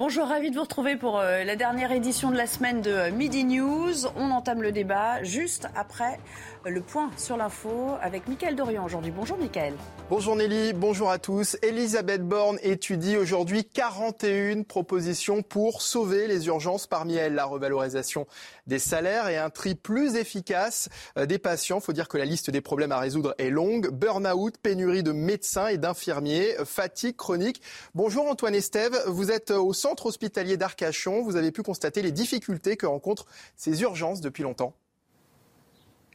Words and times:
Bonjour, 0.00 0.28
ravi 0.28 0.50
de 0.50 0.54
vous 0.54 0.62
retrouver 0.62 0.94
pour 0.94 1.18
euh, 1.18 1.42
la 1.42 1.56
dernière 1.56 1.90
édition 1.90 2.30
de 2.30 2.36
la 2.36 2.46
semaine 2.46 2.82
de 2.82 2.90
euh, 2.92 3.10
Midi 3.10 3.42
News. 3.42 4.06
On 4.14 4.30
entame 4.30 4.62
le 4.62 4.70
débat 4.70 5.24
juste 5.24 5.68
après 5.74 6.20
le 6.70 6.80
point 6.80 7.10
sur 7.16 7.36
l'info 7.36 7.96
avec 8.00 8.28
Mickaël 8.28 8.54
Dorian 8.56 8.84
aujourd'hui. 8.84 9.10
Bonjour 9.10 9.38
Mickaël. 9.38 9.74
Bonjour 10.10 10.36
Nelly, 10.36 10.72
bonjour 10.72 11.10
à 11.10 11.18
tous. 11.18 11.56
Elisabeth 11.62 12.22
Borne 12.22 12.58
étudie 12.62 13.16
aujourd'hui 13.16 13.64
41 13.64 14.62
propositions 14.62 15.42
pour 15.42 15.82
sauver 15.82 16.26
les 16.26 16.46
urgences. 16.46 16.86
Parmi 16.86 17.14
elles, 17.14 17.34
la 17.34 17.44
revalorisation 17.44 18.26
des 18.66 18.78
salaires 18.78 19.28
et 19.28 19.36
un 19.36 19.50
tri 19.50 19.74
plus 19.74 20.16
efficace 20.16 20.88
euh, 21.16 21.26
des 21.26 21.38
patients. 21.38 21.80
Faut 21.80 21.92
dire 21.92 22.08
que 22.08 22.18
la 22.18 22.24
liste 22.24 22.50
des 22.50 22.60
problèmes 22.60 22.92
à 22.92 22.98
résoudre 22.98 23.34
est 23.38 23.50
longue. 23.50 23.90
Burn-out, 23.90 24.56
pénurie 24.58 25.02
de 25.02 25.12
médecins 25.12 25.68
et 25.68 25.78
d'infirmiers, 25.78 26.54
fatigue 26.64 27.16
chronique. 27.16 27.62
Bonjour 27.94 28.28
Antoine 28.28 28.54
Estève, 28.54 28.96
vous 29.06 29.30
êtes 29.30 29.50
au 29.50 29.72
centre 29.72 30.06
hospitalier 30.06 30.56
d'Arcachon. 30.56 31.22
Vous 31.22 31.36
avez 31.36 31.52
pu 31.52 31.62
constater 31.62 32.02
les 32.02 32.12
difficultés 32.12 32.76
que 32.76 32.86
rencontrent 32.86 33.26
ces 33.56 33.82
urgences 33.82 34.20
depuis 34.20 34.42
longtemps. 34.42 34.74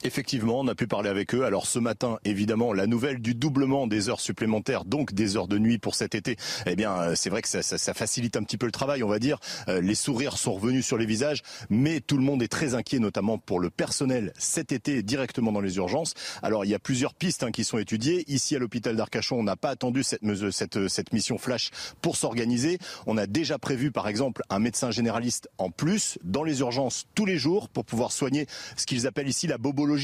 Effectivement, 0.05 0.59
on 0.59 0.67
a 0.67 0.75
pu 0.75 0.85
parler 0.85 1.09
avec 1.09 1.33
eux. 1.33 1.45
Alors 1.45 1.65
ce 1.65 1.79
matin, 1.79 2.19
évidemment, 2.25 2.73
la 2.73 2.87
nouvelle 2.87 3.21
du 3.21 3.35
doublement 3.35 3.87
des 3.87 4.09
heures 4.09 4.19
supplémentaires, 4.19 4.83
donc 4.83 5.13
des 5.13 5.37
heures 5.37 5.47
de 5.47 5.57
nuit 5.57 5.77
pour 5.77 5.95
cet 5.95 6.13
été, 6.13 6.35
eh 6.65 6.75
bien, 6.75 6.91
euh, 6.97 7.15
c'est 7.15 7.29
vrai 7.29 7.41
que 7.41 7.47
ça, 7.47 7.93
facilite 7.93 8.35
un 8.35 8.43
petit 8.43 8.57
peu 8.57 8.65
le 8.65 8.73
travail, 8.73 9.01
on 9.01 9.07
va 9.07 9.19
dire. 9.19 9.39
Euh, 9.69 9.79
les 9.79 9.95
sourires 9.95 10.37
sont 10.37 10.55
revenus 10.55 10.85
sur 10.85 10.97
les 10.97 11.05
visages, 11.05 11.41
mais 11.69 12.01
tout 12.01 12.17
le 12.17 12.23
monde 12.23 12.43
est 12.43 12.49
très 12.49 12.75
inquiet, 12.75 12.99
notamment 12.99 13.37
pour 13.37 13.61
le 13.61 13.69
personnel 13.69 14.33
cet 14.37 14.73
été 14.73 15.03
directement 15.03 15.53
dans 15.53 15.61
les 15.61 15.77
urgences. 15.77 16.15
Alors 16.41 16.65
il 16.65 16.71
y 16.71 16.75
a 16.75 16.79
plusieurs 16.79 17.13
pistes 17.13 17.43
hein, 17.43 17.51
qui 17.51 17.63
sont 17.63 17.77
étudiées. 17.77 18.25
Ici 18.27 18.57
à 18.57 18.59
l'hôpital 18.59 18.97
d'Arcachon, 18.97 19.39
on 19.39 19.43
n'a 19.43 19.55
pas 19.55 19.69
attendu 19.69 20.03
cette, 20.03 20.21
cette, 20.51 20.89
cette 20.89 21.13
mission 21.13 21.37
flash 21.37 21.71
pour 22.01 22.17
s'organiser. 22.17 22.77
On 23.07 23.17
a 23.17 23.25
déjà 23.25 23.57
prévu, 23.57 23.91
par 23.91 24.09
exemple, 24.09 24.41
un 24.49 24.59
médecin 24.59 24.91
généraliste 24.91 25.49
en 25.57 25.69
plus 25.69 26.19
dans 26.25 26.43
les 26.43 26.59
urgences 26.59 27.05
tous 27.15 27.25
les 27.25 27.37
jours 27.37 27.69
pour 27.69 27.85
pouvoir 27.85 28.11
soigner 28.11 28.47
ce 28.75 28.85
qu'ils 28.85 29.07
appellent 29.07 29.29
ici 29.29 29.47
la 29.47 29.57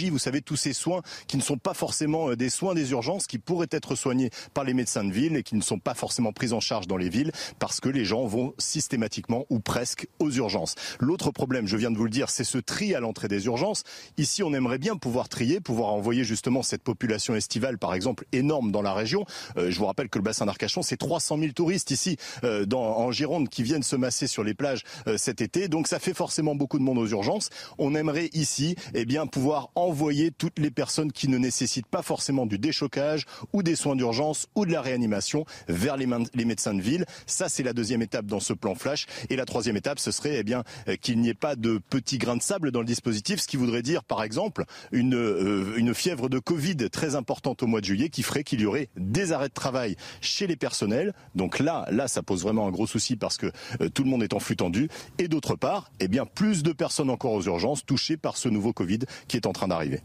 vous 0.10 0.20
savez, 0.20 0.42
tous 0.42 0.56
ces 0.56 0.74
soins 0.74 1.02
qui 1.28 1.38
ne 1.38 1.42
sont 1.42 1.58
pas 1.58 1.74
forcément 1.74 2.30
euh, 2.30 2.36
des 2.36 2.50
soins 2.50 2.74
des 2.74 2.92
urgences, 2.92 3.28
qui 3.28 3.38
pourraient 3.38 3.68
être 3.72 3.96
soignés 3.96 4.30
par 4.54 4.64
les 4.64 4.74
médecins 4.74 5.04
de 5.04 5.12
ville 5.12 5.36
et 5.36 5.44
qui 5.44 5.56
ne 5.56 5.62
sont 5.62 5.80
pas 5.80 5.94
forcément 5.94 6.32
pris 6.34 6.54
en 6.54 6.60
charge 6.60 6.88
dans 6.88 6.98
les 6.98 7.10
villes 7.10 7.32
parce 7.60 7.80
que 7.80 7.90
les 7.90 8.06
gens 8.06 8.26
vont 8.26 8.54
systématiquement 8.58 9.46
ou 9.50 9.60
presque 9.60 10.08
aux 10.20 10.32
urgences. 10.32 10.76
L'autre 11.00 11.32
problème, 11.32 11.68
je 11.68 11.78
viens 11.78 11.92
de 11.92 11.98
vous 11.98 12.04
le 12.04 12.10
dire, 12.10 12.30
c'est 12.30 12.44
ce 12.44 12.58
tri 12.58 12.96
à 12.96 13.00
l'entrée 13.00 13.28
des 13.28 13.46
urgences. 13.46 13.84
Ici, 14.18 14.44
on 14.44 14.54
aimerait 14.54 14.78
bien 14.78 14.96
pouvoir 14.96 15.30
trier, 15.30 15.60
pouvoir 15.60 15.94
envoyer 15.94 16.24
justement 16.24 16.64
cette 16.64 16.84
population 16.84 17.36
estivale, 17.36 17.78
par 17.78 17.94
exemple, 17.94 18.26
énorme 18.32 18.72
dans 18.72 18.82
la 18.82 18.94
région. 18.94 19.26
Euh, 19.58 19.72
je 19.72 19.78
vous 19.78 19.86
rappelle 19.86 20.10
que 20.10 20.18
le 20.18 20.24
bassin 20.24 20.46
d'Arcachon, 20.46 20.82
c'est 20.82 20.98
300 20.98 21.38
000 21.38 21.52
touristes 21.54 21.92
ici 21.92 22.18
euh, 22.44 22.66
dans, 22.66 22.98
en 22.98 23.12
Gironde 23.12 23.50
qui 23.50 23.64
viennent 23.64 23.84
se 23.84 23.96
masser 23.96 24.28
sur 24.28 24.44
les 24.44 24.54
plages 24.54 24.84
euh, 25.08 25.18
cet 25.18 25.42
été. 25.42 25.68
Donc 25.68 25.88
ça 25.88 26.00
fait 26.00 26.14
forcément 26.14 26.56
beaucoup 26.56 26.78
de 26.80 26.84
monde 26.84 26.98
aux 26.98 27.08
urgences. 27.08 27.50
On 27.78 27.96
aimerait 27.96 28.30
ici, 28.34 28.76
eh 28.94 29.06
bien, 29.06 29.28
pouvoir 29.28 29.69
envoyer 29.76 30.32
toutes 30.32 30.60
les 30.60 30.72
personnes 30.72 31.12
qui 31.12 31.28
ne 31.28 31.38
nécessitent 31.38 31.88
pas 31.88 32.02
forcément 32.02 32.46
du 32.46 32.58
déchocage 32.58 33.26
ou 33.54 33.64
des 33.64 33.76
soins 33.76 33.96
d'urgence 33.96 34.48
ou 34.56 34.66
de 34.66 34.72
la 34.72 34.82
réanimation 34.82 35.46
vers 35.68 35.98
les, 35.98 36.06
médecins 36.46 36.74
de 36.74 36.82
ville. 36.82 37.06
Ça, 37.26 37.50
c'est 37.50 37.64
la 37.64 37.74
deuxième 37.74 38.02
étape 38.02 38.26
dans 38.26 38.40
ce 38.40 38.54
plan 38.54 38.76
flash. 38.76 39.06
Et 39.30 39.36
la 39.36 39.46
troisième 39.46 39.78
étape, 39.78 40.00
ce 40.00 40.12
serait 40.12 40.38
eh 40.40 40.44
bien 40.44 40.64
euh, 40.88 40.96
qu'il 40.96 41.20
n'y 41.20 41.30
ait 41.30 41.34
pas 41.34 41.56
de 41.56 41.80
petits 41.90 42.18
grains 42.18 42.38
de 42.38 42.42
sable 42.42 42.72
dans 42.72 42.80
le 42.80 42.86
dispositif, 42.86 43.40
ce 43.40 43.48
qui 43.48 43.58
voudrait 43.58 43.82
dire, 43.82 44.04
par 44.04 44.24
exemple, 44.24 44.66
une, 44.92 45.16
euh, 45.16 45.76
une 45.78 45.94
fièvre 45.94 46.30
de 46.30 46.40
Covid 46.40 46.90
très 46.92 47.16
importante 47.16 47.64
au 47.64 47.68
mois 47.68 47.82
de 47.82 47.86
juillet 47.86 48.10
qui 48.10 48.24
ferait 48.24 48.44
qu'il 48.44 48.62
y 48.62 48.66
aurait 48.66 48.90
des 48.96 49.32
arrêts 49.32 49.50
de 49.50 49.54
travail 49.54 49.96
chez 50.22 50.48
les 50.48 50.56
personnels. 50.56 51.14
Donc 51.36 51.60
là, 51.60 51.86
là, 51.92 52.08
ça 52.08 52.24
pose 52.24 52.44
vraiment 52.44 52.68
un 52.68 52.72
gros 52.72 52.88
souci 52.88 53.16
parce 53.16 53.38
que 53.38 53.52
euh, 53.82 53.90
tout 53.90 54.04
le 54.04 54.10
monde 54.10 54.24
est 54.24 54.34
en 54.34 54.40
flux 54.40 54.56
tendu. 54.56 54.90
Et 55.18 55.28
d'autre 55.28 55.56
part, 55.56 55.92
eh 56.00 56.08
bien, 56.08 56.26
plus 56.26 56.64
de 56.64 56.72
personnes 56.72 57.10
encore 57.10 57.34
aux 57.34 57.44
urgences 57.44 57.86
touchées 57.86 58.18
par 58.18 58.38
ce 58.38 58.50
nouveau 58.50 58.74
Covid 58.74 59.00
qui 59.28 59.38
est 59.38 59.46
en 59.46 59.54
train 59.54 59.59
d'arriver. 59.68 60.02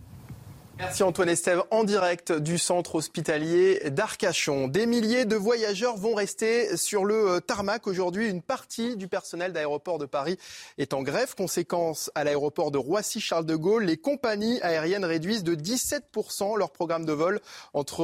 Merci 0.77 1.05
Antoine 1.05 1.29
Estève 1.29 1.63
en 1.71 1.85
direct 1.85 2.33
du 2.33 2.59
centre 2.59 2.97
hospitalier 2.97 3.91
d'Arcachon. 3.91 4.67
Des 4.67 4.87
milliers 4.87 5.25
de 5.25 5.37
voyageurs 5.37 5.97
vont 5.97 6.17
rester 6.17 6.77
sur 6.77 7.05
le 7.05 7.15
euh, 7.15 7.41
tarmac 7.41 7.87
aujourd'hui. 7.87 8.29
Une 8.29 8.43
partie 8.43 8.97
du 8.97 9.07
personnel 9.07 9.53
d'aéroport 9.53 9.99
de 9.99 10.05
Paris 10.05 10.37
est 10.77 10.93
en 10.93 11.03
grève. 11.03 11.37
Conséquence 11.37 12.11
à 12.17 12.25
l'aéroport 12.25 12.73
de 12.73 12.79
Roissy-Charles 12.79 13.47
de 13.47 13.55
Gaulle, 13.55 13.85
les 13.85 13.97
compagnies 13.97 14.61
aériennes 14.63 15.05
réduisent 15.05 15.45
de 15.45 15.55
17% 15.55 16.59
leur 16.59 16.73
programme 16.73 17.05
de 17.05 17.13
vol 17.13 17.41
entre 17.73 18.03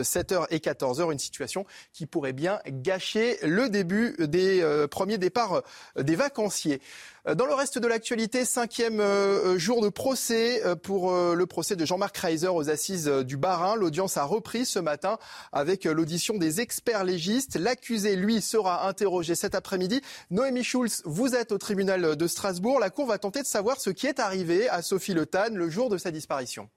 7h 0.00 0.34
euh, 0.34 0.46
et 0.50 0.58
14h. 0.58 1.12
Une 1.12 1.20
situation 1.20 1.66
qui 1.92 2.06
pourrait 2.06 2.32
bien 2.32 2.58
gâcher 2.66 3.38
le 3.44 3.68
début 3.68 4.16
des 4.18 4.60
euh, 4.60 4.88
premiers 4.88 5.18
départs 5.18 5.62
des 5.96 6.16
vacanciers. 6.16 6.80
Euh, 7.28 7.34
dans 7.36 7.46
le 7.46 7.54
reste 7.54 7.78
de 7.78 7.86
l'actualité, 7.86 8.44
cinquième 8.44 8.98
euh, 8.98 9.54
euh, 9.54 9.58
jour 9.58 9.80
de 9.80 9.88
procès 9.88 10.62
pour 10.82 11.12
le 11.12 11.46
procès 11.46 11.76
de 11.76 11.84
Jean-Marc 11.84 12.16
Reiser 12.16 12.48
aux 12.48 12.68
assises 12.70 13.08
du 13.08 13.36
Barin. 13.36 13.76
L'audience 13.76 14.16
a 14.16 14.24
repris 14.24 14.64
ce 14.64 14.78
matin 14.78 15.18
avec 15.52 15.84
l'audition 15.84 16.36
des 16.36 16.60
experts 16.60 17.04
légistes. 17.04 17.56
L'accusé, 17.56 18.16
lui, 18.16 18.40
sera 18.40 18.88
interrogé 18.88 19.34
cet 19.34 19.54
après-midi. 19.54 20.00
Noémie 20.30 20.64
Schulz, 20.64 21.02
vous 21.04 21.34
êtes 21.34 21.52
au 21.52 21.58
tribunal 21.58 22.16
de 22.16 22.26
Strasbourg. 22.26 22.80
La 22.80 22.90
Cour 22.90 23.06
va 23.06 23.18
tenter 23.18 23.42
de 23.42 23.46
savoir 23.46 23.80
ce 23.80 23.90
qui 23.90 24.06
est 24.06 24.18
arrivé 24.18 24.68
à 24.68 24.82
Sophie 24.82 25.14
Le 25.14 25.26
Tan 25.26 25.50
le 25.54 25.68
jour 25.68 25.88
de 25.90 25.98
sa 25.98 26.10
disparition. 26.10 26.68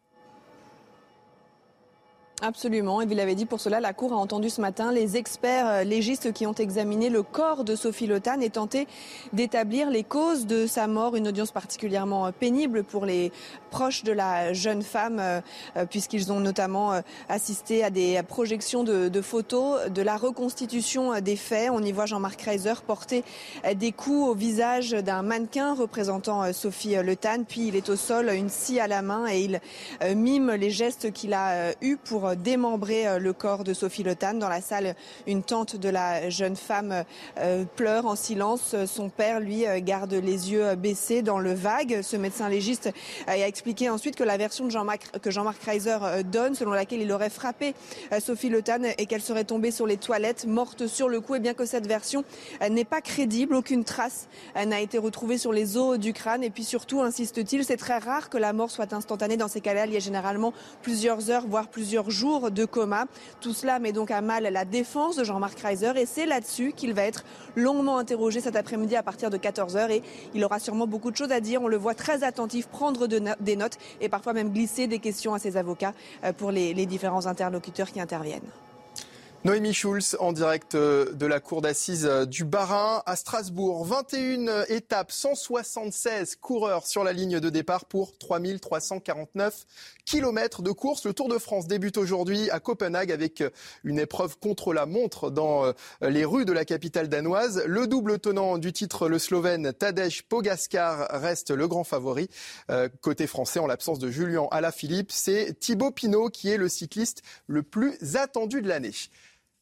Absolument. 2.41 2.99
Et 2.99 3.05
vous 3.05 3.15
l'avez 3.15 3.33
dit, 3.33 3.45
pour 3.45 3.61
cela, 3.61 3.79
la 3.79 3.93
Cour 3.93 4.11
a 4.11 4.17
entendu 4.17 4.49
ce 4.49 4.59
matin 4.59 4.91
les 4.91 5.15
experts 5.15 5.67
euh, 5.67 5.83
légistes 5.85 6.33
qui 6.33 6.45
ont 6.45 6.53
examiné 6.53 7.09
le 7.09 7.23
corps 7.23 7.63
de 7.63 7.77
Sophie 7.77 8.07
Lotan 8.07 8.41
et 8.41 8.49
tenté 8.49 8.89
d'établir 9.31 9.89
les 9.89 10.03
causes 10.03 10.45
de 10.45 10.67
sa 10.67 10.87
mort. 10.87 11.15
Une 11.15 11.29
audience 11.29 11.53
particulièrement 11.53 12.27
euh, 12.27 12.31
pénible 12.37 12.83
pour 12.83 13.05
les 13.05 13.31
proches 13.71 14.03
de 14.03 14.11
la 14.11 14.51
jeune 14.51 14.81
femme, 14.81 15.19
euh, 15.21 15.39
puisqu'ils 15.89 16.33
ont 16.33 16.41
notamment 16.41 17.01
assisté 17.29 17.85
à 17.85 17.89
des 17.89 18.21
projections 18.27 18.83
de, 18.83 19.21
photos 19.21 19.89
de 19.89 20.01
la 20.01 20.17
reconstitution 20.17 21.19
des 21.21 21.35
faits. 21.35 21.69
On 21.71 21.81
y 21.81 21.91
voit 21.91 22.05
Jean-Marc 22.05 22.41
Reiser 22.41 22.73
porter 22.85 23.23
des 23.75 23.91
coups 23.91 24.29
au 24.29 24.33
visage 24.33 24.91
d'un 24.91 25.21
mannequin 25.21 25.73
représentant 25.73 26.51
Sophie 26.53 26.95
Lotan. 26.95 27.43
Puis 27.47 27.67
il 27.67 27.75
est 27.75 27.89
au 27.89 27.95
sol, 27.95 28.29
une 28.29 28.49
scie 28.49 28.79
à 28.79 28.87
la 28.87 29.01
main 29.01 29.27
et 29.27 29.41
il 29.41 29.61
mime 30.15 30.51
les 30.51 30.71
gestes 30.71 31.11
qu'il 31.11 31.33
a 31.33 31.73
eus 31.81 31.97
pour 31.97 32.24
démembrer 32.33 33.07
euh, 33.07 33.19
le 33.19 33.33
corps 33.33 33.63
de 33.63 33.73
Sophie 33.73 34.03
Lotan. 34.03 34.33
Dans 34.33 34.49
la 34.49 34.61
salle, 34.61 34.95
une 35.27 35.43
tante 35.43 35.75
de 35.75 35.89
la 35.89 36.29
jeune 36.29 36.55
femme 36.55 37.03
euh, 37.37 37.65
pleure 37.75 38.07
en 38.07 38.15
silence. 38.15 38.75
Son 38.87 39.09
père, 39.09 39.39
lui, 39.39 39.67
euh, 39.67 39.79
garde 39.79 40.13
les 40.13 40.51
yeux 40.51 40.75
baissés 40.75 41.21
dans 41.21 41.37
le 41.37 41.53
vague. 41.53 42.01
Ce 42.01 42.15
médecin 42.17 42.49
légiste 42.49 42.89
a 43.27 43.37
expliqué 43.37 43.89
ensuite 43.89 44.15
que 44.15 44.23
la 44.23 44.37
version 44.37 44.67
que 45.21 45.31
Jean-Marc 45.31 45.63
Reiser 45.63 45.97
donne, 46.31 46.55
selon 46.55 46.71
laquelle 46.71 47.01
il 47.01 47.11
aurait 47.11 47.29
frappé 47.29 47.73
Sophie 48.19 48.49
Lotan 48.49 48.83
et 48.97 49.05
qu'elle 49.05 49.21
serait 49.21 49.43
tombée 49.43 49.71
sur 49.71 49.85
les 49.85 49.97
toilettes, 49.97 50.45
morte 50.45 50.87
sur 50.87 51.09
le 51.09 51.19
coup, 51.21 51.35
et 51.35 51.39
bien 51.39 51.53
que 51.53 51.65
cette 51.65 51.87
version 51.87 52.23
n'est 52.69 52.85
pas 52.85 53.01
crédible, 53.01 53.55
aucune 53.55 53.83
trace 53.83 54.27
n'a 54.55 54.79
été 54.79 54.97
retrouvée 54.97 55.37
sur 55.37 55.51
les 55.51 55.77
os 55.77 55.99
du 55.99 56.13
crâne. 56.13 56.43
Et 56.43 56.49
puis 56.49 56.63
surtout, 56.63 57.01
insiste-t-il, 57.01 57.65
c'est 57.65 57.77
très 57.77 57.97
rare 57.97 58.29
que 58.29 58.37
la 58.37 58.53
mort 58.53 58.71
soit 58.71 58.93
instantanée 58.93 59.37
dans 59.37 59.47
ces 59.47 59.61
cas-là. 59.61 59.85
Il 59.85 59.93
y 59.93 59.97
a 59.97 59.99
généralement 59.99 60.53
plusieurs 60.81 61.29
heures, 61.29 61.45
voire 61.47 61.67
plusieurs 61.67 62.09
jours 62.09 62.14
de 62.23 62.65
coma. 62.65 63.05
Tout 63.41 63.53
cela 63.53 63.79
met 63.79 63.91
donc 63.91 64.09
à 64.09 64.21
mal 64.21 64.43
la 64.43 64.65
défense 64.65 65.17
de 65.17 65.23
Jean-Marc 65.23 65.59
Reiser 65.59 65.91
et 65.97 66.05
c'est 66.05 66.25
là-dessus 66.25 66.71
qu'il 66.73 66.93
va 66.93 67.03
être 67.03 67.25
longuement 67.55 67.97
interrogé 67.97 68.39
cet 68.39 68.55
après-midi 68.55 68.95
à 68.95 69.03
partir 69.03 69.29
de 69.29 69.37
14h 69.37 69.91
et 69.91 70.01
il 70.33 70.43
aura 70.45 70.59
sûrement 70.59 70.87
beaucoup 70.87 71.11
de 71.11 71.17
choses 71.17 71.31
à 71.31 71.41
dire. 71.41 71.61
On 71.61 71.67
le 71.67 71.77
voit 71.77 71.93
très 71.93 72.23
attentif, 72.23 72.67
prendre 72.67 73.07
des 73.07 73.55
notes 73.55 73.77
et 73.99 74.09
parfois 74.09 74.33
même 74.33 74.51
glisser 74.51 74.87
des 74.87 74.99
questions 74.99 75.33
à 75.33 75.39
ses 75.39 75.57
avocats 75.57 75.93
euh, 76.23 76.31
pour 76.31 76.51
les 76.51 76.85
différents 76.85 77.25
interlocuteurs 77.27 77.91
qui 77.91 77.99
interviennent. 77.99 78.49
Noémie 79.45 79.75
Schulz 79.75 80.17
en 80.19 80.33
direct 80.33 80.73
euh, 80.73 81.13
de 81.13 81.27
la 81.27 81.39
cour 81.39 81.61
d'assises 81.61 82.07
euh, 82.07 82.25
du 82.25 82.45
Barin 82.45 83.03
à 83.05 83.15
Strasbourg. 83.15 83.85
21 83.85 84.63
étapes, 84.69 85.11
176 85.11 86.37
coureurs 86.37 86.87
sur 86.87 87.03
la 87.03 87.13
ligne 87.13 87.39
de 87.39 87.51
départ 87.51 87.85
pour 87.85 88.17
3349 88.17 89.65
kilomètres 90.03 90.63
de 90.63 90.71
course. 90.71 91.05
Le 91.05 91.13
Tour 91.13 91.29
de 91.29 91.37
France 91.37 91.67
débute 91.67 91.99
aujourd'hui 91.99 92.49
à 92.49 92.59
Copenhague 92.59 93.11
avec 93.11 93.41
euh, 93.41 93.51
une 93.83 93.99
épreuve 93.99 94.39
contre 94.39 94.73
la 94.73 94.87
montre 94.87 95.29
dans 95.29 95.71
les 96.01 96.25
rues 96.25 96.45
de 96.45 96.51
la 96.51 96.65
capitale 96.65 97.07
danoise. 97.07 97.63
Le 97.67 97.85
double 97.85 98.17
tenant 98.17 98.57
du 98.57 98.73
titre, 98.73 99.07
le 99.07 99.19
Slovène 99.19 99.73
Tadej 99.73 100.23
Pogaskar, 100.23 101.07
reste 101.11 101.51
le 101.51 101.67
grand 101.67 101.83
favori. 101.83 102.29
Côté 103.01 103.27
français, 103.27 103.59
en 103.59 103.67
l'absence 103.67 103.99
de 103.99 104.09
Julien 104.09 104.47
Alaphilippe, 104.49 105.11
c'est 105.11 105.59
Thibaut 105.59 105.91
Pinot 105.91 106.29
qui 106.29 106.49
est 106.49 106.57
le 106.57 106.69
cycliste 106.69 107.21
le 107.47 107.61
plus 107.61 108.15
attendu 108.15 108.61
de 108.61 108.67
l'année. 108.67 108.93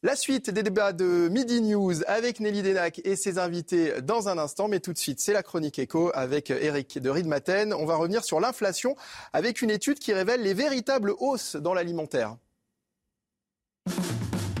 La 0.04 0.16
suite 0.16 0.50
des 0.50 0.62
débats 0.62 0.92
de 0.92 1.30
Midi 1.30 1.62
News 1.62 2.04
avec 2.06 2.38
Nelly 2.38 2.60
Denac 2.60 3.00
et 3.04 3.16
ses 3.16 3.38
invités 3.38 4.02
dans 4.02 4.28
un 4.28 4.36
instant. 4.36 4.68
Mais 4.68 4.78
tout 4.78 4.92
de 4.92 4.98
suite, 4.98 5.18
c'est 5.18 5.32
la 5.32 5.42
chronique 5.42 5.78
éco 5.78 6.10
avec 6.12 6.50
Eric 6.50 6.98
de 6.98 7.08
Riedmaten. 7.08 7.72
On 7.72 7.86
va 7.86 7.96
revenir 7.96 8.22
sur 8.22 8.38
l'inflation 8.38 8.96
avec 9.32 9.62
une 9.62 9.70
étude 9.70 9.98
qui 9.98 10.12
révèle 10.12 10.42
les 10.42 10.52
véritables 10.52 11.14
hausses 11.20 11.56
dans 11.56 11.72
l'alimentaire. 11.72 12.36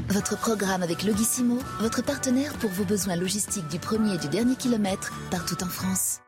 Votre 0.08 0.38
programme 0.38 0.82
avec 0.82 1.02
Logissimo, 1.02 1.58
votre 1.78 2.02
partenaire 2.02 2.54
pour 2.54 2.70
vos 2.70 2.84
besoins 2.84 3.16
logistiques 3.16 3.68
du 3.68 3.78
premier 3.78 4.14
et 4.14 4.18
du 4.18 4.28
dernier 4.28 4.56
kilomètre 4.56 5.12
partout 5.30 5.62
en 5.62 5.68
France. 5.68 6.20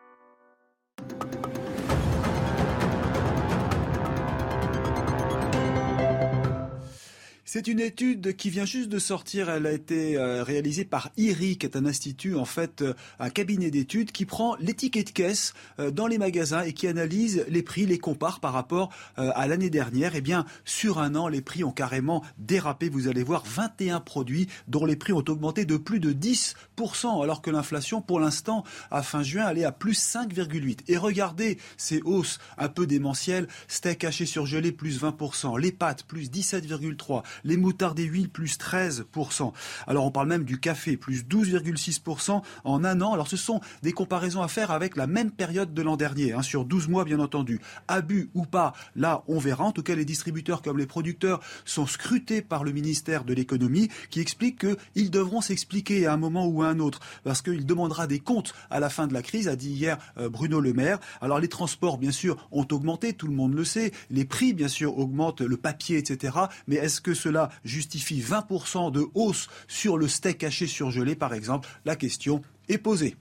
C'est 7.56 7.68
une 7.68 7.80
étude 7.80 8.36
qui 8.36 8.50
vient 8.50 8.66
juste 8.66 8.90
de 8.90 8.98
sortir. 8.98 9.48
Elle 9.48 9.66
a 9.66 9.72
été 9.72 10.18
euh, 10.18 10.44
réalisée 10.44 10.84
par 10.84 11.08
IRI, 11.16 11.56
qui 11.56 11.64
est 11.64 11.74
un 11.74 11.86
institut, 11.86 12.36
en 12.36 12.44
fait, 12.44 12.82
euh, 12.82 12.92
un 13.18 13.30
cabinet 13.30 13.70
d'études 13.70 14.12
qui 14.12 14.26
prend 14.26 14.56
l'étiquette 14.56 15.14
caisse 15.14 15.54
euh, 15.78 15.90
dans 15.90 16.06
les 16.06 16.18
magasins 16.18 16.60
et 16.60 16.74
qui 16.74 16.86
analyse 16.86 17.46
les 17.48 17.62
prix, 17.62 17.86
les 17.86 17.98
compare 17.98 18.40
par 18.40 18.52
rapport 18.52 18.92
à 19.16 19.46
l'année 19.46 19.70
dernière. 19.70 20.14
Eh 20.14 20.20
bien, 20.20 20.44
sur 20.66 20.98
un 20.98 21.14
an, 21.14 21.28
les 21.28 21.40
prix 21.40 21.64
ont 21.64 21.72
carrément 21.72 22.22
dérapé. 22.36 22.90
Vous 22.90 23.08
allez 23.08 23.22
voir 23.22 23.42
21 23.46 24.00
produits 24.00 24.48
dont 24.68 24.84
les 24.84 24.96
prix 24.96 25.14
ont 25.14 25.24
augmenté 25.26 25.64
de 25.64 25.78
plus 25.78 25.98
de 25.98 26.12
10%, 26.12 27.22
alors 27.22 27.40
que 27.40 27.50
l'inflation, 27.50 28.02
pour 28.02 28.20
l'instant, 28.20 28.64
à 28.90 29.02
fin 29.02 29.22
juin, 29.22 29.44
allait 29.44 29.64
à 29.64 29.72
plus 29.72 29.98
5,8. 29.98 30.80
Et 30.88 30.98
regardez 30.98 31.56
ces 31.78 32.02
hausses 32.02 32.38
un 32.58 32.68
peu 32.68 32.86
démentielles. 32.86 33.48
Steak 33.66 34.04
haché 34.04 34.26
surgelé, 34.26 34.72
plus 34.72 35.00
20%. 35.00 35.58
Les 35.58 35.72
pâtes, 35.72 36.02
plus 36.02 36.30
17,3% 36.30 37.22
les 37.46 37.56
moutardes 37.56 37.98
et 37.98 38.04
huiles 38.04 38.28
plus 38.28 38.58
13%. 38.58 39.52
Alors 39.86 40.04
on 40.04 40.10
parle 40.10 40.28
même 40.28 40.44
du 40.44 40.60
café, 40.60 40.96
plus 40.96 41.24
12,6% 41.24 42.42
en 42.64 42.84
un 42.84 43.00
an. 43.00 43.14
Alors 43.14 43.28
ce 43.28 43.36
sont 43.36 43.60
des 43.82 43.92
comparaisons 43.92 44.42
à 44.42 44.48
faire 44.48 44.70
avec 44.70 44.96
la 44.96 45.06
même 45.06 45.30
période 45.30 45.72
de 45.72 45.82
l'an 45.82 45.96
dernier, 45.96 46.32
hein, 46.32 46.42
sur 46.42 46.64
12 46.64 46.88
mois 46.88 47.04
bien 47.04 47.20
entendu. 47.20 47.60
Abus 47.88 48.30
ou 48.34 48.44
pas, 48.44 48.74
là 48.94 49.22
on 49.28 49.38
verra. 49.38 49.64
En 49.64 49.72
tout 49.72 49.82
cas 49.82 49.94
les 49.94 50.04
distributeurs 50.04 50.60
comme 50.60 50.78
les 50.78 50.86
producteurs 50.86 51.40
sont 51.64 51.86
scrutés 51.86 52.42
par 52.42 52.64
le 52.64 52.72
ministère 52.72 53.24
de 53.24 53.32
l'économie 53.32 53.88
qui 54.10 54.20
explique 54.20 54.66
qu'ils 54.94 55.10
devront 55.10 55.40
s'expliquer 55.40 56.06
à 56.06 56.12
un 56.12 56.16
moment 56.16 56.46
ou 56.46 56.62
à 56.62 56.68
un 56.68 56.80
autre 56.80 57.00
parce 57.24 57.42
qu'il 57.42 57.64
demandera 57.64 58.06
des 58.06 58.18
comptes 58.18 58.54
à 58.70 58.80
la 58.80 58.90
fin 58.90 59.06
de 59.06 59.14
la 59.14 59.22
crise, 59.22 59.48
a 59.48 59.56
dit 59.56 59.70
hier 59.70 59.98
euh, 60.18 60.28
Bruno 60.28 60.60
Le 60.60 60.72
Maire. 60.72 60.98
Alors 61.20 61.38
les 61.38 61.48
transports 61.48 61.98
bien 61.98 62.10
sûr 62.10 62.48
ont 62.50 62.66
augmenté, 62.72 63.12
tout 63.12 63.28
le 63.28 63.34
monde 63.34 63.54
le 63.54 63.64
sait. 63.64 63.92
Les 64.10 64.24
prix 64.24 64.52
bien 64.52 64.68
sûr 64.68 64.98
augmentent, 64.98 65.40
le 65.40 65.56
papier, 65.56 65.98
etc. 65.98 66.36
Mais 66.66 66.76
est-ce 66.76 67.00
que 67.00 67.14
cela 67.26 67.50
justifie 67.64 68.20
20% 68.20 68.92
de 68.92 69.04
hausse 69.14 69.48
sur 69.66 69.98
le 69.98 70.06
steak 70.06 70.44
haché 70.44 70.68
surgelé, 70.68 71.16
par 71.16 71.34
exemple, 71.34 71.68
la 71.84 71.96
question 71.96 72.40
est 72.68 72.78
posée. 72.78 73.16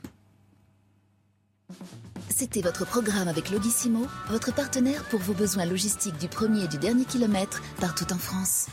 C'était 2.29 2.61
votre 2.61 2.85
programme 2.85 3.27
avec 3.27 3.49
Logissimo, 3.49 4.05
votre 4.29 4.53
partenaire 4.53 5.03
pour 5.05 5.21
vos 5.21 5.33
besoins 5.33 5.65
logistiques 5.65 6.19
du 6.19 6.27
premier 6.27 6.65
et 6.65 6.67
du 6.67 6.77
dernier 6.77 7.05
kilomètre 7.05 7.63
partout 7.79 8.11
en 8.13 8.17
France. 8.17 8.67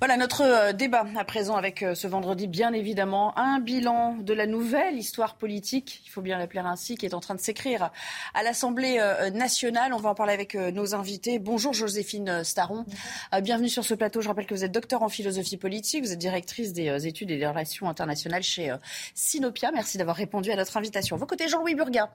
Voilà 0.00 0.16
notre 0.16 0.42
euh, 0.42 0.72
débat 0.72 1.04
à 1.16 1.24
présent 1.24 1.56
avec 1.56 1.82
euh, 1.82 1.96
ce 1.96 2.06
vendredi, 2.06 2.46
bien 2.46 2.72
évidemment, 2.72 3.36
un 3.36 3.58
bilan 3.58 4.14
de 4.14 4.32
la 4.32 4.46
nouvelle 4.46 4.96
histoire 4.96 5.34
politique, 5.34 6.02
il 6.06 6.10
faut 6.10 6.20
bien 6.20 6.38
l'appeler 6.38 6.60
ainsi, 6.60 6.94
qui 6.94 7.04
est 7.04 7.14
en 7.14 7.20
train 7.20 7.34
de 7.34 7.40
s'écrire 7.40 7.90
à 8.32 8.44
l'Assemblée 8.44 8.98
euh, 9.00 9.30
nationale. 9.30 9.92
On 9.92 9.96
va 9.96 10.10
en 10.10 10.14
parler 10.14 10.34
avec 10.34 10.54
nos 10.54 10.94
invités. 10.94 11.40
Bonjour 11.40 11.72
Joséphine 11.72 12.44
Staron, 12.44 12.84
bienvenue 13.42 13.68
sur 13.68 13.84
ce 13.84 13.94
plateau. 13.94 14.20
Je 14.20 14.28
rappelle 14.28 14.46
que 14.46 14.54
vous 14.54 14.62
êtes 14.62 14.70
docteur 14.70 15.02
en 15.02 15.08
philosophie 15.08 15.56
politique, 15.56 16.04
vous 16.04 16.12
êtes 16.12 16.18
directrice 16.18 16.72
des 16.72 17.06
études 17.08 17.32
et 17.32 17.36
des 17.36 17.46
relations 17.46 17.88
internationales 17.88 18.44
chez 18.44 18.72
Sinopia. 19.14 19.72
Merci 19.72 19.98
d'avoir 19.98 20.16
répondu 20.16 20.52
à 20.52 20.56
notre 20.56 20.76
invitation. 20.76 21.16
À 21.16 21.18
vos 21.18 21.26
côtés, 21.26 21.48
Jean-Louis 21.48 21.74
Burga. 21.74 22.10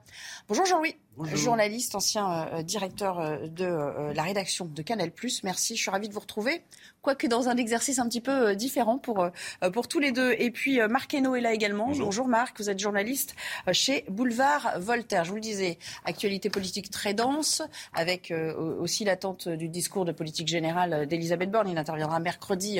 Bonjour 0.48 0.66
Jean-Louis, 0.66 0.96
journaliste, 1.34 1.96
ancien 1.96 2.62
directeur 2.64 3.42
de 3.50 4.14
la 4.14 4.24
rédaction 4.24 4.66
de 4.66 4.82
Canal+. 4.82 5.12
Merci, 5.44 5.76
je 5.76 5.82
suis 5.82 5.92
ravie 5.92 6.08
de 6.08 6.14
vous 6.14 6.22
retrouver 6.22 6.64
quoique 7.04 7.28
dans 7.28 7.50
un 7.50 7.58
exercice 7.58 8.00
un 8.00 8.08
petit 8.08 8.22
peu 8.22 8.32
euh, 8.32 8.56
différent 8.56 8.98
pour, 8.98 9.20
euh, 9.20 9.70
pour 9.72 9.88
tous 9.88 10.00
les 10.00 10.12
deux. 10.12 10.34
Et 10.40 10.50
puis 10.50 10.80
euh, 10.80 10.88
Marc 10.88 11.14
Hainaut 11.14 11.36
est 11.36 11.42
là 11.42 11.54
également. 11.54 11.92
Bonjour. 11.92 12.28
Marc, 12.28 12.58
vous 12.60 12.70
êtes 12.70 12.80
journaliste 12.80 13.36
chez 13.74 14.06
Boulevard 14.10 14.80
Voltaire. 14.80 15.26
Je 15.26 15.30
vous 15.30 15.36
le 15.36 15.42
disais, 15.42 15.78
actualité 16.06 16.50
politique 16.50 16.90
très 16.90 17.14
dense, 17.14 17.62
avec 17.94 18.34
aussi 18.80 19.04
l'attente 19.04 19.50
du 19.50 19.68
discours 19.68 20.06
de 20.06 20.14
politique 20.14 20.48
générale 20.48 21.06
d'Elisabeth 21.06 21.52
Borne. 21.52 21.68
Il 21.70 21.78
interviendra 21.78 22.20
mercredi 22.22 22.80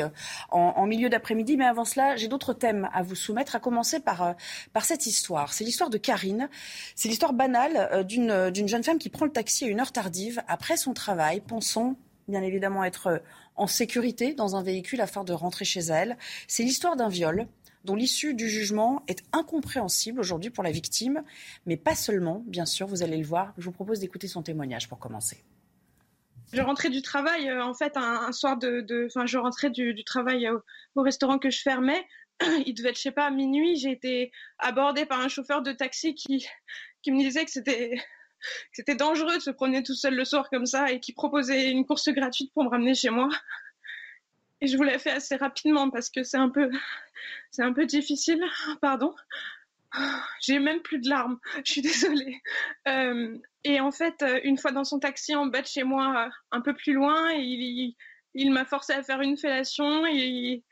en, 0.50 0.86
milieu 0.86 1.10
d'après-midi. 1.10 1.58
Mais 1.58 1.66
avant 1.66 1.84
cela, 1.84 2.16
j'ai 2.16 2.30
d'autres 2.30 2.54
thèmes 2.54 2.90
à 2.94 3.04
vous 3.04 3.16
soumettre, 3.16 3.56
à 3.56 3.60
commencer 3.60 4.00
par, 4.00 4.36
par 4.72 4.86
cette 4.86 5.06
histoire. 5.06 5.52
C'est 5.52 5.66
l'histoire 5.66 5.90
de 5.90 5.98
Karine. 5.98 6.50
C'est 6.96 7.10
l'histoire 7.10 7.34
banale 7.34 8.06
d'une 8.06 8.68
jeune 8.68 8.84
femme 8.84 8.98
qui 8.98 9.10
prend 9.10 9.26
le 9.26 9.32
taxi 9.32 9.66
à 9.66 9.68
une 9.68 9.82
heure 9.82 9.92
tardive 9.92 10.42
après 10.48 10.78
son 10.78 10.94
travail, 10.94 11.42
pensant 11.42 11.98
bien 12.30 12.42
évidemment 12.42 12.86
être 12.86 13.22
en 13.56 13.68
sécurité 13.68 14.34
dans 14.34 14.56
un 14.56 14.64
véhicule 14.64 15.02
afin 15.02 15.24
de 15.24 15.34
rentrer 15.34 15.66
chez 15.66 15.82
elle. 15.82 16.18
C'est 16.48 16.64
l'histoire 16.64 16.96
d'un 16.96 17.10
viol 17.10 17.48
dont 17.84 17.96
l'issue 17.96 18.34
du 18.34 18.50
jugement 18.50 19.04
est 19.08 19.24
incompréhensible 19.34 20.20
aujourd'hui 20.20 20.50
pour 20.50 20.64
la 20.64 20.72
victime, 20.72 21.24
mais 21.66 21.78
pas 21.78 21.96
seulement, 21.96 22.44
bien 22.48 22.66
sûr, 22.66 22.88
vous 22.88 23.04
allez 23.04 23.18
le 23.18 23.26
voir. 23.26 23.54
Je 23.58 23.66
vous 23.66 23.72
propose 23.72 24.00
d'écouter 24.00 24.28
son 24.28 24.42
témoignage 24.42 24.88
pour 24.88 25.00
commencer. 25.00 25.44
Je 26.54 26.62
rentrais 26.62 26.90
du 26.90 27.02
travail, 27.02 27.50
euh, 27.50 27.64
en 27.64 27.74
fait, 27.74 27.98
un, 27.98 28.32
soir 28.32 28.58
de, 28.58 29.08
Enfin, 29.08 29.26
je 29.26 29.38
rentrais 29.38 29.70
du, 29.70 30.04
travail 30.04 30.48
au, 30.96 31.02
restaurant 31.02 31.40
que 31.40 31.50
je 31.50 31.62
fermais. 31.62 32.06
Il 32.66 32.74
devait 32.74 32.90
être, 32.90 32.98
je 32.98 33.02
sais 33.02 33.12
pas, 33.12 33.26
à 33.26 33.32
minuit. 33.32 33.76
J'ai 33.76 33.92
été 33.92 34.32
abordée 34.60 35.06
par 35.06 35.20
un 35.20 35.28
chauffeur 35.28 35.62
de 35.62 35.72
taxi 35.72 36.16
qui, 36.16 36.46
qui 37.02 37.12
me 37.12 37.20
disait 37.20 37.44
que 37.44 37.52
c'était 37.52 37.96
c'était 38.72 38.96
dangereux 38.96 39.36
de 39.36 39.42
se 39.42 39.50
promener 39.50 39.84
tout 39.84 39.96
seul 39.96 40.16
le 40.16 40.26
soir 40.26 40.50
comme 40.50 40.66
ça 40.66 40.92
et 40.92 41.00
qui 41.00 41.14
proposait 41.14 41.72
une 41.72 41.86
course 41.86 42.10
gratuite 42.10 42.52
pour 42.54 42.64
me 42.64 42.70
ramener 42.70 42.96
chez 42.96 43.10
moi. 43.10 43.30
Et 44.62 44.68
je 44.68 44.78
vous 44.78 44.84
l'ai 44.84 44.98
fait 44.98 45.12
assez 45.12 45.36
rapidement 45.36 45.90
parce 45.90 46.10
que 46.10 46.24
c'est 46.24 46.38
un 46.38 46.50
peu, 46.50 46.70
c'est 47.52 47.64
un 47.64 47.74
peu 47.74 47.86
difficile. 47.86 48.42
Pardon. 48.82 49.14
J'ai 50.42 50.58
même 50.60 50.82
plus 50.82 51.00
de 51.00 51.10
larmes. 51.10 51.38
Je 51.66 51.72
suis 51.72 51.82
désolée. 51.82 52.42
Euh, 52.88 53.38
et 53.64 53.80
en 53.80 53.92
fait, 53.92 54.24
une 54.44 54.58
fois 54.58 54.72
dans 54.72 54.86
son 54.86 55.00
taxi 55.00 55.36
en 55.36 55.48
bas 55.48 55.62
de 55.62 55.68
chez 55.68 55.84
moi, 55.84 56.30
un 56.52 56.62
peu 56.62 56.74
plus 56.74 56.94
loin, 56.94 57.32
il, 57.34 57.94
il, 58.34 58.52
m'a 58.52 58.66
forcé 58.66 58.94
à 58.94 59.04
faire 59.04 59.22
une 59.22 59.38
fellation. 59.38 60.08
Et 60.08 60.64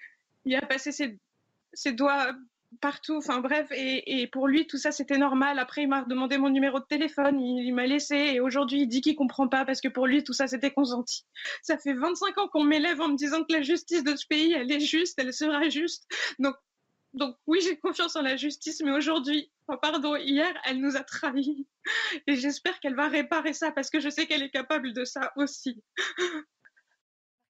il, 0.45 0.55
a 0.55 0.61
passé 0.61 0.91
ses, 0.91 1.19
ses 1.73 1.91
doigts 1.91 2.33
partout. 2.79 3.17
Enfin 3.17 3.39
bref, 3.39 3.67
et, 3.71 4.27
pour 4.27 4.47
lui, 4.47 4.67
tout 4.67 4.77
ça, 4.77 4.91
c'était 4.91 5.17
normal. 5.17 5.59
Après, 5.59 5.83
il 5.83 5.87
m'a 5.87 6.03
demandé 6.03 6.37
mon 6.37 6.49
numéro 6.49 6.79
de 6.79 6.85
téléphone, 6.85 7.39
il, 7.39 7.73
m'a 7.73 7.85
laissé, 7.85 8.15
et 8.15 8.39
aujourd'hui, 8.39 8.81
il 8.81 8.87
dit 8.87 9.01
qu'il 9.01 9.15
comprend 9.15 9.47
pas 9.47 9.65
parce 9.65 9.81
que 9.81 9.87
pour 9.87 10.07
lui, 10.07 10.23
tout 10.23 10.33
ça, 10.33 10.47
c'était 10.47 10.71
consenti. 10.71 11.25
Ça 11.61 11.77
fait 11.77 11.93
25 11.93 12.37
ans 12.37 12.47
qu'on 12.47 12.63
m'élève 12.63 13.01
en 13.01 13.09
me 13.09 13.15
disant 13.15 13.43
que 13.43 13.53
la 13.53 13.61
justice 13.61 14.03
de 14.03 14.15
ce 14.15 14.25
pays, 14.25 14.53
elle 14.53 14.71
est 14.71 14.79
juste, 14.79 15.19
elle 15.19 15.33
sera 15.33 15.69
juste. 15.69 16.07
Donc, 16.39 16.55
donc 17.13 17.35
oui, 17.45 17.59
j'ai 17.61 17.77
confiance 17.77 18.15
en 18.15 18.21
la 18.21 18.37
justice, 18.37 18.81
mais 18.83 18.91
aujourd'hui, 18.91 19.51
pardon, 19.81 20.15
hier, 20.15 20.53
elle 20.65 20.79
nous 20.79 20.95
a 20.95 21.03
trahis. 21.03 21.67
Et 22.27 22.35
j'espère 22.35 22.79
qu'elle 22.79 22.95
va 22.95 23.09
réparer 23.09 23.53
ça 23.53 23.71
parce 23.71 23.89
que 23.89 23.99
je 23.99 24.09
sais 24.09 24.27
qu'elle 24.27 24.43
est 24.43 24.51
capable 24.51 24.93
de 24.93 25.03
ça 25.03 25.33
aussi. 25.35 25.83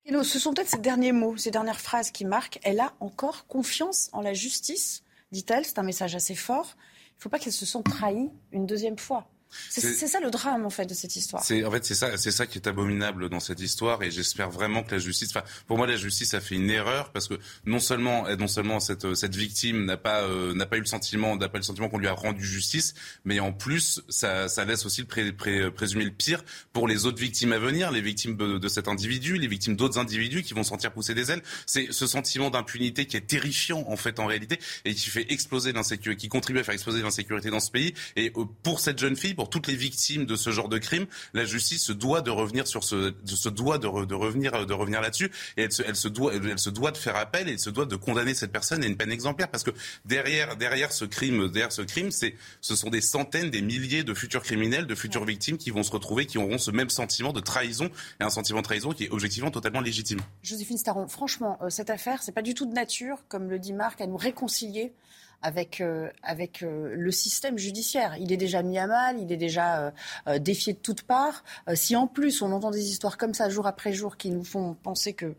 ce 0.05 0.39
sont 0.39 0.53
peut-être 0.53 0.69
ces 0.69 0.79
derniers 0.79 1.11
mots, 1.11 1.37
ces 1.37 1.51
dernières 1.51 1.79
phrases 1.79 2.09
qui 2.11 2.25
marquent. 2.25 2.59
Elle 2.63 2.79
a 2.79 2.93
encore 2.99 3.45
confiance 3.45 4.09
en 4.13 4.21
la 4.21 4.33
justice? 4.33 5.03
Dit-elle. 5.31 5.65
C'est 5.65 5.79
un 5.79 5.83
message 5.83 6.15
assez 6.15 6.35
fort. 6.35 6.75
Il 6.77 7.17
ne 7.17 7.21
faut 7.21 7.29
pas 7.29 7.39
qu'elle 7.39 7.53
se 7.53 7.65
sente 7.65 7.85
trahie 7.85 8.29
une 8.51 8.65
deuxième 8.65 8.97
fois. 8.97 9.30
C'est 9.70 10.08
ça 10.08 10.20
le 10.20 10.29
drame 10.29 10.65
en 10.65 10.70
fait 10.70 10.86
de 10.86 10.93
cette 10.93 11.15
histoire. 11.15 11.43
C'est 11.43 11.63
en 11.63 11.72
fait 11.72 11.86
c'est 11.86 11.96
ça 11.96 12.17
c'est 12.17 12.31
ça 12.31 12.46
qui 12.48 12.58
est 12.58 12.67
abominable 12.67 13.29
dans 13.29 13.39
cette 13.39 13.60
histoire 13.60 14.03
et 14.03 14.12
j'espère 14.12 14.50
vraiment 14.50 14.84
que 14.84 14.91
la 14.91 15.00
justice. 15.00 15.29
Enfin 15.36 15.46
pour 15.67 15.77
moi 15.77 15.88
la 15.88 15.98
justice 15.98 16.34
a 16.34 16.41
fait 16.41 16.55
une 16.55 16.70
erreur 16.70 17.12
parce 17.12 17.27
que 17.27 17.36
non 17.65 17.79
seulement 17.79 18.25
non 18.36 18.48
seulement 18.48 18.79
cette 18.79 19.13
cette 19.15 19.36
victime 19.36 19.86
n'a 19.86 19.98
pas 19.98 20.22
euh, 20.24 20.53
n'a 20.53 20.65
pas 20.65 20.77
eu 20.77 20.81
le 20.81 20.86
sentiment 20.86 21.36
n'a 21.36 21.50
pas 21.50 21.58
le 21.58 21.63
sentiment 21.63 21.89
qu'on 21.89 22.00
lui 22.00 22.08
a 22.08 22.13
rendu 22.13 22.46
justice, 22.46 22.93
mais 23.25 23.39
en 23.39 23.51
plus 23.51 24.01
ça 24.10 24.48
ça 24.48 24.65
laisse 24.65 24.86
aussi 24.86 25.01
le 25.01 25.08
pré, 25.08 25.31
pré, 25.31 25.72
présumer 25.72 26.05
le 26.05 26.12
pire 26.12 26.43
pour 26.74 26.88
les 26.88 27.05
autres 27.05 27.20
victimes 27.20 27.53
à 27.53 27.60
venir, 27.60 27.91
les 27.91 28.01
victimes 28.01 28.36
de, 28.36 28.58
de 28.58 28.67
cet 28.67 28.88
individu, 28.88 29.38
les 29.38 29.48
victimes 29.48 29.75
d'autres 29.75 30.00
individus 30.00 30.43
qui 30.43 30.53
vont 30.53 30.63
sentir 30.63 30.91
pousser 30.91 31.13
des 31.13 31.31
ailes. 31.31 31.41
C'est 31.65 31.91
ce 31.91 32.08
sentiment 32.08 32.50
d'impunité 32.50 33.05
qui 33.05 33.17
est 33.17 33.27
terrifiant 33.27 33.84
en 33.88 33.96
fait 33.96 34.20
en 34.20 34.25
réalité 34.25 34.60
et 34.86 34.93
qui 34.93 35.10
fait 35.10 35.31
exploser 35.31 35.72
l'insécurité, 35.74 36.22
qui 36.22 36.29
contribue 36.29 36.60
à 36.60 36.63
faire 36.63 36.74
exploser 36.74 37.01
l'insécurité 37.01 37.50
dans 37.50 37.60
ce 37.60 37.72
pays. 37.72 37.93
Et 38.15 38.31
euh, 38.36 38.46
pour 38.63 38.79
cette 38.79 39.00
jeune 39.00 39.15
fille, 39.15 39.34
pour 39.34 39.40
toutes 39.50 39.67
les 39.67 39.75
victimes 39.75 40.25
de 40.25 40.36
ce 40.36 40.51
genre 40.51 40.69
de 40.69 40.77
crime, 40.77 41.05
la 41.33 41.45
justice 41.45 41.83
se 41.83 41.93
doit 41.93 42.21
de 42.21 42.31
revenir 42.31 42.67
sur 42.67 42.83
ce, 42.83 43.13
se 43.25 43.50
doit 43.50 43.77
de, 43.77 44.05
de 44.05 44.15
revenir, 44.15 44.65
de 44.65 44.74
revenir 44.74 45.01
là-dessus, 45.01 45.31
et 45.57 45.63
elle 45.63 45.71
se, 45.71 45.83
elle 45.83 45.95
se 45.95 46.07
doit, 46.07 46.33
elle 46.33 46.60
se 46.60 46.69
doit 46.69 46.91
de 46.91 46.98
faire 46.98 47.15
appel 47.15 47.48
et 47.48 47.53
elle 47.53 47.60
se 47.60 47.69
doit 47.69 47.86
de 47.86 47.95
condamner 47.95 48.33
cette 48.33 48.51
personne 48.51 48.83
à 48.83 48.88
une 48.88 48.98
peine 48.98 49.12
exemplaire, 49.12 49.50
parce 49.50 49.63
que 49.63 49.71
derrière, 50.05 50.57
derrière 50.57 50.91
ce 50.91 51.05
crime, 51.05 51.50
derrière 51.50 51.71
ce 51.71 51.81
crime, 51.81 52.12
c'est, 52.12 52.36
ce 52.62 52.75
sont 52.75 52.89
des 52.89 53.01
centaines, 53.01 53.50
des 53.50 53.62
milliers 53.62 54.03
de 54.03 54.13
futurs 54.13 54.43
criminels, 54.43 54.88
de 54.88 54.95
futures 54.95 55.25
victimes 55.25 55.57
qui 55.57 55.71
vont 55.71 55.83
se 55.83 55.91
retrouver, 55.91 56.25
qui 56.25 56.38
auront 56.38 56.57
ce 56.57 56.71
même 56.71 56.89
sentiment 56.89 57.33
de 57.33 57.39
trahison 57.39 57.89
et 58.19 58.24
un 58.24 58.29
sentiment 58.29 58.60
de 58.60 58.65
trahison 58.65 58.91
qui 58.91 59.05
est 59.05 59.10
objectivement 59.10 59.51
totalement 59.51 59.81
légitime. 59.81 60.19
Joséphine 60.43 60.77
Staron, 60.77 61.07
franchement, 61.07 61.57
euh, 61.62 61.69
cette 61.69 61.89
affaire, 61.89 62.24
c'est 62.24 62.31
pas 62.31 62.41
du 62.41 62.53
tout 62.53 62.65
de 62.65 62.74
nature, 62.74 63.17
comme 63.27 63.50
le 63.50 63.60
dit 63.60 63.74
Marc, 63.74 64.01
à 64.01 64.07
nous 64.07 64.17
réconcilier 64.17 64.93
avec, 65.41 65.81
euh, 65.81 66.10
avec 66.24 66.63
euh, 66.63 66.93
le 66.95 67.12
système 67.12 67.57
judiciaire. 67.57 68.15
Il 68.19 68.31
est 68.31 68.38
déjà 68.38 68.63
mis 68.63 68.77
à 68.77 68.88
mal, 68.88 69.19
il 69.19 69.31
est 69.31 69.38
déjà 69.38 69.93
euh, 70.27 70.39
défié 70.39 70.74
de 70.74 70.79
toutes 70.79 71.03
parts. 71.03 71.43
si 71.74 71.95
en 71.95 72.07
plus 72.07 72.41
on 72.41 72.51
entend 72.51 72.71
des 72.71 72.89
histoires 72.89 73.17
comme 73.17 73.33
ça 73.33 73.50
jour 73.50 73.67
après 73.67 73.93
jour 73.93 74.17
qui 74.17 74.29
nous 74.29 74.43
font 74.43 74.75
penser 74.75 75.13
que 75.13 75.36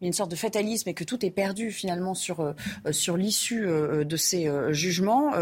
il 0.00 0.04
y 0.04 0.06
a 0.06 0.08
une 0.08 0.14
sorte 0.14 0.30
de 0.30 0.36
fatalisme 0.36 0.88
et 0.88 0.94
que 0.94 1.04
tout 1.04 1.26
est 1.26 1.30
perdu 1.30 1.70
finalement 1.70 2.14
sur, 2.14 2.54
sur 2.90 3.18
l'issue 3.18 3.66
de 3.66 4.16
ces 4.16 4.50
jugements, 4.72 5.34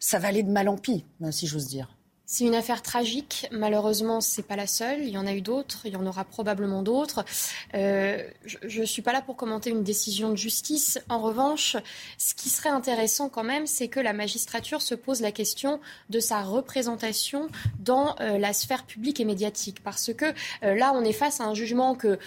ça 0.00 0.18
va 0.18 0.28
aller 0.28 0.42
de 0.42 0.50
mal 0.50 0.70
en 0.70 0.78
pis, 0.78 1.04
si 1.30 1.46
j'ose 1.46 1.66
dire. 1.66 1.94
C'est 2.32 2.46
une 2.46 2.54
affaire 2.54 2.80
tragique. 2.80 3.46
Malheureusement, 3.52 4.22
ce 4.22 4.40
n'est 4.40 4.46
pas 4.46 4.56
la 4.56 4.66
seule. 4.66 5.02
Il 5.02 5.10
y 5.10 5.18
en 5.18 5.26
a 5.26 5.34
eu 5.34 5.42
d'autres. 5.42 5.82
Il 5.84 5.92
y 5.92 5.96
en 5.96 6.06
aura 6.06 6.24
probablement 6.24 6.82
d'autres. 6.82 7.26
Euh, 7.74 8.26
je 8.46 8.80
ne 8.80 8.86
suis 8.86 9.02
pas 9.02 9.12
là 9.12 9.20
pour 9.20 9.36
commenter 9.36 9.68
une 9.68 9.82
décision 9.82 10.30
de 10.30 10.36
justice. 10.36 10.98
En 11.10 11.20
revanche, 11.20 11.76
ce 12.16 12.32
qui 12.32 12.48
serait 12.48 12.70
intéressant 12.70 13.28
quand 13.28 13.44
même, 13.44 13.66
c'est 13.66 13.88
que 13.88 14.00
la 14.00 14.14
magistrature 14.14 14.80
se 14.80 14.94
pose 14.94 15.20
la 15.20 15.30
question 15.30 15.78
de 16.08 16.20
sa 16.20 16.40
représentation 16.40 17.50
dans 17.80 18.16
euh, 18.20 18.38
la 18.38 18.54
sphère 18.54 18.86
publique 18.86 19.20
et 19.20 19.26
médiatique. 19.26 19.82
Parce 19.84 20.10
que 20.14 20.24
euh, 20.62 20.74
là, 20.74 20.94
on 20.94 21.04
est 21.04 21.12
face 21.12 21.38
à 21.42 21.44
un 21.44 21.52
jugement 21.52 21.94
que 21.94 22.18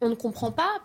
on 0.00 0.08
ne 0.08 0.16
comprend 0.16 0.50
pas. 0.50 0.80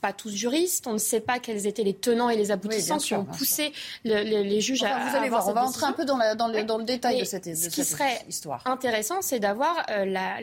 Pas 0.00 0.12
tous 0.12 0.30
juristes, 0.30 0.86
on 0.86 0.92
ne 0.92 0.98
sait 0.98 1.20
pas 1.20 1.38
quels 1.38 1.66
étaient 1.66 1.84
les 1.84 1.94
tenants 1.94 2.28
et 2.30 2.36
les 2.36 2.50
aboutissants 2.50 2.98
qui 2.98 3.14
ont 3.14 3.24
poussé 3.24 3.72
les 4.04 4.60
juges 4.60 4.82
à. 4.82 5.08
Vous 5.08 5.16
allez 5.16 5.28
voir, 5.28 5.48
on 5.48 5.52
va 5.52 5.64
entrer 5.64 5.86
un 5.86 5.92
peu 5.92 6.04
dans, 6.04 6.18
dans, 6.36 6.48
le, 6.48 6.84
détail 6.84 7.20
de 7.20 7.24
cette, 7.24 7.48
de 7.48 7.54
ce 7.54 7.68
qui 7.68 7.84
serait 7.84 8.20
intéressant, 8.64 9.22
c'est 9.22 9.40
d'avoir 9.40 9.74
euh, 9.90 10.04
la 10.04 10.40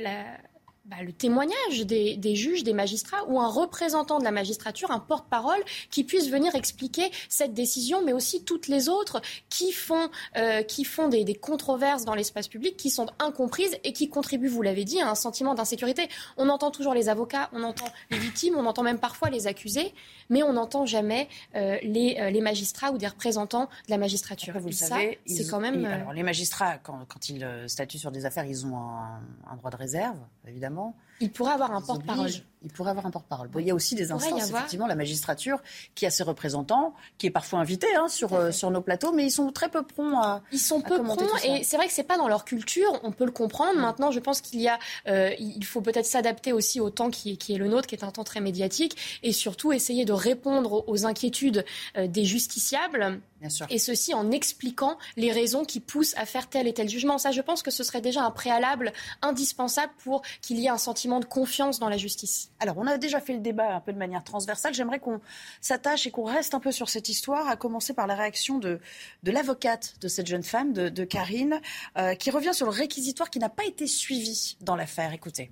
bah, 0.86 0.98
le 1.02 1.14
témoignage 1.14 1.86
des, 1.86 2.36
juges, 2.36 2.66
des 2.66 2.74
magistrats 2.74 3.24
ou 3.30 3.40
un 3.40 3.48
représentant 3.48 4.20
de 4.20 4.26
la 4.26 4.32
magistrature, 4.32 4.92
un 4.92 5.00
porte-parole 5.00 5.64
qui 5.90 6.04
puisse 6.04 6.30
venir 6.30 6.56
expliquer 6.56 7.10
cette 7.30 7.54
décision, 7.54 8.04
mais 8.04 8.12
aussi 8.12 8.44
toutes 8.44 8.68
les 8.68 8.90
autres 8.90 9.22
qui 9.48 9.72
font, 9.72 10.10
euh, 10.36 10.62
qui 10.62 10.84
font 10.84 11.08
des, 11.08 11.24
controverses 11.36 12.04
dans 12.04 12.16
l'espace 12.16 12.50
public, 12.50 12.76
qui 12.76 12.90
sont 12.90 13.08
incomprises 13.20 13.78
et 13.86 13.94
qui 13.94 14.10
contribuent, 14.10 14.50
vous 14.50 14.62
l'avez 14.62 14.84
dit, 14.84 15.00
à 15.00 15.10
un 15.10 15.16
sentiment 15.16 15.54
d'insécurité. 15.54 16.10
On 16.36 16.50
entend 16.50 16.70
toujours 16.70 16.94
les 16.94 17.08
avocats, 17.08 17.50
on 17.54 17.64
entend 17.64 17.88
les 18.12 18.20
victimes, 18.20 18.56
on 18.58 18.66
entend 18.66 18.84
même 18.84 19.00
parfois 19.00 19.30
les 19.30 19.48
accusés, 19.48 19.94
mais 20.30 20.44
on 20.44 20.52
n'entend 20.52 20.86
jamais 20.86 21.30
euh, 21.56 21.78
les, 21.84 22.18
euh, 22.20 22.30
les, 22.30 22.42
magistrats 22.42 22.92
ou 22.92 22.98
des 22.98 23.08
représentants 23.08 23.70
de 23.88 23.92
la 23.92 23.98
magistrature. 23.98 24.60
vous 24.60 24.68
le 24.68 24.74
savez, 24.74 25.20
c'est 25.26 25.48
quand 25.48 25.62
même. 25.62 25.86
alors, 25.86 26.12
les 26.12 26.24
magistrats, 26.24 26.78
quand, 26.80 27.06
quand, 27.08 27.30
ils 27.30 27.48
statuent 27.68 28.00
sur 28.00 28.12
des 28.12 28.26
affaires, 28.26 28.46
ils 28.46 28.66
ont 28.66 28.76
un 28.76 29.56
droit 29.56 29.72
de 29.72 29.78
réserve, 29.78 30.18
évidemment 30.46 30.73
il 31.20 31.32
pourrait 31.32 31.54
avoir 31.54 31.72
un 31.72 31.82
porte-parole. 31.82 32.32
Il 32.64 32.72
pourrait 32.72 32.92
avoir 32.92 33.06
un 33.06 33.12
porte-parole. 33.12 33.50
il 33.60 33.68
y 33.68 33.72
a 33.72 33.76
aussi 33.76 33.96
des 33.96 34.12
instances, 34.12 34.50
effectivement, 34.50 34.88
la 34.88 34.96
magistrature 34.96 35.62
qui 35.96 36.06
a 36.06 36.10
ses 36.10 36.24
représentants, 36.24 36.94
qui 37.18 37.28
est 37.28 37.32
parfois 37.32 37.60
invité 37.60 37.88
hein, 37.96 38.08
sur, 38.08 38.34
euh, 38.34 38.52
sur 38.52 38.72
nos 38.72 38.82
plateaux, 38.82 39.12
mais 39.12 39.26
ils 39.26 39.32
sont 39.32 39.52
très 39.52 39.70
peu 39.70 39.84
prompts 39.84 40.24
à. 40.24 40.42
Ils 40.52 40.60
sont 40.60 40.82
peu 40.82 41.02
prompts 41.04 41.22
et 41.44 41.64
c'est 41.64 41.78
vrai 41.78 41.88
que 41.88 41.94
c'est 41.94 42.04
pas 42.04 42.18
dans 42.18 42.28
leur 42.28 42.46
culture. 42.46 43.00
On 43.04 43.12
peut 43.12 43.26
le 43.26 43.32
comprendre. 43.32 43.78
Mm. 43.78 43.82
Maintenant, 43.82 44.12
je 44.12 44.20
pense 44.20 44.42
qu'il 44.42 44.62
y 44.62 44.68
a, 44.68 44.80
euh, 45.08 45.32
il 45.40 45.66
faut 45.66 45.82
peut-être 45.82 46.06
s'adapter 46.06 46.54
aussi 46.54 46.80
au 46.80 46.90
temps 46.90 47.10
qui, 47.10 47.38
qui, 47.38 47.54
est 47.54 47.58
le 47.58 47.68
nôtre, 47.68 47.88
qui 47.88 47.96
est 47.96 48.04
un 48.04 48.12
temps 48.12 48.24
très 48.24 48.42
médiatique, 48.42 49.20
et 49.24 49.32
surtout 49.32 49.74
essayer 49.74 50.06
de 50.06 50.14
répondre 50.14 50.84
aux 50.88 51.06
inquiétudes 51.06 51.66
euh, 51.98 52.08
des 52.08 52.26
justiciables 52.26 53.22
et 53.70 53.80
ceci 53.80 54.14
en 54.14 54.32
expliquant 54.32 54.98
les 55.18 55.32
raisons 55.32 55.66
qui 55.66 55.80
poussent 55.80 56.16
à 56.18 56.26
faire 56.26 56.50
tel 56.50 56.68
et 56.68 56.74
tel 56.74 56.90
jugement. 56.90 57.18
Ça, 57.18 57.32
je 57.32 57.42
pense 57.42 57.62
que 57.62 57.72
ce 57.72 57.84
serait 57.84 58.02
déjà 58.02 58.24
un 58.24 58.32
préalable 58.32 58.94
indispensable 59.22 59.92
pour 60.04 60.22
qu'il 60.42 60.60
y 60.60 60.66
ait 60.66 60.70
un 60.70 60.78
sentiment 60.78 61.20
de 61.20 61.26
confiance 61.26 61.80
dans 61.80 61.90
la 61.90 61.98
justice. 61.98 62.52
Alors, 62.60 62.78
on 62.78 62.88
a 62.88 62.98
déjà 62.98 63.20
fait 63.20 63.34
le 63.34 63.40
débat 63.40 63.76
un 63.76 63.80
peu 63.80 63.94
de 63.94 63.98
manière 63.98 64.24
transversale. 64.24 64.74
J'aimerais 64.74 65.00
qu'on 65.00 65.20
s'attache 65.62 66.08
et 66.08 66.12
qu'on 66.12 66.24
reste 66.24 66.54
un 66.54 66.60
peu 66.60 66.72
sur 66.72 66.90
cette 66.90 67.10
histoire, 67.10 67.48
à 67.48 67.56
commencer 67.56 67.94
par 67.94 68.08
la 68.08 68.16
réaction 68.16 68.58
de, 68.58 68.80
l'avocate 69.24 69.96
de 70.02 70.08
cette 70.08 70.28
jeune 70.28 70.44
femme, 70.44 70.74
de, 70.74 71.04
Karine, 71.04 71.60
euh, 71.98 72.16
qui 72.16 72.32
revient 72.32 72.54
sur 72.54 72.66
le 72.66 72.72
réquisitoire 72.72 73.30
qui 73.30 73.40
n'a 73.40 73.50
pas 73.50 73.66
été 73.66 73.88
suivi 73.88 74.58
dans 74.62 74.76
l'affaire. 74.76 75.14
Écoutez. 75.14 75.52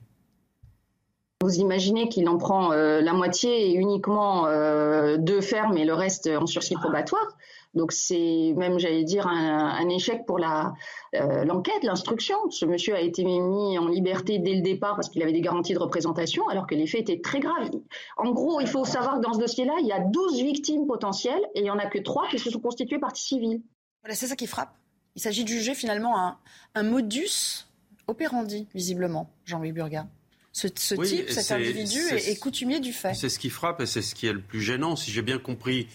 Vous 1.41 1.55
imaginez 1.55 2.07
qu'il 2.07 2.29
en 2.29 2.38
prend 2.38 2.71
euh, 2.71 3.01
la 3.01 3.13
moitié 3.13 3.71
et 3.71 3.74
uniquement 3.74 4.45
euh, 4.45 5.17
deux 5.17 5.41
fermes 5.41 5.75
et 5.75 5.86
le 5.86 5.93
reste 5.95 6.27
en 6.27 6.45
sursis 6.45 6.75
probatoire. 6.75 7.36
Donc 7.74 7.93
c'est 7.93 8.53
même, 8.57 8.77
j'allais 8.77 9.03
dire, 9.03 9.25
un, 9.27 9.89
échec 9.89 10.25
pour 10.27 10.38
la 10.38 10.74
euh, 11.15 11.43
l'enquête, 11.45 11.83
l'instruction. 11.83 12.36
Ce 12.51 12.65
monsieur 12.65 12.95
a 12.95 13.00
été 13.00 13.24
mis 13.24 13.77
en 13.79 13.88
liberté 13.88 14.38
dès 14.38 14.53
le 14.53 14.62
départ 14.62 14.95
parce 14.95 15.10
qu'il 15.10 15.24
avait 15.24 15.31
des 15.31 15.41
garanties 15.41 15.74
de 15.74 15.79
représentation, 15.79 16.48
alors 16.50 16.67
que 16.67 16.75
les 16.75 16.86
faits 16.86 17.01
étaient 17.01 17.21
très 17.21 17.39
graves. 17.39 17.71
En 18.17 18.31
gros, 18.31 18.62
il 18.62 18.67
faut 18.67 18.86
savoir 18.86 19.15
que 19.15 19.21
dans 19.21 19.33
ce 19.33 19.39
dossier-là, 19.39 19.74
il 19.79 19.88
y 19.88 19.93
a 19.93 20.00
12 20.00 20.43
victimes 20.43 20.86
potentielles 20.86 21.41
et 21.55 21.62
il 21.62 21.63
n'y 21.63 21.71
en 21.71 21.79
a 21.79 21.88
que 21.88 21.98
3 21.98 22.27
qui 22.29 22.38
se 22.39 22.51
sont 22.51 22.60
constituées 22.60 23.00
partie 23.00 23.24
civile. 23.24 23.62
Voilà, 24.03 24.15
c'est 24.15 24.27
ça 24.27 24.36
qui 24.36 24.48
frappe. 24.48 24.75
Il 25.15 25.21
s'agit 25.21 25.43
de 25.43 25.50
juger 25.50 25.74
finalement 25.74 26.19
un, 26.19 26.38
un 26.75 26.83
modus 26.83 27.67
operandi, 28.07 28.67
visiblement, 28.74 29.29
Jean-Louis 29.45 29.71
Burga. 29.71 30.07
Ce, 30.53 30.67
ce 30.75 30.96
type, 30.96 31.29
cet 31.29 31.51
individu 31.51 32.00
est, 32.12 32.29
est, 32.29 32.36
coutumier 32.38 32.79
du 32.79 32.91
fait. 32.91 33.13
C'est 33.13 33.29
ce 33.29 33.39
qui 33.39 33.50
frappe 33.50 33.81
et 33.81 33.86
c'est 33.86 34.01
ce 34.01 34.15
qui 34.15 34.27
est 34.27 34.34
le 34.34 34.41
plus 34.41 34.62
gênant. 34.62 34.96
Si 34.96 35.12
j'ai 35.12 35.22
bien 35.22 35.38
compris, 35.38 35.88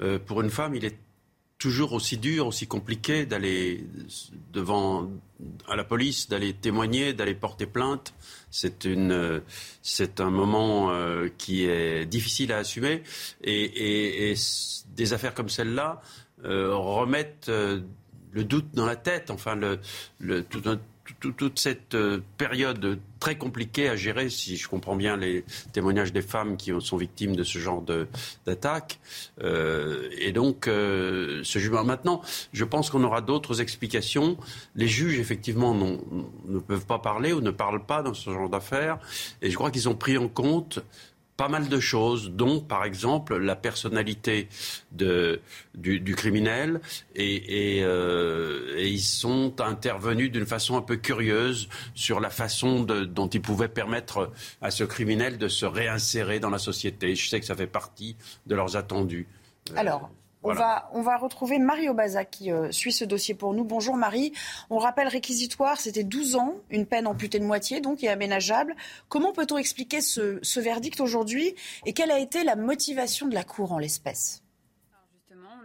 euh, 0.00 0.18
pour 0.18 0.40
une 0.40 0.50
femme, 0.50 0.74
il 0.74 0.84
est 0.84 0.96
toujours 1.58 1.92
aussi 1.92 2.16
dur, 2.16 2.46
aussi 2.46 2.68
compliqué 2.68 3.26
d'aller 3.26 3.84
devant 4.52 5.10
à 5.68 5.74
la 5.74 5.84
police, 5.84 6.28
d'aller 6.28 6.52
témoigner, 6.54 7.12
d'aller 7.12 7.34
porter 7.34 7.66
plainte. 7.66 8.14
C'est 8.50 8.84
une, 8.84 9.42
c'est 9.82 10.20
un 10.20 10.30
moment 10.30 10.92
euh, 10.92 11.28
qui 11.36 11.64
est 11.64 12.06
difficile 12.06 12.52
à 12.52 12.58
assumer 12.58 13.02
et, 13.42 13.64
et, 13.64 14.30
et 14.30 14.34
des 14.94 15.12
affaires 15.12 15.34
comme 15.34 15.48
celle-là 15.48 16.00
euh, 16.44 16.74
remettent 16.74 17.48
euh, 17.48 17.80
le 18.30 18.44
doute 18.44 18.68
dans 18.74 18.86
la 18.86 18.96
tête. 18.96 19.30
Enfin, 19.30 19.56
le, 19.56 19.80
le 20.20 20.44
tout 20.44 20.62
un, 20.66 20.80
toute 21.20 21.58
cette 21.58 21.94
euh, 21.94 22.20
période 22.36 22.98
très 23.20 23.36
compliquée 23.36 23.88
à 23.88 23.96
gérer, 23.96 24.30
si 24.30 24.56
je 24.56 24.68
comprends 24.68 24.96
bien 24.96 25.16
les 25.16 25.44
témoignages 25.72 26.12
des 26.12 26.22
femmes 26.22 26.56
qui 26.56 26.72
sont 26.80 26.96
victimes 26.96 27.34
de 27.34 27.42
ce 27.42 27.58
genre 27.58 27.82
d'attaque. 28.46 29.00
Euh, 29.42 30.08
et 30.18 30.32
donc, 30.32 30.68
euh, 30.68 31.40
ce 31.42 31.58
jugement. 31.58 31.84
Maintenant, 31.84 32.22
je 32.52 32.64
pense 32.64 32.90
qu'on 32.90 33.02
aura 33.02 33.20
d'autres 33.20 33.60
explications. 33.60 34.36
Les 34.76 34.88
juges, 34.88 35.18
effectivement, 35.18 35.74
ne 35.74 36.58
peuvent 36.60 36.86
pas 36.86 36.98
parler 36.98 37.32
ou 37.32 37.40
ne 37.40 37.50
parlent 37.50 37.84
pas 37.84 38.02
dans 38.02 38.14
ce 38.14 38.30
genre 38.30 38.48
d'affaires. 38.48 38.98
Et 39.42 39.50
je 39.50 39.56
crois 39.56 39.70
qu'ils 39.70 39.88
ont 39.88 39.96
pris 39.96 40.16
en 40.16 40.28
compte 40.28 40.80
pas 41.38 41.48
mal 41.48 41.68
de 41.68 41.78
choses, 41.78 42.32
dont 42.32 42.60
par 42.60 42.84
exemple 42.84 43.38
la 43.38 43.54
personnalité 43.54 44.48
du, 44.90 46.14
criminel, 46.16 46.80
et, 47.14 47.80
euh, 47.82 48.74
et, 48.76 48.88
ils 48.88 49.00
sont 49.00 49.60
intervenus 49.60 50.32
d'une 50.32 50.46
façon 50.46 50.76
un 50.76 50.82
peu 50.82 50.96
curieuse 50.96 51.68
sur 51.94 52.18
la 52.18 52.28
façon 52.28 52.80
dont 52.80 53.28
ils 53.28 53.40
pouvaient 53.40 53.68
permettre 53.68 54.32
à 54.60 54.72
ce 54.72 54.82
criminel 54.82 55.38
de 55.38 55.46
se 55.46 55.64
réinsérer 55.64 56.40
dans 56.40 56.50
la 56.50 56.58
société. 56.58 57.14
Je 57.14 57.28
sais 57.28 57.38
que 57.38 57.46
ça 57.46 57.54
fait 57.54 57.68
partie 57.68 58.16
de 58.46 58.56
leurs 58.56 58.76
attendus. 58.76 59.28
Alors, 59.76 60.10
on, 60.42 60.52
va, 60.52 60.88
on 60.92 61.02
va 61.02 61.16
retrouver 61.16 61.58
Marie 61.58 61.88
Obaza 61.88 62.24
qui 62.24 62.50
euh, 62.50 62.70
suit 62.70 62.92
ce 62.92 63.04
dossier 63.04 63.34
pour 63.34 63.54
nous. 63.54 63.64
Bonjour 63.64 63.96
Marie. 63.96 64.32
On 64.70 64.78
rappelle 64.78 65.08
réquisitoire, 65.08 65.80
c'était 65.80 66.04
12 66.04 66.36
ans, 66.36 66.54
une 66.70 66.86
peine 66.86 67.06
amputée 67.06 67.38
de 67.38 67.44
moitié, 67.44 67.80
donc 67.80 68.02
et 68.04 68.08
aménageable. 68.08 68.74
Comment 69.08 69.32
peut-on 69.32 69.58
expliquer 69.58 70.00
ce, 70.00 70.60
verdict 70.60 71.00
aujourd'hui 71.00 71.54
et 71.86 71.92
quelle 71.92 72.10
a 72.10 72.18
été 72.18 72.44
la 72.44 72.56
motivation 72.56 73.26
de 73.26 73.34
la 73.34 73.44
Cour 73.44 73.72
en 73.72 73.78
l'espèce? 73.78 74.42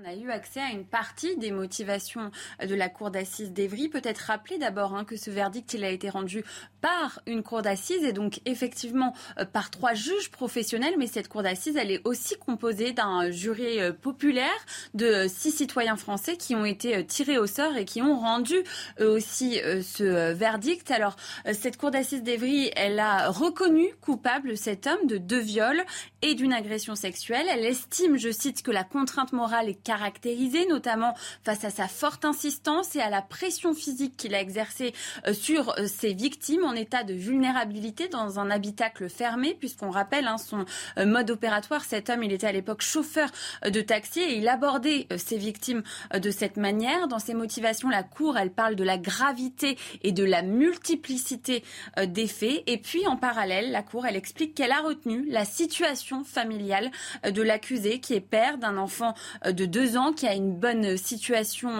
On 0.03 0.09
a 0.09 0.15
eu 0.15 0.31
accès 0.31 0.59
à 0.59 0.71
une 0.71 0.85
partie 0.85 1.37
des 1.37 1.51
motivations 1.51 2.31
de 2.65 2.75
la 2.75 2.89
cour 2.89 3.11
d'assises 3.11 3.51
d'Evry. 3.51 3.89
Peut-être 3.89 4.19
rappeler 4.19 4.57
d'abord 4.57 4.95
hein, 4.95 5.05
que 5.05 5.15
ce 5.15 5.29
verdict 5.29 5.73
il 5.73 5.83
a 5.83 5.89
été 5.89 6.09
rendu 6.09 6.43
par 6.81 7.21
une 7.25 7.43
cour 7.43 7.61
d'assises 7.61 8.03
et 8.03 8.11
donc 8.11 8.41
effectivement 8.45 9.13
euh, 9.39 9.45
par 9.45 9.69
trois 9.69 9.93
juges 9.93 10.29
professionnels. 10.31 10.95
Mais 10.97 11.07
cette 11.07 11.29
cour 11.29 11.43
d'assises, 11.43 11.77
elle 11.77 11.91
est 11.91 12.01
aussi 12.05 12.35
composée 12.35 12.91
d'un 12.91 13.31
jury 13.31 13.79
euh, 13.79 13.93
populaire 13.93 14.49
de 14.93 15.27
six 15.27 15.51
citoyens 15.51 15.95
français 15.95 16.37
qui 16.37 16.55
ont 16.55 16.65
été 16.65 16.97
euh, 16.97 17.03
tirés 17.03 17.37
au 17.37 17.47
sort 17.47 17.77
et 17.77 17.85
qui 17.85 18.01
ont 18.01 18.19
rendu 18.19 18.55
aussi 18.99 19.59
ce 19.81 20.33
verdict. 20.33 20.91
Alors 20.91 21.15
cette 21.53 21.77
cour 21.77 21.91
d'assises 21.91 22.23
d'Evry, 22.23 22.71
elle 22.75 22.99
a 22.99 23.29
reconnu 23.29 23.87
coupable 24.01 24.57
cet 24.57 24.87
homme 24.87 25.07
de 25.07 25.17
deux 25.17 25.39
viols 25.39 25.83
et 26.21 26.35
d'une 26.35 26.53
agression 26.53 26.95
sexuelle. 26.95 27.45
Elle 27.49 27.65
estime, 27.65 28.17
je 28.17 28.31
cite, 28.31 28.63
que 28.63 28.71
la 28.71 28.83
contrainte 28.83 29.33
morale 29.33 29.69
est 29.69 29.83
caractérisée, 29.93 30.65
notamment 30.65 31.13
face 31.43 31.63
à 31.65 31.69
sa 31.69 31.87
forte 31.87 32.25
insistance 32.25 32.95
et 32.95 32.99
à 32.99 33.11
la 33.11 33.21
pression 33.21 33.75
physique 33.75 34.17
qu'il 34.17 34.33
a 34.33 34.41
exercée 34.41 34.91
euh, 35.27 35.33
sur 35.33 35.69
euh, 35.77 35.85
ses 35.85 36.13
victimes 36.13 36.63
en 36.63 36.73
état 36.73 37.03
de 37.03 37.13
vulnérabilité 37.13 38.07
dans 38.07 38.39
un 38.39 38.49
habitacle 38.49 39.07
fermé, 39.07 39.53
puisqu'on 39.53 39.91
rappelle 39.91 40.27
hein, 40.27 40.39
son 40.39 40.65
euh, 40.97 41.05
mode 41.05 41.29
opératoire. 41.29 41.83
Cet 41.83 42.09
homme, 42.09 42.23
il 42.23 42.31
était 42.31 42.47
à 42.47 42.51
l'époque 42.51 42.81
chauffeur 42.81 43.29
de 43.63 43.81
taxi 43.81 44.19
et 44.19 44.37
il 44.37 44.47
abordait 44.47 45.07
ses 45.17 45.37
victimes 45.37 45.83
de 46.11 46.31
cette 46.31 46.57
manière. 46.57 47.07
Dans 47.07 47.19
ses 47.19 47.35
motivations, 47.35 47.89
la 47.89 48.01
Cour, 48.01 48.37
elle 48.39 48.51
parle 48.51 48.75
de 48.75 48.83
la 48.83 48.97
gravité 48.97 49.77
et 50.01 50.11
de 50.11 50.23
la 50.23 50.41
multiplicité 50.41 51.63
des 52.03 52.27
faits. 52.27 52.63
Et 52.65 52.77
puis, 52.79 53.05
en 53.05 53.15
parallèle, 53.15 53.71
la 53.71 53.83
Cour, 53.83 54.07
elle 54.07 54.15
explique 54.15 54.55
qu'elle 54.55 54.71
a 54.71 54.81
retenu 54.81 55.25
la 55.29 55.45
situation 55.45 56.23
familiale 56.23 56.89
de 57.23 57.41
l'accusé 57.43 57.99
qui 57.99 58.13
est 58.13 58.21
père 58.21 58.57
d'un 58.57 58.77
enfant 58.77 59.13
de 59.45 59.65
deux 59.65 59.82
ans, 59.97 60.13
qui 60.13 60.27
a 60.27 60.33
une 60.33 60.53
bonne 60.53 60.97
situation 60.97 61.71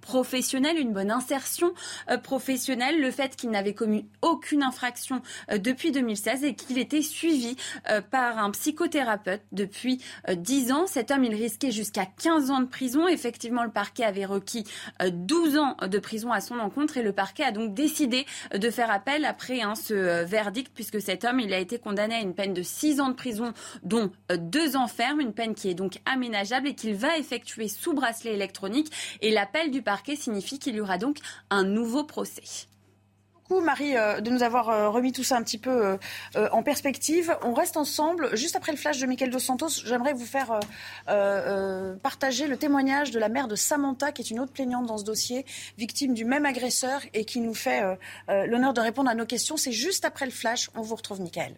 professionnelle, 0.00 0.78
une 0.78 0.92
bonne 0.92 1.10
insertion 1.10 1.72
euh, 2.10 2.18
professionnelle, 2.18 3.00
le 3.00 3.10
fait 3.10 3.36
qu'il 3.36 3.50
n'avait 3.50 3.74
commis 3.74 4.06
aucune 4.22 4.62
infraction 4.62 5.22
euh, 5.50 5.58
depuis 5.58 5.92
2016 5.92 6.44
et 6.44 6.54
qu'il 6.54 6.78
était 6.78 7.02
suivi 7.02 7.56
euh, 7.90 8.00
par 8.00 8.38
un 8.38 8.50
psychothérapeute 8.50 9.42
depuis 9.52 10.00
10 10.30 10.72
ans. 10.72 10.86
Cet 10.86 11.10
homme, 11.10 11.24
il 11.24 11.34
risquait 11.34 11.70
jusqu'à 11.70 12.06
15 12.06 12.50
ans 12.50 12.60
de 12.60 12.66
prison. 12.66 13.06
Effectivement, 13.08 13.64
le 13.64 13.70
parquet 13.70 14.04
avait 14.04 14.24
requis 14.24 14.64
12 15.02 15.58
ans 15.58 15.76
de 15.82 15.98
prison 15.98 16.32
à 16.32 16.40
son 16.40 16.58
encontre 16.58 16.96
et 16.96 17.02
le 17.02 17.12
parquet 17.12 17.44
a 17.44 17.52
donc 17.52 17.74
décidé 17.74 18.26
de 18.54 18.70
faire 18.70 18.90
appel 18.90 19.24
après 19.24 19.60
hein, 19.60 19.74
ce 19.74 20.24
verdict 20.24 20.72
puisque 20.74 21.00
cet 21.00 21.24
homme, 21.24 21.40
il 21.40 21.52
a 21.52 21.58
été 21.58 21.78
condamné 21.78 22.14
à 22.14 22.20
une 22.20 22.34
peine 22.34 22.54
de 22.54 22.62
6 22.62 23.00
ans 23.00 23.08
de 23.08 23.14
prison 23.14 23.52
dont 23.82 24.10
2 24.30 24.76
ans 24.76 24.88
ferme, 24.88 25.20
une 25.20 25.32
peine 25.32 25.54
qui 25.54 25.68
est 25.68 25.74
donc 25.74 26.00
aménageable 26.06 26.68
et 26.68 26.74
qu'il 26.74 26.94
va 26.94 27.18
sous 27.68 27.94
bracelet 27.94 28.32
électronique 28.32 28.92
et 29.20 29.30
l'appel 29.30 29.70
du 29.70 29.82
parquet 29.82 30.16
signifie 30.16 30.58
qu'il 30.58 30.74
y 30.74 30.80
aura 30.80 30.98
donc 30.98 31.18
un 31.50 31.64
nouveau 31.64 32.04
procès 32.04 32.68
beaucoup, 33.48 33.60
Marie, 33.60 33.96
euh, 33.96 34.20
de 34.20 34.30
nous 34.30 34.42
avoir 34.42 34.70
euh, 34.70 34.88
remis 34.88 35.12
tout 35.12 35.22
ça 35.22 35.36
un 35.36 35.42
petit 35.42 35.58
peu 35.58 35.98
euh, 36.36 36.48
en 36.52 36.62
perspective. 36.62 37.36
On 37.42 37.52
reste 37.52 37.76
ensemble. 37.76 38.34
Juste 38.36 38.56
après 38.56 38.72
le 38.72 38.78
flash 38.78 38.98
de 38.98 39.06
Michael 39.06 39.30
Dos 39.30 39.38
Santos, 39.38 39.68
j'aimerais 39.84 40.12
vous 40.12 40.24
faire 40.24 40.60
partager 42.02 42.46
le 42.46 42.56
témoignage 42.56 43.10
de 43.10 43.18
la 43.18 43.28
mère 43.28 43.48
de 43.48 43.56
Samantha, 43.56 44.12
qui 44.12 44.22
est 44.22 44.30
une 44.30 44.40
autre 44.40 44.52
plaignante 44.52 44.86
dans 44.86 44.98
ce 44.98 45.04
dossier, 45.04 45.44
victime 45.78 46.14
du 46.14 46.24
même 46.24 46.46
agresseur 46.46 47.00
et 47.12 47.24
qui 47.24 47.40
nous 47.40 47.54
fait 47.54 47.82
l'honneur 48.28 48.72
de 48.72 48.80
répondre 48.80 49.10
à 49.10 49.14
nos 49.14 49.26
questions. 49.26 49.56
C'est 49.56 49.72
juste 49.72 50.04
après 50.04 50.24
le 50.24 50.32
flash. 50.32 50.70
On 50.74 50.82
vous 50.82 50.94
retrouve, 50.94 51.20
Michael. 51.20 51.54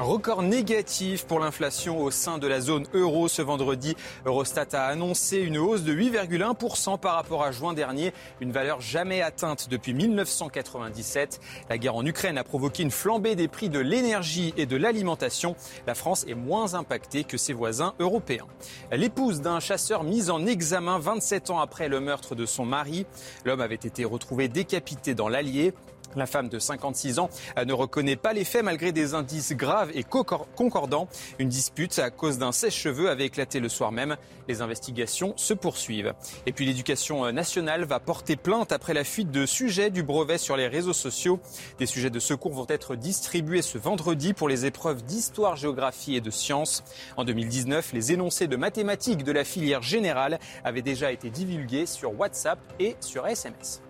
Un 0.00 0.04
record 0.04 0.42
négatif 0.42 1.26
pour 1.26 1.40
l'inflation 1.40 2.00
au 2.00 2.12
sein 2.12 2.38
de 2.38 2.46
la 2.46 2.60
zone 2.60 2.86
euro 2.94 3.26
ce 3.26 3.42
vendredi. 3.42 3.96
Eurostat 4.26 4.68
a 4.74 4.84
annoncé 4.86 5.38
une 5.38 5.58
hausse 5.58 5.82
de 5.82 5.92
8,1% 5.92 7.00
par 7.00 7.16
rapport 7.16 7.42
à 7.42 7.50
juin 7.50 7.72
dernier, 7.72 8.12
une 8.40 8.52
valeur 8.52 8.80
jamais 8.80 9.22
atteinte 9.22 9.68
depuis 9.68 9.94
1997. 9.94 11.40
La 11.68 11.78
guerre 11.78 11.96
en 11.96 12.06
Ukraine 12.06 12.38
a 12.38 12.44
provoqué 12.44 12.84
une 12.84 12.92
flambée 12.92 13.34
des 13.34 13.48
prix 13.48 13.70
de 13.70 13.80
l'énergie 13.80 14.54
et 14.56 14.66
de 14.66 14.76
l'alimentation. 14.76 15.56
La 15.88 15.96
France 15.96 16.24
est 16.28 16.36
moins 16.36 16.74
impactée 16.74 17.24
que 17.24 17.36
ses 17.36 17.52
voisins 17.52 17.94
européens. 17.98 18.46
L'épouse 18.92 19.40
d'un 19.40 19.58
chasseur 19.58 20.04
mise 20.04 20.30
en 20.30 20.46
examen 20.46 21.00
27 21.00 21.50
ans 21.50 21.58
après 21.58 21.88
le 21.88 21.98
meurtre 21.98 22.36
de 22.36 22.46
son 22.46 22.64
mari. 22.64 23.04
L'homme 23.44 23.60
avait 23.60 23.74
été 23.74 24.04
retrouvé 24.04 24.46
décapité 24.46 25.16
dans 25.16 25.28
l'Allier. 25.28 25.74
La 26.16 26.26
femme 26.26 26.48
de 26.48 26.58
56 26.58 27.18
ans 27.18 27.30
ne 27.64 27.72
reconnaît 27.72 28.16
pas 28.16 28.32
les 28.32 28.44
faits 28.44 28.64
malgré 28.64 28.92
des 28.92 29.14
indices 29.14 29.52
graves 29.52 29.90
et 29.94 30.02
concordants. 30.02 31.08
Une 31.38 31.48
dispute 31.48 31.98
à 31.98 32.10
cause 32.10 32.38
d'un 32.38 32.52
sèche-cheveux 32.52 33.10
avait 33.10 33.26
éclaté 33.26 33.60
le 33.60 33.68
soir 33.68 33.92
même. 33.92 34.16
Les 34.48 34.62
investigations 34.62 35.34
se 35.36 35.54
poursuivent. 35.54 36.14
Et 36.46 36.52
puis 36.52 36.64
l'éducation 36.64 37.30
nationale 37.32 37.84
va 37.84 38.00
porter 38.00 38.36
plainte 38.36 38.72
après 38.72 38.94
la 38.94 39.04
fuite 39.04 39.30
de 39.30 39.46
sujets 39.46 39.90
du 39.90 40.02
brevet 40.02 40.38
sur 40.38 40.56
les 40.56 40.66
réseaux 40.66 40.92
sociaux. 40.92 41.40
Des 41.78 41.86
sujets 41.86 42.10
de 42.10 42.18
secours 42.18 42.52
vont 42.52 42.66
être 42.68 42.96
distribués 42.96 43.62
ce 43.62 43.78
vendredi 43.78 44.32
pour 44.32 44.48
les 44.48 44.66
épreuves 44.66 45.02
d'histoire, 45.04 45.56
géographie 45.56 46.16
et 46.16 46.20
de 46.20 46.30
sciences. 46.30 46.82
En 47.16 47.24
2019, 47.24 47.92
les 47.92 48.12
énoncés 48.12 48.46
de 48.46 48.56
mathématiques 48.56 49.24
de 49.24 49.32
la 49.32 49.44
filière 49.44 49.82
générale 49.82 50.38
avaient 50.64 50.82
déjà 50.82 51.12
été 51.12 51.30
divulgués 51.30 51.86
sur 51.86 52.18
WhatsApp 52.18 52.58
et 52.80 52.96
sur 53.00 53.26
SMS. 53.26 53.82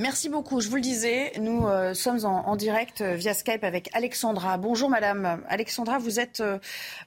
Merci 0.00 0.30
beaucoup. 0.30 0.62
Je 0.62 0.70
vous 0.70 0.76
le 0.76 0.80
disais, 0.80 1.30
nous 1.38 1.66
euh, 1.66 1.92
sommes 1.92 2.24
en, 2.24 2.56
direct 2.56 3.02
euh, 3.02 3.16
via 3.16 3.34
Skype 3.34 3.62
avec 3.62 3.90
Alexandra. 3.92 4.56
Bonjour 4.56 4.88
Madame. 4.88 5.44
Alexandra, 5.46 5.98
vous 5.98 6.18
êtes 6.18 6.40
euh, 6.40 6.58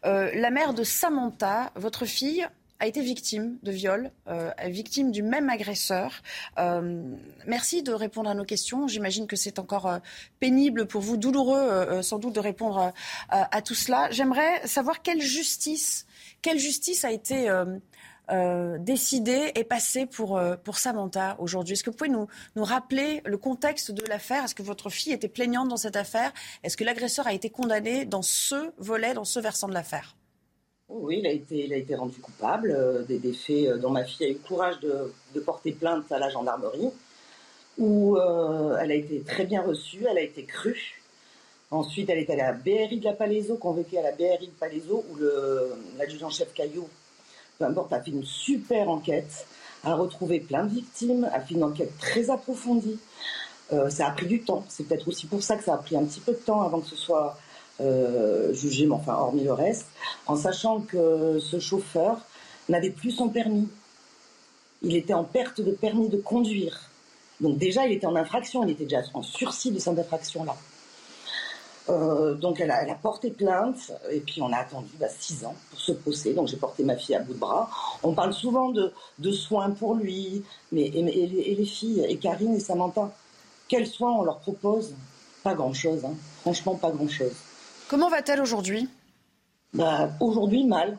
la 0.04 0.52
mère 0.52 0.76
de 0.76 0.84
Samantha. 0.84 1.72
Votre 1.76 2.06
fille 2.06 2.46
a 2.80 2.86
été 2.86 3.02
victime 3.02 3.58
de 3.64 3.72
viol, 3.72 4.12
victime 4.66 5.12
du 5.12 5.24
même 5.24 5.50
agresseur. 5.50 6.22
merci 7.48 7.82
de 7.82 7.94
répondre 7.94 8.30
à 8.30 8.34
nos 8.34 8.44
questions. 8.44 8.90
J'imagine 8.90 9.26
que 9.26 9.38
c'est 9.38 9.58
encore 9.58 10.00
pénible 10.42 10.86
pour 10.86 11.00
vous, 11.00 11.16
douloureux 11.16 12.02
sans 12.02 12.20
doute 12.20 12.36
de 12.36 12.42
répondre 12.42 12.92
à 13.30 13.62
tout 13.62 13.76
cela. 13.76 14.12
J'aimerais 14.12 14.68
savoir 14.68 15.02
quelle 15.02 15.22
justice, 15.22 16.06
quelle 16.42 16.60
justice 16.60 17.06
a 17.06 17.12
été 17.14 17.50
euh, 18.32 18.78
décidé 18.80 19.52
et 19.56 19.66
passé 19.66 20.06
pour, 20.06 20.38
euh, 20.38 20.56
pour 20.56 20.78
Samantha 20.78 21.36
aujourd'hui. 21.40 21.74
Est-ce 21.74 21.84
que 21.84 21.90
vous 21.90 21.98
pouvez 21.98 22.10
nous, 22.10 22.28
nous 22.56 22.64
rappeler 22.64 23.22
le 23.26 23.38
contexte 23.38 23.92
de 23.92 24.06
l'affaire? 24.06 24.46
Est-ce 24.46 24.56
que 24.56 24.64
votre 24.64 24.90
fille 24.90 25.12
était 25.12 25.28
plaignante 25.28 25.68
dans 25.68 25.78
cette 25.78 25.98
affaire? 25.98 26.32
Est-ce 26.64 26.78
que 26.78 26.86
l'agresseur 26.86 27.28
a 27.28 27.34
été 27.34 27.50
condamné 27.50 28.06
dans 28.06 28.22
ce 28.22 28.72
volet, 28.78 29.14
dans 29.14 29.26
ce 29.26 29.42
versant 29.42 29.68
de 29.68 29.74
l'affaire? 29.74 30.16
Oui, 30.88 31.18
il 31.20 31.28
a 31.28 31.32
été, 31.32 31.66
il 31.66 31.74
a 31.74 31.76
été 31.76 31.96
rendu 31.96 32.18
coupable 32.20 32.72
euh, 32.72 33.04
des, 33.04 33.34
faits 33.34 33.78
dont 33.82 33.90
ma 33.90 34.06
fille 34.06 34.26
a 34.26 34.30
eu 34.30 34.34
le 34.34 34.40
courage 34.40 34.80
de, 34.80 35.14
de 35.36 35.40
porter 35.42 35.74
plainte 35.74 36.10
à 36.10 36.18
la 36.18 36.30
gendarmerie, 36.30 36.92
où 37.78 38.18
elle 38.80 38.92
a 38.92 38.96
été 38.96 39.22
très 39.22 39.46
bien 39.46 39.64
reçue, 39.64 40.06
elle 40.10 40.20
a 40.20 40.22
été 40.22 40.44
crue. 40.44 41.02
Ensuite, 41.72 42.10
elle 42.10 42.20
est 42.20 42.30
allée 42.30 42.42
à 42.42 42.52
la 42.52 42.54
BRI 42.54 43.00
de 43.00 43.06
la 43.06 43.14
Palaiso, 43.14 43.58
convoquée 43.58 43.98
à 43.98 44.04
la 44.04 44.12
BRI 44.12 44.48
de 44.48 44.54
Palaiso, 44.60 45.04
où 45.12 45.18
l'adjudant-chef 45.98 46.54
Caillot 46.54 46.88
peu 47.60 47.66
importe, 47.66 47.94
a 47.94 48.02
fait 48.02 48.12
une 48.12 48.24
super 48.24 48.90
enquête, 48.90 49.46
a 49.84 49.96
retrouvé 49.96 50.40
plein 50.40 50.64
de 50.66 50.74
victimes, 50.74 51.30
a 51.32 51.40
fait 51.40 51.56
une 51.56 51.64
enquête 51.64 51.98
très 51.98 52.30
approfondie. 52.30 53.00
Euh, 53.72 53.90
ça 53.90 54.08
a 54.08 54.12
pris 54.12 54.28
du 54.28 54.42
temps. 54.42 54.66
C'est 54.70 54.88
peut-être 54.88 55.08
aussi 55.08 55.26
pour 55.26 55.42
ça 55.42 55.56
que 55.56 55.64
ça 55.64 55.74
a 55.74 55.78
pris 55.78 55.96
un 55.96 56.04
petit 56.06 56.20
peu 56.20 56.34
de 56.34 56.38
temps 56.38 56.62
avant 56.62 56.80
que 56.80 56.88
ce 56.88 56.96
soit 56.96 57.38
euh, 57.82 58.54
jugé, 58.54 58.86
mais 58.86 58.96
enfin, 58.96 59.14
hormis 59.14 59.44
le 59.44 59.54
reste, 59.54 59.88
en 60.28 60.36
sachant 60.36 60.82
que 60.82 61.40
ce 61.40 61.60
chauffeur 61.60 62.20
n'avait 62.70 62.92
plus 62.92 63.12
son 63.12 63.30
permis. 63.30 63.68
Il 64.82 64.96
était 64.96 65.14
en 65.14 65.24
perte 65.24 65.62
de 65.62 65.72
permis 65.72 66.10
de 66.10 66.18
conduire. 66.18 66.90
Donc 67.42 67.58
déjà, 67.58 67.86
il 67.88 67.94
était 67.94 68.06
en 68.06 68.16
infraction, 68.16 68.64
il 68.64 68.72
était 68.72 68.84
déjà 68.84 69.02
en 69.14 69.24
sursis 69.24 69.72
de 69.72 69.80
cette 69.80 69.98
infraction-là. 69.98 70.56
Euh, 71.90 72.34
donc 72.36 72.62
elle 72.62 72.72
a, 72.72 72.96
porté 72.96 73.30
plainte 73.30 73.92
et 74.10 74.22
puis 74.22 74.42
on 74.42 74.54
a 74.54 74.58
attendu 74.58 74.88
bah, 75.00 75.08
six 75.20 75.44
ans 75.44 75.56
pour 75.70 75.80
se 75.80 75.92
procès. 75.92 76.34
Donc 76.34 76.48
j'ai 76.48 76.58
porté 76.58 76.84
ma 76.84 76.96
fille 76.96 77.16
à 77.16 77.20
bout 77.20 77.34
de 77.34 77.40
bras. 77.40 77.70
On 78.04 78.14
parle 78.14 78.34
souvent 78.34 78.70
de, 78.70 78.92
soins 79.32 79.72
pour 79.72 79.96
lui, 79.96 80.44
mais 80.72 80.86
et, 80.86 81.56
les, 81.56 81.66
filles, 81.66 82.06
et 82.08 82.18
Karine 82.18 82.56
et 82.56 82.60
Samantha, 82.60 83.12
quels 83.68 83.88
soins 83.88 84.14
on 84.14 84.24
leur 84.24 84.40
propose? 84.40 84.94
Pas 85.44 85.56
grand-chose, 85.56 86.06
hein. 86.06 86.14
franchement 86.42 86.76
pas 86.76 86.92
grand-chose. 86.92 87.34
Comment 87.90 88.10
va-t-elle 88.10 88.40
aujourd'hui? 88.40 88.88
Bah, 89.74 90.10
Aujourd'hui 90.22 90.66
mal. 90.66 90.98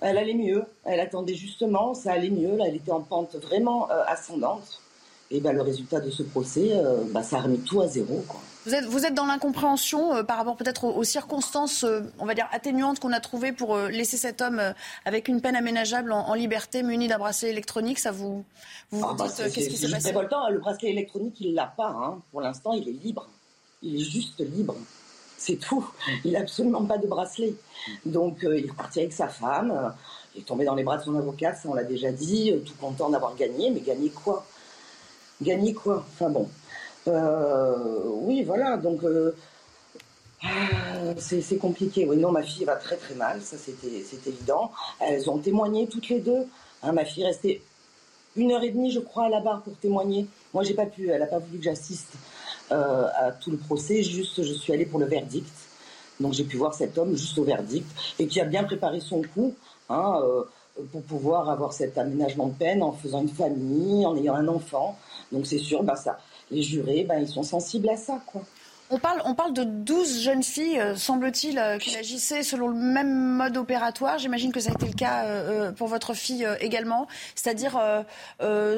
Elle 0.00 0.16
allait 0.16 0.32
mieux, 0.32 0.64
elle 0.84 1.00
attendait 1.00 1.34
justement, 1.34 1.92
ça 1.92 2.12
allait 2.12 2.30
mieux, 2.30 2.56
là 2.56 2.64
elle 2.68 2.76
était 2.76 2.90
en 2.90 3.02
pente 3.02 3.36
vraiment 3.36 3.90
euh, 3.90 4.02
ascendante. 4.06 4.80
Et 5.30 5.40
bah, 5.40 5.52
le 5.52 5.60
résultat 5.60 6.00
de 6.00 6.10
ce 6.10 6.22
procès, 6.22 6.70
euh, 6.72 7.02
bah, 7.10 7.22
ça 7.22 7.36
a 7.36 7.40
remis 7.42 7.60
tout 7.60 7.82
à 7.82 7.86
zéro. 7.86 8.24
Quoi. 8.26 8.40
Vous 8.66 8.74
êtes, 8.74 8.84
vous 8.84 9.06
êtes 9.06 9.14
dans 9.14 9.24
l'incompréhension 9.24 10.14
euh, 10.14 10.22
par 10.22 10.36
rapport 10.36 10.56
peut-être 10.56 10.84
aux, 10.84 11.04
circonstances, 11.04 11.82
euh, 11.84 12.02
on 12.18 12.26
va 12.26 12.34
dire, 12.34 12.46
atténuantes 12.52 13.00
qu'on 13.00 13.12
a 13.12 13.20
trouvées 13.20 13.52
pour 13.52 13.74
euh, 13.74 13.88
laisser 13.88 14.18
cet 14.18 14.42
homme 14.42 14.60
avec 15.06 15.28
une 15.28 15.40
peine 15.40 15.56
aménageable 15.56 16.12
en, 16.12 16.34
liberté, 16.34 16.82
muni 16.82 17.08
d'un 17.08 17.18
bracelet 17.18 17.50
électronique. 17.50 17.98
Ça 17.98 18.10
vous, 18.10 18.44
vous, 18.90 19.06
ah 19.08 19.14
bah, 19.14 19.28
dites 19.28 19.54
qu'est-ce 19.54 19.68
qui 19.70 19.76
s'est 19.78 19.90
passé? 19.90 20.12
Le 20.12 20.58
bracelet 20.58 20.90
électronique, 20.90 21.36
il 21.40 21.54
l'a 21.54 21.72
pas. 21.74 21.88
Hein. 21.88 22.20
Pour 22.32 22.42
l'instant, 22.42 22.72
il 22.74 22.86
est 22.86 23.02
libre. 23.02 23.26
Il 23.82 23.96
est 23.96 24.04
juste 24.04 24.40
libre. 24.40 24.76
C'est 25.38 25.56
tout. 25.56 25.88
Il 26.24 26.32
n'a 26.32 26.40
absolument 26.40 26.84
pas 26.84 26.98
de 26.98 27.06
bracelet. 27.06 27.54
Donc 28.04 28.40
il 28.42 28.66
est 28.66 28.76
parti 28.76 29.00
avec 29.00 29.14
sa 29.14 29.28
femme. 29.28 29.94
il 30.34 30.42
est 30.42 30.44
tombé 30.44 30.66
dans 30.66 30.74
les 30.74 30.84
bras 30.84 30.98
de 30.98 31.02
son 31.02 31.16
avocat, 31.16 31.54
ça 31.54 31.66
on 31.70 31.72
l'a 31.72 31.84
déjà 31.84 32.12
dit, 32.12 32.52
tout 32.66 32.74
content 32.78 33.08
d'avoir 33.08 33.34
gagné, 33.36 33.70
mais 33.70 33.80
gagné 33.80 34.10
quoi? 34.10 34.44
Gagné 35.40 35.72
quoi? 35.72 36.04
Enfin 36.12 36.28
bon. 36.28 36.46
Euh, 37.08 38.02
oui, 38.22 38.42
voilà, 38.42 38.76
donc 38.76 39.02
euh, 39.04 39.34
ah, 40.42 40.48
c'est 41.18 41.56
compliqué. 41.56 42.06
Oui, 42.06 42.16
non, 42.16 42.30
ma 42.32 42.42
fille 42.42 42.64
va 42.64 42.76
très 42.76 42.96
très 42.96 43.14
mal, 43.14 43.40
ça 43.42 43.56
c'est 43.58 44.26
évident. 44.26 44.70
Elles 45.00 45.28
ont 45.30 45.38
témoigné 45.38 45.86
toutes 45.86 46.08
les 46.08 46.20
deux. 46.20 46.46
Hein, 46.82 46.92
ma 46.92 47.04
fille 47.04 47.24
restait 47.24 47.62
une 48.36 48.52
heure 48.52 48.62
et 48.62 48.70
demie, 48.70 48.90
je 48.90 49.00
crois, 49.00 49.24
à 49.24 49.28
la 49.28 49.40
barre 49.40 49.62
pour 49.62 49.76
témoigner. 49.76 50.26
Moi, 50.54 50.62
j'ai 50.62 50.74
pas 50.74 50.86
pu, 50.86 51.10
elle 51.10 51.20
n'a 51.20 51.26
pas 51.26 51.38
voulu 51.38 51.58
que 51.58 51.64
j'assiste 51.64 52.12
euh, 52.70 53.06
à 53.16 53.32
tout 53.32 53.50
le 53.50 53.56
procès, 53.56 54.02
juste 54.02 54.42
je 54.42 54.52
suis 54.52 54.72
allée 54.72 54.86
pour 54.86 55.00
le 55.00 55.06
verdict. 55.06 55.50
Donc 56.20 56.34
j'ai 56.34 56.44
pu 56.44 56.58
voir 56.58 56.74
cet 56.74 56.98
homme 56.98 57.16
juste 57.16 57.38
au 57.38 57.44
verdict 57.44 57.86
et 58.18 58.26
qui 58.26 58.40
a 58.40 58.44
bien 58.44 58.62
préparé 58.64 59.00
son 59.00 59.22
coup 59.22 59.54
hein, 59.88 60.20
pour 60.92 61.02
pouvoir 61.02 61.48
avoir 61.48 61.72
cet 61.72 61.96
aménagement 61.96 62.48
de 62.48 62.54
peine 62.54 62.82
en 62.82 62.92
faisant 62.92 63.22
une 63.22 63.30
famille, 63.30 64.04
en 64.04 64.16
ayant 64.16 64.34
un 64.34 64.48
enfant. 64.48 64.98
Donc 65.32 65.46
c'est 65.46 65.58
sûr, 65.58 65.82
bah, 65.82 65.96
ça, 65.96 66.18
les 66.50 66.62
jurés, 66.62 67.04
bah, 67.04 67.18
ils 67.18 67.28
sont 67.28 67.42
sensibles 67.42 67.88
à 67.88 67.96
ça. 67.96 68.20
Quoi. 68.26 68.42
On 68.92 68.98
parle, 68.98 69.22
on 69.24 69.34
parle 69.34 69.52
de 69.52 69.62
12 69.62 70.20
jeunes 70.20 70.42
filles, 70.42 70.80
euh, 70.80 70.96
semble-t-il, 70.96 71.58
euh, 71.58 71.78
qui 71.78 71.96
agissaient 71.96 72.42
selon 72.42 72.66
le 72.66 72.74
même 72.74 73.36
mode 73.36 73.56
opératoire. 73.56 74.18
J'imagine 74.18 74.50
que 74.50 74.58
ça 74.58 74.70
a 74.70 74.72
été 74.72 74.86
le 74.86 74.94
cas 74.94 75.26
euh, 75.26 75.70
pour 75.70 75.86
votre 75.86 76.12
fille 76.12 76.46
également. 76.60 77.06
C'est-à-dire, 77.36 77.80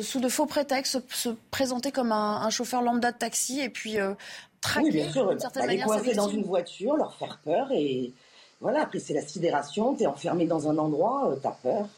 sous 0.02 0.20
de 0.20 0.28
faux 0.28 0.46
prétextes, 0.46 0.92
se, 0.92 1.30
se 1.30 1.34
présenter 1.50 1.92
comme 1.92 2.12
un, 2.12 2.42
un 2.42 2.50
chauffeur 2.50 2.82
lambda 2.82 3.10
de 3.10 3.16
taxi 3.16 3.60
et 3.60 3.70
puis 3.70 3.96
traquer 4.60 4.86
Oui, 4.86 4.92
bien 4.92 5.10
sûr, 5.10 5.26
d'une 5.26 5.34
bah, 5.34 5.40
certaine 5.40 5.62
les 5.62 5.68
manière 5.68 5.88
sa 5.88 5.94
coincer 5.94 6.14
dans 6.14 6.28
une 6.28 6.44
voiture, 6.44 6.96
leur 6.96 7.14
faire 7.14 7.40
peur 7.42 7.72
et 7.72 8.12
voilà, 8.60 8.82
après 8.82 9.00
c'est 9.00 9.14
la 9.14 9.22
sidération, 9.22 9.94
t'es 9.94 10.06
enfermé 10.06 10.44
dans 10.46 10.68
un 10.68 10.78
endroit, 10.78 11.34
t'as 11.42 11.50
peur, 11.50 11.88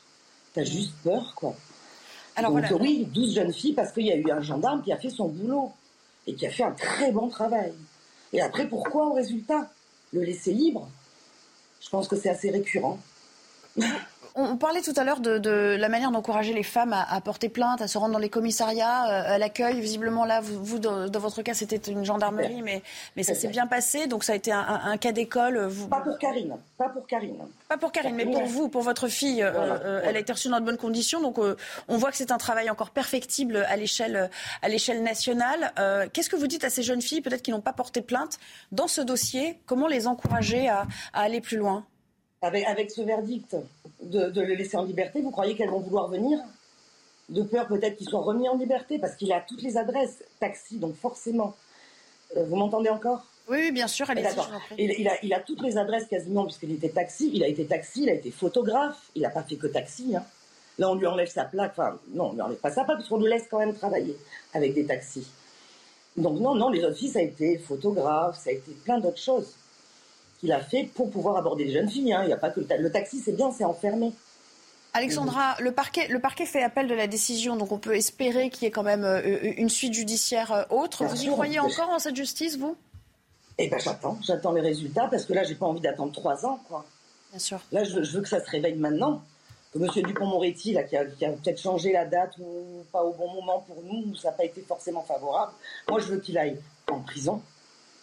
t'as 0.54 0.64
juste 0.64 0.94
peur 1.02 1.34
quoi. 1.34 1.54
Alors 2.36 2.52
Donc 2.52 2.64
voilà. 2.68 2.82
oui, 2.82 3.06
12 3.12 3.34
jeunes 3.34 3.52
filles 3.52 3.74
parce 3.74 3.92
qu'il 3.92 4.06
y 4.06 4.12
a 4.12 4.16
eu 4.16 4.30
un 4.30 4.40
gendarme 4.40 4.82
qui 4.82 4.92
a 4.92 4.96
fait 4.96 5.10
son 5.10 5.28
boulot 5.28 5.72
et 6.26 6.34
qui 6.34 6.46
a 6.46 6.50
fait 6.50 6.64
un 6.64 6.72
très 6.72 7.12
bon 7.12 7.28
travail. 7.28 7.72
Et 8.32 8.40
après, 8.40 8.66
pourquoi 8.66 9.06
au 9.08 9.12
résultat? 9.12 9.70
Le 10.12 10.22
laisser 10.22 10.52
libre? 10.52 10.88
Je 11.80 11.88
pense 11.90 12.08
que 12.08 12.16
c'est 12.16 12.30
assez 12.30 12.50
récurrent. 12.50 12.98
On, 14.36 14.44
on 14.44 14.56
parlait 14.56 14.80
tout 14.82 14.92
à 14.96 15.04
l'heure 15.04 15.20
de, 15.20 15.38
de 15.38 15.76
la 15.78 15.88
manière 15.88 16.10
d'encourager 16.10 16.52
les 16.52 16.62
femmes 16.64 16.92
à, 16.92 17.02
à 17.02 17.20
porter 17.20 17.48
plainte, 17.48 17.80
à 17.80 17.86
se 17.88 17.96
rendre 17.98 18.12
dans 18.14 18.18
les 18.18 18.28
commissariats, 18.28 19.06
euh, 19.06 19.34
à 19.34 19.38
l'accueil. 19.38 19.80
Visiblement, 19.80 20.24
là, 20.24 20.40
vous, 20.40 20.62
vous, 20.64 20.78
dans, 20.80 21.08
dans 21.08 21.20
votre 21.20 21.42
cas, 21.42 21.54
c'était 21.54 21.76
une 21.76 22.04
gendarmerie, 22.04 22.60
mais, 22.62 22.82
mais 23.16 23.22
ça 23.22 23.34
s'est 23.34 23.48
bien 23.48 23.66
passé. 23.68 24.06
Donc, 24.08 24.24
ça 24.24 24.32
a 24.32 24.36
été 24.36 24.50
un, 24.52 24.58
un- 24.58 24.90
un 24.92 24.96
cas 24.96 25.12
d'école. 25.12 25.58
Vous... 25.66 25.86
Pas 25.88 26.00
pour 26.00 26.18
Karine, 26.18 26.56
pas 26.76 26.88
pour 26.88 27.06
Karine. 27.06 27.36
Pas 27.68 27.78
pour 27.78 27.92
Karine, 27.92 28.14
mais 28.16 28.26
pour 28.26 28.44
vous, 28.44 28.68
pour 28.68 28.82
votre 28.82 29.06
fille, 29.08 29.42
euh, 29.42 29.52
Voilà, 29.52 29.74
euh, 29.84 30.00
elle 30.04 30.16
a 30.16 30.18
été 30.20 30.32
reçue 30.32 30.48
dans 30.48 30.58
de 30.60 30.64
bonnes 30.64 30.76
conditions. 30.78 31.20
Donc, 31.20 31.38
euh, 31.38 31.56
on 31.88 31.96
voit 31.96 32.10
que 32.10 32.16
c'est 32.16 32.32
un 32.32 32.38
travail 32.38 32.70
encore 32.70 32.90
perfectible 32.90 33.64
à 33.68 33.76
l'échelle, 33.76 34.30
à 34.62 34.68
l'échelle 34.68 35.02
nationale. 35.02 35.72
Euh, 35.78 36.08
Qu'est-ce 36.12 36.28
que 36.28 36.36
vous 36.36 36.48
dites 36.48 36.64
à 36.64 36.70
ces 36.70 36.82
jeunes 36.82 37.02
filles, 37.02 37.20
peut-être 37.20 37.42
qui 37.42 37.52
n'ont 37.52 37.60
pas 37.60 37.72
porté 37.72 38.02
plainte 38.02 38.38
dans 38.72 38.88
ce 38.88 39.00
dossier? 39.00 39.60
Comment 39.66 39.86
les 39.86 40.06
encourager 40.08 40.68
à, 40.68 40.86
à 41.12 41.20
aller 41.22 41.40
plus 41.40 41.56
loin? 41.56 41.84
Avec, 42.44 42.64
avec 42.66 42.90
ce 42.90 43.02
verdict 43.02 43.56
de, 44.02 44.28
de 44.28 44.40
le 44.40 44.54
laisser 44.54 44.76
en 44.76 44.84
liberté, 44.84 45.22
vous 45.22 45.30
croyez 45.30 45.54
qu'elles 45.56 45.70
vont 45.70 45.80
vouloir 45.80 46.08
venir? 46.08 46.38
De 47.30 47.42
peur 47.42 47.66
peut-être 47.66 47.96
qu'il 47.96 48.06
soit 48.08 48.20
remis 48.20 48.46
en 48.48 48.56
liberté 48.58 48.98
parce 48.98 49.16
qu'il 49.16 49.32
a 49.32 49.40
toutes 49.40 49.62
les 49.62 49.78
adresses 49.78 50.18
taxi, 50.40 50.76
donc 50.76 50.94
forcément. 50.94 51.54
Euh, 52.36 52.44
vous 52.44 52.56
m'entendez 52.56 52.90
encore? 52.90 53.24
Oui, 53.48 53.58
oui, 53.62 53.72
bien 53.72 53.88
sûr. 53.88 54.06
Il, 54.76 54.94
il 54.98 55.08
a, 55.08 55.24
il 55.24 55.32
a 55.32 55.40
toutes 55.40 55.62
les 55.62 55.78
adresses 55.78 56.06
quasiment 56.06 56.44
puisqu'il 56.44 56.72
était 56.72 56.90
taxi. 56.90 57.30
Il 57.32 57.42
a 57.42 57.48
été 57.48 57.64
taxi, 57.64 58.02
il 58.02 58.10
a 58.10 58.14
été 58.14 58.30
photographe. 58.30 59.00
Il 59.14 59.22
n'a 59.22 59.30
pas 59.30 59.42
fait 59.42 59.56
que 59.56 59.66
taxi. 59.66 60.14
hein. 60.14 60.24
Là, 60.78 60.90
on 60.90 60.96
lui 60.96 61.06
enlève 61.06 61.28
sa 61.28 61.44
plaque. 61.44 61.72
Enfin, 61.72 61.98
non, 62.12 62.30
on 62.30 62.32
lui 62.34 62.42
enlève 62.42 62.58
pas 62.58 62.70
sa 62.70 62.84
plaque 62.84 62.98
parce 62.98 63.08
qu'on 63.08 63.18
le 63.18 63.28
laisse 63.28 63.44
quand 63.50 63.58
même 63.58 63.74
travailler 63.74 64.16
avec 64.52 64.74
des 64.74 64.84
taxis. 64.84 65.26
Donc 66.16 66.40
non, 66.40 66.54
non, 66.54 66.68
les 66.68 66.84
autres 66.84 66.96
filles, 66.96 67.10
ça 67.10 67.20
a 67.20 67.22
été 67.22 67.58
photographe, 67.58 68.38
ça 68.38 68.50
a 68.50 68.52
été 68.52 68.72
plein 68.84 68.98
d'autres 68.98 69.18
choses 69.18 69.54
qu'il 70.44 70.52
a 70.52 70.60
fait 70.60 70.84
pour 70.94 71.10
pouvoir 71.10 71.36
aborder 71.38 71.64
les 71.64 71.72
jeunes 71.72 71.88
filles. 71.88 72.12
hein. 72.12 72.22
Il 72.24 72.28
y 72.28 72.32
a 72.34 72.36
pas 72.36 72.50
que 72.50 72.60
le, 72.60 72.66
ta- 72.66 72.76
le 72.76 72.92
taxi, 72.92 73.18
c'est 73.18 73.32
bien, 73.32 73.50
c'est 73.50 73.64
enfermé. 73.64 74.12
Alexandra, 74.92 75.56
le 75.60 75.72
parquet, 75.72 76.06
le 76.08 76.20
parquet 76.20 76.44
fait 76.46 76.62
appel 76.62 76.86
de 76.86 76.94
la 76.94 77.06
décision, 77.06 77.56
donc 77.56 77.72
on 77.72 77.78
peut 77.78 77.96
espérer 77.96 78.50
qu'il 78.50 78.64
y 78.64 78.66
ait 78.66 78.70
quand 78.70 78.82
même 78.84 79.04
euh, 79.04 79.22
une 79.56 79.68
suite 79.70 79.92
judiciaire 79.94 80.52
euh, 80.52 80.62
autre. 80.70 80.98
Bien 81.04 81.08
vous 81.14 81.22
y 81.24 81.26
croyez 81.28 81.52
bien 81.54 81.62
encore 81.64 81.88
en 81.90 81.98
cette 81.98 82.14
justice, 82.14 82.56
vous? 82.58 82.76
Eh 83.58 83.68
ben 83.68 83.78
j'attends, 83.80 84.18
j'attends 84.22 84.52
les 84.52 84.60
résultats 84.60 85.08
parce 85.10 85.24
que 85.24 85.32
là, 85.32 85.42
j'ai 85.44 85.54
pas 85.56 85.66
envie 85.66 85.80
d'attendre 85.80 86.12
trois 86.12 86.44
ans, 86.46 86.60
quoi. 86.68 86.84
Bien 87.30 87.38
sûr. 87.40 87.60
Là, 87.72 87.82
je, 87.84 87.94
veux- 87.94 88.02
je 88.04 88.12
veux 88.16 88.22
que 88.22 88.28
ça 88.28 88.44
se 88.44 88.48
réveille 88.50 88.76
maintenant. 88.76 89.22
Que 89.72 89.78
M. 89.80 89.88
Dupont-Moretti, 90.06 90.76
qui 90.88 90.96
a, 90.96 91.04
peut-être 91.04 91.60
changé 91.60 91.92
la 91.92 92.04
date 92.04 92.34
ou 92.38 92.84
pas 92.92 93.02
au 93.02 93.12
bon 93.14 93.32
moment 93.32 93.64
pour 93.66 93.82
nous, 93.82 94.12
ou 94.12 94.14
ça 94.14 94.28
n'a 94.28 94.34
pas 94.36 94.44
été 94.44 94.60
forcément 94.60 95.02
favorable. 95.02 95.50
Moi, 95.88 95.98
je 95.98 96.04
veux 96.06 96.18
qu'il 96.20 96.38
aille 96.38 96.56
en 96.88 97.00
prison, 97.00 97.42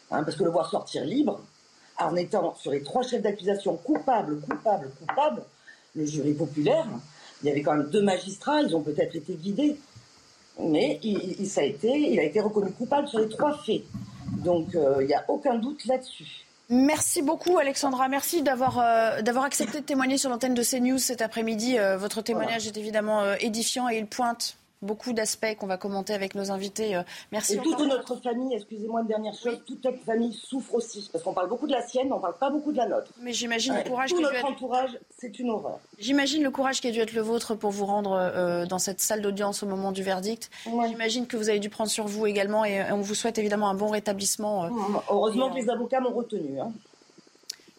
hein, 0.09 0.23
parce 0.25 0.35
que 0.35 0.43
le 0.43 0.49
voir 0.49 0.69
sortir 0.69 1.05
libre, 1.05 1.39
en 2.07 2.15
étant 2.15 2.55
sur 2.55 2.71
les 2.71 2.83
trois 2.83 3.03
chefs 3.03 3.21
d'accusation 3.21 3.75
coupables, 3.77 4.39
coupables, 4.41 4.89
coupables, 4.99 5.43
le 5.95 6.05
jury 6.05 6.33
populaire, 6.33 6.85
il 7.43 7.47
y 7.49 7.51
avait 7.51 7.61
quand 7.61 7.75
même 7.75 7.89
deux 7.89 8.01
magistrats, 8.01 8.61
ils 8.61 8.75
ont 8.75 8.81
peut-être 8.81 9.15
été 9.15 9.33
guidés, 9.33 9.75
mais 10.59 10.99
il, 11.03 11.35
il- 11.39 11.49
ça 11.49 11.61
a 11.61 11.63
été, 11.63 11.89
il 11.89 12.19
a 12.19 12.23
été 12.23 12.39
reconnu 12.39 12.71
coupable 12.71 13.07
sur 13.07 13.19
les 13.19 13.29
trois 13.29 13.57
faits. 13.57 13.81
Donc, 14.43 14.75
euh, 14.75 14.97
il 15.01 15.07
n'y 15.07 15.13
a 15.13 15.25
aucun 15.27 15.55
doute 15.55 15.85
là-dessus. 15.85 16.45
Merci 16.69 17.21
beaucoup, 17.21 17.57
Alexandra. 17.57 18.07
Merci 18.07 18.43
d'avoir 18.43 18.79
euh, 18.79 19.21
d'avoir 19.21 19.43
accepté 19.43 19.81
de 19.81 19.85
témoigner 19.85 20.17
sur 20.17 20.29
l'antenne 20.29 20.53
de 20.53 20.63
CNews 20.63 20.99
cet 20.99 21.21
après-midi. 21.21 21.77
Euh, 21.77 21.97
votre 21.97 22.21
témoignage 22.21 22.65
est 22.65 22.77
évidemment 22.77 23.33
édifiant 23.41 23.89
et 23.89 23.97
il 23.97 24.05
pointe 24.07 24.55
beaucoup 24.81 25.13
d'aspects 25.13 25.55
qu'on 25.59 25.67
va 25.67 25.77
commenter 25.77 26.13
avec 26.13 26.35
nos 26.35 26.51
invités. 26.51 26.95
Euh, 26.95 27.03
merci 27.31 27.55
Et 27.55 27.59
encore. 27.59 27.77
toute 27.77 27.87
notre 27.87 28.15
famille, 28.15 28.55
excusez-moi 28.55 29.01
une 29.01 29.07
dernière 29.07 29.33
chose, 29.33 29.59
toute 29.65 29.83
notre 29.83 29.99
famille 30.03 30.33
souffre 30.33 30.75
aussi. 30.75 31.09
Parce 31.11 31.23
qu'on 31.23 31.33
parle 31.33 31.49
beaucoup 31.49 31.67
de 31.67 31.71
la 31.71 31.85
sienne, 31.87 32.11
on 32.11 32.19
parle 32.19 32.37
pas 32.37 32.49
beaucoup 32.49 32.71
de 32.71 32.77
la 32.77 32.87
nôtre. 32.87 33.11
Mais 33.21 33.33
j'imagine 33.33 33.73
Ouais, 33.73 33.83
le 33.83 33.89
courage 33.89 34.09
Tout 34.09 34.17
qui 34.17 34.23
a 34.25 34.27
dû 34.29 34.33
notre 34.35 34.45
être- 34.47 34.51
entourage, 34.55 34.99
c'est 35.17 35.39
une 35.39 35.49
horreur. 35.51 35.79
J'imagine 35.99 36.43
le 36.43 36.51
courage 36.51 36.81
qui 36.81 36.87
a 36.87 36.91
dû 36.91 36.99
être 36.99 37.13
le 37.13 37.21
vôtre 37.21 37.55
pour 37.55 37.71
vous 37.71 37.85
rendre 37.85 38.13
euh, 38.13 38.65
dans 38.65 38.79
cette 38.79 39.01
salle 39.01 39.21
d'audience 39.21 39.63
au 39.63 39.67
moment 39.67 39.91
du 39.91 40.03
verdict. 40.03 40.49
J'imagine 40.65 41.27
que 41.27 41.37
vous 41.37 41.49
avez 41.49 41.59
dû 41.59 41.69
prendre 41.69 41.89
sur 41.89 42.07
vous 42.07 42.25
également 42.25 42.65
et 42.65 42.81
euh, 42.81 42.93
on 42.95 43.01
vous 43.01 43.15
souhaite 43.15 43.37
évidemment 43.37 43.69
un 43.69 43.75
bon 43.75 43.87
rétablissement. 43.89 44.65
euh. 44.65 44.69
Heureusement 45.09 45.49
Et, 45.49 45.51
que 45.59 45.65
les 45.65 45.69
avocats 45.69 45.99
m'ont 45.99 46.13
retenu. 46.13 46.59
hein. 46.59 46.71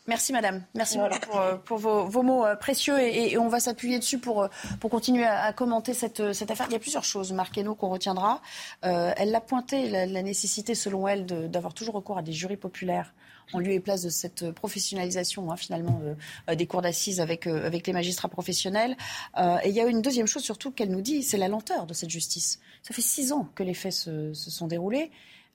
Merci 0.09 0.33
madame, 0.33 0.65
merci 0.75 0.99
Voilà. 0.99 1.19
pour, 1.21 1.39
euh, 1.41 1.55
pour 1.57 1.79
vos, 1.79 2.05
vos 2.07 2.23
mots 2.23 2.45
euh, 2.45 2.57
précieux 2.57 2.99
et, 3.01 3.33
et 3.33 3.39
on 3.39 3.49
va 3.49 3.61
s'appuyer 3.61 4.01
dessus 4.01 4.19
pour, 4.19 4.43
euh, 4.43 4.49
pour 4.81 4.91
continuer 4.91 5.25
à, 5.25 5.43
à 5.45 5.53
commenter 5.53 5.95
cette, 5.95 6.33
cette 6.33 6.51
affaire. 6.51 6.67
Il 6.69 6.73
y 6.73 6.77
a 6.77 6.81
plusieurs 6.81 7.05
choses, 7.05 7.33
Marqueno, 7.33 7.77
qu'on 7.77 7.89
retiendra. 7.89 8.43
Euh, 8.85 9.13
elle 9.17 9.31
l'a 9.31 9.41
pointé, 9.41 9.89
la, 9.89 10.07
la 10.07 10.23
nécessité 10.23 10.75
selon 10.75 11.07
elle 11.07 11.25
d'avoir 11.25 11.73
toujours 11.73 11.95
recours 11.95 12.19
à 12.19 12.23
des 12.23 12.33
jurys 12.33 12.57
populaires 12.57 13.15
en 13.53 13.59
lieu 13.59 13.73
et 13.73 13.81
place 13.81 14.03
de 14.03 14.09
cette 14.09 14.51
professionnalisation 14.53 15.51
hein, 15.53 15.57
finalement 15.57 16.01
euh, 16.49 16.55
des 16.55 16.67
cours 16.67 16.83
d'assises 16.83 17.21
avec, 17.21 17.47
euh, 17.47 17.67
avec 17.67 17.87
les 17.87 17.93
magistrats 17.93 18.29
professionnels. 18.29 18.97
Euh, 19.37 19.59
et 19.63 19.69
il 19.69 19.75
y 19.75 19.81
a 19.81 19.87
une 19.87 20.01
deuxième 20.03 20.27
chose 20.27 20.43
surtout 20.43 20.71
qu'elle 20.71 20.91
nous 20.91 21.01
dit, 21.03 21.23
c'est 21.23 21.37
la 21.39 21.49
lenteur 21.49 21.87
de 21.87 21.95
cette 21.95 22.11
justice. 22.11 22.61
Ça 22.83 22.95
fait 22.95 23.03
six 23.03 23.31
ans 23.33 23.49
que 23.55 23.63
les 23.63 23.75
faits 23.75 23.93
se, 23.93 24.33
se 24.33 24.51
sont 24.51 24.67
déroulés. 24.67 25.11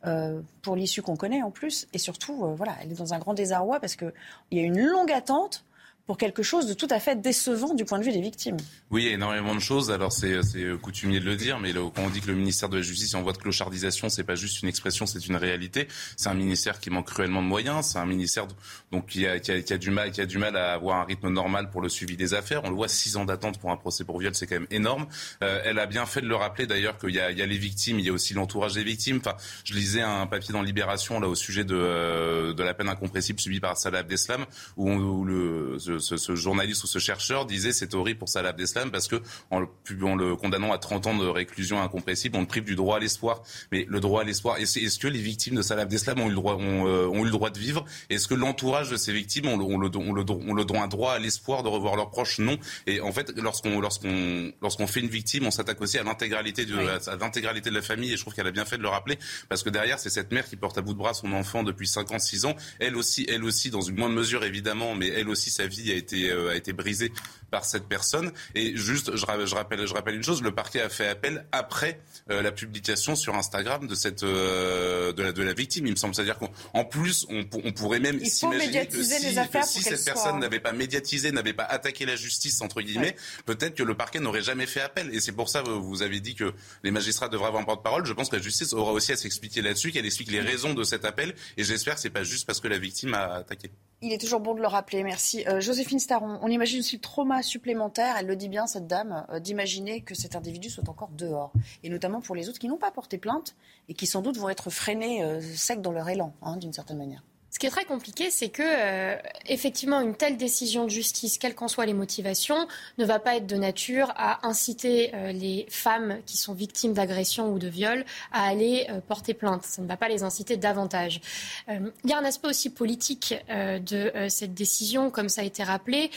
Euh, 0.06 0.42
pour 0.62 0.76
l'issue 0.76 1.02
qu'on 1.02 1.16
connaît 1.16 1.42
en 1.42 1.52
plus, 1.52 1.88
et 1.94 1.98
surtout, 1.98 2.46
euh, 2.46 2.54
voilà, 2.56 2.76
elle 2.82 2.92
est 2.92 3.00
dans 3.00 3.14
un 3.14 3.20
grand 3.20 3.34
désarroi 3.34 3.80
parce 3.80 3.96
qu'il 3.96 4.14
y 4.52 4.60
a 4.60 4.64
une 4.64 4.80
longue 4.80 5.12
attente 5.12 5.66
pour 6.08 6.18
quelque 6.18 6.42
chose 6.42 6.68
de 6.68 6.74
tout 6.74 6.88
à 6.90 7.00
fait 7.00 7.22
décevant 7.22 7.74
du 7.74 7.84
point 7.84 8.00
de 8.00 8.04
vue 8.04 8.14
des 8.14 8.22
victimes. 8.22 8.58
Oui, 8.90 9.08
énormément 9.08 9.54
de 9.54 9.60
choses. 9.60 9.92
Alors 9.92 10.14
c'est 10.14 10.42
c'est 10.42 10.66
coutumier 10.82 11.20
de 11.20 11.26
le 11.26 11.36
dire, 11.36 11.60
mais 11.60 11.74
quand 11.74 11.92
on 11.98 12.10
dit 12.10 12.22
que 12.22 12.28
le 12.28 12.36
ministère 12.36 12.70
de 12.70 12.78
la 12.78 12.82
Justice 12.82 13.14
est 13.14 13.18
en 13.18 13.24
voie 13.24 13.34
de 13.34 13.38
clochardisation, 13.38 14.08
c'est 14.08 14.24
pas 14.24 14.36
juste 14.36 14.62
une 14.62 14.70
expression, 14.70 15.06
c'est 15.06 15.28
une 15.28 15.36
réalité. 15.36 15.88
C'est 16.16 16.30
un 16.30 16.34
ministère 16.34 16.80
qui 16.80 16.90
manque 16.90 17.08
cruellement 17.08 17.42
de 17.42 17.48
moyens. 17.48 17.88
C'est 17.88 18.00
un 18.00 18.06
ministère 18.06 18.48
donc 18.92 19.08
qui 19.08 19.28
a, 19.28 19.38
du 19.78 19.92
mal, 19.92 20.12
qui 20.12 20.22
a 20.22 20.26
du 20.26 20.38
mal 20.38 20.56
à 20.56 20.74
avoir 20.74 21.02
un 21.02 21.04
rythme 21.04 21.30
normal 21.30 21.70
pour 21.70 21.82
le 21.82 21.90
suivi 21.90 22.16
des 22.16 22.34
affaires. 22.34 22.62
On 22.64 22.70
le 22.70 22.76
voit, 22.76 22.88
six 22.88 23.18
ans 23.18 23.26
d'attente 23.26 23.60
pour 23.60 23.72
un 23.72 23.78
procès 23.78 24.06
pour 24.06 24.18
viol, 24.20 24.34
c'est 24.34 24.48
quand 24.48 24.56
même 24.56 24.68
énorme. 24.72 25.08
Euh, 25.44 25.62
elle 25.66 25.78
a 25.78 25.86
bien 25.88 26.06
fait 26.06 26.22
de 26.22 26.28
le 26.28 26.36
rappeler 26.36 26.68
d'ailleurs 26.68 26.98
qu'il 26.98 27.14
y 27.14 27.20
a, 27.20 27.32
les 27.32 27.58
victimes, 27.58 28.00
il 28.00 28.06
y 28.06 28.10
a 28.10 28.14
aussi 28.14 28.34
l'entourage 28.34 28.74
des 28.74 28.84
victimes. 28.84 29.18
Enfin, 29.18 29.36
je 29.66 29.74
lisais 29.74 30.02
un 30.02 30.26
papier 30.26 30.54
dans 30.54 30.62
Libération 30.62 31.20
là 31.20 31.28
au 31.28 31.36
sujet 31.36 31.66
de, 31.66 31.76
euh, 31.76 32.54
la 32.58 32.74
peine 32.74 32.88
incompressible 32.88 33.40
subie 33.40 33.60
par 33.60 33.78
Salah 33.78 34.00
Abdeslam, 34.00 34.46
où 34.78 35.26
le, 35.26 35.78
ce- 36.00 36.18
ce, 36.18 36.36
journaliste 36.36 36.84
ou 36.84 36.88
ce 36.88 37.00
chercheur 37.00 37.46
disait 37.46 37.72
c'est 37.74 37.94
horrible 37.94 38.20
pour 38.20 38.30
Salah 38.30 38.50
Abdeslam 38.50 38.92
parce 38.92 39.08
que 39.08 39.22
en 39.52 39.60
le, 39.60 39.68
en 40.04 40.16
le, 40.16 40.36
condamnant 40.36 40.72
à 40.72 40.78
30 40.78 41.08
ans 41.08 41.18
de 41.18 41.26
réclusion 41.28 41.82
incompressible, 41.82 42.38
on 42.38 42.42
le 42.42 42.48
prive 42.48 42.64
du 42.64 42.76
droit 42.76 42.98
à 42.98 43.00
l'espoir. 43.00 43.44
Mais 43.72 43.86
le 43.90 44.00
droit 44.00 44.22
à 44.22 44.24
l'espoir, 44.24 44.58
est-ce 44.58 45.00
que 45.00 45.08
les 45.08 45.20
victimes 45.22 45.56
de 45.56 45.62
Salah 45.62 45.84
Abdeslam 45.84 46.20
ont 46.20 46.26
eu 46.28 46.30
le 46.30 46.36
droit, 46.36 46.56
ont, 46.56 46.88
euh, 46.88 47.08
ont 47.08 47.22
eu 47.22 47.26
le 47.26 47.32
droit 47.32 47.50
de 47.50 47.60
vivre? 47.60 47.86
Est-ce 48.10 48.28
que 48.28 48.34
l'entourage 48.34 48.90
de 48.90 48.98
ces 48.98 49.14
victimes 49.14 49.48
ont, 49.48 49.60
ont, 49.60 49.78
le, 49.78 49.96
ont, 49.98 50.14
le, 50.14 50.24
ont 50.32 50.54
le 50.54 50.66
droit, 50.66 50.82
un 50.82 50.88
droit 50.88 51.14
à 51.14 51.20
l'espoir 51.20 51.64
de 51.64 51.70
revoir 51.70 51.96
leurs 51.96 52.10
proches? 52.10 52.40
Non. 52.40 52.58
Et 52.86 53.02
en 53.02 53.12
fait, 53.12 53.32
lorsqu'on 53.38 53.80
lorsqu'on 53.80 54.52
lorsqu'on 54.62 54.88
fait 54.88 55.00
une 55.00 55.10
victime, 55.10 55.46
on 55.46 55.52
s'attaque 55.52 55.82
aussi 55.82 55.98
à 55.98 56.04
l'intégralité 56.04 56.66
de 56.66 56.78
à 56.78 57.16
l'intégralité 57.16 57.70
de 57.70 57.76
la 57.76 57.82
famille. 57.82 58.14
Et 58.14 58.18
je 58.18 58.22
trouve 58.22 58.34
qu'elle 58.34 58.48
a 58.48 58.52
bien 58.52 58.66
fait 58.66 58.78
de 58.78 58.84
le 58.84 58.90
rappeler 58.90 59.18
parce 59.50 59.64
que 59.64 59.70
derrière, 59.70 60.00
c'est 60.00 60.10
cette 60.10 60.32
mère 60.32 60.48
qui 60.48 60.56
porte 60.56 60.78
à 60.78 60.82
bout 60.82 60.94
de 60.94 60.98
bras 61.00 61.14
son 61.14 61.32
enfant 61.34 61.64
depuis 61.64 61.88
5 61.88 62.12
ans, 62.12 62.20
6 62.20 62.46
ans. 62.46 62.56
Elle 62.80 62.96
aussi, 62.96 63.26
elle 63.30 63.44
aussi, 63.44 63.70
dans 63.70 63.82
une 63.82 63.96
moindre 63.98 64.16
mesure 64.16 64.44
évidemment, 64.44 64.96
mais 64.96 65.08
elle 65.08 65.30
aussi, 65.30 65.50
sa 65.50 65.68
vie 65.68 65.87
a 65.92 65.96
été 65.96 66.32
euh, 66.32 66.52
a 66.52 66.56
été 66.56 66.74
brisée 66.74 67.12
par 67.52 67.66
cette 67.66 67.88
personne. 67.88 68.32
Et 68.56 68.76
juste, 68.76 69.16
je, 69.16 69.26
rappelle, 69.26 69.88
je 69.88 69.94
rappelle 69.94 70.16
une 70.16 70.24
chose, 70.24 70.42
le 70.42 70.54
parquet 70.54 70.82
a 70.82 70.90
fait 70.90 71.08
appel 71.08 71.46
après 71.52 72.00
euh, 72.30 72.42
la 72.42 72.52
publication 72.52 73.16
sur 73.16 73.36
Instagram 73.36 73.88
de 73.88 73.96
cette 73.96 74.24
euh, 74.24 75.14
de, 75.14 75.24
la, 75.24 75.32
de 75.32 75.44
la 75.44 75.54
victime. 75.54 75.88
Il 75.88 75.92
me 75.92 75.96
semble, 75.96 76.16
c'est-à-dire 76.16 76.38
qu'en 76.38 76.86
plus, 76.86 77.26
on, 77.30 77.46
on, 77.64 77.72
pourrait 77.72 78.00
même 78.00 78.24
s'imaginer 78.24 78.88
que 78.88 79.02
si, 79.02 79.24
les 79.24 79.38
affaires 79.38 79.66
si 79.66 79.82
cette 79.82 80.04
personne 80.04 80.40
n'avait 80.40 80.60
pas 80.60 80.72
médiatisé, 80.72 81.32
n'avait 81.32 81.54
pas 81.54 81.64
attaqué 81.64 82.06
la 82.06 82.16
justice 82.16 82.62
entre 82.62 82.82
guillemets, 82.82 83.16
peut-être 83.46 83.76
que 83.76 83.84
le 83.84 83.96
parquet 83.96 84.20
n'aurait 84.20 84.42
jamais 84.42 84.66
fait 84.66 84.82
appel. 84.82 85.14
Et 85.14 85.20
c'est 85.20 85.32
pour 85.32 85.50
ça, 85.50 85.62
vous 85.62 86.02
avez 86.02 86.20
dit 86.20 86.36
que 86.36 86.54
les 86.84 86.92
magistrats 86.92 87.30
devraient 87.30 87.48
avoir 87.48 87.62
un 87.62 87.66
porte-parole. 87.66 88.06
Je 88.06 88.14
pense 88.14 88.30
que 88.30 88.36
la 88.36 88.42
justice 88.42 88.74
aura 88.74 88.92
aussi 88.92 89.12
à 89.12 89.18
s'expliquer 89.18 89.62
là-dessus, 89.62 89.92
qu'elle 89.92 90.06
explique 90.06 90.32
les 90.32 90.42
raisons 90.42 90.74
de 90.74 90.84
cet 90.84 91.06
appel. 91.06 91.34
Et 91.58 91.64
j'espère 91.64 91.96
que 91.96 92.02
c'est 92.02 92.10
pas 92.10 92.24
juste 92.24 92.46
parce 92.46 92.60
que 92.60 92.68
la 92.68 92.78
victime 92.78 93.14
a 93.14 93.36
attaqué. 93.36 93.72
Il 94.02 94.14
est 94.14 94.20
toujours 94.20 94.40
bon 94.40 94.54
de 94.54 94.62
le 94.62 94.68
rappeler, 94.68 95.04
merci. 95.04 95.44
Euh, 95.48 95.60
Joséphine 95.60 96.00
Staron, 96.00 96.40
on 96.42 96.50
imagine 96.50 96.80
aussi 96.80 96.98
le 96.98 97.02
trauma 97.02 97.37
supplémentaire, 97.42 98.16
elle 98.18 98.28
le 98.28 98.36
dit 98.36 98.50
bien, 98.50 98.68
cette 98.68 98.88
dame, 98.88 99.26
euh, 99.30 99.40
d'imaginer 99.40 100.02
que 100.02 100.16
cet 100.16 100.36
individu 100.36 100.70
soit 100.70 100.88
encore 100.90 101.10
dehors. 101.10 101.52
Et 101.84 101.90
notamment 101.90 102.22
pour 102.22 102.36
les 102.36 102.50
autres 102.50 102.60
qui 102.60 102.68
n'ont 102.68 102.78
pas 102.78 102.92
porté 102.92 103.18
plainte 103.18 103.56
et 103.90 103.94
qui 103.94 104.08
sans 104.08 104.22
doute 104.22 104.38
vont 104.38 104.50
être 104.50 104.70
freinés 104.70 105.24
euh, 105.24 105.42
secs 105.42 105.82
dans 105.82 105.92
leur 105.92 106.10
élan, 106.10 106.34
hein, 106.42 106.58
d'une 106.58 106.74
certaine 106.74 106.98
manière. 106.98 107.24
Ce 107.50 107.60
qui 107.60 107.66
est 107.66 107.70
très 107.70 107.86
compliqué, 107.86 108.30
c'est 108.30 108.50
que 108.50 108.62
euh, 108.64 109.16
effectivement 109.48 110.02
une 110.02 110.16
telle 110.16 110.36
décision 110.36 110.84
de 110.84 110.90
justice, 110.90 111.38
quelles 111.38 111.56
qu'en 111.56 111.70
soient 111.70 111.86
les 111.86 111.94
motivations, 111.94 112.68
ne 112.98 113.06
va 113.06 113.20
pas 113.20 113.38
être 113.38 113.48
de 113.48 113.56
nature 113.56 114.12
à 114.18 114.46
inciter 114.46 115.12
euh, 115.14 115.32
les 115.32 115.66
femmes 115.70 116.20
qui 116.26 116.38
sont 116.38 116.54
victimes 116.54 116.94
d'agression 116.94 117.52
ou 117.54 117.58
de 117.58 117.70
viol 117.70 118.04
à 118.34 118.46
aller 118.46 118.86
euh, 118.90 119.00
porter 119.00 119.34
plainte. 119.34 119.64
Ça 119.64 119.82
ne 119.82 119.88
va 119.88 119.96
pas 119.96 120.10
les 120.10 120.24
inciter 120.24 120.58
davantage. 120.58 121.22
il 121.70 122.10
y 122.10 122.14
a 122.14 122.18
un 122.18 122.26
aspect 122.26 122.50
aussi 122.50 122.70
politique 122.70 123.36
de 123.50 124.12
cette 124.30 124.54
décision, 124.54 125.10
comme 125.10 125.30
ça 125.30 125.42
a 125.42 125.44
été 125.44 125.64
rappelé. 125.64 126.10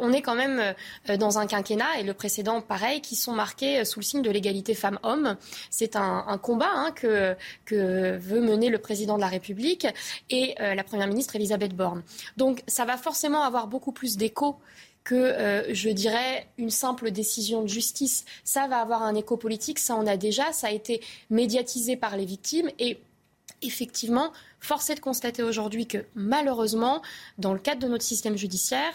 on 0.00 0.12
est 0.12 0.22
quand 0.22 0.34
même 0.34 0.74
dans 1.18 1.38
un 1.38 1.46
quinquennat 1.46 1.98
et 2.00 2.02
le 2.02 2.14
précédent 2.14 2.60
pareil 2.60 3.00
qui 3.00 3.16
sont 3.16 3.32
marqués 3.32 3.84
sous 3.84 4.00
le 4.00 4.04
signe 4.04 4.22
de 4.22 4.30
l'égalité 4.30 4.74
femmes-hommes. 4.74 5.36
C'est 5.70 5.96
un, 5.96 6.24
un 6.26 6.38
combat 6.38 6.70
hein, 6.70 6.92
que, 6.94 7.36
que 7.64 8.16
veut 8.16 8.40
mener 8.40 8.68
le 8.68 8.78
président 8.78 9.16
de 9.16 9.20
la 9.20 9.28
République 9.28 9.86
et 10.30 10.54
la 10.74 10.84
Première 10.84 11.08
ministre 11.08 11.36
Elisabeth 11.36 11.74
Borne. 11.74 12.02
Donc 12.36 12.62
ça 12.66 12.84
va 12.84 12.96
forcément 12.96 13.42
avoir 13.42 13.66
beaucoup 13.66 13.92
plus 13.92 14.16
d'écho 14.16 14.56
que, 15.04 15.14
euh, 15.14 15.74
je 15.74 15.90
dirais, 15.90 16.48
une 16.56 16.70
simple 16.70 17.10
décision 17.10 17.62
de 17.62 17.68
justice. 17.68 18.24
Ça 18.42 18.66
va 18.66 18.78
avoir 18.78 19.02
un 19.02 19.14
écho 19.14 19.36
politique, 19.36 19.78
ça 19.78 19.94
en 19.94 20.06
a 20.06 20.16
déjà, 20.16 20.52
ça 20.52 20.68
a 20.68 20.70
été 20.70 21.02
médiatisé 21.30 21.96
par 21.96 22.16
les 22.16 22.24
victimes 22.24 22.70
et 22.78 22.98
effectivement, 23.62 24.32
force 24.60 24.90
est 24.90 24.96
de 24.96 25.00
constater 25.00 25.42
aujourd'hui 25.42 25.86
que 25.86 25.98
malheureusement, 26.14 27.02
dans 27.38 27.52
le 27.52 27.58
cadre 27.58 27.82
de 27.82 27.88
notre 27.88 28.04
système 28.04 28.36
judiciaire, 28.36 28.92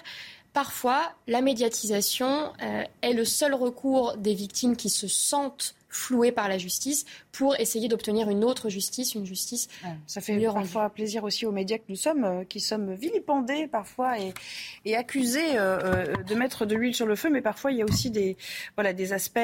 parfois 0.53 1.13
la 1.27 1.41
médiatisation 1.41 2.51
euh, 2.61 2.83
est 3.01 3.13
le 3.13 3.25
seul 3.25 3.53
recours 3.53 4.17
des 4.17 4.33
victimes 4.33 4.75
qui 4.75 4.89
se 4.89 5.07
sentent 5.07 5.75
flouées 5.89 6.31
par 6.31 6.47
la 6.47 6.57
justice 6.57 7.05
pour 7.31 7.59
essayer 7.59 7.87
d'obtenir 7.87 8.29
une 8.29 8.43
autre 8.43 8.69
justice, 8.69 9.15
une 9.15 9.25
justice 9.25 9.67
Ça 10.07 10.21
fait 10.21 10.39
parfois 10.39 10.89
plaisir 10.89 11.23
aussi 11.23 11.45
aux 11.45 11.51
médias 11.51 11.77
que 11.77 11.85
nous 11.89 11.95
sommes, 11.95 12.23
euh, 12.23 12.43
qui 12.43 12.59
sommes 12.59 12.93
vilipendés 12.93 13.67
parfois 13.67 14.15
et, 14.19 14.95
accusés 14.95 15.57
euh, 15.57 15.79
euh, 15.83 16.23
de 16.23 16.35
mettre 16.35 16.65
de 16.65 16.75
l'huile 16.75 16.95
sur 16.95 17.05
le 17.05 17.15
feu, 17.15 17.29
mais 17.29 17.41
parfois 17.41 17.71
il 17.71 17.77
y 17.77 17.81
a 17.81 17.85
aussi 17.85 18.11
des, 18.11 18.37
voilà, 18.75 18.93
des 18.93 19.13
aspects 19.13 19.39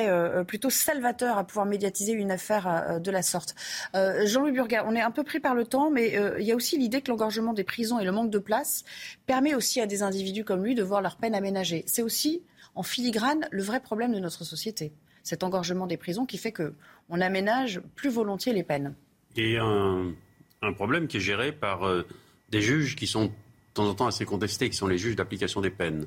plutôt 0.47 0.69
salvateurs 0.69 1.37
à 1.37 1.43
pouvoir 1.43 1.65
médiatiser 1.65 2.11
une 2.13 2.31
affaire 2.31 2.99
de 2.99 3.11
la 3.11 3.21
sorte. 3.21 3.55
Jean-Louis 3.93 4.51
Burga, 4.51 4.85
on 4.87 4.95
est 4.95 5.01
un 5.01 5.11
peu 5.11 5.23
pris 5.23 5.39
par 5.39 5.55
le 5.55 5.65
temps, 5.65 5.89
mais 5.89 6.15
il 6.39 6.45
y 6.45 6.51
a 6.51 6.55
aussi 6.55 6.77
l'idée 6.77 7.01
que 7.01 7.09
l'engorgement 7.09 7.53
des 7.53 7.63
prisons 7.63 7.99
et 7.99 8.05
le 8.05 8.11
manque 8.11 8.29
de 8.29 8.39
place 8.39 8.83
permet 9.25 9.55
aussi 9.55 9.81
à 9.81 9.85
des 9.85 10.03
individus 10.03 10.43
comme 10.43 10.63
lui 10.63 10.75
de 10.75 10.83
voir 10.83 11.01
leur 11.01 11.15
peine 11.15 11.35
aménagée. 11.35 11.83
C'est 11.87 12.01
aussi 12.01 12.41
en 12.75 12.83
filigrane 12.83 13.47
le 13.51 13.63
vrai 13.63 13.79
problème 13.79 14.13
de 14.13 14.19
notre 14.19 14.43
société 14.43 14.91
cet 15.25 15.43
engorgement 15.43 15.87
des 15.87 15.97
prisons 15.97 16.25
qui 16.25 16.37
fait 16.37 16.53
qu'on 16.53 17.19
aménage 17.19 17.81
plus 17.95 18.09
volontiers 18.09 18.53
les 18.53 18.63
peines. 18.63 18.93
Et 19.35 19.57
un, 19.57 20.13
un 20.61 20.73
problème 20.73 21.07
qui 21.07 21.17
est 21.17 21.21
géré 21.21 21.51
par 21.51 21.85
euh, 21.85 22.03
des 22.51 22.61
juges 22.61 22.95
qui 22.95 23.07
sont 23.07 23.25
de 23.25 23.31
temps 23.73 23.87
en 23.87 23.95
temps 23.95 24.07
assez 24.07 24.23
contestés, 24.23 24.69
qui 24.69 24.77
sont 24.77 24.87
les 24.87 24.99
juges 24.99 25.15
d'application 25.15 25.59
des 25.59 25.71
peines, 25.71 26.05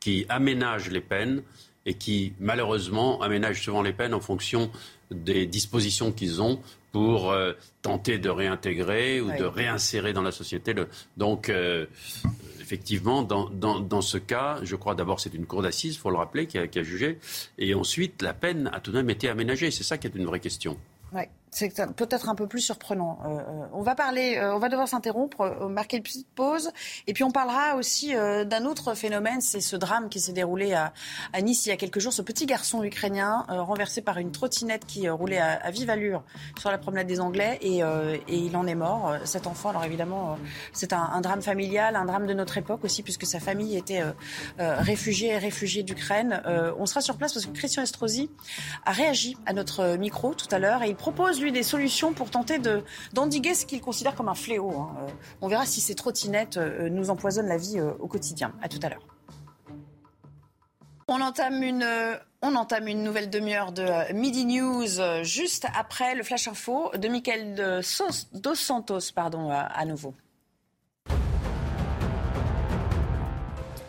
qui 0.00 0.24
aménagent 0.28 0.90
les 0.90 1.00
peines 1.00 1.42
et 1.84 1.94
qui, 1.94 2.34
malheureusement, 2.38 3.20
aménagent 3.20 3.62
souvent 3.62 3.82
les 3.82 3.92
peines 3.92 4.14
en 4.14 4.20
fonction 4.20 4.70
des 5.10 5.44
dispositions 5.46 6.12
qu'ils 6.12 6.40
ont 6.40 6.60
pour 6.92 7.32
euh, 7.32 7.52
tenter 7.82 8.18
de 8.18 8.28
réintégrer 8.28 9.20
ou 9.20 9.32
de 9.36 9.44
réinsérer 9.44 10.12
dans 10.12 10.22
la 10.22 10.30
société. 10.30 10.74
Donc, 11.16 11.48
euh, 11.48 11.86
effectivement, 12.72 13.22
dans, 13.22 14.00
ce 14.00 14.16
cas, 14.16 14.58
je 14.62 14.76
crois 14.76 14.94
d'abord 14.94 15.20
c'est 15.20 15.34
une 15.34 15.44
cour 15.44 15.60
d'assises, 15.60 15.94
il 15.94 15.98
faut 15.98 16.10
le 16.10 16.16
rappeler, 16.16 16.46
qui 16.46 16.56
a, 16.56 16.82
jugé, 16.82 17.18
et 17.58 17.74
ensuite 17.74 18.22
la 18.22 18.32
peine 18.32 18.70
a 18.72 18.80
tout 18.80 18.92
de 18.92 18.96
même 18.96 19.10
été 19.10 19.28
aménagée. 19.28 19.70
C'est 19.70 19.84
ça 19.84 19.98
qui 19.98 20.06
est 20.06 20.14
une 20.14 20.24
vraie 20.24 20.40
question. 20.40 20.78
C'est 21.52 21.68
peut-être 21.94 22.30
un 22.30 22.34
peu 22.34 22.46
plus 22.46 22.62
surprenant. 22.62 23.18
Euh, 23.24 23.28
euh, 23.28 23.66
on 23.74 23.82
va 23.82 23.94
parler, 23.94 24.38
euh, 24.38 24.54
on 24.54 24.58
va 24.58 24.70
devoir 24.70 24.88
s'interrompre, 24.88 25.68
marquer 25.68 25.98
une 25.98 26.02
petite 26.02 26.26
pause, 26.34 26.70
et 27.06 27.12
puis 27.12 27.24
on 27.24 27.30
parlera 27.30 27.76
aussi 27.76 28.14
d'un 28.14 28.64
autre 28.64 28.94
phénomène, 28.94 29.42
c'est 29.42 29.60
ce 29.60 29.76
drame 29.76 30.08
qui 30.08 30.18
s'est 30.18 30.32
déroulé 30.32 30.72
à, 30.72 30.92
Nice 31.42 31.66
il 31.66 31.68
y 31.68 31.72
a 31.72 31.76
quelques 31.76 31.98
jours, 31.98 32.12
ce 32.12 32.22
petit 32.22 32.46
garçon 32.46 32.82
ukrainien 32.82 33.44
renversé 33.48 34.00
par 34.00 34.16
une 34.16 34.32
trottinette 34.32 34.86
qui 34.86 35.08
roulait 35.10 35.38
à, 35.38 35.70
vive 35.70 35.90
allure 35.90 36.22
sur 36.58 36.70
la 36.70 36.78
promenade 36.78 37.06
des 37.06 37.20
Anglais, 37.20 37.58
et, 37.60 37.82
il 38.28 38.56
en 38.56 38.66
est 38.66 38.74
mort. 38.74 39.14
Cet 39.24 39.46
enfant, 39.46 39.70
alors 39.70 39.84
évidemment, 39.84 40.38
c'est 40.72 40.94
un, 40.94 41.20
drame 41.20 41.42
familial, 41.42 41.96
un 41.96 42.06
drame 42.06 42.26
de 42.26 42.34
notre 42.34 42.56
époque 42.56 42.84
aussi, 42.84 43.02
puisque 43.02 43.26
sa 43.26 43.40
famille 43.40 43.76
était 43.76 44.02
réfugiée 44.58 45.30
et 45.30 45.38
réfugiée 45.38 45.82
d'Ukraine. 45.82 46.42
on 46.78 46.86
sera 46.86 47.02
sur 47.02 47.16
place 47.16 47.34
parce 47.34 47.44
que 47.44 47.52
Christian 47.52 47.82
Estrosi 47.82 48.30
a 48.86 48.92
réagi 48.92 49.36
à 49.44 49.52
notre 49.52 49.96
micro 49.96 50.32
tout 50.34 50.48
à 50.50 50.58
l'heure 50.58 50.82
et 50.82 50.88
il 50.88 50.96
propose 50.96 51.41
des 51.50 51.62
solutions 51.62 52.12
pour 52.12 52.30
tenter 52.30 52.58
d'endiguer 53.12 53.54
ce 53.54 53.66
qu'il 53.66 53.80
considère 53.80 54.14
comme 54.14 54.28
un 54.28 54.34
fléau. 54.34 54.70
Hein. 54.70 54.96
Euh, 55.00 55.10
on 55.40 55.48
verra 55.48 55.66
si 55.66 55.80
ces 55.80 55.94
trottinettes 55.94 56.56
euh, 56.56 56.88
nous 56.88 57.10
empoisonnent 57.10 57.48
la 57.48 57.56
vie 57.56 57.78
euh, 57.78 57.92
au 57.98 58.06
quotidien. 58.06 58.52
À 58.62 58.68
tout 58.68 58.78
à 58.82 58.88
l'heure. 58.88 59.06
On 61.08 61.20
entame 61.20 61.62
une, 61.62 61.86
on 62.40 62.54
entame 62.54 62.86
une 62.86 63.02
nouvelle 63.02 63.28
demi-heure 63.28 63.72
de 63.72 64.12
Midi 64.14 64.46
News 64.46 65.22
juste 65.22 65.66
après 65.76 66.14
le 66.14 66.22
Flash 66.22 66.48
Info 66.48 66.90
de 66.96 67.08
Michael 67.08 67.82
Dos 68.32 68.54
Santos 68.54 69.12
pardon, 69.14 69.50
à 69.50 69.84
nouveau. 69.84 70.14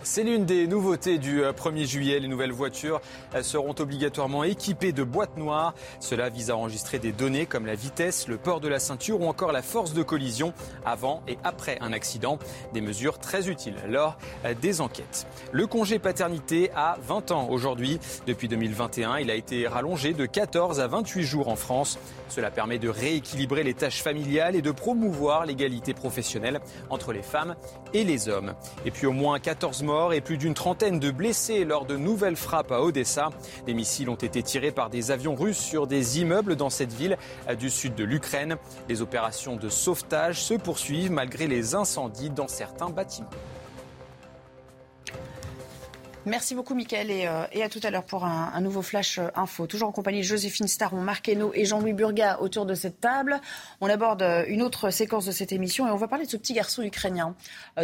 C'est 0.06 0.24
l'une 0.24 0.44
des 0.44 0.68
nouveautés 0.68 1.18
du 1.18 1.42
1er 1.44 1.84
euh, 1.84 1.86
juillet. 1.86 2.20
Les 2.20 2.28
nouvelles 2.28 2.52
voitures 2.52 3.00
seront 3.42 3.74
obligatoirement 3.80 4.44
équipées 4.44 4.92
de 4.92 5.02
boîtes 5.02 5.38
noires. 5.38 5.74
Cela 6.02 6.28
vise 6.28 6.50
à 6.50 6.58
enregistrer 6.58 7.00
des 7.00 7.14
données 7.14 7.46
comme 7.46 7.66
la 7.66 7.76
vitesse, 7.76 8.28
le 8.28 8.38
port 8.38 8.60
de 8.60 8.68
la 8.68 8.80
ceinture 8.80 9.22
ou 9.22 9.28
encore 9.28 9.54
la 9.54 9.62
force 9.62 9.94
de 9.94 10.04
collision 10.04 10.54
avant 10.86 11.24
et 11.30 11.38
après 11.46 11.78
un 11.80 11.94
accident. 11.94 12.38
Des 12.74 12.82
mesures 12.82 13.18
très 13.18 13.48
utiles 13.48 13.78
lors 13.88 14.18
euh, 14.44 14.54
des 14.54 14.82
enquêtes. 14.82 15.26
Le 15.54 15.68
congé 15.68 16.00
paternité 16.00 16.70
a 16.76 16.98
20 17.08 17.32
ans 17.32 17.48
aujourd'hui. 17.50 18.00
Depuis 18.28 18.50
2021, 18.50 19.20
il 19.20 19.32
a 19.32 19.36
été 19.36 19.70
rallongé 19.70 20.12
de 20.12 20.26
14 20.26 20.82
à 20.82 20.88
28 20.88 21.24
jours 21.24 21.48
en 21.48 21.56
France. 21.56 21.98
Cela 22.28 22.52
permet 22.52 22.78
de 22.78 22.90
rééquilibrer 22.90 23.64
les 23.64 23.74
tâches 23.74 24.04
familiales 24.04 24.58
et 24.58 24.62
de 24.62 24.72
promouvoir 24.72 25.46
l'égalité 25.46 25.94
professionnelle 25.94 26.60
entre 26.90 27.14
les 27.14 27.24
femmes 27.24 27.56
et 27.94 28.04
les 28.04 28.28
hommes. 28.28 28.54
Et 28.86 28.92
puis 28.92 29.08
au 29.08 29.14
moins 29.14 29.40
14 29.40 29.84
morts 29.84 29.93
et 30.12 30.22
plus 30.22 30.38
d'une 30.38 30.56
trentaine 30.56 31.00
de 31.00 31.12
blessés 31.12 31.66
lors 31.66 31.86
de 31.86 31.96
nouvelles 31.96 32.36
frappes 32.36 32.72
à 32.72 32.82
Odessa. 32.82 33.30
Des 33.68 33.76
missiles 33.76 34.10
ont 34.10 34.16
été 34.16 34.42
tirés 34.42 34.72
par 34.72 34.90
des 34.90 35.12
avions 35.12 35.36
russes 35.36 35.60
sur 35.60 35.86
des 35.86 36.20
immeubles 36.20 36.56
dans 36.56 36.72
cette 36.72 36.92
ville 36.92 37.18
du 37.60 37.70
sud 37.70 37.94
de 37.94 38.04
l'Ukraine. 38.04 38.58
Les 38.90 39.02
opérations 39.02 39.56
de 39.56 39.70
sauvetage 39.70 40.42
se 40.42 40.56
poursuivent 40.56 41.12
malgré 41.12 41.48
les 41.48 41.76
incendies 41.76 42.32
dans 42.32 42.48
certains 42.48 42.90
bâtiments. 42.90 43.30
Merci 46.26 46.56
beaucoup, 46.56 46.74
Mickaël, 46.74 47.12
et, 47.12 47.28
euh, 47.28 47.44
et, 47.52 47.64
à 47.64 47.70
tout 47.70 47.82
à 47.84 47.92
l'heure 47.92 48.06
pour 48.06 48.24
un, 48.24 48.62
nouveau 48.62 48.82
Flash 48.82 49.20
euh, 49.20 49.28
Info. 49.36 49.68
Toujours 49.68 49.90
en 49.90 49.92
compagnie 49.92 50.20
de 50.20 50.26
Joséphine 50.26 50.70
Staron, 50.70 51.02
Marc 51.02 51.28
et 51.28 51.66
Jean-Louis 51.66 51.92
Burga 51.92 52.40
autour 52.40 52.66
de 52.66 52.76
cette 52.76 53.02
table. 53.02 53.42
On 53.82 53.90
aborde 53.90 54.22
euh, 54.22 54.46
une 54.48 54.62
autre 54.62 54.90
séquence 54.90 55.26
de 55.26 55.34
cette 55.34 55.52
émission 55.52 55.86
et 55.86 55.92
on 55.92 55.98
va 55.98 56.08
parler 56.08 56.26
de 56.26 56.32
ce 56.32 56.38
petit 56.38 56.54
garçon 56.54 56.82
ukrainien 56.82 57.36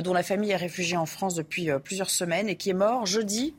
dont 0.03 0.13
la 0.13 0.23
famille 0.23 0.51
est 0.51 0.55
réfugiée 0.55 0.95
en 0.95 1.05
France 1.05 1.35
depuis 1.35 1.69
plusieurs 1.83 2.09
semaines 2.09 2.47
et 2.47 2.55
qui 2.55 2.69
est 2.69 2.73
mort 2.73 3.05
jeudi 3.05 3.55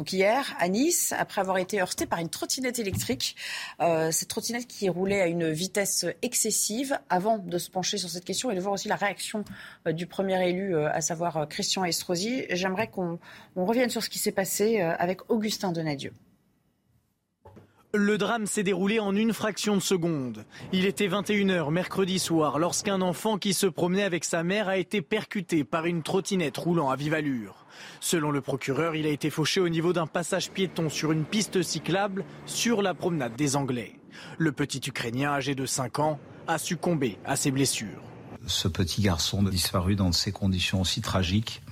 donc 0.00 0.14
hier, 0.14 0.56
à 0.58 0.66
Nice, 0.68 1.12
après 1.18 1.42
avoir 1.42 1.58
été 1.58 1.78
heurté 1.78 2.06
par 2.06 2.20
une 2.20 2.30
trottinette 2.30 2.78
électrique, 2.78 3.36
euh, 3.82 4.10
cette 4.10 4.28
trottinette 4.28 4.66
qui 4.66 4.88
roulait 4.88 5.20
à 5.20 5.26
une 5.26 5.50
vitesse 5.50 6.06
excessive, 6.22 6.98
avant 7.10 7.36
de 7.36 7.58
se 7.58 7.68
pencher 7.68 7.98
sur 7.98 8.08
cette 8.08 8.24
question 8.24 8.50
et 8.50 8.54
de 8.54 8.60
voir 8.60 8.72
aussi 8.72 8.88
la 8.88 8.96
réaction 8.96 9.44
euh, 9.86 9.92
du 9.92 10.06
premier 10.06 10.48
élu, 10.48 10.74
euh, 10.74 10.90
à 10.90 11.02
savoir 11.02 11.46
Christian 11.50 11.84
Estrosi, 11.84 12.46
j'aimerais 12.48 12.88
qu'on 12.88 13.18
revienne 13.54 13.90
sur 13.90 14.02
ce 14.02 14.08
qui 14.08 14.18
s'est 14.18 14.32
passé 14.32 14.80
avec 14.80 15.30
Augustin 15.30 15.70
Donadieu. 15.70 16.14
Le 17.92 18.16
drame 18.16 18.46
s'est 18.46 18.62
déroulé 18.62 19.00
en 19.00 19.14
une 19.14 19.34
fraction 19.34 19.76
de 19.76 19.82
seconde. 19.82 20.46
Il 20.72 20.86
était 20.86 21.08
21h 21.08 21.70
mercredi 21.70 22.18
soir 22.18 22.58
lorsqu'un 22.58 23.02
enfant 23.02 23.36
qui 23.36 23.52
se 23.52 23.66
promenait 23.66 24.04
avec 24.04 24.24
sa 24.24 24.44
mère 24.44 24.68
a 24.68 24.78
été 24.78 25.02
percuté 25.02 25.62
par 25.62 25.84
une 25.84 26.02
trottinette 26.02 26.56
roulant 26.56 26.88
à 26.88 26.96
vive 26.96 27.12
allure. 27.12 27.59
Selon 28.00 28.30
le 28.30 28.40
procureur, 28.40 28.94
il 28.94 29.06
a 29.06 29.10
été 29.10 29.30
fauché 29.30 29.60
au 29.60 29.68
niveau 29.68 29.92
d'un 29.92 30.06
passage 30.06 30.50
piéton 30.50 30.88
sur 30.88 31.12
une 31.12 31.24
piste 31.24 31.62
cyclable 31.62 32.24
sur 32.46 32.82
la 32.82 32.94
promenade 32.94 33.36
des 33.36 33.56
Anglais. 33.56 34.00
Le 34.38 34.52
petit 34.52 34.80
Ukrainien 34.86 35.32
âgé 35.32 35.54
de 35.54 35.66
5 35.66 35.98
ans 35.98 36.20
a 36.46 36.58
succombé 36.58 37.18
à 37.24 37.36
ses 37.36 37.50
blessures. 37.50 38.02
Ce 38.46 38.68
petit 38.68 39.02
garçon 39.02 39.42
disparu 39.42 39.96
dans 39.96 40.12
ces 40.12 40.32
conditions 40.32 40.80
aussi 40.80 41.00
tragiques 41.00 41.62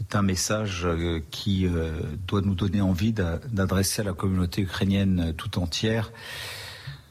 est 0.00 0.14
un 0.14 0.22
message 0.22 0.82
euh, 0.84 1.20
qui 1.30 1.66
euh, 1.66 2.00
doit 2.26 2.40
nous 2.40 2.54
donner 2.54 2.80
envie 2.80 3.12
d'adresser 3.12 4.02
à 4.02 4.04
la 4.04 4.12
communauté 4.12 4.62
ukrainienne 4.62 5.32
tout 5.36 5.58
entière 5.58 6.12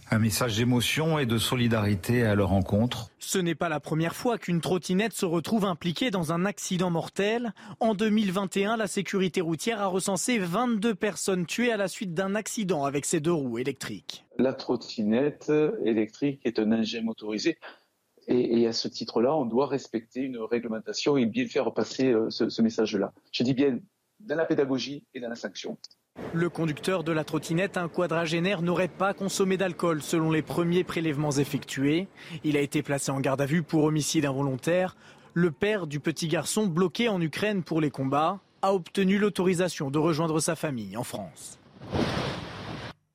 un 0.10 0.20
message 0.20 0.58
d'émotion 0.58 1.20
et 1.20 1.26
de 1.26 1.38
solidarité 1.38 2.24
à 2.24 2.36
leur 2.36 2.50
rencontre. 2.50 3.12
Ce 3.20 3.38
n'est 3.38 3.56
pas 3.56 3.70
la 3.70 3.80
première 3.80 4.16
fois 4.16 4.38
qu'une 4.38 4.62
trottinette 4.62 5.14
se 5.14 5.26
retrouve 5.26 5.66
impliquée 5.66 6.12
dans 6.12 6.32
un 6.32 6.46
accident 6.46 6.90
mortel. 6.90 7.54
En 7.80 7.94
2021, 7.94 8.78
la 8.78 8.88
sécurité 8.88 9.42
routière 9.42 9.82
a 9.82 9.88
recensé 9.88 10.40
22 10.40 10.96
personnes 10.96 11.46
tuées 11.46 11.72
à 11.72 11.78
la 11.78 11.88
suite 11.88 12.14
d'un 12.14 12.36
accident 12.36 12.86
avec 12.86 13.06
ses 13.06 13.20
deux 13.20 13.34
roues 13.34 13.58
électriques. 13.58 14.26
La 14.38 14.54
trottinette 14.54 15.52
électrique 15.84 16.42
est 16.46 16.60
un 16.60 16.72
engin 16.72 17.02
motorisé. 17.02 17.58
Et, 18.30 18.68
à 18.68 18.74
ce 18.74 18.90
titre-là, 18.90 19.34
on 19.34 19.46
doit 19.46 19.68
respecter 19.68 20.20
une 20.20 20.38
réglementation 20.38 21.16
et 21.16 21.26
bien 21.26 21.48
faire 21.48 21.74
passer 21.74 22.12
euh, 22.12 22.30
ce 22.30 22.62
message-là. 22.62 23.14
Je 23.32 23.44
dis 23.44 23.54
bien 23.54 23.80
dans 24.20 24.36
la 24.36 24.46
pédagogie 24.46 25.06
et 25.14 25.22
dans 25.22 25.30
la 25.30 25.36
sanction. 25.36 25.78
Le 26.34 26.50
conducteur 26.50 27.04
de 27.04 27.12
la 27.12 27.24
trottinette, 27.24 27.78
un 27.78 27.88
quadragénaire, 27.88 28.62
n'aurait 28.62 28.88
pas 28.88 29.14
consommé 29.14 29.58
d'alcool 29.58 30.02
selon 30.02 30.32
les 30.32 30.42
premiers 30.42 30.84
prélèvements 30.84 31.32
effectués. 31.32 32.08
Il 32.44 32.58
a 32.58 32.62
été 32.62 32.84
placé 32.84 33.12
en 33.12 33.20
garde 33.20 33.42
à 33.42 33.46
vue 33.46 33.64
pour 33.64 33.84
homicide 33.84 34.26
involontaire. 34.26 34.96
Le 35.34 35.52
père 35.52 35.88
du 35.88 36.00
petit 36.00 36.28
garçon, 36.28 36.68
bloqué 36.68 37.10
en 37.10 37.22
Ukraine 37.22 37.64
pour 37.64 37.82
les 37.82 37.92
combats, 37.92 38.40
a 38.62 38.74
obtenu 38.74 39.18
l'autorisation 39.18 39.90
de 39.92 40.00
rejoindre 40.00 40.40
sa 40.40 40.56
famille 40.56 40.98
en 40.98 41.04
France. 41.04 41.60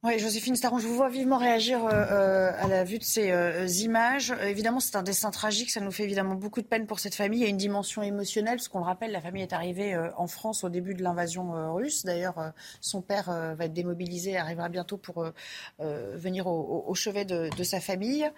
Oui, 0.05 0.19
Joséphine 0.19 0.57
Staron, 0.57 0.79
je 0.79 0.89
vous 0.89 0.97
vois 0.97 1.09
vivement 1.09 1.39
réagir 1.39 1.85
euh, 1.85 1.91
euh, 1.93 2.51
à 2.59 2.67
la 2.67 2.83
vue 2.83 2.99
de 2.99 3.05
ces 3.05 3.31
euh, 3.31 3.69
images. 3.69 4.35
évidemment, 4.43 4.81
c'est 4.81 4.97
un 4.97 5.05
destin 5.05 5.31
tragique. 5.31 5.71
Ça 5.71 5.81
nous 5.81 5.93
fait 5.93 6.03
évidemment 6.03 6.35
beaucoup 6.35 6.61
de 6.61 6.67
peine 6.67 6.89
pour 6.89 6.99
cette 6.99 7.15
famille. 7.15 7.39
Il 7.39 7.43
y 7.45 7.47
a 7.47 7.49
une 7.49 7.57
dimension 7.57 8.03
émotionnelle, 8.03 8.57
parce 8.57 8.67
qu'on 8.67 8.81
le 8.81 8.85
rappelle, 8.85 9.13
la 9.13 9.21
famille 9.21 9.45
est 9.45 9.53
arrivée 9.53 9.97
en 10.17 10.27
France 10.27 10.65
au 10.65 10.71
début 10.71 10.95
de 10.95 11.05
l'invasion 11.05 11.73
russe. 11.73 12.05
D'ailleurs, 12.05 12.53
son 12.81 13.01
père 13.01 13.27
va 13.31 13.65
être 13.65 13.73
démobilisé, 13.73 14.37
arrivera 14.37 14.69
bientôt 14.69 14.97
pour 14.97 15.25
venir 15.79 16.49
au, 16.49 16.93
chevet 16.97 17.25
de, 17.25 17.49
de 17.57 17.63
sa 17.63 17.79
famille 17.79 18.29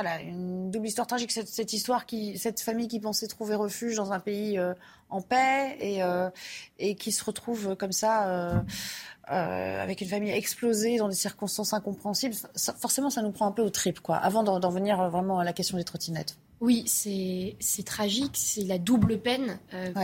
voilà, 0.00 0.20
une 0.20 0.70
double 0.70 0.86
histoire 0.86 1.08
tragique, 1.08 1.32
cette, 1.32 1.48
cette, 1.48 1.72
histoire 1.72 2.06
qui, 2.06 2.38
cette 2.38 2.60
famille 2.60 2.86
qui 2.86 3.00
pensait 3.00 3.26
trouver 3.26 3.56
refuge 3.56 3.96
dans 3.96 4.12
un 4.12 4.20
pays 4.20 4.56
euh, 4.56 4.72
en 5.10 5.20
paix 5.20 5.76
et, 5.80 6.04
euh, 6.04 6.30
et 6.78 6.94
qui 6.94 7.10
se 7.10 7.24
retrouve 7.24 7.74
comme 7.74 7.90
ça 7.90 8.28
euh, 8.28 9.82
avec 9.82 10.00
une 10.00 10.06
famille 10.06 10.30
explosée 10.30 10.98
dans 10.98 11.08
des 11.08 11.16
circonstances 11.16 11.72
incompréhensibles. 11.72 12.36
forcément, 12.78 13.10
ça 13.10 13.22
nous 13.22 13.32
prend 13.32 13.48
un 13.48 13.50
peu 13.50 13.62
au 13.62 13.70
trip, 13.70 13.98
quoi. 13.98 14.16
Avant 14.18 14.44
d'en 14.44 14.70
venir 14.70 15.10
vraiment 15.10 15.40
à 15.40 15.44
la 15.44 15.52
question 15.52 15.76
des 15.78 15.84
trottinettes. 15.84 16.36
Oui, 16.60 16.84
c'est 16.86 17.56
tragique, 17.84 18.36
c'est 18.36 18.62
la 18.62 18.78
double 18.78 19.18
peine 19.18 19.58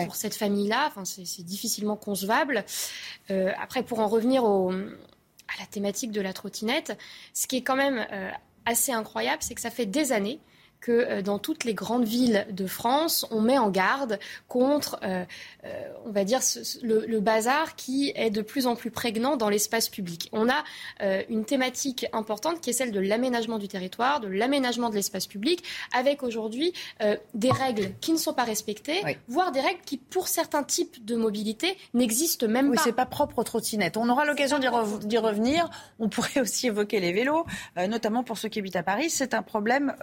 pour 0.07 0.17
cette 0.17 0.35
famille-là. 0.35 0.89
Enfin, 0.89 1.05
c'est 1.05 1.45
difficilement 1.45 1.95
concevable. 1.95 2.65
après, 3.29 3.85
pour 3.85 4.01
en 4.01 4.09
revenir 4.09 4.43
au, 4.43 4.73
à 4.73 5.61
la 5.61 5.67
thématique 5.71 6.11
de 6.11 6.21
la 6.21 6.33
trottinette, 6.33 6.99
ce 7.33 7.47
qui 7.47 7.59
est 7.59 7.63
quand 7.63 7.77
même 7.77 8.05
assez 8.67 8.93
incroyable, 8.93 9.43
c'est 9.43 9.55
que 9.55 9.61
ça 9.61 9.71
fait 9.71 9.87
des 9.87 10.13
années 10.13 10.41
que 10.85 10.93
euh, 10.93 11.23
dans 11.23 11.39
toutes 11.39 11.65
les 11.65 11.73
grandes 11.73 12.05
villes 12.05 12.47
de 12.51 12.67
France, 12.67 13.27
on 13.31 13.41
met 13.41 13.57
en 13.57 13.71
garde 13.71 14.19
contre, 14.49 15.01
euh, 15.03 15.25
euh, 15.65 15.83
on 16.05 16.11
va 16.11 16.25
dire, 16.25 16.41
le, 16.83 17.21
bazar 17.21 17.75
qui 17.75 18.13
est 18.15 18.29
de 18.29 18.43
plus 18.43 18.67
en 18.67 18.77
plus 18.77 18.91
prégnant 18.91 19.39
dans 19.39 19.49
l'espace 19.49 19.89
public. 19.89 20.29
On 20.33 20.51
a 20.51 20.63
une 21.31 21.47
thématique 21.47 22.07
importante 22.13 22.61
qui 22.61 22.69
est 22.69 22.75
celle 22.75 22.93
de 22.93 23.01
l'aménagement 23.01 23.59
du 23.59 23.67
territoire, 23.67 24.21
de 24.21 24.29
l'aménagement 24.29 24.91
de 24.91 24.95
l'espace 24.95 25.27
public, 25.27 25.65
avec 25.97 26.23
aujourd'hui 26.23 26.75
des 27.33 27.51
règles 27.51 27.93
qui 28.03 28.13
ne 28.13 28.19
sont 28.19 28.35
pas 28.35 28.45
respectées, 28.45 29.01
voire 29.27 29.53
des 29.53 29.61
règles 29.61 29.81
qui, 29.87 29.97
pour 29.97 30.29
certains 30.29 30.65
types 30.65 31.03
de 31.03 31.17
mobilité, 31.17 31.79
n'existent 31.95 32.47
même 32.47 32.69
oui, 32.69 32.77
pas. 32.77 32.83
c'est 32.83 32.93
pas 32.93 33.07
propre 33.07 33.39
aux 33.39 33.45
trottinettes. 33.45 33.97
On 33.97 34.09
aura 34.11 34.27
l'occasion 34.27 34.59
d'y 34.59 35.19
revenir. 35.19 35.71
On 35.99 36.11
pourrait 36.11 36.41
aussi 36.41 36.67
évoquer 36.67 37.01
les 37.01 37.13
vélos, 37.13 37.47
notamment 37.77 38.23
pour 38.23 38.37
ceux 38.37 38.51
qui 38.51 38.59
habitent 38.59 38.77
à 38.77 38.83
Paris. 38.83 39.09
C'est 39.09 39.33
un 39.33 39.43
problème 39.43 39.95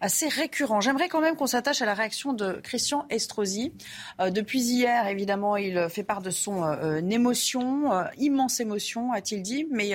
assez 0.00 0.07
récurrent. 0.28 0.80
J'aimerais 0.80 1.08
quand 1.08 1.20
même 1.20 1.36
qu'on 1.36 1.46
s'attache 1.46 1.82
à 1.82 1.86
la 1.86 1.94
réaction 1.94 2.32
de 2.32 2.52
Christian 2.62 3.06
Estrosi. 3.10 3.72
Euh, 4.20 4.30
depuis 4.30 4.60
hier, 4.60 5.06
évidemment, 5.06 5.56
il 5.56 5.88
fait 5.90 6.02
part 6.02 6.22
de 6.22 6.30
son 6.30 6.64
euh, 6.64 7.00
émotion, 7.00 7.92
euh, 7.92 8.04
immense 8.16 8.60
émotion, 8.60 9.12
a-t-il 9.12 9.42
dit, 9.42 9.66
mais 9.70 9.92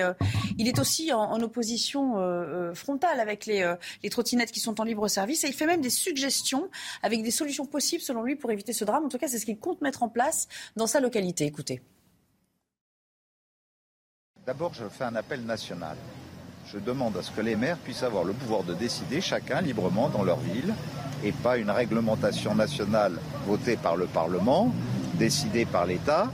il 0.58 0.68
est 0.68 0.78
aussi 0.78 1.12
en, 1.12 1.40
opposition 1.40 2.14
frontale 2.74 3.20
avec 3.20 3.46
les 3.46 4.10
trottinettes 4.10 4.52
qui 4.52 4.60
sont 4.60 4.80
en 4.80 4.84
libre 4.84 5.08
service 5.08 5.44
et 5.44 5.48
il 5.48 5.52
fait 5.52 5.66
même 5.66 5.80
des 5.80 5.90
suggestions 5.90 6.70
avec 7.02 7.22
des 7.22 7.30
solutions 7.30 7.66
possibles, 7.66 8.02
selon 8.02 8.22
lui, 8.22 8.36
pour 8.36 8.50
éviter 8.50 8.72
ce 8.72 8.84
drame. 8.84 9.04
En 9.04 9.08
tout 9.08 9.18
cas, 9.18 9.28
c'est 9.28 9.38
ce 9.38 9.44
qu'il 9.44 9.58
compte 9.58 9.80
mettre 9.82 10.02
en 10.02 10.08
place 10.08 10.48
dans 10.76 10.86
sa 10.86 11.00
localité. 11.00 11.44
Écoutez. 11.44 11.82
D'abord, 14.46 14.74
je 14.74 14.88
fais 14.88 15.04
un 15.04 15.16
appel 15.16 15.44
national 15.44 15.96
je 16.74 16.80
demande 16.80 17.16
à 17.16 17.22
ce 17.22 17.30
que 17.30 17.40
les 17.40 17.54
maires 17.54 17.76
puissent 17.76 18.02
avoir 18.02 18.24
le 18.24 18.32
pouvoir 18.32 18.64
de 18.64 18.74
décider 18.74 19.20
chacun 19.20 19.60
librement 19.60 20.08
dans 20.08 20.24
leur 20.24 20.40
ville 20.40 20.74
et 21.22 21.30
pas 21.30 21.56
une 21.56 21.70
réglementation 21.70 22.54
nationale 22.54 23.12
votée 23.46 23.76
par 23.76 23.96
le 23.96 24.06
Parlement, 24.06 24.74
décidée 25.14 25.66
par 25.66 25.86
l'État, 25.86 26.32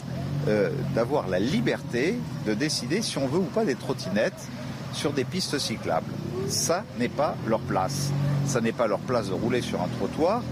euh, 0.48 0.70
d'avoir 0.94 1.28
la 1.28 1.38
liberté 1.38 2.18
de 2.46 2.54
décider 2.54 3.02
si 3.02 3.18
on 3.18 3.26
veut 3.26 3.38
ou 3.38 3.50
pas 3.54 3.66
des 3.66 3.74
trottinettes 3.74 4.48
sur 4.94 5.12
des 5.12 5.24
pistes 5.24 5.58
cyclables. 5.58 6.10
Ça 6.48 6.84
n'est 6.98 7.10
pas 7.10 7.36
leur 7.46 7.60
place. 7.60 8.10
Ça 8.46 8.62
n'est 8.62 8.72
pas 8.72 8.86
leur 8.86 9.00
place 9.00 9.28
de 9.28 9.34
rouler 9.34 9.60
sur 9.60 9.82
un 9.82 9.88
trottoir. 9.98 10.42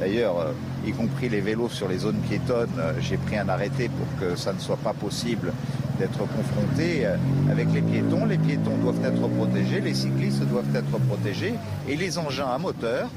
D'ailleurs, 0.00 0.40
euh, 0.40 0.52
y 0.84 0.92
compris 0.92 1.28
les 1.28 1.40
vélos 1.40 1.68
sur 1.68 1.88
les 1.88 1.98
zones 1.98 2.18
piétonnes, 2.28 2.68
euh, 2.78 2.92
j'ai 3.00 3.16
pris 3.16 3.38
un 3.38 3.48
arrêté 3.48 3.88
pour 3.88 4.06
que 4.20 4.34
ça 4.34 4.52
ne 4.52 4.58
soit 4.58 4.76
pas 4.76 4.92
possible 4.92 5.52
d'être 5.98 6.18
confrontés 6.18 7.06
euh, 7.06 7.16
avec 7.50 7.68
les 7.72 7.82
piétons. 7.82 8.26
Les 8.26 8.38
piétons 8.38 8.76
doivent 8.78 9.04
être 9.04 9.28
protégés, 9.28 9.80
les 9.80 9.94
cyclistes 9.94 10.42
doivent 10.44 10.74
être 10.74 10.98
protégés 11.08 11.54
et 11.88 11.96
les 11.96 12.18
engins 12.18 12.48
à 12.48 12.58
moteur, 12.58 13.08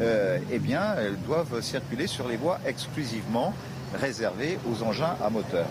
euh, 0.00 0.38
eh 0.50 0.58
bien, 0.58 0.94
doivent 1.26 1.60
circuler 1.60 2.06
sur 2.06 2.28
les 2.28 2.36
voies 2.36 2.58
exclusivement 2.66 3.54
réservées 4.00 4.58
aux 4.70 4.82
engins 4.82 5.16
à 5.24 5.30
moteur. 5.30 5.66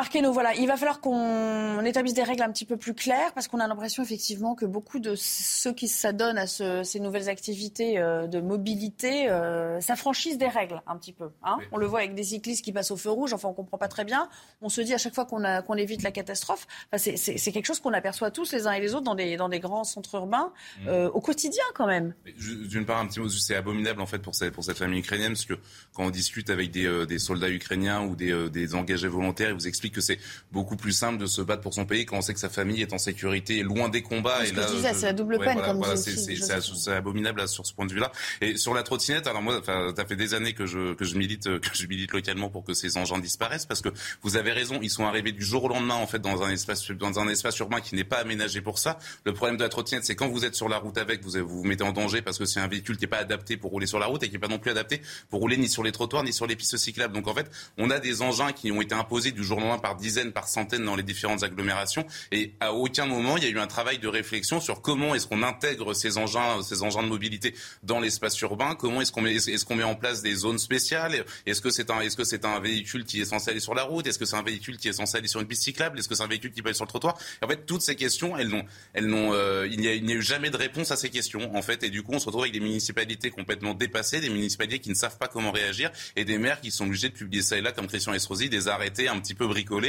Marquez-nous, 0.00 0.32
voilà, 0.32 0.54
il 0.54 0.66
va 0.66 0.78
falloir 0.78 1.02
qu'on 1.02 1.84
établisse 1.84 2.14
des 2.14 2.22
règles 2.22 2.42
un 2.42 2.50
petit 2.50 2.64
peu 2.64 2.78
plus 2.78 2.94
claires 2.94 3.34
parce 3.34 3.48
qu'on 3.48 3.60
a 3.60 3.68
l'impression 3.68 4.02
effectivement 4.02 4.54
que 4.54 4.64
beaucoup 4.64 4.98
de 4.98 5.14
ceux 5.14 5.74
qui 5.74 5.88
s'adonnent 5.88 6.38
à 6.38 6.46
ces 6.46 7.00
nouvelles 7.00 7.28
activités 7.28 7.98
euh, 7.98 8.26
de 8.26 8.40
mobilité 8.40 9.28
euh, 9.28 9.78
s'affranchissent 9.82 10.38
des 10.38 10.48
règles 10.48 10.80
un 10.86 10.96
petit 10.96 11.12
peu. 11.12 11.28
Hein. 11.42 11.58
On 11.70 11.76
le 11.76 11.84
voit 11.84 11.98
avec 11.98 12.14
des 12.14 12.22
cyclistes 12.22 12.64
qui 12.64 12.72
passent 12.72 12.92
au 12.92 12.96
feu 12.96 13.10
rouge, 13.10 13.34
enfin 13.34 13.48
on 13.48 13.52
comprend 13.52 13.76
pas 13.76 13.88
très 13.88 14.06
bien. 14.06 14.30
On 14.62 14.70
se 14.70 14.80
dit 14.80 14.94
à 14.94 14.96
chaque 14.96 15.14
fois 15.14 15.26
qu'on 15.26 15.74
évite 15.74 16.02
la 16.02 16.12
catastrophe. 16.12 16.66
Enfin, 16.90 17.12
c'est 17.14 17.52
quelque 17.52 17.66
chose 17.66 17.80
qu'on 17.80 17.92
aperçoit 17.92 18.30
tous 18.30 18.52
les 18.52 18.66
uns 18.66 18.72
et 18.72 18.80
les 18.80 18.94
autres 18.94 19.04
dans 19.04 19.14
des, 19.14 19.36
dans 19.36 19.50
des 19.50 19.60
grands 19.60 19.84
centres 19.84 20.14
urbains 20.14 20.50
mmh. 20.80 20.88
euh, 20.88 21.10
au 21.10 21.20
quotidien 21.20 21.64
quand 21.74 21.86
même. 21.86 22.14
D'une 22.24 22.86
part, 22.86 23.00
un 23.00 23.06
petit 23.06 23.20
mot, 23.20 23.28
c'est 23.28 23.54
abominable 23.54 24.00
en 24.00 24.06
fait 24.06 24.20
pour 24.20 24.34
cette, 24.34 24.54
pour 24.54 24.64
cette 24.64 24.78
famille 24.78 25.00
ukrainienne 25.00 25.32
parce 25.32 25.44
que 25.44 25.58
quand 25.92 26.04
on 26.04 26.10
discute 26.10 26.48
avec 26.48 26.70
des, 26.70 27.04
des 27.04 27.18
soldats 27.18 27.50
ukrainiens 27.50 28.00
ou 28.00 28.16
des, 28.16 28.48
des 28.48 28.74
engagés 28.74 29.06
volontaires, 29.06 29.50
ils 29.50 29.54
vous 29.54 29.68
expliquent 29.68 29.89
explique 29.90 29.94
que 29.94 30.00
c'est 30.00 30.18
beaucoup 30.52 30.76
plus 30.76 30.92
simple 30.92 31.18
de 31.18 31.26
se 31.26 31.40
battre 31.42 31.62
pour 31.62 31.74
son 31.74 31.84
pays 31.84 32.06
quand 32.06 32.16
on 32.16 32.22
sait 32.22 32.34
que 32.34 32.40
sa 32.40 32.48
famille 32.48 32.82
est 32.82 32.92
en 32.92 32.98
sécurité 32.98 33.62
loin 33.62 33.88
des 33.88 34.02
combats. 34.02 34.46
et 34.46 34.52
là, 34.52 34.66
c'est 34.94 35.06
la 35.06 35.12
double 35.12 35.38
peine, 35.38 35.60
comme 35.60 35.84
C'est 35.96 36.92
abominable 36.92 37.46
sur 37.48 37.66
ce 37.66 37.72
point 37.72 37.86
de 37.86 37.92
vue-là. 37.92 38.12
Et 38.40 38.56
sur 38.56 38.74
la 38.74 38.82
trottinette, 38.82 39.26
alors 39.26 39.42
moi, 39.42 39.60
ça 39.64 40.04
fait 40.04 40.16
des 40.16 40.34
années 40.34 40.52
que 40.52 40.66
je, 40.66 40.94
que 40.94 41.04
je 41.04 41.16
milite, 41.16 41.44
que 41.60 41.74
je 41.74 41.86
milite 41.86 42.12
localement 42.12 42.48
pour 42.48 42.64
que 42.64 42.74
ces 42.74 42.96
engins 42.96 43.18
disparaissent, 43.18 43.66
parce 43.66 43.80
que 43.80 43.90
vous 44.22 44.36
avez 44.36 44.52
raison, 44.52 44.78
ils 44.82 44.90
sont 44.90 45.04
arrivés 45.04 45.32
du 45.32 45.44
jour 45.44 45.64
au 45.64 45.68
lendemain, 45.68 45.94
en 45.94 46.06
fait, 46.06 46.20
dans 46.20 46.42
un 46.42 46.50
espace, 46.50 46.90
dans 46.90 47.18
un 47.18 47.28
espace 47.28 47.58
urbain 47.58 47.80
qui 47.80 47.94
n'est 47.94 48.04
pas 48.04 48.18
aménagé 48.18 48.60
pour 48.60 48.78
ça. 48.78 48.98
Le 49.24 49.32
problème 49.32 49.56
de 49.56 49.62
la 49.62 49.68
trottinette, 49.68 50.04
c'est 50.04 50.16
quand 50.16 50.28
vous 50.28 50.44
êtes 50.44 50.54
sur 50.54 50.68
la 50.68 50.78
route 50.78 50.98
avec, 50.98 51.22
vous 51.24 51.38
vous, 51.46 51.64
mettez 51.64 51.84
en 51.84 51.92
danger 51.92 52.22
parce 52.22 52.38
que 52.38 52.44
c'est 52.44 52.60
un 52.60 52.68
véhicule 52.68 52.96
qui 52.96 53.04
n'est 53.04 53.10
pas 53.10 53.18
adapté 53.18 53.56
pour 53.56 53.70
rouler 53.70 53.86
sur 53.86 53.98
la 53.98 54.06
route 54.06 54.22
et 54.22 54.28
qui 54.28 54.34
n'est 54.34 54.38
pas 54.38 54.48
non 54.48 54.58
plus 54.58 54.70
adapté 54.70 55.00
pour 55.28 55.40
rouler 55.40 55.56
ni 55.56 55.68
sur 55.68 55.82
les 55.82 55.92
trottoirs 55.92 56.24
ni 56.24 56.32
sur 56.32 56.46
les 56.46 56.56
pistes 56.56 56.76
cyclables. 56.76 57.14
Donc 57.14 57.28
en 57.28 57.34
fait, 57.34 57.50
on 57.78 57.90
a 57.90 57.98
des 57.98 58.22
engins 58.22 58.52
qui 58.52 58.72
ont 58.72 58.80
été 58.80 58.94
imposés 58.94 59.32
du 59.32 59.44
jour 59.44 59.58
au 59.58 59.60
lendemain 59.60 59.69
par 59.78 59.96
dizaines, 59.96 60.32
par 60.32 60.48
centaines 60.48 60.84
dans 60.84 60.96
les 60.96 61.02
différentes 61.02 61.42
agglomérations 61.42 62.06
et 62.32 62.54
à 62.60 62.72
aucun 62.72 63.06
moment 63.06 63.36
il 63.36 63.44
y 63.44 63.46
a 63.46 63.50
eu 63.50 63.58
un 63.58 63.66
travail 63.66 63.98
de 63.98 64.08
réflexion 64.08 64.60
sur 64.60 64.82
comment 64.82 65.14
est-ce 65.14 65.26
qu'on 65.26 65.42
intègre 65.42 65.94
ces 65.94 66.18
engins, 66.18 66.62
ces 66.62 66.82
engins 66.82 67.02
de 67.02 67.08
mobilité 67.08 67.54
dans 67.82 68.00
l'espace 68.00 68.38
urbain, 68.40 68.74
comment 68.74 69.00
est-ce 69.00 69.12
qu'on 69.12 69.20
met, 69.20 69.34
est-ce 69.34 69.64
qu'on 69.64 69.76
met 69.76 69.84
en 69.84 69.94
place 69.94 70.22
des 70.22 70.34
zones 70.34 70.58
spéciales, 70.58 71.24
est-ce 71.46 71.60
que 71.60 71.70
c'est 71.70 71.90
un, 71.90 72.00
est-ce 72.00 72.16
que 72.16 72.24
c'est 72.24 72.44
un 72.44 72.60
véhicule 72.60 73.04
qui 73.04 73.20
est 73.20 73.24
censé 73.24 73.50
aller 73.50 73.60
sur 73.60 73.74
la 73.74 73.82
route, 73.82 74.06
est-ce 74.06 74.18
que 74.18 74.24
c'est 74.24 74.36
un 74.36 74.42
véhicule 74.42 74.78
qui 74.78 74.88
est 74.88 74.92
censé 74.92 75.18
aller 75.18 75.28
sur 75.28 75.40
une 75.40 75.46
piste 75.46 75.62
cyclable, 75.62 75.98
est-ce 75.98 76.08
que 76.08 76.14
c'est 76.14 76.22
un 76.22 76.28
véhicule 76.28 76.52
qui 76.52 76.62
peut 76.62 76.68
aller 76.68 76.76
sur 76.76 76.84
le 76.84 76.90
trottoir? 76.90 77.18
en 77.42 77.48
fait, 77.48 77.66
toutes 77.66 77.82
ces 77.82 77.96
questions, 77.96 78.36
elles 78.36 78.48
n'ont, 78.48 78.64
elles 78.92 79.06
n'ont, 79.06 79.32
euh, 79.32 79.68
il 79.70 79.80
n'y 79.80 79.88
a, 79.88 79.92
a, 79.92 79.94
eu 79.94 80.22
jamais 80.22 80.50
de 80.50 80.56
réponse 80.56 80.90
à 80.90 80.96
ces 80.96 81.10
questions 81.10 81.54
en 81.54 81.62
fait, 81.62 81.82
et 81.82 81.90
du 81.90 82.02
coup, 82.02 82.12
on 82.12 82.18
se 82.18 82.26
retrouve 82.26 82.42
avec 82.42 82.52
des 82.52 82.60
municipalités 82.60 83.30
complètement 83.30 83.74
dépassées, 83.74 84.20
des 84.20 84.30
municipalités 84.30 84.78
qui 84.78 84.90
ne 84.90 84.94
savent 84.94 85.18
pas 85.18 85.28
comment 85.28 85.52
réagir, 85.52 85.90
et 86.16 86.24
des 86.24 86.38
maires 86.38 86.60
qui 86.60 86.70
sont 86.70 86.86
obligés 86.86 87.08
de 87.08 87.14
publier 87.14 87.42
ça 87.42 87.56
et 87.56 87.60
là, 87.60 87.72
comme 87.72 87.86
Christian 87.86 88.12
Estrosi, 88.12 88.48
des 88.48 88.68
arrêtés 88.68 89.08
un 89.08 89.18
petit 89.20 89.34
peu 89.34 89.44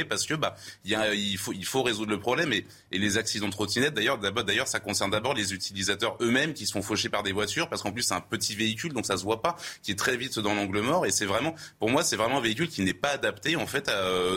parce 0.08 0.26
que 0.26 0.34
bah, 0.34 0.56
y 0.84 0.94
a, 0.94 1.14
il 1.14 1.38
faut, 1.38 1.52
il 1.52 1.64
faut 1.64 1.82
résoudre 1.82 2.10
le 2.10 2.20
problème 2.20 2.52
et, 2.52 2.66
et 2.90 2.98
les 2.98 3.16
accidents 3.18 3.46
de 3.46 3.52
trottinette, 3.52 3.94
d'ailleurs, 3.94 4.18
d'abord, 4.18 4.44
d'ailleurs, 4.44 4.68
ça 4.68 4.80
concerne 4.80 5.10
d'abord 5.10 5.34
les 5.34 5.54
utilisateurs 5.54 6.16
eux-mêmes 6.20 6.54
qui 6.54 6.66
sont 6.66 6.82
fauchés 6.82 7.08
par 7.08 7.22
des 7.22 7.32
voitures 7.32 7.68
parce 7.68 7.82
qu'en 7.82 7.92
plus 7.92 8.02
c'est 8.02 8.14
un 8.14 8.20
petit 8.20 8.54
véhicule 8.54 8.92
donc 8.92 9.06
ça 9.06 9.16
se 9.16 9.22
voit 9.22 9.42
pas, 9.42 9.56
qui 9.82 9.92
est 9.92 9.98
très 9.98 10.16
vite 10.16 10.38
dans 10.38 10.54
l'angle 10.54 10.80
mort 10.80 11.06
et 11.06 11.10
c'est 11.10 11.26
vraiment, 11.26 11.54
pour 11.78 11.90
moi, 11.90 12.02
c'est 12.02 12.16
vraiment 12.16 12.38
un 12.38 12.42
véhicule 12.42 12.68
qui 12.68 12.82
n'est 12.82 12.94
pas 12.94 13.10
adapté 13.10 13.56
en 13.56 13.66
fait 13.66 13.90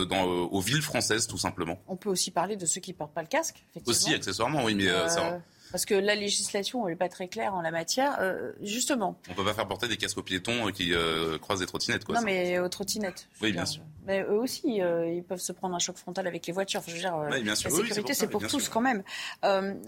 dans, 0.08 0.24
aux 0.24 0.60
villes 0.60 0.82
françaises 0.82 1.26
tout 1.26 1.38
simplement. 1.38 1.80
On 1.88 1.96
peut 1.96 2.10
aussi 2.10 2.30
parler 2.30 2.56
de 2.56 2.66
ceux 2.66 2.80
qui 2.80 2.92
portent 2.92 3.14
pas 3.14 3.22
le 3.22 3.28
casque. 3.28 3.64
Aussi 3.86 4.14
accessoirement, 4.14 4.64
oui, 4.64 4.74
mais 4.74 4.88
euh, 4.88 5.08
ça... 5.08 5.40
Parce 5.72 5.84
que 5.84 5.94
la 5.94 6.14
législation 6.14 6.86
n'est 6.86 6.96
pas 6.96 7.08
très 7.08 7.28
claire 7.28 7.54
en 7.54 7.60
la 7.60 7.70
matière. 7.70 8.16
Euh, 8.20 8.52
justement. 8.62 9.18
On 9.28 9.32
ne 9.32 9.36
peut 9.36 9.44
pas 9.44 9.54
faire 9.54 9.66
porter 9.66 9.88
des 9.88 9.96
casques 9.96 10.18
aux 10.18 10.22
piétons 10.22 10.70
qui 10.72 10.94
euh, 10.94 11.38
croisent 11.38 11.60
des 11.60 11.66
trottinettes. 11.66 12.04
Quoi, 12.04 12.16
non, 12.16 12.22
mais 12.22 12.58
aux 12.58 12.68
trottinettes. 12.68 13.28
Oui, 13.42 13.52
bien 13.52 13.66
sûr. 13.66 13.82
Mais 14.06 14.22
eux 14.22 14.38
aussi, 14.38 14.80
euh, 14.80 15.12
ils 15.12 15.24
peuvent 15.24 15.40
se 15.40 15.52
prendre 15.52 15.74
un 15.74 15.78
choc 15.78 15.96
frontal 15.96 16.26
avec 16.26 16.46
les 16.46 16.52
voitures. 16.52 16.82
je 16.86 16.92
veux 16.92 16.98
dire, 16.98 17.16
la 17.16 17.56
sécurité, 17.56 18.14
c'est 18.14 18.28
pour, 18.28 18.46
tous 18.46 18.68
quand 18.68 18.80
même. 18.80 19.02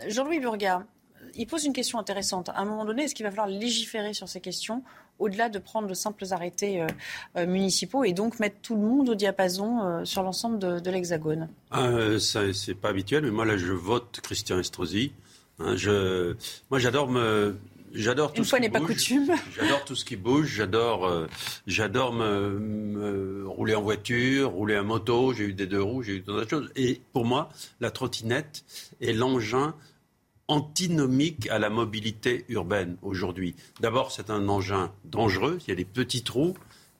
Jean-Louis 0.09 0.41
Burga, 0.41 0.85
il 1.35 1.47
pose 1.47 1.65
une 1.65 1.73
question 1.73 1.99
intéressante. 1.99 2.49
À 2.49 2.61
un 2.61 2.65
moment 2.65 2.85
donné, 2.85 3.05
est-ce 3.05 3.15
qu'il 3.15 3.25
va 3.25 3.31
falloir 3.31 3.47
légiférer 3.49 4.15
sur 4.15 4.29
ces 4.29 4.41
questions 4.41 4.83
au-delà 5.19 5.49
de 5.49 5.59
prendre 5.59 5.89
de 5.89 5.95
simples 5.95 6.25
arrêtés 6.31 6.85
municipaux 7.37 8.05
et 8.05 8.13
donc 8.13 8.41
mettre 8.41 8.57
tout 8.63 8.77
le 8.77 8.83
monde 8.83 9.09
au 9.09 9.15
diapason 9.15 10.05
sur 10.05 10.23
l'ensemble 10.23 10.59
de, 10.59 10.91
l'Hexagone? 10.91 11.49
Ah, 11.71 11.91
C'est 12.19 12.75
pas 12.75 12.89
habituel, 12.89 13.25
mais 13.25 13.31
moi 13.31 13.45
là 13.45 13.57
je 13.57 13.73
vote 13.73 14.21
Christian 14.23 14.59
Estrosi. 14.59 15.13
Hein, 15.59 15.77
je, 15.77 16.35
moi, 16.71 16.79
j'adore 16.79 17.09
me, 17.09 17.57
j'adore 17.93 18.33
tout 18.33 18.45
ce 18.45 18.57
pas 18.71 18.81
coutume. 18.81 19.29
J'adore 19.57 19.85
tout 19.85 19.97
ce 19.97 20.05
qui 20.05 20.17
bouge. 20.17 20.49
J'adore, 20.49 21.07
euh, 21.07 21.27
j'adore 21.67 22.13
me, 22.13 23.45
rouler 23.47 23.75
en 23.75 23.83
voiture, 23.83 24.51
rouler 24.51 24.79
en 24.79 24.85
moto. 24.85 25.33
J'ai 25.33 25.45
eu 25.45 25.55
des 25.55 25.67
deux 25.67 25.83
roues, 25.83 26.03
j'ai 26.03 26.17
eu 26.17 26.21
d'autres 26.21 26.49
choses. 26.49 26.71
Et 26.77 27.01
pour 27.13 27.25
moi, 27.25 27.49
la 27.81 27.91
trottinette 27.91 28.65
est 29.01 29.13
l'engin 29.13 29.75
antinomique 30.47 31.49
à 31.51 31.59
la 31.59 31.71
mobilité 31.71 32.45
urbaine 32.49 32.97
aujourd'hui. 33.03 33.55
D'abord, 33.81 34.13
c'est 34.13 34.31
un 34.31 34.49
engin 34.49 34.93
dangereux. 35.05 35.59
Il 35.67 35.69
y 35.69 35.73
a 35.73 35.77
des 35.77 35.85
petits 35.85 36.23
trous. 36.23 36.55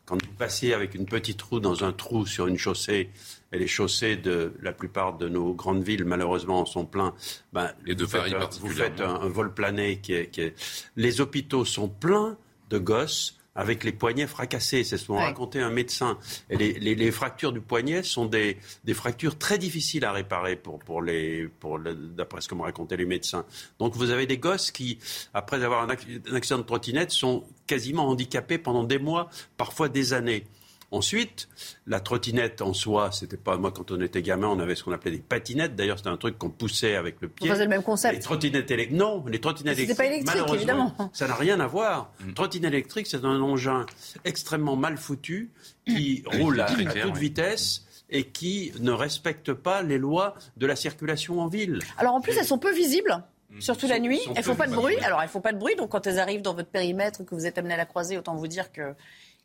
Quand 0.05 0.23
vous 0.23 0.33
passez 0.39 0.73
avec 0.73 0.95
une 0.95 1.07
petite 1.07 1.41
roue 1.43 1.61
dans 1.61 1.85
un 1.85 1.93
trou 1.93 2.27
sur 2.27 2.47
une 2.47 2.57
chaussée, 2.57 3.11
et 3.53 3.59
les 3.59 3.67
chaussées 3.67 4.17
de 4.17 4.53
la 4.63 4.73
plupart 4.73 5.17
de 5.17 5.29
nos 5.29 5.55
grandes 5.55 5.83
villes, 5.83 6.05
malheureusement, 6.05 6.67
sont 6.67 6.85
pleins. 6.85 7.15
Ben, 7.53 7.73
et 7.87 7.95
de 7.95 8.05
Paris 8.05 8.35
Vous 8.61 8.69
faites 8.69 9.01
un, 9.01 9.29
vol 9.29 9.55
plané 9.55 9.99
qui 9.99 10.13
est, 10.13 10.27
qui 10.29 10.43
est... 10.43 10.55
Les 10.97 11.21
hôpitaux 11.21 11.65
sont 11.65 11.89
pleins 11.89 12.37
de 12.71 12.79
gosses 12.79 13.39
avec 13.59 13.83
les 13.83 13.93
poignets 13.93 14.29
fracassés. 14.29 14.85
C'est 14.85 14.99
ce 14.99 15.07
qu'ont 15.07 15.17
raconté 15.17 15.61
un 15.61 15.71
médecin. 15.71 16.17
Et 16.49 16.57
les, 16.57 16.75
les, 16.75 16.95
les, 16.95 17.11
fractures 17.11 17.53
du 17.53 17.61
poignet 17.61 18.05
sont 18.05 18.27
des, 18.27 18.59
des, 18.85 18.95
fractures 18.95 19.37
très 19.37 19.59
difficiles 19.59 20.05
à 20.05 20.13
réparer 20.13 20.55
pour, 20.55 20.79
pour 20.79 21.03
les, 21.03 21.49
pour 21.59 21.81
d'après 21.81 22.41
ce 22.41 22.49
que 22.49 22.55
m'ont 22.55 22.63
raconté 22.63 22.97
les 22.97 23.05
médecins. 23.05 23.45
Donc 23.81 23.97
vous 23.97 24.11
avez 24.11 24.27
des 24.27 24.39
gosses 24.39 24.71
qui, 24.71 24.99
après 25.35 25.65
avoir 25.65 25.83
un, 25.83 25.89
un 25.89 26.35
accident 26.37 26.59
de 26.59 26.63
trottinette, 26.63 27.11
sont 27.11 27.45
quasiment 27.67 28.09
handicapés 28.09 28.59
pendant 28.59 28.85
des 28.85 28.99
mois, 28.99 29.29
parfois 29.57 29.89
des 29.89 30.13
années. 30.13 30.45
Ensuite, 30.91 31.49
la 31.87 32.01
trottinette 32.01 32.63
en 32.63 32.73
soi, 32.73 33.13
c'était 33.13 33.37
pas 33.37 33.59
moi 33.59 33.73
quand 33.73 33.91
on 33.91 34.01
était 34.01 34.23
gamin, 34.23 34.49
on 34.49 34.59
avait 34.59 34.75
ce 34.75 34.85
qu'on 34.85 34.93
appelait 34.93 35.11
des 35.11 35.19
patinettes. 35.19 35.77
D'ailleurs, 35.77 35.99
c'était 35.99 36.09
un 36.09 36.17
truc 36.17 36.39
qu'on 36.39 36.49
poussait 36.49 36.97
avec 36.97 37.21
le 37.21 37.29
pied. 37.29 37.51
Vous 37.51 37.59
le 37.59 37.69
même 37.69 37.83
concept. 37.83 38.15
Les 38.15 38.21
trottinettes 38.21 38.71
électriques, 38.71 38.99
non, 38.99 39.23
les 39.27 39.39
trottinettes 39.39 39.77
électriques. 39.77 39.99
pas 39.99 40.07
électrique, 40.07 40.55
évidemment. 40.55 40.95
Ça 41.13 41.29
n'a 41.29 41.35
rien 41.35 41.61
à 41.61 41.67
voir. 41.67 42.11
Une 42.21 42.31
mm. 42.31 42.35
trottinette 42.35 42.73
électrique, 42.73 43.07
c'est 43.07 43.25
un 43.27 43.41
engin 43.43 43.85
extrêmement 44.25 44.77
mal 44.77 44.97
foutu 44.97 45.51
qui 45.87 46.23
roule 46.27 46.61
à, 46.61 46.67
toute 46.67 47.17
vitesse 47.19 47.85
et 48.09 48.25
qui 48.25 48.73
ne 48.81 48.93
respecte 48.93 49.53
pas 49.53 49.83
les 49.83 49.99
lois 49.99 50.37
de 50.57 50.67
la 50.67 50.75
circulation 50.75 51.41
en 51.41 51.49
ville. 51.49 51.81
Alors 51.99 52.15
en 52.15 52.23
plus, 52.23 52.33
elles 52.39 52.47
sont 52.47 52.59
peu 52.59 52.73
visibles. 52.73 53.23
Mm. 53.51 53.61
Surtout 53.61 53.89
la 53.89 53.99
nuit, 53.99 54.21
elles 54.35 54.43
font 54.43 54.55
pas 54.55 54.67
de 54.67 54.75
bruit. 54.75 54.97
Alors 55.03 55.21
elles 55.21 55.29
font 55.29 55.43
pas 55.43 55.53
de 55.53 55.59
bruit, 55.59 55.77
donc 55.77 55.91
quand 55.91 56.07
elles 56.07 56.19
arrivent 56.19 56.43
dans 56.43 56.55
votre 56.55 56.71
périmètre, 56.71 57.27
que 57.27 57.35
vous 57.35 57.45
êtes 57.45 57.59
amené 57.59 57.75
à 57.75 57.77
la 57.77 57.87
croiser, 57.87 58.17
autant 58.17 58.37
vous 58.37 58.49
dire 58.49 58.73
que 58.73 58.95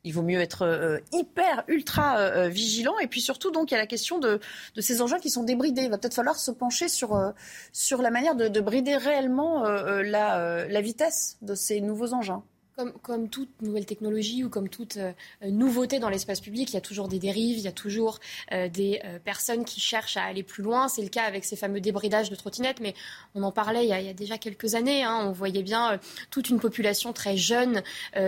il 0.03 0.13
vaut 0.13 0.21
mieux 0.21 0.39
être 0.39 0.63
euh, 0.63 0.99
hyper, 1.11 1.63
ultra 1.67 2.17
euh, 2.17 2.49
vigilant. 2.49 2.97
Et 2.99 3.07
puis 3.07 3.21
surtout, 3.21 3.51
donc, 3.51 3.71
il 3.71 3.73
y 3.73 3.77
a 3.77 3.79
la 3.79 3.87
question 3.87 4.19
de, 4.19 4.39
ces 4.79 5.01
engins 5.01 5.19
qui 5.19 5.29
sont 5.29 5.43
débridés. 5.43 5.83
Il 5.83 5.89
va 5.89 5.97
peut-être 5.97 6.15
falloir 6.15 6.35
se 6.37 6.51
pencher 6.51 6.89
sur, 6.89 7.15
euh, 7.15 7.31
sur 7.71 8.01
la 8.01 8.11
manière 8.11 8.35
de, 8.35 8.59
brider 8.59 8.95
réellement 8.95 9.63
la 9.63 10.81
vitesse 10.81 11.37
de 11.41 11.55
ces 11.55 11.81
nouveaux 11.81 12.13
engins. 12.13 12.43
Comme, 12.75 13.29
toute 13.29 13.61
nouvelle 13.61 13.85
technologie 13.85 14.43
ou 14.43 14.49
comme 14.49 14.67
toute 14.67 14.97
euh, 14.97 15.13
nouveauté 15.43 15.99
dans 15.99 16.09
l'espace 16.09 16.41
public, 16.41 16.71
il 16.71 16.73
y 16.73 16.77
a 16.77 16.81
toujours 16.81 17.07
des 17.07 17.19
dérives, 17.19 17.57
il 17.57 17.63
y 17.63 17.67
a 17.67 17.71
toujours 17.71 18.19
euh, 18.51 18.67
des 18.67 18.99
euh, 19.05 19.19
personnes 19.19 19.63
qui 19.63 19.79
cherchent 19.79 20.17
à 20.17 20.23
aller 20.23 20.41
plus 20.41 20.63
loin. 20.63 20.87
C'est 20.87 21.03
le 21.03 21.09
cas 21.09 21.23
avec 21.23 21.45
ces 21.45 21.55
fameux 21.55 21.81
débridages 21.81 22.31
de 22.31 22.35
trottinettes, 22.35 22.79
mais 22.79 22.95
on 23.35 23.43
en 23.43 23.51
parlait 23.51 23.85
il 23.85 23.89
y 23.89 24.09
a, 24.09 24.13
déjà 24.13 24.39
quelques 24.39 24.73
années. 24.73 25.03
Hein. 25.03 25.19
On 25.23 25.31
voyait 25.31 25.61
bien 25.61 25.99
toute 26.31 26.49
une 26.49 26.59
population 26.59 27.13
très 27.13 27.37
jeune 27.37 27.83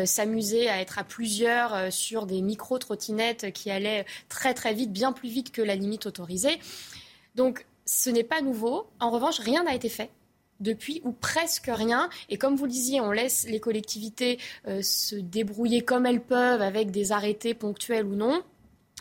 s'amuser 0.05 0.69
à 0.69 0.79
être 0.79 0.99
à 0.99 1.03
plusieurs 1.03 1.91
sur 1.91 2.25
des 2.25 2.41
micro-trottinettes 2.41 3.51
qui 3.51 3.71
allaient 3.71 4.05
très 4.29 4.53
très 4.53 4.73
vite, 4.73 4.91
bien 4.91 5.11
plus 5.11 5.29
vite 5.29 5.51
que 5.51 5.61
la 5.61 5.75
limite 5.75 6.05
autorisée. 6.05 6.59
Donc 7.35 7.65
ce 7.85 8.09
n'est 8.09 8.23
pas 8.23 8.41
nouveau. 8.41 8.87
En 8.99 9.09
revanche, 9.09 9.39
rien 9.39 9.63
n'a 9.63 9.73
été 9.73 9.89
fait 9.89 10.09
depuis 10.59 11.01
ou 11.03 11.11
presque 11.11 11.69
rien. 11.73 12.09
Et 12.29 12.37
comme 12.37 12.55
vous 12.55 12.65
le 12.65 12.71
disiez, 12.71 13.01
on 13.01 13.11
laisse 13.11 13.45
les 13.47 13.59
collectivités 13.59 14.39
euh, 14.67 14.81
se 14.81 15.15
débrouiller 15.15 15.81
comme 15.81 16.05
elles 16.05 16.23
peuvent 16.23 16.61
avec 16.61 16.91
des 16.91 17.11
arrêtés 17.11 17.53
ponctuels 17.53 18.05
ou 18.05 18.15
non 18.15 18.43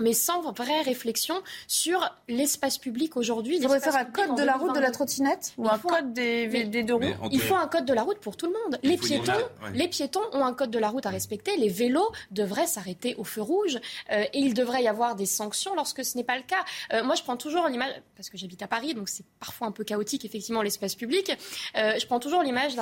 mais 0.00 0.12
sans 0.12 0.42
vraie 0.52 0.82
réflexion 0.82 1.42
sur 1.66 2.14
l'espace 2.28 2.78
public 2.78 3.16
aujourd'hui. 3.16 3.56
Il 3.56 3.62
faudrait 3.62 3.80
faire 3.80 3.96
un 3.96 4.04
code 4.04 4.36
de 4.36 4.42
la 4.42 4.54
route 4.56 4.74
de 4.74 4.80
la 4.80 4.90
trottinette 4.90 5.52
ou 5.56 5.68
un 5.68 5.78
code 5.78 6.12
des, 6.12 6.64
des 6.64 6.82
deux 6.82 6.94
roues 6.94 7.14
Il 7.30 7.40
faut 7.40 7.54
un 7.54 7.68
code 7.68 7.84
de 7.84 7.92
la 7.92 8.02
route 8.02 8.18
pour 8.18 8.36
tout 8.36 8.46
le 8.46 8.52
monde. 8.52 8.78
Les 8.82 8.96
piétons, 8.96 9.32
les 9.72 9.88
piétons 9.88 10.22
ont 10.32 10.44
un 10.44 10.54
code 10.54 10.70
de 10.70 10.78
la 10.78 10.88
route 10.88 11.06
à 11.06 11.10
respecter. 11.10 11.56
Les 11.56 11.68
vélos 11.68 12.10
devraient 12.30 12.66
s'arrêter 12.66 13.14
au 13.16 13.24
feu 13.24 13.42
rouge 13.42 13.78
euh, 14.10 14.24
et 14.32 14.38
il 14.38 14.54
devrait 14.54 14.82
y 14.82 14.88
avoir 14.88 15.14
des 15.14 15.26
sanctions 15.26 15.74
lorsque 15.74 16.04
ce 16.04 16.16
n'est 16.16 16.24
pas 16.24 16.36
le 16.36 16.42
cas. 16.42 16.64
Euh, 16.92 17.04
moi, 17.04 17.14
je 17.14 17.22
prends 17.22 17.36
toujours 17.36 17.68
l'image, 17.68 17.92
parce 18.16 18.30
que 18.30 18.36
j'habite 18.36 18.62
à 18.62 18.66
Paris, 18.66 18.94
donc 18.94 19.08
c'est 19.08 19.24
parfois 19.40 19.66
un 19.66 19.72
peu 19.72 19.84
chaotique, 19.84 20.24
effectivement, 20.24 20.62
l'espace 20.62 20.94
public. 20.94 21.36
Euh, 21.76 21.98
je 21.98 22.06
prends 22.06 22.20
toujours 22.20 22.42
l'image 22.42 22.74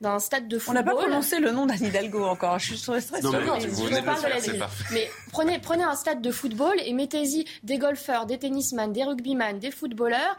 d'un 0.00 0.18
stade 0.18 0.48
de 0.48 0.58
football. 0.58 0.82
On 0.82 0.86
n'a 0.86 0.94
pas 0.94 1.00
prononcé 1.00 1.38
le 1.38 1.50
nom 1.50 1.66
d'Anne 1.66 1.84
Hidalgo 1.84 2.24
encore. 2.24 2.58
Je 2.58 2.74
suis 2.74 2.82
très 2.82 3.00
stressée. 3.00 3.24
Non, 3.24 3.32
mais, 3.32 3.60
je 3.60 4.04
parle 4.04 4.22
de 4.22 4.58
la 4.58 4.68
Mais 4.92 5.08
prenez, 5.32 5.58
prenez 5.58 5.82
un 5.82 5.94
stade 5.94 6.22
de 6.22 6.30
football 6.30 6.74
et 6.84 6.92
mettez-y 6.92 7.44
des 7.62 7.78
golfeurs, 7.78 8.26
des 8.26 8.38
tennisman, 8.38 8.92
des 8.92 9.04
rugbyman, 9.04 9.58
des 9.58 9.70
footballeurs 9.70 10.36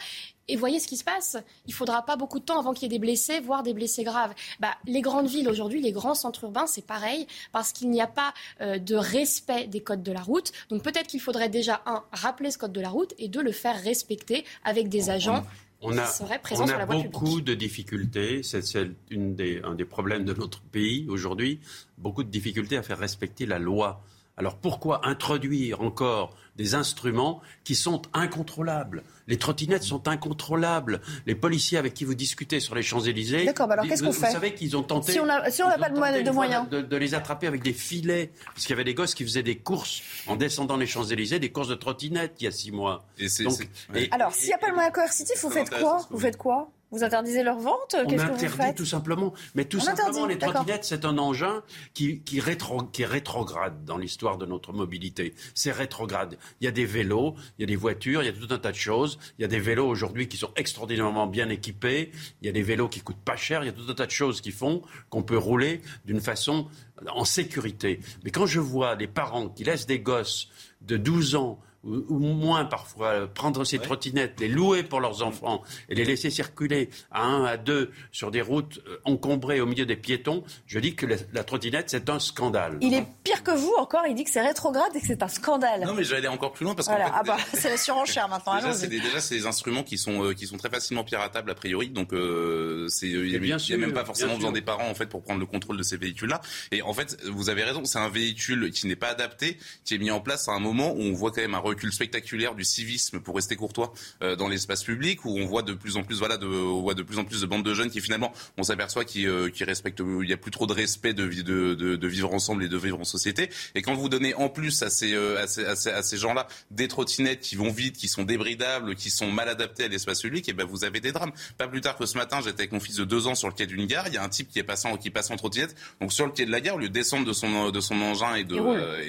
et 0.47 0.57
voyez 0.57 0.79
ce 0.79 0.87
qui 0.87 0.97
se 0.97 1.03
passe. 1.03 1.37
Il 1.65 1.73
faudra 1.73 2.05
pas 2.05 2.17
beaucoup 2.17 2.39
de 2.39 2.43
temps 2.43 2.59
avant 2.59 2.73
qu'il 2.73 2.83
y 2.83 2.85
ait 2.87 2.97
des 2.97 2.99
blessés, 2.99 3.39
voire 3.39 3.63
des 3.63 3.73
blessés 3.73 4.03
graves. 4.03 4.33
Bah, 4.59 4.75
les 4.85 5.01
grandes 5.01 5.27
villes 5.27 5.47
aujourd'hui, 5.47 5.81
les 5.81 5.93
grands 5.93 6.15
centres 6.15 6.43
urbains, 6.43 6.67
c'est 6.67 6.85
pareil, 6.85 7.25
parce 7.53 7.71
qu'il 7.71 7.89
n'y 7.89 8.01
a 8.01 8.07
pas 8.07 8.33
euh, 8.59 8.77
de 8.77 8.95
respect 8.95 9.67
des 9.67 9.81
codes 9.81 10.03
de 10.03 10.11
la 10.11 10.21
route. 10.21 10.51
Donc 10.69 10.83
peut-être 10.83 11.07
qu'il 11.07 11.21
faudrait 11.21 11.49
déjà, 11.49 11.81
un, 11.85 12.03
rappeler 12.11 12.51
ce 12.51 12.57
code 12.57 12.73
de 12.73 12.81
la 12.81 12.89
route, 12.89 13.13
et 13.17 13.29
deux, 13.29 13.41
le 13.41 13.53
faire 13.53 13.81
respecter 13.81 14.43
avec 14.63 14.89
des 14.89 15.09
agents. 15.09 15.45
On 15.83 15.97
a, 15.97 16.07
on 16.51 16.69
a 16.69 16.85
beaucoup 16.85 17.41
de 17.41 17.55
difficultés, 17.55 18.43
c'est 18.43 18.61
un 18.77 19.75
des 19.75 19.85
problèmes 19.85 20.25
de 20.25 20.33
notre 20.33 20.61
pays 20.61 21.07
aujourd'hui, 21.09 21.59
beaucoup 21.97 22.23
de 22.23 22.29
difficultés 22.29 22.77
à 22.77 22.83
faire 22.83 22.99
respecter 22.99 23.47
la 23.47 23.57
loi 23.57 24.03
Alors 24.41 24.55
pourquoi 24.55 25.07
introduire 25.07 25.81
encore 25.81 26.35
des 26.55 26.73
instruments 26.73 27.41
qui 27.63 27.75
sont 27.75 28.01
incontrôlables? 28.11 29.03
Les 29.27 29.37
trottinettes 29.37 29.83
sont 29.83 30.07
incontrôlables. 30.07 30.99
Les 31.27 31.35
policiers 31.35 31.77
avec 31.77 31.93
qui 31.93 32.05
vous 32.05 32.15
discutez 32.15 32.59
sur 32.59 32.73
les 32.73 32.81
Champs-Élysées. 32.81 33.45
D'accord, 33.45 33.71
alors 33.71 33.85
qu'est-ce 33.85 34.01
qu'on 34.01 34.11
fait? 34.11 34.25
Vous 34.25 34.33
savez 34.33 34.55
qu'ils 34.55 34.75
ont 34.75 34.81
tenté. 34.81 35.11
Si 35.11 35.19
on 35.19 35.27
n'a 35.27 35.47
si 35.51 35.61
pas 35.61 35.91
de, 35.91 36.23
de 36.23 36.31
moyens. 36.31 36.67
De, 36.69 36.81
de, 36.81 36.97
les 36.97 37.13
attraper 37.13 37.45
avec 37.45 37.61
des 37.61 37.71
filets. 37.71 38.31
Parce 38.45 38.61
qu'il 38.61 38.71
y 38.71 38.73
avait 38.73 38.83
des 38.83 38.95
gosses 38.95 39.13
qui 39.13 39.23
faisaient 39.23 39.43
des 39.43 39.59
courses 39.59 40.01
en 40.25 40.37
descendant 40.37 40.75
les 40.75 40.87
Champs-Élysées, 40.87 41.37
des 41.37 41.51
courses 41.51 41.67
de 41.67 41.75
trottinettes 41.75 42.37
il 42.39 42.45
y 42.45 42.47
a 42.47 42.51
six 42.51 42.71
mois. 42.71 43.05
Et 43.19 43.27
Donc, 43.43 43.69
alors, 44.09 44.33
s'il 44.33 44.47
n'y 44.47 44.53
a 44.53 44.57
pas 44.57 44.69
de 44.69 44.73
moyens 44.73 44.95
coercitifs, 44.95 45.39
vous 45.43 45.51
faites 45.51 45.69
quoi? 45.69 46.07
Vous 46.09 46.19
faites 46.19 46.37
quoi? 46.37 46.71
Vous 46.91 47.03
interdisez 47.03 47.41
leur 47.43 47.57
vente 47.57 47.95
On 47.95 48.19
interdit 48.19 48.75
tout 48.75 48.85
simplement. 48.85 49.33
Mais 49.55 49.65
tout 49.65 49.79
simplement, 49.79 50.25
les 50.25 50.37
trottinettes, 50.37 50.83
c'est 50.83 51.05
un 51.05 51.17
engin 51.17 51.63
qui, 51.93 52.21
qui, 52.21 52.39
rétro, 52.39 52.83
qui 52.83 53.03
est 53.03 53.05
rétrograde 53.05 53.85
dans 53.85 53.97
l'histoire 53.97 54.37
de 54.37 54.45
notre 54.45 54.73
mobilité. 54.73 55.33
C'est 55.55 55.71
rétrograde. 55.71 56.37
Il 56.59 56.65
y 56.65 56.67
a 56.67 56.71
des 56.71 56.85
vélos, 56.85 57.35
il 57.57 57.61
y 57.61 57.63
a 57.63 57.67
des 57.67 57.75
voitures, 57.77 58.21
il 58.23 58.25
y 58.25 58.29
a 58.29 58.33
tout 58.33 58.53
un 58.53 58.57
tas 58.57 58.71
de 58.71 58.77
choses. 58.77 59.19
Il 59.39 59.41
y 59.41 59.45
a 59.45 59.47
des 59.47 59.59
vélos 59.59 59.87
aujourd'hui 59.87 60.27
qui 60.27 60.37
sont 60.37 60.51
extraordinairement 60.57 61.27
bien 61.27 61.49
équipés. 61.49 62.11
Il 62.41 62.47
y 62.47 62.49
a 62.49 62.53
des 62.53 62.63
vélos 62.63 62.89
qui 62.89 62.99
coûtent 62.99 63.23
pas 63.23 63.37
cher. 63.37 63.63
Il 63.63 63.67
y 63.67 63.69
a 63.69 63.73
tout 63.73 63.89
un 63.89 63.95
tas 63.95 64.05
de 64.05 64.11
choses 64.11 64.41
qui 64.41 64.51
font 64.51 64.81
qu'on 65.09 65.23
peut 65.23 65.37
rouler 65.37 65.81
d'une 66.05 66.19
façon 66.21 66.67
en 67.07 67.25
sécurité. 67.25 67.99
Mais 68.23 68.31
quand 68.31 68.45
je 68.45 68.59
vois 68.59 68.95
des 68.95 69.07
parents 69.07 69.49
qui 69.49 69.63
laissent 69.63 69.87
des 69.87 69.99
gosses 69.99 70.49
de 70.81 70.97
12 70.97 71.35
ans 71.35 71.59
ou, 71.83 72.19
moins 72.19 72.65
parfois, 72.65 73.07
euh, 73.07 73.27
prendre 73.27 73.63
ces 73.63 73.79
trottinettes, 73.79 74.39
les 74.39 74.47
louer 74.47 74.83
pour 74.83 74.99
leurs 74.99 75.23
enfants 75.23 75.63
et 75.89 75.95
les 75.95 76.05
laisser 76.05 76.29
circuler 76.29 76.89
à 77.11 77.23
un, 77.23 77.43
à 77.45 77.57
deux 77.57 77.91
sur 78.11 78.29
des 78.29 78.41
routes 78.41 78.81
euh, 78.87 78.99
encombrées 79.05 79.61
au 79.61 79.65
milieu 79.65 79.85
des 79.85 79.95
piétons, 79.95 80.43
je 80.67 80.79
dis 80.79 80.95
que 80.95 81.07
la, 81.07 81.43
trottinette, 81.43 81.89
c'est 81.89 82.09
un 82.09 82.19
scandale. 82.19 82.77
Il 82.81 82.93
est 82.93 83.05
pire 83.23 83.43
que 83.43 83.51
vous 83.51 83.73
encore, 83.79 84.03
il 84.07 84.13
dit 84.13 84.23
que 84.23 84.29
c'est 84.29 84.41
rétrograde 84.41 84.95
et 84.95 85.01
que 85.01 85.07
c'est 85.07 85.23
un 85.23 85.27
scandale. 85.27 85.85
Non, 85.85 85.93
mais 85.93 86.03
j'allais 86.03 86.27
encore 86.27 86.53
plus 86.53 86.65
loin 86.65 86.75
parce 86.75 86.87
que. 86.87 86.93
ah 86.93 87.23
bah, 87.25 87.37
c'est 87.53 87.69
la 87.69 87.77
surenchère 87.77 88.29
maintenant. 88.29 88.55
déjà, 88.57 88.73
c'est 88.73 88.87
des, 88.87 88.99
des 88.99 89.45
instruments 89.47 89.83
qui 89.83 89.97
sont, 89.97 90.23
euh, 90.23 90.33
qui 90.33 90.45
sont 90.45 90.57
très 90.57 90.69
facilement 90.69 91.03
piratables 91.03 91.49
a 91.49 91.55
priori, 91.55 91.89
donc 91.89 92.13
euh, 92.13 92.87
c'est, 92.89 93.09
il 93.09 93.41
n'y 93.41 93.51
a, 93.51 93.77
même 93.77 93.93
pas 93.93 94.05
forcément 94.05 94.35
besoin 94.35 94.51
des 94.51 94.61
parents 94.61 94.87
en 94.87 94.95
fait 94.95 95.07
pour 95.07 95.23
prendre 95.23 95.39
le 95.39 95.45
contrôle 95.47 95.77
de 95.77 95.83
ces 95.83 95.97
véhicules-là. 95.97 96.41
Et 96.71 96.83
en 96.83 96.93
fait, 96.93 97.17
vous 97.25 97.49
avez 97.49 97.63
raison, 97.63 97.85
c'est 97.85 97.99
un 97.99 98.09
véhicule 98.09 98.69
qui 98.71 98.87
n'est 98.87 98.95
pas 98.95 99.09
adapté, 99.09 99.57
qui 99.83 99.95
est 99.95 99.97
mis 99.97 100.11
en 100.11 100.21
place 100.21 100.47
à 100.47 100.51
un 100.51 100.59
moment 100.59 100.93
où 100.93 101.01
on 101.01 101.13
voit 101.13 101.31
quand 101.31 101.41
même 101.41 101.55
un 101.55 101.59
recul 101.71 101.91
spectaculaire 101.91 102.55
du 102.55 102.63
civisme, 102.63 103.19
pour 103.19 103.35
rester 103.35 103.55
courtois, 103.55 103.93
euh, 104.21 104.35
dans 104.35 104.47
l'espace 104.47 104.83
public, 104.83 105.25
où 105.25 105.37
on 105.37 105.45
voit 105.45 105.63
de 105.63 105.73
plus 105.73 105.97
en 105.97 106.03
plus, 106.03 106.19
voilà, 106.19 106.37
de, 106.37 106.47
on 106.47 106.81
voit 106.81 106.93
de 106.93 107.03
plus 107.03 107.17
en 107.17 107.23
plus 107.23 107.41
de 107.41 107.45
bandes 107.45 107.63
de 107.63 107.73
jeunes 107.73 107.89
qui 107.89 108.01
finalement, 108.01 108.31
on 108.57 108.63
s'aperçoit 108.63 109.05
qui, 109.05 109.27
euh, 109.27 109.49
qui 109.49 109.63
respectent, 109.63 109.99
il 109.99 110.27
n'y 110.27 110.33
a 110.33 110.37
plus 110.37 110.51
trop 110.51 110.67
de 110.67 110.73
respect 110.73 111.13
de, 111.13 111.27
de, 111.27 111.73
de, 111.73 111.95
de, 111.95 112.07
vivre 112.07 112.33
ensemble 112.33 112.63
et 112.63 112.67
de 112.67 112.77
vivre 112.77 112.99
en 112.99 113.03
société. 113.03 113.49
Et 113.75 113.81
quand 113.81 113.93
vous 113.93 114.09
donnez 114.09 114.33
en 114.35 114.49
plus 114.49 114.81
à 114.83 114.89
ces, 114.89 115.13
euh, 115.13 115.41
à 115.41 115.47
ces, 115.47 115.65
à 115.65 115.75
ces, 115.75 115.89
à 115.89 116.03
ces 116.03 116.17
gens-là 116.17 116.47
des 116.71 116.87
trottinettes 116.87 117.41
qui 117.41 117.55
vont 117.55 117.71
vite, 117.71 117.97
qui 117.97 118.07
sont 118.07 118.23
débridables, 118.23 118.95
qui 118.95 119.09
sont 119.09 119.31
mal 119.31 119.49
adaptées 119.49 119.85
à 119.85 119.87
l'espace 119.87 120.21
public, 120.21 120.47
et 120.49 120.53
ben 120.53 120.65
vous 120.65 120.83
avez 120.83 120.99
des 120.99 121.11
drames. 121.11 121.31
Pas 121.57 121.67
plus 121.67 121.81
tard 121.81 121.97
que 121.97 122.05
ce 122.05 122.17
matin, 122.17 122.39
j'étais 122.43 122.61
avec 122.61 122.71
mon 122.71 122.79
fils 122.79 122.95
de 122.97 123.05
deux 123.05 123.27
ans 123.27 123.35
sur 123.35 123.47
le 123.47 123.53
quai 123.53 123.65
d'une 123.65 123.85
gare. 123.85 124.07
Il 124.07 124.13
y 124.13 124.17
a 124.17 124.23
un 124.23 124.29
type 124.29 124.49
qui 124.49 124.59
est 124.59 124.63
passant, 124.63 124.97
qui 124.97 125.09
passe 125.09 125.31
en 125.31 125.35
trottinette. 125.35 125.75
Donc 125.99 126.11
sur 126.13 126.25
le 126.25 126.31
quai 126.31 126.45
de 126.45 126.51
la 126.51 126.61
gare, 126.61 126.75
au 126.75 126.79
lieu 126.79 126.89
de 126.89 126.93
descendre 126.93 127.25
de 127.25 127.33
son, 127.33 127.69
de 127.69 127.79
son 127.79 128.01
engin 128.01 128.35
et 128.35 128.43
de, 128.43 128.55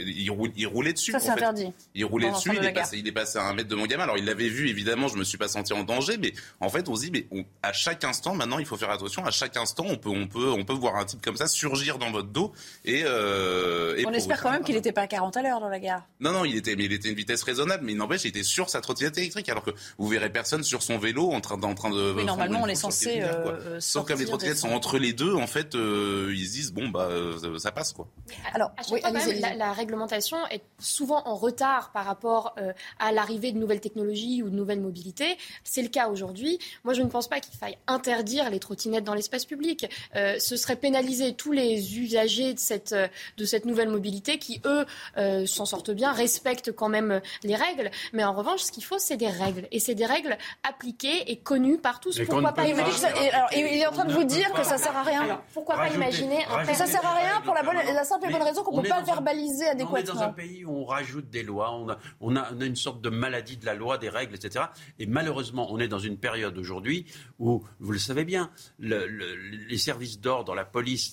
il, 0.06 0.30
roule. 0.30 0.52
il, 0.56 0.66
roulait 0.66 0.92
dessus. 0.92 1.12
Ça 1.12 1.20
c'est 1.20 1.30
interdit. 1.30 1.72
Il 1.94 2.04
roulait 2.04 2.30
dessus. 2.30 2.51
Il 2.52 2.64
est, 2.64 2.72
passé, 2.72 2.98
il 2.98 3.06
est 3.06 3.12
passé 3.12 3.38
à 3.38 3.44
un 3.44 3.54
mètre 3.54 3.68
de 3.68 3.74
mon 3.74 3.86
gamin. 3.86 4.04
Alors 4.04 4.18
il 4.18 4.24
l'avait 4.24 4.48
vu, 4.48 4.68
évidemment, 4.68 5.08
je 5.08 5.16
me 5.16 5.24
suis 5.24 5.38
pas 5.38 5.48
senti 5.48 5.72
en 5.72 5.84
danger, 5.84 6.18
mais 6.18 6.32
en 6.60 6.68
fait 6.68 6.88
on 6.88 6.96
se 6.96 7.02
dit, 7.02 7.10
mais 7.10 7.26
à 7.62 7.72
chaque 7.72 8.04
instant, 8.04 8.34
maintenant 8.34 8.58
il 8.58 8.66
faut 8.66 8.76
faire 8.76 8.90
attention. 8.90 9.24
À 9.24 9.30
chaque 9.30 9.56
instant, 9.56 9.84
on 9.88 9.96
peut, 9.96 10.10
on 10.10 10.26
peut, 10.26 10.50
on 10.50 10.64
peut 10.64 10.72
voir 10.72 10.96
un 10.96 11.04
type 11.04 11.22
comme 11.22 11.36
ça 11.36 11.46
surgir 11.46 11.98
dans 11.98 12.10
votre 12.10 12.28
dos 12.28 12.52
et. 12.84 13.02
Euh, 13.04 13.96
et 13.96 14.06
on 14.06 14.12
espère 14.12 14.40
quand 14.40 14.50
même 14.50 14.64
qu'il 14.64 14.74
n'était 14.74 14.92
pas 14.92 15.02
à 15.02 15.06
40 15.06 15.36
à 15.36 15.42
l'heure 15.42 15.60
dans 15.60 15.68
la 15.68 15.78
gare. 15.78 16.02
Non, 16.20 16.32
non, 16.32 16.44
il 16.44 16.56
était, 16.56 16.76
mais 16.76 16.84
il 16.84 16.92
était 16.92 17.08
une 17.08 17.14
vitesse 17.14 17.42
raisonnable, 17.42 17.84
mais 17.84 17.92
il 17.92 17.98
n'empêche, 17.98 18.24
il 18.24 18.28
était 18.28 18.42
sur 18.42 18.70
sa 18.70 18.80
trottinette 18.80 19.18
électrique, 19.18 19.48
alors 19.48 19.64
que 19.64 19.70
vous 19.98 20.08
verrez 20.08 20.30
personne 20.30 20.62
sur 20.62 20.82
son 20.82 20.98
vélo 20.98 21.30
en 21.32 21.40
train, 21.40 21.60
en 21.62 21.74
train 21.74 21.90
de. 21.90 22.12
Mais 22.14 22.24
normalement, 22.24 22.60
on 22.62 22.66
est 22.66 22.74
censé. 22.74 23.22
Euh, 23.22 23.80
Sauf 23.80 24.06
que 24.06 24.12
les 24.14 24.24
trottinettes 24.24 24.58
sont 24.58 24.70
entre 24.70 24.98
les 24.98 25.12
deux, 25.12 25.34
en 25.34 25.46
fait, 25.46 25.74
euh, 25.74 26.32
ils 26.34 26.46
se 26.46 26.52
disent 26.52 26.72
bon 26.72 26.88
bah 26.88 27.08
ça, 27.58 27.72
passe 27.72 27.92
quoi. 27.92 28.08
Alors, 28.54 28.72
oui, 28.90 29.00
la, 29.40 29.54
la, 29.54 29.72
réglementation 29.72 30.38
est 30.50 30.62
souvent 30.78 31.22
en 31.26 31.36
retard 31.36 31.90
par 31.92 32.04
rapport 32.04 32.41
à 32.98 33.12
l'arrivée 33.12 33.52
de 33.52 33.58
nouvelles 33.58 33.80
technologies 33.80 34.42
ou 34.42 34.50
de 34.50 34.54
nouvelles 34.54 34.80
mobilités. 34.80 35.36
C'est 35.64 35.82
le 35.82 35.88
cas 35.88 36.08
aujourd'hui. 36.08 36.58
Moi, 36.84 36.94
je 36.94 37.02
ne 37.02 37.08
pense 37.08 37.28
pas 37.28 37.40
qu'il 37.40 37.56
faille 37.56 37.76
interdire 37.86 38.50
les 38.50 38.58
trottinettes 38.58 39.04
dans 39.04 39.14
l'espace 39.14 39.44
public. 39.44 39.86
Euh, 40.16 40.38
ce 40.38 40.56
serait 40.56 40.76
pénaliser 40.76 41.34
tous 41.34 41.52
les 41.52 41.98
usagers 41.98 42.54
de 42.54 42.58
cette, 42.58 42.94
de 43.36 43.44
cette 43.44 43.64
nouvelle 43.64 43.88
mobilité 43.88 44.38
qui, 44.38 44.60
eux, 44.64 44.84
euh, 45.16 45.46
s'en 45.46 45.64
sortent 45.64 45.90
bien, 45.90 46.12
respectent 46.12 46.72
quand 46.72 46.88
même 46.88 47.20
les 47.42 47.56
règles. 47.56 47.90
Mais 48.12 48.24
en 48.24 48.32
revanche, 48.32 48.60
ce 48.60 48.72
qu'il 48.72 48.84
faut, 48.84 48.98
c'est 48.98 49.16
des 49.16 49.28
règles. 49.28 49.66
Et 49.70 49.78
c'est 49.78 49.94
des 49.94 50.06
règles 50.06 50.36
appliquées 50.62 51.30
et 51.30 51.36
connues 51.36 51.78
par 51.78 52.00
tous. 52.00 52.20
pourquoi 52.20 52.52
pas, 52.52 52.66
il, 52.66 52.78
est 52.78 53.86
en 53.86 53.92
train 53.92 54.04
de 54.04 54.12
vous 54.12 54.24
dire 54.24 54.52
que 54.52 54.64
ça 54.64 54.78
sert 54.78 54.96
à 54.96 55.02
rien. 55.02 55.40
pourquoi 55.52 55.76
pas 55.76 55.90
imaginer 55.90 56.44
que 56.66 56.74
ça 56.74 56.86
sert 56.86 57.04
à 57.04 57.14
rien 57.14 57.40
pour 57.44 57.54
la, 57.54 57.62
bonne, 57.62 57.76
la 57.76 58.04
simple 58.04 58.28
et 58.28 58.32
bonne 58.32 58.42
raison 58.42 58.62
qu'on 58.62 58.76
ne 58.76 58.82
peut 58.82 58.88
pas 58.88 59.00
le 59.00 59.06
verbaliser 59.06 59.68
adéquatement. 59.68 59.94
On 59.94 59.98
est 59.98 60.02
dans 60.04 60.22
un 60.22 60.32
pays 60.32 60.64
où 60.64 60.76
on 60.76 60.84
rajoute 60.84 61.30
des 61.30 61.42
lois, 61.42 61.72
on 61.72 61.88
a, 61.88 61.98
on 62.20 62.31
a, 62.36 62.48
on 62.54 62.60
a 62.60 62.64
une 62.64 62.76
sorte 62.76 63.00
de 63.02 63.10
maladie 63.10 63.56
de 63.56 63.66
la 63.66 63.74
loi, 63.74 63.98
des 63.98 64.08
règles, 64.08 64.34
etc. 64.34 64.66
Et 64.98 65.06
malheureusement, 65.06 65.72
on 65.72 65.78
est 65.78 65.88
dans 65.88 65.98
une 65.98 66.18
période 66.18 66.56
aujourd'hui 66.58 67.06
où, 67.38 67.62
vous 67.80 67.92
le 67.92 67.98
savez 67.98 68.24
bien, 68.24 68.50
les 68.78 69.78
services 69.78 70.20
d'ordre, 70.20 70.54
la 70.54 70.64
police 70.64 71.12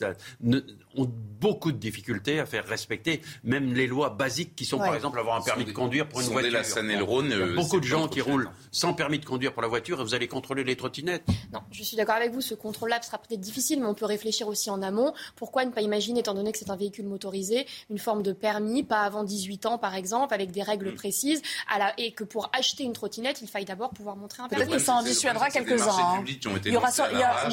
ont 0.95 1.11
beaucoup 1.39 1.71
de 1.71 1.77
difficultés 1.77 2.39
à 2.39 2.45
faire 2.45 2.65
respecter 2.65 3.21
même 3.43 3.73
les 3.73 3.87
lois 3.87 4.09
basiques 4.09 4.55
qui 4.55 4.65
sont, 4.65 4.77
par 4.77 4.95
exemple, 4.95 5.19
avoir 5.19 5.37
un 5.37 5.41
permis 5.41 5.65
de 5.65 5.71
conduire 5.71 6.07
pour 6.07 6.21
une 6.21 6.27
voiture. 6.27 6.51
La 6.51 6.63
Seine 6.63 6.89
et 6.89 6.97
le 6.97 7.03
Rhône, 7.03 7.29
Il 7.31 7.37
y 7.37 7.41
a 7.41 7.55
beaucoup 7.55 7.79
de 7.79 7.85
gens 7.85 8.07
qui 8.07 8.21
roulent 8.21 8.49
sans 8.71 8.93
permis 8.93 9.19
de 9.19 9.25
conduire 9.25 9.53
pour 9.53 9.61
la 9.61 9.67
voiture 9.67 10.01
et 10.01 10.03
vous 10.03 10.13
allez 10.13 10.27
contrôler 10.27 10.63
les 10.63 10.75
trottinettes. 10.75 11.25
Non, 11.53 11.61
je 11.71 11.83
suis 11.83 11.95
d'accord 11.95 12.15
avec 12.15 12.31
vous. 12.31 12.41
Ce 12.41 12.53
contrôle-là 12.53 13.01
sera 13.01 13.17
peut-être 13.17 13.39
difficile, 13.39 13.79
mais 13.79 13.85
on 13.85 13.93
peut 13.93 14.05
réfléchir 14.05 14.47
aussi 14.47 14.69
en 14.69 14.81
amont. 14.81 15.13
Pourquoi 15.35 15.65
ne 15.65 15.71
pas 15.71 15.81
imaginer, 15.81 16.19
étant 16.21 16.33
donné 16.33 16.51
que 16.51 16.57
c'est 16.57 16.69
un 16.69 16.75
véhicule 16.75 17.05
motorisé, 17.05 17.65
une 17.89 17.99
forme 17.99 18.23
de 18.23 18.33
permis, 18.33 18.83
pas 18.83 19.01
avant 19.01 19.23
18 19.23 19.65
ans 19.65 19.77
par 19.77 19.95
exemple, 19.95 20.33
avec 20.33 20.51
des 20.51 20.63
règles 20.63 20.91
mm. 20.91 20.95
Précises, 21.09 21.41
à 21.67 21.79
la, 21.79 21.93
et 21.97 22.11
que 22.11 22.23
pour 22.23 22.51
acheter 22.53 22.83
une 22.83 22.93
trottinette, 22.93 23.41
il 23.41 23.47
faille 23.47 23.65
d'abord 23.65 23.89
pouvoir 23.89 24.15
montrer 24.15 24.43
un 24.43 24.47
permis. 24.47 24.65
Peut-être 24.65 24.77
que 24.77 24.83
ça 24.83 24.93
en 24.93 25.01
dissuadera 25.01 25.49
quelques-uns. 25.49 26.23
Il 26.65 26.73
y 26.73 26.77
aura 26.77 26.89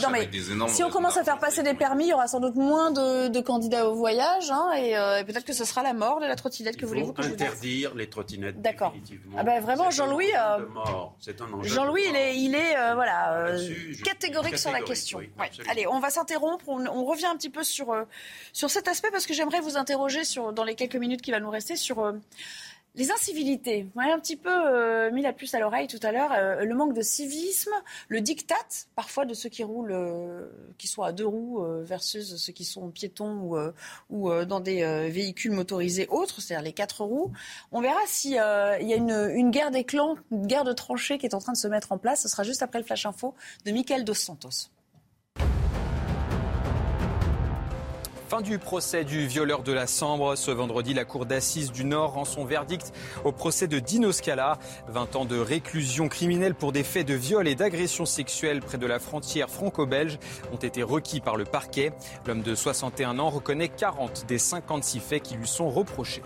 non, 0.02 0.10
mais 0.10 0.28
si 0.68 0.84
on 0.84 0.90
commence 0.90 1.16
à 1.16 1.24
faire 1.24 1.38
passer 1.38 1.62
des 1.62 1.74
permis, 1.74 2.04
il 2.04 2.10
y 2.10 2.12
aura 2.12 2.26
sans 2.26 2.40
doute 2.40 2.54
moins 2.54 2.90
de, 2.90 3.40
candidats 3.40 3.88
au 3.88 3.94
voyage, 3.94 4.50
hein, 4.50 4.72
et, 4.76 4.96
euh, 4.96 5.22
peut-être 5.24 5.44
que 5.44 5.52
ce 5.52 5.64
sera 5.64 5.82
la 5.82 5.94
mort 5.94 6.20
de 6.20 6.26
la 6.26 6.36
trottinette. 6.36 6.76
Que 6.76 6.84
voulez-vous 6.84 7.12
que 7.12 7.22
je 7.22 7.28
interdire 7.28 7.94
les 7.94 8.08
trottinettes. 8.08 8.60
D'accord. 8.60 8.94
Ah 9.36 9.44
ben 9.44 9.60
vraiment, 9.60 9.90
Jean-Louis. 9.90 10.30
Euh, 10.36 11.62
Jean-Louis, 11.62 12.02
il 12.08 12.16
est, 12.16 12.36
il 12.36 12.54
est 12.54 12.76
euh, 12.76 12.94
voilà 12.94 13.52
catégorique 14.04 14.58
sur 14.58 14.72
la 14.72 14.82
question. 14.82 15.20
Allez, 15.70 15.86
on 15.86 16.00
va 16.00 16.10
s'interrompre. 16.10 16.68
On, 16.68 17.06
revient 17.06 17.26
un 17.26 17.36
petit 17.36 17.50
peu 17.50 17.62
sur 17.62 17.94
sur 18.52 18.68
cet 18.68 18.88
aspect 18.88 19.10
parce 19.12 19.26
que 19.26 19.32
j'aimerais 19.32 19.60
vous 19.60 19.76
interroger 19.76 20.24
sur 20.24 20.52
dans 20.52 20.64
les 20.64 20.74
quelques 20.74 20.96
minutes 20.96 21.22
qui 21.22 21.30
va 21.30 21.38
nous 21.38 21.50
rester 21.50 21.76
sur 21.76 22.12
les 22.96 23.10
incivilités, 23.10 23.82
vous 23.82 24.00
m'avez 24.00 24.12
un 24.12 24.18
petit 24.18 24.36
peu 24.36 24.50
euh, 24.50 25.10
mis 25.10 25.20
la 25.20 25.34
puce 25.34 25.54
à 25.54 25.60
l'oreille 25.60 25.86
tout 25.86 26.00
à 26.02 26.12
l'heure. 26.12 26.32
Euh, 26.32 26.64
le 26.64 26.74
manque 26.74 26.94
de 26.94 27.02
civisme, 27.02 27.72
le 28.08 28.22
diktat 28.22 28.54
parfois 28.94 29.26
de 29.26 29.34
ceux 29.34 29.50
qui 29.50 29.62
roulent, 29.62 29.92
euh, 29.92 30.46
qui 30.78 30.86
sont 30.86 31.02
à 31.02 31.12
deux 31.12 31.26
roues 31.26 31.62
versus 31.82 32.36
ceux 32.36 32.52
qui 32.52 32.64
sont 32.64 32.88
piétons 32.90 33.32
ou, 33.40 33.56
ou 34.10 34.44
dans 34.44 34.60
des 34.60 35.10
véhicules 35.10 35.52
motorisés 35.52 36.06
autres, 36.08 36.40
c'est-à-dire 36.40 36.64
les 36.64 36.72
quatre 36.72 37.04
roues. 37.04 37.32
On 37.70 37.80
verra 37.80 38.00
s'il 38.06 38.32
y 38.32 38.38
a 38.38 38.78
une, 38.78 39.10
une, 39.10 39.50
guerre 39.50 39.70
des 39.70 39.84
clans, 39.84 40.16
une 40.30 40.46
guerre 40.46 40.64
de 40.64 40.72
tranchées 40.72 41.18
qui 41.18 41.26
est 41.26 41.34
en 41.34 41.40
train 41.40 41.52
de 41.52 41.58
se 41.58 41.68
mettre 41.68 41.92
en 41.92 41.98
place. 41.98 42.22
Ce 42.22 42.28
sera 42.28 42.42
juste 42.42 42.62
après 42.62 42.78
le 42.78 42.84
Flash 42.84 43.06
Info 43.06 43.34
de 43.64 43.72
Michael 43.72 44.04
Dos 44.04 44.14
Santos. 44.14 44.70
Fin 48.28 48.40
du 48.40 48.58
procès 48.58 49.04
du 49.04 49.24
violeur 49.28 49.62
de 49.62 49.72
la 49.72 49.86
Sambre. 49.86 50.36
Ce 50.36 50.50
vendredi, 50.50 50.94
la 50.94 51.04
Cour 51.04 51.26
d'assises 51.26 51.70
du 51.70 51.84
Nord 51.84 52.14
rend 52.14 52.24
son 52.24 52.44
verdict 52.44 52.92
au 53.22 53.30
procès 53.30 53.68
de 53.68 53.78
Dino 53.78 54.10
Scala. 54.10 54.58
20 54.88 55.14
ans 55.14 55.24
de 55.26 55.38
réclusion 55.38 56.08
criminelle 56.08 56.56
pour 56.56 56.72
des 56.72 56.82
faits 56.82 57.06
de 57.06 57.14
viol 57.14 57.46
et 57.46 57.54
d'agression 57.54 58.04
sexuelle 58.04 58.62
près 58.62 58.78
de 58.78 58.86
la 58.86 58.98
frontière 58.98 59.48
franco-belge 59.48 60.18
ont 60.52 60.56
été 60.56 60.82
requis 60.82 61.20
par 61.20 61.36
le 61.36 61.44
parquet. 61.44 61.92
L'homme 62.26 62.42
de 62.42 62.56
61 62.56 63.20
ans 63.20 63.30
reconnaît 63.30 63.68
40 63.68 64.26
des 64.26 64.38
56 64.38 64.98
faits 64.98 65.22
qui 65.22 65.36
lui 65.36 65.46
sont 65.46 65.70
reprochés. 65.70 66.22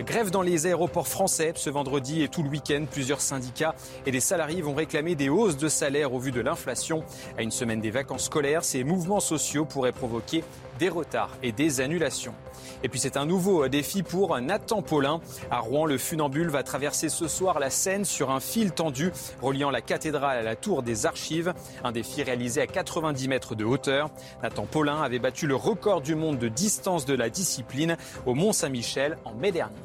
Grève 0.00 0.30
dans 0.30 0.42
les 0.42 0.66
aéroports 0.66 1.06
français 1.06 1.52
ce 1.54 1.68
vendredi 1.68 2.22
et 2.22 2.28
tout 2.28 2.42
le 2.42 2.48
week-end. 2.48 2.86
Plusieurs 2.90 3.20
syndicats 3.20 3.74
et 4.06 4.10
des 4.10 4.20
salariés 4.20 4.62
vont 4.62 4.74
réclamer 4.74 5.14
des 5.14 5.28
hausses 5.28 5.58
de 5.58 5.68
salaire 5.68 6.14
au 6.14 6.18
vu 6.18 6.32
de 6.32 6.40
l'inflation. 6.40 7.04
À 7.36 7.42
une 7.42 7.50
semaine 7.50 7.80
des 7.80 7.90
vacances 7.90 8.24
scolaires, 8.24 8.64
ces 8.64 8.84
mouvements 8.84 9.20
sociaux 9.20 9.66
pourraient 9.66 9.92
provoquer 9.92 10.44
des 10.82 10.88
retards 10.88 11.30
et 11.44 11.52
des 11.52 11.80
annulations. 11.80 12.34
Et 12.82 12.88
puis 12.88 12.98
c'est 12.98 13.16
un 13.16 13.24
nouveau 13.24 13.68
défi 13.68 14.02
pour 14.02 14.40
Nathan 14.40 14.82
Paulin. 14.82 15.20
À 15.48 15.60
Rouen, 15.60 15.86
le 15.86 15.96
funambule 15.96 16.48
va 16.48 16.64
traverser 16.64 17.08
ce 17.08 17.28
soir 17.28 17.60
la 17.60 17.70
Seine 17.70 18.04
sur 18.04 18.32
un 18.32 18.40
fil 18.40 18.72
tendu 18.72 19.12
reliant 19.40 19.70
la 19.70 19.80
cathédrale 19.80 20.38
à 20.38 20.42
la 20.42 20.56
tour 20.56 20.82
des 20.82 21.06
archives. 21.06 21.54
Un 21.84 21.92
défi 21.92 22.24
réalisé 22.24 22.60
à 22.60 22.66
90 22.66 23.28
mètres 23.28 23.54
de 23.54 23.64
hauteur. 23.64 24.10
Nathan 24.42 24.66
Paulin 24.66 25.00
avait 25.00 25.20
battu 25.20 25.46
le 25.46 25.54
record 25.54 26.00
du 26.00 26.16
monde 26.16 26.40
de 26.40 26.48
distance 26.48 27.04
de 27.04 27.14
la 27.14 27.30
discipline 27.30 27.96
au 28.26 28.34
Mont-Saint-Michel 28.34 29.18
en 29.24 29.34
mai 29.34 29.52
dernier. 29.52 29.76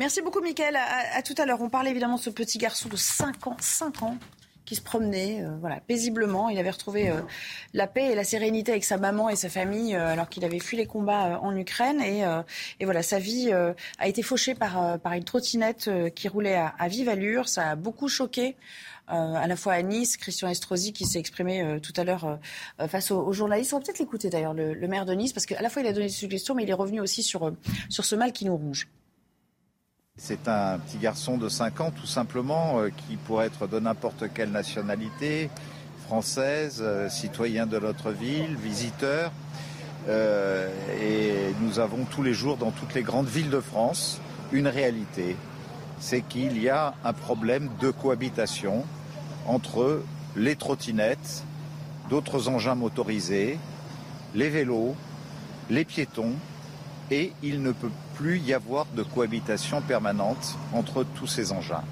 Merci 0.00 0.22
beaucoup, 0.22 0.40
Mickaël. 0.40 0.76
À, 0.76 1.20
tout 1.20 1.34
à 1.36 1.44
l'heure. 1.44 1.60
On 1.60 1.68
parlait 1.68 1.90
évidemment 1.90 2.16
de 2.16 2.22
ce 2.22 2.30
petit 2.30 2.56
garçon 2.56 2.88
de 2.88 2.96
5 2.96 3.46
ans, 3.46 3.56
5 3.60 4.02
ans, 4.02 4.16
qui 4.64 4.76
se 4.76 4.80
promenait 4.80 5.42
euh, 5.42 5.56
voilà, 5.60 5.80
paisiblement. 5.80 6.48
Il 6.48 6.58
avait 6.58 6.70
retrouvé 6.70 7.10
euh, 7.10 7.20
la 7.74 7.86
paix 7.86 8.12
et 8.12 8.14
la 8.14 8.24
sérénité 8.24 8.72
avec 8.72 8.84
sa 8.84 8.96
maman 8.96 9.28
et 9.28 9.36
sa 9.36 9.48
famille 9.48 9.94
euh, 9.94 10.08
alors 10.08 10.28
qu'il 10.28 10.44
avait 10.44 10.58
fui 10.58 10.76
les 10.76 10.86
combats 10.86 11.40
en 11.42 11.54
Ukraine. 11.56 12.00
Et, 12.00 12.84
voilà, 12.84 13.02
sa 13.02 13.18
vie 13.18 13.52
a 13.52 14.08
été 14.08 14.22
fauchée 14.22 14.54
par, 14.54 15.00
une 15.12 15.24
trottinette 15.24 15.90
qui 16.14 16.28
roulait 16.28 16.56
à, 16.56 16.88
vive 16.88 17.08
allure. 17.08 17.48
Ça 17.48 17.70
a 17.70 17.76
beaucoup 17.76 18.08
choqué. 18.08 18.56
à 19.06 19.46
la 19.46 19.56
fois 19.56 19.74
à 19.74 19.82
Nice, 19.82 20.16
Christian 20.16 20.48
Estrosi 20.48 20.92
qui 20.92 21.04
s'est 21.06 21.18
exprimé 21.18 21.78
tout 21.82 21.92
à 21.96 22.04
l'heure 22.04 22.38
face 22.88 23.10
aux, 23.10 23.32
journalistes. 23.32 23.72
On 23.72 23.78
va 23.78 23.84
peut-être 23.84 23.98
l'écouter 23.98 24.30
d'ailleurs, 24.30 24.54
le, 24.54 24.74
le, 24.74 24.88
maire 24.88 25.06
de 25.06 25.14
Nice, 25.14 25.32
parce 25.32 25.46
qu'à 25.46 25.60
la 25.62 25.70
fois 25.70 25.82
il 25.82 25.88
a 25.88 25.92
donné 25.92 26.06
des 26.06 26.12
suggestions, 26.12 26.54
mais 26.54 26.64
il 26.64 26.70
est 26.70 26.74
revenu 26.74 27.00
aussi 27.00 27.22
sur, 27.22 27.52
sur 27.88 28.04
ce 28.04 28.14
mal 28.14 28.32
qui 28.32 28.44
nous 28.44 28.56
ronge. 28.56 28.88
C'est 30.18 30.46
un 30.46 30.78
petit 30.78 30.98
garçon 30.98 31.38
de 31.38 31.48
5 31.48 31.80
ans, 31.80 31.90
tout 31.90 32.06
simplement, 32.06 32.78
euh, 32.80 32.90
qui 32.90 33.16
pourrait 33.16 33.46
être 33.46 33.66
de 33.66 33.80
n'importe 33.80 34.32
quelle 34.34 34.50
nationalité, 34.50 35.48
française, 36.06 36.80
euh, 36.80 37.08
citoyen 37.08 37.66
de 37.66 37.78
notre 37.78 38.10
ville, 38.10 38.54
visiteur. 38.56 39.32
Euh, 40.08 40.68
et 41.00 41.54
nous 41.62 41.78
avons 41.78 42.04
tous 42.04 42.22
les 42.22 42.34
jours 42.34 42.58
dans 42.58 42.72
toutes 42.72 42.92
les 42.92 43.02
grandes 43.02 43.26
villes 43.26 43.48
de 43.48 43.60
France 43.60 44.20
une 44.52 44.68
réalité, 44.68 45.34
c'est 45.98 46.20
qu'il 46.20 46.60
y 46.60 46.68
a 46.68 46.92
un 47.04 47.14
problème 47.14 47.70
de 47.80 47.90
cohabitation 47.90 48.84
entre 49.46 50.02
les 50.36 50.56
trottinettes, 50.56 51.42
d'autres 52.10 52.48
engins 52.48 52.74
motorisés, 52.74 53.58
les 54.34 54.50
vélos, 54.50 54.94
les 55.70 55.86
piétons, 55.86 56.34
et 57.10 57.32
il 57.42 57.62
ne 57.62 57.72
peut 57.72 57.90
plus 58.14 58.38
y 58.38 58.54
avoir 58.54 58.86
de 58.94 59.02
cohabitation 59.02 59.80
permanente 59.80 60.56
entre 60.72 61.04
tous 61.04 61.26
ces 61.26 61.52
engins. 61.52 61.84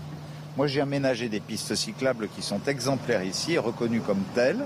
Moi, 0.57 0.67
j'ai 0.67 0.81
aménagé 0.81 1.29
des 1.29 1.41
pistes 1.41 1.75
cyclables 1.75 2.29
qui 2.29 2.43
sont 2.43 2.61
exemplaires 2.67 3.23
ici 3.23 3.53
et 3.53 3.59
reconnues 3.59 4.01
comme 4.01 4.23
telles. 4.35 4.65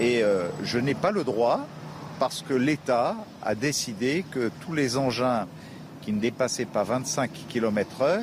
Et 0.00 0.22
euh, 0.22 0.48
je 0.62 0.78
n'ai 0.78 0.94
pas 0.94 1.10
le 1.10 1.22
droit, 1.22 1.66
parce 2.18 2.42
que 2.42 2.54
l'État 2.54 3.16
a 3.42 3.54
décidé 3.54 4.24
que 4.30 4.50
tous 4.60 4.72
les 4.72 4.96
engins 4.96 5.46
qui 6.00 6.12
ne 6.12 6.20
dépassaient 6.20 6.64
pas 6.64 6.82
25 6.82 7.30
km/h, 7.48 8.22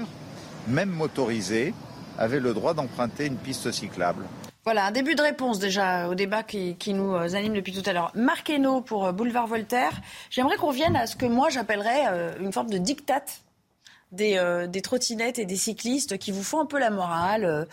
même 0.67 0.89
motorisés, 0.89 1.73
avaient 2.17 2.39
le 2.39 2.53
droit 2.53 2.73
d'emprunter 2.73 3.25
une 3.25 3.37
piste 3.37 3.71
cyclable. 3.71 4.23
Voilà, 4.65 4.85
un 4.85 4.91
début 4.91 5.15
de 5.15 5.21
réponse 5.21 5.57
déjà 5.57 6.09
au 6.09 6.15
débat 6.15 6.43
qui, 6.43 6.75
nous 6.93 7.15
euh, 7.15 7.33
anime 7.33 7.53
depuis 7.53 7.71
tout 7.71 7.89
à 7.89 7.93
l'heure. 7.93 8.11
Marc 8.13 8.49
Hainaut 8.49 8.81
pour 8.81 9.05
euh, 9.05 9.11
Boulevard 9.13 9.47
Voltaire. 9.47 10.01
J'aimerais 10.29 10.57
qu'on 10.57 10.67
revienne 10.67 10.97
à 10.97 11.07
ce 11.07 11.15
que 11.15 11.25
moi 11.25 11.49
j'appellerais 11.49 12.03
euh, 12.09 12.33
une 12.41 12.51
forme 12.51 12.69
de 12.69 12.77
dictat 12.77 13.23
des, 14.11 14.41
des, 14.67 14.81
trottinettes 14.81 15.37
et 15.37 15.45
des 15.45 15.55
cyclistes 15.55 16.17
qui 16.17 16.31
vous 16.31 16.41
font 16.41 16.59
un 16.59 16.65
peu 16.65 16.79
la 16.79 16.89
morale, 16.89 17.67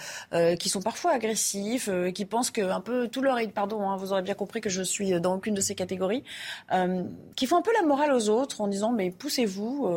qui 0.60 0.68
sont 0.68 0.82
parfois 0.82 1.12
agressifs, 1.12 1.88
qui 2.14 2.26
pensent 2.26 2.50
que 2.50 2.60
un 2.60 2.82
peu 2.82 3.08
tout 3.08 3.22
leur 3.22 3.38
pardon, 3.54 3.88
hein, 3.88 3.96
vous 3.96 4.12
aurez 4.12 4.20
bien 4.20 4.34
compris 4.34 4.60
que 4.60 4.68
je 4.68 4.82
suis 4.82 5.18
dans 5.18 5.36
aucune 5.36 5.54
de 5.54 5.62
ces 5.62 5.74
catégories, 5.74 6.24
qui 7.36 7.46
font 7.46 7.56
un 7.56 7.62
peu 7.62 7.72
la 7.80 7.86
morale 7.86 8.12
aux 8.12 8.28
autres 8.28 8.60
en 8.60 8.68
disant 8.68 8.92
mais 8.92 9.10
poussez-vous, 9.12 9.88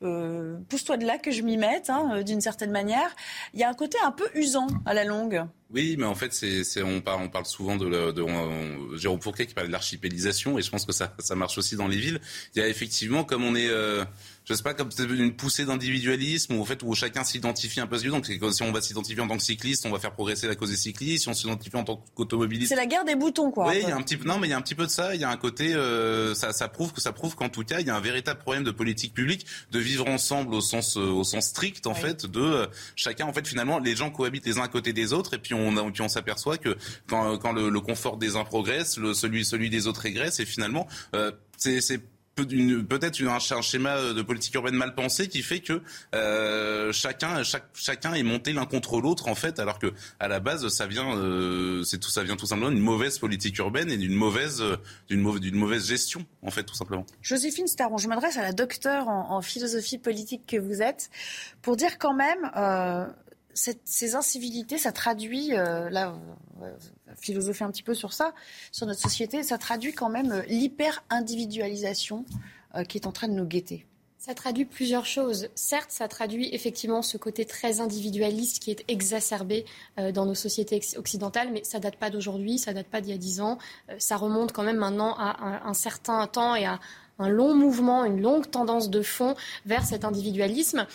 pousse-toi 0.00 0.96
de 0.96 1.06
là 1.06 1.16
que 1.16 1.30
je 1.30 1.42
m'y 1.42 1.56
mette, 1.56 1.90
hein, 1.90 2.22
d'une 2.22 2.40
certaine 2.40 2.72
manière. 2.72 3.14
Il 3.54 3.60
y 3.60 3.62
a 3.62 3.68
un 3.68 3.74
côté 3.74 3.98
un 4.04 4.10
peu 4.10 4.28
usant 4.34 4.66
à 4.84 4.94
la 4.94 5.04
longue. 5.04 5.46
Oui, 5.70 5.96
mais 5.98 6.06
en 6.06 6.14
fait, 6.14 6.32
c'est, 6.32 6.82
on, 6.82 7.02
parle, 7.02 7.22
on 7.24 7.28
parle 7.28 7.44
souvent 7.44 7.76
de, 7.76 7.88
de, 7.88 8.12
de 8.12 8.96
Jérôme 8.96 9.20
Fourquet 9.20 9.46
qui 9.46 9.52
parle 9.52 9.66
de 9.66 9.72
l'archipélisation, 9.72 10.58
et 10.58 10.62
je 10.62 10.70
pense 10.70 10.86
que 10.86 10.92
ça, 10.92 11.14
ça 11.18 11.34
marche 11.34 11.58
aussi 11.58 11.76
dans 11.76 11.88
les 11.88 11.98
villes. 11.98 12.20
Il 12.54 12.60
y 12.60 12.62
a 12.62 12.68
effectivement, 12.68 13.22
comme 13.22 13.44
on 13.44 13.54
est, 13.54 13.68
euh, 13.68 14.02
je 14.46 14.54
sais 14.54 14.62
pas, 14.62 14.72
comme 14.72 14.88
une 15.10 15.36
poussée 15.36 15.66
d'individualisme, 15.66 16.54
où, 16.54 16.62
en 16.62 16.64
fait, 16.64 16.82
où 16.82 16.94
chacun 16.94 17.22
s'identifie 17.22 17.80
un 17.80 17.86
peu. 17.86 17.98
Donc, 17.98 18.24
si 18.24 18.62
on 18.62 18.72
va 18.72 18.80
s'identifier 18.80 19.20
en 19.20 19.28
tant 19.28 19.36
que 19.36 19.42
cycliste, 19.42 19.84
on 19.84 19.90
va 19.90 19.98
faire 19.98 20.12
progresser 20.12 20.48
la 20.48 20.54
cause 20.54 20.70
des 20.70 20.76
cyclistes. 20.76 21.24
Si 21.24 21.28
on 21.28 21.34
s'identifie 21.34 21.76
en 21.76 21.84
tant 21.84 22.02
qu'automobiliste, 22.14 22.70
c'est 22.70 22.76
la 22.76 22.86
guerre 22.86 23.04
des 23.04 23.14
boutons, 23.14 23.50
quoi. 23.50 23.68
Oui, 23.68 23.80
il 23.82 23.88
y 23.88 23.92
a 23.92 23.96
un 23.96 24.02
petit, 24.02 24.16
non, 24.24 24.38
mais 24.38 24.46
il 24.46 24.50
y 24.50 24.54
a 24.54 24.56
un 24.56 24.62
petit 24.62 24.74
peu 24.74 24.86
de 24.86 24.90
ça. 24.90 25.14
Il 25.14 25.20
y 25.20 25.24
a 25.24 25.30
un 25.30 25.36
côté, 25.36 25.74
euh, 25.74 26.34
ça, 26.34 26.54
ça 26.54 26.68
prouve 26.68 26.94
que 26.94 27.02
ça 27.02 27.12
prouve 27.12 27.34
qu'en 27.34 27.50
tout 27.50 27.64
cas, 27.64 27.80
il 27.80 27.86
y 27.86 27.90
a 27.90 27.96
un 27.96 28.00
véritable 28.00 28.40
problème 28.40 28.64
de 28.64 28.70
politique 28.70 29.12
publique, 29.12 29.44
de 29.70 29.78
vivre 29.78 30.08
ensemble 30.08 30.54
au 30.54 30.62
sens, 30.62 30.96
euh, 30.96 31.00
au 31.00 31.24
sens 31.24 31.48
strict, 31.48 31.86
en 31.86 31.92
oui. 31.92 32.00
fait, 32.00 32.24
de 32.24 32.40
euh, 32.40 32.66
chacun, 32.96 33.26
en 33.26 33.34
fait, 33.34 33.46
finalement, 33.46 33.78
les 33.78 33.96
gens 33.96 34.10
cohabitent 34.10 34.46
les 34.46 34.56
uns 34.56 34.62
à 34.62 34.68
côté 34.68 34.94
des 34.94 35.12
autres, 35.12 35.34
et 35.34 35.38
puis 35.38 35.52
on, 35.52 35.57
on 35.58 36.08
s'aperçoit 36.08 36.58
que 36.58 36.76
quand, 37.08 37.52
le, 37.52 37.80
confort 37.80 38.16
des 38.16 38.36
uns 38.36 38.44
progresse, 38.44 38.98
celui, 39.14 39.44
celui 39.44 39.70
des 39.70 39.86
autres 39.86 40.00
régresse, 40.00 40.40
et 40.40 40.46
finalement, 40.46 40.86
euh, 41.14 41.32
c'est 41.56 42.02
peut-être 42.46 43.20
un, 43.26 43.62
schéma 43.62 44.12
de 44.12 44.22
politique 44.22 44.54
urbaine 44.54 44.74
mal 44.74 44.94
pensé 44.94 45.28
qui 45.28 45.42
fait 45.42 45.60
que 45.60 45.82
euh, 46.14 46.92
chacun, 46.92 47.42
chacun 47.74 48.14
est 48.14 48.22
monté 48.22 48.52
l'un 48.52 48.66
contre 48.66 49.00
l'autre 49.00 49.28
en 49.28 49.34
fait, 49.34 49.58
alors 49.58 49.78
que 49.78 49.92
à 50.20 50.28
la 50.28 50.40
base 50.40 50.68
ça 50.68 50.86
vient, 50.86 51.16
euh, 51.16 51.82
c'est 51.82 51.98
tout, 51.98 52.10
ça 52.10 52.22
vient 52.22 52.36
tout 52.36 52.46
simplement 52.46 52.70
d'une 52.70 52.82
mauvaise 52.82 53.18
politique 53.18 53.58
urbaine 53.58 53.90
et 53.90 53.96
d'une 53.96 54.14
mauvaise, 54.14 54.62
d'une 55.08 55.20
mauvaise, 55.20 55.88
gestion 55.88 56.24
en 56.42 56.50
fait 56.50 56.64
tout 56.64 56.74
simplement. 56.74 57.04
Joséphine 57.22 57.66
Staron, 57.66 57.98
je 57.98 58.08
m'adresse 58.08 58.36
à 58.36 58.42
la 58.42 58.52
docteure 58.52 59.08
en, 59.08 59.42
philosophie 59.42 59.98
politique 59.98 60.42
que 60.46 60.56
vous 60.56 60.82
êtes 60.82 61.10
pour 61.62 61.76
dire 61.76 61.98
quand 61.98 62.14
même. 62.14 62.50
Ces 63.84 64.14
incivilités, 64.14 64.78
ça 64.78 64.92
traduit, 64.92 65.54
euh, 65.54 65.90
là, 65.90 66.14
va 66.58 66.68
philosopher 67.16 67.64
un 67.64 67.70
petit 67.70 67.82
peu 67.82 67.94
sur 67.94 68.12
ça, 68.12 68.34
sur 68.72 68.86
notre 68.86 69.00
société, 69.00 69.42
ça 69.42 69.58
traduit 69.58 69.92
quand 69.92 70.08
même 70.08 70.32
euh, 70.32 70.42
l'hyper-individualisation 70.48 72.24
euh, 72.74 72.84
qui 72.84 72.98
est 72.98 73.06
en 73.06 73.12
train 73.12 73.28
de 73.28 73.34
nous 73.34 73.46
guetter. 73.46 73.86
Ça 74.18 74.34
traduit 74.34 74.64
plusieurs 74.64 75.06
choses. 75.06 75.48
Certes, 75.54 75.90
ça 75.90 76.08
traduit 76.08 76.52
effectivement 76.52 77.02
ce 77.02 77.16
côté 77.16 77.44
très 77.44 77.80
individualiste 77.80 78.60
qui 78.60 78.72
est 78.72 78.84
exacerbé 78.88 79.64
euh, 79.98 80.10
dans 80.10 80.26
nos 80.26 80.34
sociétés 80.34 80.80
occidentales, 80.96 81.50
mais 81.52 81.62
ça 81.62 81.78
date 81.78 81.96
pas 81.96 82.10
d'aujourd'hui, 82.10 82.58
ça 82.58 82.72
date 82.72 82.88
pas 82.88 83.00
d'il 83.00 83.12
y 83.12 83.14
a 83.14 83.16
dix 83.16 83.40
ans. 83.40 83.58
Euh, 83.88 83.94
ça 83.98 84.16
remonte 84.16 84.52
quand 84.52 84.64
même 84.64 84.76
maintenant 84.76 85.14
à 85.16 85.66
un 85.66 85.72
certain 85.72 86.26
temps 86.26 86.56
et 86.56 86.66
à 86.66 86.80
un 87.20 87.28
long 87.28 87.54
mouvement, 87.54 88.04
une 88.04 88.20
longue 88.20 88.50
tendance 88.50 88.90
de 88.90 89.02
fond 89.02 89.36
vers 89.66 89.84
cet 89.84 90.04
individualisme. 90.04 90.86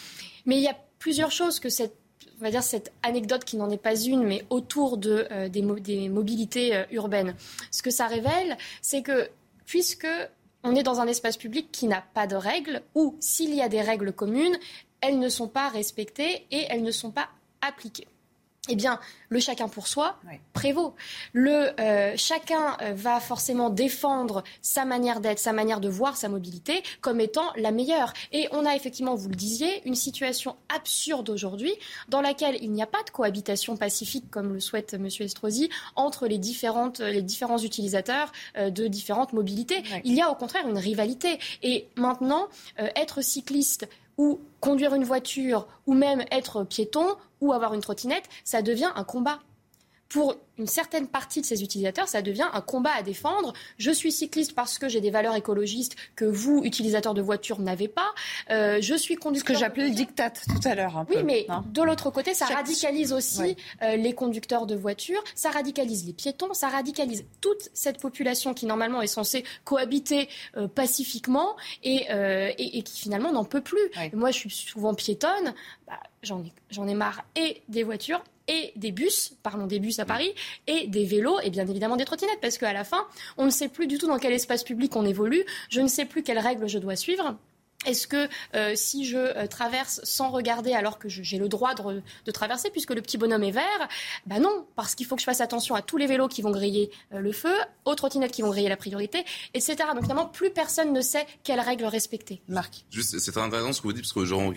Mais 0.46 0.58
il 0.58 0.64
y 0.64 0.68
a 0.68 0.78
plusieurs 1.00 1.32
choses 1.32 1.60
que 1.60 1.70
cette 1.70 2.03
on 2.40 2.44
va 2.44 2.52
dire 2.52 2.64
cette 2.64 2.92
anecdote 3.04 3.44
qui 3.44 3.58
n'en 3.58 3.70
est 3.70 3.78
pas 3.78 3.96
une, 3.96 4.24
mais 4.24 4.46
autour 4.50 5.00
euh, 5.06 5.50
des, 5.50 5.62
mobilités 6.10 6.76
euh, 6.76 6.84
urbaines. 6.92 7.36
Ce 7.72 7.82
que 7.82 7.92
ça 7.92 8.08
révèle, 8.08 8.58
c'est 8.82 9.02
que 9.02 9.30
puisque 9.66 10.08
on 10.64 10.76
est 10.76 10.84
dans 10.84 11.00
un 11.00 11.08
espace 11.08 11.38
public 11.38 11.70
qui 11.72 11.88
n'a 11.88 12.04
pas 12.14 12.28
de 12.28 12.36
règles, 12.36 12.82
ou 12.96 13.16
s'il 13.20 13.54
y 13.54 13.62
a 13.62 13.70
des 13.70 13.82
règles 13.82 14.14
communes, 14.14 14.58
elles 15.02 15.20
ne 15.20 15.30
sont 15.30 15.48
pas 15.48 15.70
respectées 15.70 16.46
et 16.52 16.66
elles 16.70 16.84
ne 16.84 16.92
sont 16.92 17.12
pas 17.12 17.30
appliquées 17.62 18.08
eh 18.70 18.78
bien, 18.78 18.98
le 19.28 19.42
chacun 19.42 19.68
pour 19.68 19.88
soi 19.88 20.16
oui. 20.26 20.36
prévaut. 20.54 20.96
Le 21.34 21.78
euh, 21.82 22.14
chacun 22.16 22.78
euh, 22.82 22.94
va 22.94 23.20
forcément 23.20 23.70
défendre 23.70 24.42
sa 24.62 24.86
manière 24.86 25.20
d'être, 25.20 25.40
sa 25.40 25.52
manière 25.52 25.82
de 25.82 25.90
voir 25.90 26.16
sa 26.16 26.30
mobilité 26.30 26.82
comme 27.02 27.20
étant 27.20 27.52
la 27.58 27.72
meilleure. 27.72 28.14
Et 28.32 28.48
on 28.52 28.66
a 28.66 28.74
effectivement, 28.74 29.16
vous 29.16 29.28
le 29.28 29.36
disiez, 29.36 29.86
une 29.86 29.96
situation 29.96 30.56
absurde 30.74 31.30
aujourd'hui 31.30 31.74
dans 32.08 32.22
laquelle 32.22 32.58
il 32.62 32.72
n'y 32.72 32.82
a 32.82 32.88
pas 32.88 33.04
de 33.04 33.10
cohabitation 33.10 33.76
pacifique, 33.76 34.32
comme 34.32 34.54
le 34.54 34.62
souhaite 34.62 34.94
M. 34.94 35.10
Estrosi, 35.20 35.70
entre 35.98 36.28
les, 36.28 36.38
différentes, 36.38 37.00
les 37.02 37.22
différents 37.22 37.60
utilisateurs 37.60 38.32
euh, 38.56 38.70
de 38.70 38.88
différentes 38.88 39.34
mobilités. 39.34 39.84
Oui. 39.92 40.02
Il 40.06 40.14
y 40.14 40.22
a 40.22 40.30
au 40.30 40.36
contraire 40.36 40.66
une 40.70 40.78
rivalité. 40.78 41.38
Et 41.64 41.88
maintenant, 41.98 42.48
euh, 42.80 42.88
être 42.96 43.22
cycliste 43.22 43.90
ou 44.18 44.40
conduire 44.60 44.94
une 44.94 45.04
voiture 45.04 45.68
ou 45.86 45.94
même 45.94 46.24
être 46.32 46.64
piéton 46.64 47.16
ou 47.42 47.54
avoir 47.54 47.74
une 47.74 47.82
trottinette, 47.82 48.30
ça 48.44 48.62
devient 48.62 48.92
un 48.96 49.04
combat. 49.04 49.40
Pour 50.14 50.36
une 50.60 50.68
certaine 50.68 51.08
partie 51.08 51.42
de 51.42 51.46
ces 51.48 51.64
utilisateurs, 51.64 52.08
ça 52.08 52.22
devient 52.22 52.46
un 52.54 52.62
combat 52.62 52.92
à 52.96 53.02
défendre. 53.02 53.54
Je 53.80 53.90
suis 53.90 54.12
cycliste 54.12 54.54
parce 54.54 54.78
que 54.78 54.88
j'ai 54.88 55.02
des 55.02 55.10
valeurs 55.10 55.36
écologistes 55.36 55.96
que 56.16 56.26
vous, 56.26 56.62
utilisateurs 56.64 57.16
de 57.16 57.22
voitures, 57.24 57.60
n'avez 57.60 57.88
pas. 57.88 58.14
Euh, 58.52 58.78
je 58.80 58.94
suis 58.94 59.16
conducteur. 59.16 59.56
Ce 59.56 59.60
que 59.60 59.60
j'appelais 59.60 59.90
le 59.90 59.96
diktat 59.96 60.30
tout 60.30 60.68
à 60.68 60.76
l'heure. 60.76 61.04
Oui, 61.10 61.16
peu, 61.16 61.24
mais 61.24 61.48
hein. 61.50 61.64
de 61.68 61.82
l'autre 61.82 62.12
côté, 62.12 62.36
ça 62.36 62.46
Chaque... 62.46 62.58
radicalise 62.58 63.12
aussi 63.12 63.58
euh, 63.82 63.96
les 63.96 64.14
conducteurs 64.14 64.68
de 64.68 64.76
voitures, 64.76 65.24
ça 65.34 65.50
radicalise 65.50 66.06
les 66.06 66.14
piétons, 66.14 66.54
ça 66.54 66.68
radicalise 66.68 67.26
toute 67.42 67.70
cette 67.74 68.00
population 68.00 68.54
qui 68.54 68.68
normalement 68.68 69.02
est 69.02 69.08
censée 69.08 69.44
cohabiter 69.64 70.30
euh, 70.58 70.68
pacifiquement 70.68 71.56
et, 71.82 72.06
euh, 72.12 72.52
et, 72.60 72.78
et, 72.78 72.84
qui 72.84 73.02
finalement 73.02 73.32
n'en 73.32 73.46
peut 73.46 73.62
plus. 73.62 73.90
Moi, 74.14 74.30
je 74.30 74.38
suis 74.38 74.52
souvent 74.52 74.94
piétonne. 74.94 75.56
Bah, 75.88 76.00
j'en 76.22 76.44
ai, 76.44 76.54
j'en 76.70 76.88
ai 76.88 76.94
marre 76.94 77.24
et 77.36 77.64
des 77.68 77.82
voitures 77.82 78.24
et 78.48 78.74
des 78.76 78.92
bus, 78.92 79.34
parlons 79.44 79.68
des 79.68 79.80
bus 79.80 80.00
à 80.00 80.06
Paris, 80.06 80.34
et 80.68 80.88
des 80.88 81.06
vélos 81.06 81.40
et 81.44 81.50
bien 81.50 81.68
évidemment 81.68 81.96
des 81.96 82.06
trottinettes, 82.06 82.42
parce 82.42 82.58
qu'à 82.58 82.74
la 82.74 82.84
fin, 82.84 83.06
on 83.38 83.46
ne 83.46 83.50
sait 83.50 83.70
plus 83.70 83.88
du 83.88 83.98
tout 83.98 84.08
dans 84.08 84.20
quel 84.20 84.34
espace 84.34 84.64
public 84.64 84.96
on 84.96 85.06
évolue, 85.06 85.44
je 85.70 85.82
ne 85.82 85.88
sais 85.88 86.06
plus 86.06 86.24
quelles 86.24 86.40
règles 86.40 86.68
je 86.68 86.80
dois 86.80 86.96
suivre. 86.96 87.38
Est-ce 87.86 88.08
que 88.08 88.28
euh, 88.56 88.74
si 88.76 89.06
je 89.06 89.18
euh, 89.18 89.48
traverse 89.48 90.02
sans 90.04 90.30
regarder 90.30 90.74
alors 90.74 91.00
que 91.00 91.10
j'ai 91.10 91.38
le 91.38 91.50
droit 91.50 91.74
de, 91.74 92.32
traverser 92.32 92.70
puisque 92.70 92.92
le 92.92 93.02
petit 93.02 93.18
bonhomme 93.18 93.44
est 93.44 93.52
vert 93.52 93.88
Ben 94.26 94.40
non, 94.40 94.66
parce 94.76 94.96
qu'il 94.96 95.06
faut 95.06 95.16
que 95.16 95.22
je 95.22 95.26
fasse 95.26 95.42
attention 95.42 95.76
à 95.76 95.82
tous 95.82 95.98
les 95.98 96.08
vélos 96.08 96.28
qui 96.28 96.42
vont 96.42 96.52
griller 96.52 96.92
euh, 97.14 97.20
le 97.20 97.32
feu, 97.32 97.54
aux 97.86 97.96
trottinettes 97.96 98.32
qui 98.32 98.42
vont 98.42 98.50
griller 98.50 98.70
la 98.70 98.78
priorité, 98.78 99.24
etc. 99.54 99.76
Donc 99.90 100.00
évidemment, 100.00 100.28
plus 100.28 100.50
personne 100.50 100.94
ne 100.94 101.02
sait 101.02 101.26
quelles 101.44 101.60
règles 101.60 101.86
respecter. 101.86 102.42
Marc. 102.48 102.86
Juste, 102.90 103.20
c'est 103.20 103.32
très 103.32 103.42
intéressant 103.42 103.74
ce 103.74 103.82
que 103.82 103.88
vous 103.88 103.94
dites 103.94 104.04
parce 104.04 104.14
que 104.14 104.26
genre, 104.26 104.54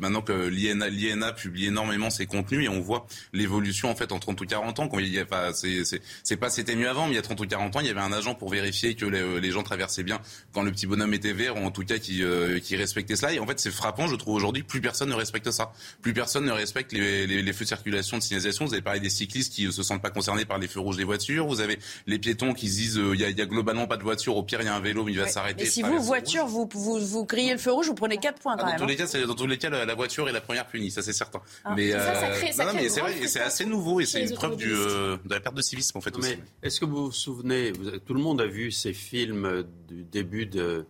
maintenant 0.00 0.22
que 0.22 0.32
l'INA, 0.32 1.32
publie 1.32 1.66
énormément 1.66 2.10
ses 2.10 2.26
contenus 2.26 2.64
et 2.64 2.68
on 2.68 2.80
voit 2.80 3.06
l'évolution 3.32 3.90
en 3.90 3.96
fait 3.96 4.12
en 4.12 4.18
30 4.18 4.40
ou 4.40 4.46
40 4.46 4.78
ans. 4.78 4.88
Quand 4.88 4.98
il 4.98 5.08
y 5.08 5.18
a 5.18 5.24
pas, 5.24 5.52
c'est 5.52 6.36
pas 6.36 6.50
c'était 6.50 6.76
mieux 6.76 6.88
avant, 6.88 7.06
mais 7.06 7.12
il 7.12 7.16
y 7.16 7.18
a 7.18 7.22
30 7.22 7.40
ou 7.40 7.46
40 7.46 7.76
ans, 7.76 7.80
il 7.80 7.86
y 7.86 7.90
avait 7.90 8.00
un 8.00 8.12
agent 8.12 8.34
pour 8.34 8.50
vérifier 8.50 8.94
que 8.94 9.06
les, 9.06 9.40
les 9.40 9.50
gens 9.50 9.62
traversaient 9.62 10.02
bien 10.02 10.20
quand 10.52 10.62
le 10.62 10.70
petit 10.70 10.86
bonhomme 10.86 11.14
était 11.14 11.32
vert 11.32 11.56
ou 11.56 11.64
en 11.64 11.70
tout 11.70 11.84
cas 11.84 11.98
qui 11.98 12.22
euh, 12.44 12.58
qui 12.60 12.76
respectait 12.76 13.16
cela. 13.16 13.32
Et 13.32 13.38
en 13.38 13.46
fait, 13.46 13.58
c'est 13.58 13.70
frappant, 13.70 14.06
je 14.06 14.16
trouve 14.16 14.34
aujourd'hui, 14.34 14.62
plus 14.62 14.80
personne 14.80 15.08
ne 15.08 15.14
respecte 15.14 15.50
ça. 15.50 15.72
Plus 16.02 16.12
personne 16.12 16.44
ne 16.44 16.52
respecte 16.52 16.92
les, 16.92 17.26
les, 17.26 17.42
les 17.42 17.52
feux 17.52 17.64
de 17.64 17.68
circulation, 17.68 18.18
de 18.18 18.22
signalisation. 18.22 18.64
Vous 18.64 18.72
avez 18.72 18.82
parlé 18.82 19.00
des 19.00 19.10
cyclistes 19.10 19.52
qui 19.52 19.66
ne 19.66 19.70
se 19.70 19.82
sentent 19.82 20.02
pas 20.02 20.10
concernés 20.10 20.44
par 20.44 20.58
les 20.58 20.68
feux 20.68 20.80
rouges 20.80 20.96
des 20.96 21.04
voitures. 21.04 21.46
Vous 21.46 21.60
avez 21.60 21.78
les 22.06 22.18
piétons 22.18 22.54
qui 22.54 22.68
se 22.68 22.76
disent 22.76 22.98
euh, 22.98 23.14
il 23.14 23.20
y, 23.20 23.24
a, 23.24 23.30
y, 23.30 23.40
a, 23.40 23.46
globalement 23.46 23.86
pas 23.86 23.96
de 23.96 24.02
voiture. 24.02 24.36
Au 24.36 24.42
pire, 24.42 24.60
il 24.60 24.66
y 24.66 24.68
a 24.68 24.74
un 24.74 24.80
vélo, 24.80 25.04
mais 25.04 25.12
il 25.12 25.18
va 25.18 25.28
s'arrêter. 25.28 25.64
Mais 25.64 25.70
si 25.70 25.82
vous, 25.82 26.00
voiture, 26.00 26.46
vous, 26.46 26.68
vous, 26.72 26.98
vous 26.98 27.24
grillez 27.24 27.52
le 27.52 27.58
feu 27.58 27.72
rouge, 27.72 27.86
vous 27.86 27.94
prenez 27.94 28.18
4 28.18 28.40
points 28.40 28.56
quand 28.56 28.64
ah, 28.64 28.70
même. 28.70 28.78
Dans 28.78 28.84
tous, 28.84 28.90
les 28.90 28.96
cas, 28.96 29.26
dans 29.26 29.34
tous 29.34 29.46
les 29.46 29.58
cas, 29.58 29.70
la, 29.70 29.94
voiture 29.94 30.28
est 30.28 30.32
la 30.32 30.40
première 30.40 30.66
punie, 30.66 30.90
ça 30.90 31.02
c'est 31.02 31.12
certain. 31.12 31.40
Ah, 31.64 31.74
mais, 31.76 31.92
ça, 31.92 32.14
ça 32.14 32.28
crée, 32.30 32.52
ça 32.52 32.64
non, 32.64 32.72
mais 32.74 32.88
c'est 32.88 33.00
vrai, 33.00 33.14
c'est 33.26 33.40
assez 33.40 33.64
nouveau 33.64 34.00
et 34.00 34.06
c'est 34.06 34.22
une 34.22 34.34
preuve 34.34 34.56
du, 34.56 34.72
euh, 34.72 35.16
de 35.24 35.34
la 35.34 35.40
perte 35.40 35.54
de 35.54 35.62
civisme 35.62 35.98
en 35.98 36.00
fait 36.00 36.16
aussi. 36.16 36.36
Est-ce 36.62 36.80
que 36.80 36.84
vous 36.84 37.06
vous 37.06 37.12
souvenez, 37.12 37.72
tout 38.06 38.14
le 38.14 38.20
monde 38.20 38.40
a 38.40 38.46
vu 38.46 38.70
ces 38.70 38.92
films 38.92 39.64
du 39.88 40.04
début 40.04 40.46
de 40.46 40.86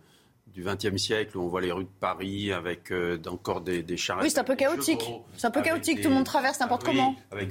du 0.55 0.63
XXe 0.63 0.95
siècle 0.95 1.37
où 1.37 1.41
on 1.41 1.47
voit 1.49 1.59
les 1.59 1.73
rues 1.73 1.83
de 1.83 1.89
Paris 1.99 2.53
avec 2.53 2.91
euh, 2.91 3.19
encore 3.27 3.59
des, 3.59 3.83
des 3.83 3.97
charrettes. 3.97 4.23
Oui, 4.23 4.29
c'est 4.31 4.39
un 4.39 4.45
peu 4.45 4.55
chaotique. 4.55 5.03
C'est 5.35 5.47
un 5.47 5.51
peu 5.51 5.61
chaotique. 5.61 6.01
Tout 6.01 6.07
le 6.07 6.15
monde 6.15 6.23
traverse 6.23 6.61
n'importe 6.61 6.83
ah 6.85 6.89
comment. 6.91 7.15
Avec... 7.29 7.49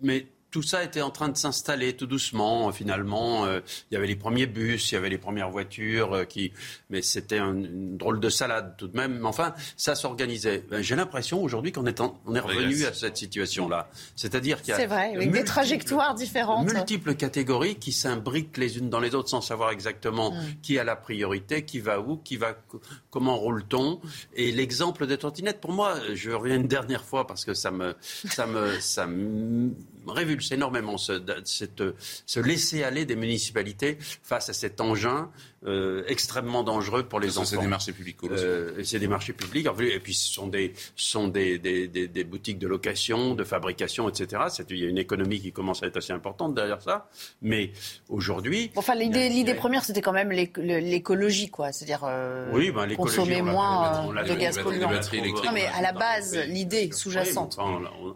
Mais 0.00 0.28
tout 0.54 0.62
ça 0.62 0.84
était 0.84 1.02
en 1.02 1.10
train 1.10 1.28
de 1.30 1.36
s'installer 1.36 1.96
tout 1.96 2.06
doucement. 2.06 2.70
Finalement, 2.70 3.44
euh, 3.44 3.58
il 3.90 3.94
y 3.94 3.96
avait 3.96 4.06
les 4.06 4.14
premiers 4.14 4.46
bus, 4.46 4.92
il 4.92 4.94
y 4.94 4.98
avait 4.98 5.08
les 5.08 5.18
premières 5.18 5.50
voitures, 5.50 6.12
euh, 6.12 6.24
qui... 6.24 6.52
mais 6.90 7.02
c'était 7.02 7.40
une 7.40 7.96
drôle 7.96 8.20
de 8.20 8.28
salade 8.28 8.76
tout 8.78 8.86
de 8.86 8.96
même. 8.96 9.18
Mais 9.18 9.26
enfin, 9.26 9.52
ça 9.76 9.96
s'organisait. 9.96 10.62
Ben, 10.70 10.80
j'ai 10.80 10.94
l'impression 10.94 11.42
aujourd'hui 11.42 11.72
qu'on 11.72 11.86
est, 11.86 12.00
on 12.00 12.36
est 12.36 12.38
revenu 12.38 12.84
à 12.84 12.94
cette 12.94 13.16
situation-là. 13.16 13.88
C'est-à-dire 14.14 14.62
qu'il 14.62 14.68
y 14.68 14.72
a 14.74 14.76
C'est 14.76 14.86
vrai, 14.86 15.16
avec 15.16 15.32
des 15.32 15.42
trajectoires 15.42 16.14
différentes. 16.14 16.72
Multiples 16.72 17.16
catégories 17.16 17.74
qui 17.74 17.90
s'imbriquent 17.90 18.56
les 18.56 18.78
unes 18.78 18.90
dans 18.90 19.00
les 19.00 19.16
autres 19.16 19.30
sans 19.30 19.40
savoir 19.40 19.72
exactement 19.72 20.30
mm. 20.30 20.36
qui 20.62 20.78
a 20.78 20.84
la 20.84 20.94
priorité, 20.94 21.64
qui 21.64 21.80
va 21.80 21.98
où, 21.98 22.18
qui 22.18 22.36
va, 22.36 22.56
comment 23.10 23.36
roule-t-on. 23.36 24.00
Et 24.36 24.52
l'exemple 24.52 25.08
des 25.08 25.18
trottinettes, 25.18 25.60
pour 25.60 25.72
moi, 25.72 25.96
je 26.14 26.30
reviens 26.30 26.54
une 26.54 26.68
dernière 26.68 27.02
fois 27.02 27.26
parce 27.26 27.44
que 27.44 27.54
ça 27.54 27.72
me, 27.72 27.96
ça 28.00 28.46
me, 28.46 28.78
ça 28.78 29.08
me 29.08 29.74
révulse 30.06 30.52
énormément 30.52 30.98
ce, 30.98 31.22
cette, 31.44 31.82
ce 32.26 32.40
laisser-aller 32.40 33.04
des 33.04 33.16
municipalités 33.16 33.98
face 34.00 34.48
à 34.48 34.52
cet 34.52 34.80
engin 34.80 35.30
euh, 35.66 36.04
extrêmement 36.08 36.62
dangereux 36.62 37.04
pour 37.04 37.20
les 37.20 37.38
enfants. 37.38 37.46
C'est 37.46 37.58
des 37.58 37.66
marchés 37.66 37.92
publics. 37.92 38.18
Euh, 38.24 38.82
c'est 38.84 38.98
des 38.98 39.08
marchés 39.08 39.32
publics. 39.32 39.66
Et 39.80 39.98
puis 39.98 40.12
ce 40.12 40.30
sont 40.30 40.46
des, 40.46 40.74
sont 40.94 41.28
des, 41.28 41.58
des, 41.58 41.88
des, 41.88 42.24
boutiques 42.24 42.58
de 42.58 42.68
location, 42.68 43.34
de 43.34 43.44
fabrication, 43.44 44.08
etc. 44.08 44.42
Il 44.68 44.78
y 44.78 44.84
a 44.84 44.88
une 44.88 44.98
économie 44.98 45.40
qui 45.40 45.52
commence 45.52 45.82
à 45.82 45.86
être 45.86 45.96
assez 45.96 46.12
importante 46.12 46.54
derrière 46.54 46.82
ça. 46.82 47.08
Mais 47.40 47.70
aujourd'hui... 48.10 48.72
Enfin, 48.76 48.94
l'idée 48.94 49.54
première, 49.54 49.84
c'était 49.84 50.02
quand 50.02 50.12
même 50.12 50.30
l'écologie, 50.32 51.48
quoi. 51.48 51.72
C'est-à-dire 51.72 52.02
euh, 52.04 52.50
oui, 52.52 52.70
ben, 52.70 52.94
consommer 52.94 53.40
moins 53.40 54.12
de 54.12 54.34
gaz 54.34 54.58
polluant. 54.58 54.90
Non, 54.90 55.52
mais 55.54 55.66
à 55.66 55.80
la 55.80 55.92
base, 55.92 56.36
l'idée 56.46 56.90
sous-jacente. 56.92 57.58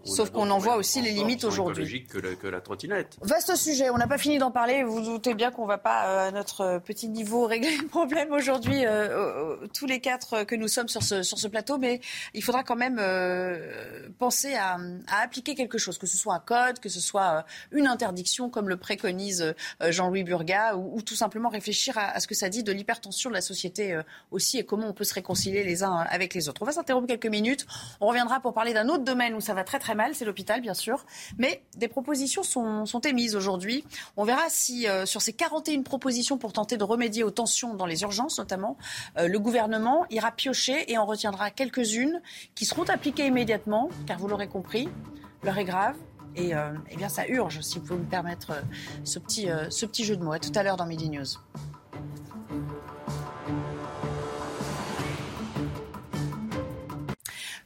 Sauf 0.04 0.30
qu'on 0.30 0.50
en 0.50 0.58
voit 0.58 0.76
aussi 0.76 1.00
les 1.00 1.12
limites 1.12 1.44
aujourd'hui. 1.44 2.04
Que, 2.04 2.18
que 2.18 2.46
la 2.46 2.60
trottinette. 2.60 3.16
Vaste 3.22 3.56
sujet, 3.56 3.88
on 3.90 3.96
n'a 3.96 4.06
pas 4.06 4.18
fini 4.18 4.38
d'en 4.38 4.50
parler. 4.50 4.82
Vous, 4.82 4.96
vous 4.96 5.12
doutez 5.12 5.34
bien 5.34 5.50
qu'on 5.50 5.62
ne 5.62 5.68
va 5.68 5.78
pas, 5.78 6.26
à 6.26 6.30
notre 6.30 6.80
petit 6.84 7.08
niveau 7.08 7.37
régler 7.46 7.76
le 7.76 7.86
problème 7.86 8.32
aujourd'hui, 8.32 8.84
euh, 8.84 9.56
tous 9.74 9.86
les 9.86 10.00
quatre 10.00 10.44
que 10.44 10.54
nous 10.54 10.68
sommes 10.68 10.88
sur 10.88 11.02
ce, 11.02 11.48
plateau, 11.48 11.78
mais 11.78 12.00
il 12.34 12.42
faudra 12.42 12.62
quand 12.62 12.76
même 12.76 12.98
euh, 13.00 14.08
penser 14.18 14.54
à, 14.54 14.78
appliquer 15.22 15.54
quelque 15.54 15.78
chose, 15.78 15.98
que 15.98 16.06
ce 16.06 16.16
soit 16.16 16.34
un 16.34 16.40
code, 16.40 16.78
que 16.80 16.88
ce 16.88 17.00
soit 17.00 17.38
euh, 17.38 17.42
une 17.72 17.86
interdiction, 17.86 18.50
comme 18.50 18.68
le 18.68 18.76
préconise 18.76 19.54
Jean-Louis 19.80 20.24
Burga, 20.24 20.76
ou, 20.76 21.02
tout 21.02 21.14
simplement 21.14 21.48
réfléchir 21.48 21.96
à, 21.96 22.20
ce 22.20 22.26
que 22.26 22.34
ça 22.34 22.48
dit 22.48 22.62
de 22.62 22.72
l'hypertension 22.72 23.30
de 23.30 23.34
la 23.34 23.40
société 23.40 23.98
aussi 24.30 24.58
et 24.58 24.64
comment 24.64 24.88
on 24.88 24.92
peut 24.92 25.04
se 25.04 25.14
réconcilier 25.14 25.64
les 25.64 25.82
uns 25.82 26.04
avec 26.10 26.34
les 26.34 26.48
autres. 26.48 26.62
On 26.62 26.66
va 26.66 26.72
s'interrompre 26.72 27.06
quelques 27.06 27.26
minutes. 27.26 27.66
On 28.00 28.08
reviendra 28.08 28.40
pour 28.40 28.52
parler 28.52 28.74
d'un 28.74 28.88
autre 28.88 29.04
domaine 29.04 29.34
où 29.34 29.40
ça 29.40 29.54
va 29.54 29.64
très 29.64 29.78
très 29.78 29.94
mal, 29.94 30.14
c'est 30.14 30.24
l'hôpital 30.24 30.60
bien 30.60 30.74
sûr, 30.74 31.04
mais 31.38 31.62
des 31.76 31.88
propositions 31.88 32.42
sont, 32.42 32.86
sont 32.86 33.00
émises 33.00 33.36
aujourd'hui. 33.36 33.84
On 34.16 34.24
verra 34.24 34.48
si 34.48 34.86
sur 35.04 35.22
ces 35.22 35.32
41 35.32 35.82
propositions 35.82 36.38
pour 36.38 36.52
tenter 36.52 36.76
de 36.76 36.84
remédier 36.84 37.22
aux 37.22 37.27
tensions 37.30 37.74
dans 37.74 37.86
les 37.86 38.02
urgences 38.02 38.38
notamment, 38.38 38.76
euh, 39.18 39.28
le 39.28 39.38
gouvernement 39.38 40.06
ira 40.10 40.32
piocher 40.32 40.90
et 40.90 40.98
en 40.98 41.06
retiendra 41.06 41.50
quelques-unes 41.50 42.20
qui 42.54 42.64
seront 42.64 42.84
appliquées 42.84 43.26
immédiatement, 43.26 43.88
car 44.06 44.18
vous 44.18 44.28
l'aurez 44.28 44.48
compris, 44.48 44.88
l'heure 45.42 45.58
est 45.58 45.64
grave. 45.64 45.96
Et 46.36 46.54
euh, 46.54 46.70
eh 46.90 46.96
bien, 46.96 47.08
ça 47.08 47.26
urge, 47.26 47.60
si 47.62 47.78
vous 47.78 47.86
pouvez 47.86 48.00
me 48.00 48.08
permettre 48.08 48.52
euh, 48.52 48.60
ce, 49.02 49.18
petit, 49.18 49.48
ce 49.70 49.86
petit 49.86 50.04
jeu 50.04 50.16
de 50.16 50.22
mots. 50.22 50.32
À 50.32 50.38
tout 50.38 50.52
à 50.54 50.62
l'heure 50.62 50.76
dans 50.76 50.86
Midi 50.86 51.10
News. 51.10 51.26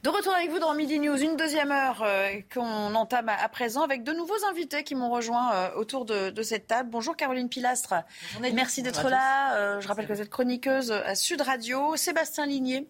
De 0.03 0.09
retour 0.09 0.33
avec 0.33 0.49
vous 0.49 0.59
dans 0.59 0.73
Midi 0.73 0.99
News, 0.99 1.15
une 1.15 1.37
deuxième 1.37 1.71
heure 1.71 2.03
euh, 2.03 2.41
qu'on 2.53 2.93
entame 2.93 3.29
à, 3.29 3.47
présent 3.47 3.83
avec 3.83 4.03
de 4.03 4.11
nouveaux 4.11 4.43
invités 4.49 4.83
qui 4.83 4.95
m'ont 4.95 5.09
rejoint 5.09 5.53
euh, 5.53 5.75
autour 5.75 6.03
de, 6.03 6.43
cette 6.43 6.67
table. 6.67 6.89
Bonjour 6.89 7.15
Caroline 7.15 7.47
Pilastre, 7.47 7.93
merci 8.53 8.81
d'être 8.81 9.07
là. 9.07 9.55
Euh, 9.55 9.79
je 9.79 9.87
rappelle 9.87 10.05
que 10.05 10.11
vous 10.11 10.19
êtes 10.19 10.29
chroniqueuse 10.29 10.91
à 10.91 11.15
Sud 11.15 11.39
Radio. 11.39 11.95
Sébastien 11.95 12.45
Ligné, 12.45 12.85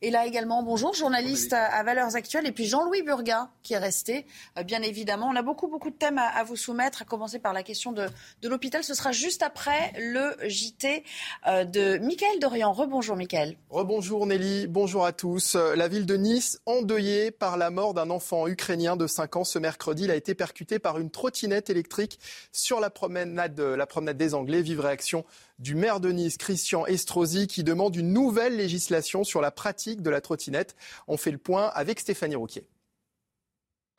et 0.00 0.10
là 0.10 0.26
également, 0.26 0.62
bonjour, 0.62 0.94
journaliste 0.94 1.52
à, 1.52 1.82
Valeurs 1.82 2.14
Actuelles. 2.14 2.46
Et 2.46 2.52
puis 2.52 2.66
Jean-Louis 2.66 3.02
Burga 3.02 3.50
qui 3.62 3.74
est 3.74 3.78
resté, 3.78 4.26
euh, 4.56 4.62
bien 4.62 4.80
évidemment. 4.82 5.26
On 5.26 5.36
a 5.36 5.42
beaucoup, 5.42 5.66
beaucoup 5.66 5.90
de 5.90 5.96
thèmes 5.96 6.18
à, 6.18 6.44
vous 6.44 6.56
soumettre, 6.56 7.02
à 7.02 7.04
commencer 7.04 7.38
par 7.38 7.52
la 7.52 7.62
question 7.62 7.92
de, 7.92 8.06
l'hôpital. 8.44 8.84
Ce 8.84 8.94
sera 8.94 9.12
juste 9.12 9.42
après 9.42 9.92
le 9.98 10.36
JT 10.48 11.04
euh, 11.46 11.64
de 11.64 11.98
Michael 11.98 12.38
Dorian. 12.40 12.72
Rebonjour, 12.72 13.16
Michael. 13.16 13.56
Rebonjour, 13.70 14.26
Nelly. 14.26 14.68
Bonjour 14.68 15.04
à 15.04 15.12
tous. 15.12 15.54
La 15.54 15.88
ville 15.88 16.06
de 16.06 16.16
Nice, 16.16 16.60
endeuillée 16.66 17.30
par 17.30 17.56
la 17.56 17.70
mort 17.70 17.92
d'un 17.92 18.10
enfant 18.10 18.46
ukrainien 18.46 18.96
de 18.96 19.06
5 19.06 19.36
ans 19.36 19.44
ce 19.44 19.58
mercredi. 19.58 20.04
Il 20.04 20.10
a 20.10 20.16
été 20.16 20.34
percuté 20.34 20.78
par 20.78 20.98
une 20.98 21.10
trottinette 21.10 21.70
électrique 21.70 22.20
sur 22.52 22.78
la 22.78 22.90
promenade, 22.90 23.58
la 23.58 23.86
promenade 23.86 24.16
des 24.16 24.34
Anglais. 24.34 24.62
Vive 24.62 24.80
réaction 24.80 25.24
du 25.58 25.74
maire 25.74 26.00
de 26.00 26.10
Nice, 26.10 26.36
Christian 26.36 26.86
Estrosi, 26.86 27.46
qui 27.46 27.64
demande 27.64 27.96
une 27.96 28.12
nouvelle 28.12 28.56
législation 28.56 29.24
sur 29.24 29.40
la 29.40 29.50
pratique 29.50 30.02
de 30.02 30.10
la 30.10 30.20
trottinette. 30.20 30.76
On 31.06 31.16
fait 31.16 31.32
le 31.32 31.38
point 31.38 31.66
avec 31.74 32.00
Stéphanie 32.00 32.36
Rouquier. 32.36 32.66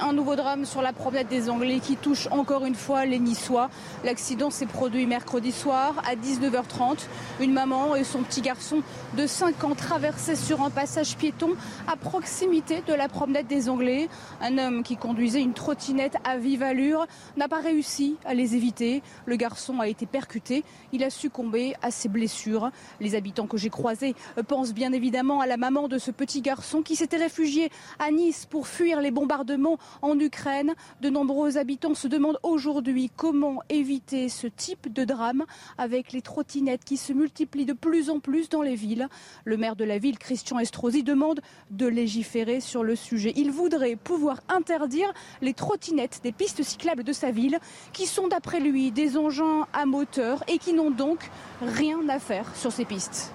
Un 0.02 0.14
nouveau 0.14 0.38
drame 0.38 0.64
sur 0.64 0.82
la 0.82 0.94
promenade 0.94 1.28
des 1.28 1.50
Anglais 1.50 1.82
qui 1.82 1.98
touche 1.98 2.30
encore 2.32 2.66
une 2.66 2.74
fois 2.76 3.06
les 3.06 3.20
Niçois. 3.20 3.70
L'accident 4.06 4.50
s'est 4.50 4.66
produit 4.66 5.06
mercredi 5.06 5.52
soir 5.52 6.02
à 6.10 6.16
19h30. 6.16 7.00
Une 7.42 7.52
maman 7.52 7.98
et 7.98 8.06
son 8.06 8.24
petit 8.24 8.40
garçon 8.40 8.82
de 9.18 9.28
5 9.28 9.62
ans 9.66 9.76
traversaient 9.76 10.38
sur 10.38 10.62
un 10.62 10.70
passage 10.70 11.18
piéton 11.18 11.50
à 11.86 11.98
proximité 11.98 12.82
de 12.88 12.94
la 12.94 13.10
promenade 13.10 13.48
des 13.48 13.68
Anglais. 13.68 14.08
Un 14.40 14.58
homme 14.58 14.84
qui 14.84 14.96
conduisait 14.96 15.42
une 15.42 15.54
trottinette 15.54 16.16
à 16.24 16.38
vive 16.38 16.64
allure 16.64 17.06
n'a 17.36 17.50
pas 17.50 17.60
réussi 17.60 18.16
à 18.24 18.34
les 18.34 18.56
éviter. 18.56 19.04
Le 19.26 19.36
garçon 19.36 19.82
a 19.82 19.90
été 19.90 20.06
percuté. 20.06 20.64
Il 20.94 21.04
a 21.04 21.10
succombé 21.10 21.76
à 21.82 21.92
ses 21.92 22.08
blessures. 22.08 22.72
Les 23.02 23.16
habitants 23.16 23.48
que 23.48 23.58
j'ai 23.58 23.70
croisés 23.70 24.16
pensent 24.48 24.74
bien 24.74 24.94
évidemment 24.94 25.42
à 25.42 25.46
la 25.46 25.58
maman 25.58 25.90
de 25.90 25.98
ce 25.98 26.12
petit 26.12 26.40
garçon 26.40 26.84
qui 26.84 26.96
s'était 26.96 27.18
réfugié 27.18 27.70
à 28.00 28.12
Nice 28.12 28.46
pour 28.50 28.66
fuir 28.66 29.02
les 29.02 29.12
bombardements 29.12 29.78
en 30.02 30.20
Ukraine. 30.20 30.74
De 31.02 31.10
nombreux 31.10 31.58
habitants 31.58 31.96
se 31.96 32.08
demandent 32.08 32.40
aujourd'hui 32.44 33.10
comment 33.16 33.62
éviter 33.70 34.30
ce 34.30 34.48
type 34.48 34.92
de 34.92 35.04
drame 35.04 35.46
avec 35.78 36.12
les 36.12 36.22
trottinettes 36.22 36.84
qui 36.84 36.98
se 36.98 37.14
multiplient 37.14 37.66
de 37.66 37.74
plus 37.74 38.10
en 38.10 38.20
plus 38.20 38.50
dans 38.50 38.62
les 38.62 38.76
villes. 38.76 39.08
Le 39.46 39.58
maire 39.58 39.76
de 39.76 39.86
la 39.86 39.98
ville, 39.98 40.18
Christian 40.18 40.60
Estrosi, 40.60 41.04
demande 41.04 41.42
de 41.72 41.88
légiférer 41.88 42.60
sur 42.60 42.84
le 42.84 42.96
sujet. 42.96 43.34
Il 43.36 43.52
voudrait 43.52 43.96
pouvoir 43.96 44.42
interdire 44.50 45.14
les 45.42 45.54
trottinettes 45.54 46.22
des 46.24 46.32
pistes 46.32 46.64
cyclables 46.64 47.04
de 47.04 47.14
sa 47.14 47.32
ville 47.32 47.60
qui 47.94 48.06
sont 48.06 48.28
d'après 48.28 48.60
lui 48.60 48.92
des 48.92 49.18
engins 49.18 49.68
à 49.74 49.86
moteur 49.86 50.44
et 50.48 50.58
qui 50.58 50.74
n'ont 50.74 50.92
donc 50.92 51.30
rien 51.62 52.08
à 52.10 52.20
faire 52.20 52.56
sur 52.56 52.72
ces 52.72 52.86
pistes. 52.86 53.34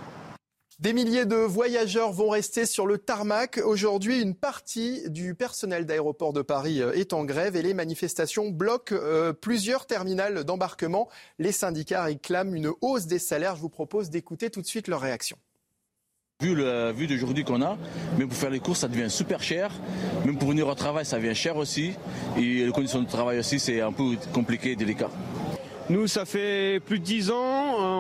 Des 0.81 0.93
milliers 0.93 1.25
de 1.25 1.37
voyageurs 1.37 2.11
vont 2.11 2.31
rester 2.31 2.67
sur 2.67 2.87
le 2.87 2.99
tarmac. 2.99 3.61
Aujourd'hui, 3.65 4.21
une 4.21 4.35
partie 4.35 5.09
du 5.09 5.37
personnel 5.37 5.87
d'aéroport 5.87 6.33
de 6.33 6.43
Paris 6.43 6.83
euh, 6.83 6.93
est 6.95 7.13
en 7.13 7.25
grève 7.25 7.55
et 7.55 7.63
les 7.63 7.75
manifestations 7.75 8.49
bloquent 8.49 8.93
euh, 8.93 9.33
plusieurs 9.33 9.87
terminales 9.87 10.43
d'embarquement. 10.43 11.09
Les 11.39 11.53
syndicats 11.53 12.03
réclament 12.03 12.57
une 12.57 12.73
hausse 12.81 13.07
des 13.07 13.21
salaires. 13.21 13.55
Je 13.55 13.61
vous 13.61 13.69
propose 13.69 14.11
d'écouter 14.11 14.51
tout 14.51 14.63
de 14.63 14.67
suite 14.67 14.89
leur 14.89 15.01
réaction. 15.01 15.37
Vu 16.41 16.57
le 16.57 16.91
vu 16.91 17.07
d'aujourd'hui 17.07 17.45
qu'on 17.45 17.63
a, 17.63 17.79
même 18.19 18.27
pour 18.27 18.37
faire 18.37 18.51
les 18.51 18.59
courses, 18.59 18.81
ça 18.81 18.89
devient 18.89 19.09
super 19.09 19.41
cher. 19.41 19.71
Même 20.27 20.37
pour 20.37 20.49
venir 20.49 20.67
au 20.67 20.75
travail, 20.75 21.07
ça 21.07 21.19
devient 21.19 21.37
cher 21.37 21.57
aussi. 21.57 21.93
Et 22.37 22.67
les 22.67 22.73
conditions 22.73 23.01
de 23.01 23.09
travail 23.09 23.39
aussi, 23.39 23.61
c'est 23.61 23.81
un 23.81 23.93
peu 23.93 24.17
compliqué 24.33 24.73
et 24.73 24.77
délicat. 24.77 25.11
Nous, 25.91 26.07
ça 26.07 26.25
fait 26.25 26.81
plus 26.81 26.99
de 26.99 27.05
10 27.05 27.31
ans. 27.31 27.35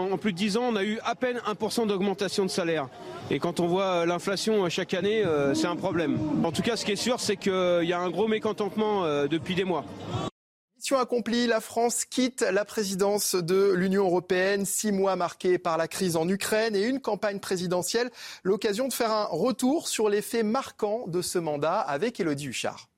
Euh, 0.08 0.12
en 0.12 0.16
plus 0.16 0.32
de 0.32 0.38
10 0.38 0.56
ans, 0.56 0.64
on 0.70 0.76
a 0.76 0.84
eu 0.84 0.98
à 1.04 1.14
peine 1.14 1.38
1% 1.46 1.86
d'augmentation 1.86 2.44
de 2.44 2.50
salaire. 2.50 2.88
Et 3.30 3.38
quand 3.38 3.60
on 3.60 3.66
voit 3.66 3.84
euh, 3.84 4.06
l'inflation 4.06 4.64
euh, 4.64 4.68
chaque 4.70 4.94
année, 4.94 5.22
c'est 5.54 5.66
un 5.66 5.76
problème. 5.76 6.18
En 6.44 6.50
tout 6.50 6.62
cas, 6.62 6.76
ce 6.76 6.84
qui 6.86 6.92
est 6.92 6.96
sûr, 6.96 7.20
c'est 7.20 7.36
qu'il 7.36 7.52
y 7.84 7.92
a 7.92 8.00
un 8.00 8.10
gros 8.10 8.26
mécontentement 8.26 9.04
depuis 9.26 9.54
des 9.54 9.64
mois. 9.64 9.84
Mission 10.76 10.98
accomplie, 10.98 11.46
la 11.46 11.60
France 11.60 12.04
quitte 12.04 12.42
la 12.42 12.64
présidence 12.64 13.34
de 13.34 13.72
l'Union 13.72 14.04
européenne, 14.04 14.64
six 14.64 14.92
mois 14.92 15.16
marqués 15.16 15.58
par 15.58 15.76
la 15.76 15.88
crise 15.88 16.16
en 16.16 16.28
Ukraine 16.28 16.74
et 16.74 16.84
une 16.84 17.00
campagne 17.00 17.38
présidentielle. 17.38 18.10
L'occasion 18.42 18.88
de 18.88 18.92
faire 18.92 19.12
un 19.12 19.24
retour 19.24 19.88
sur 19.88 20.08
les 20.08 20.22
faits 20.22 20.44
marquants 20.44 21.04
de 21.06 21.22
ce 21.22 21.38
mandat 21.38 21.80
avec 21.80 22.20
Elodie 22.20 22.48
Huchard. 22.48 22.88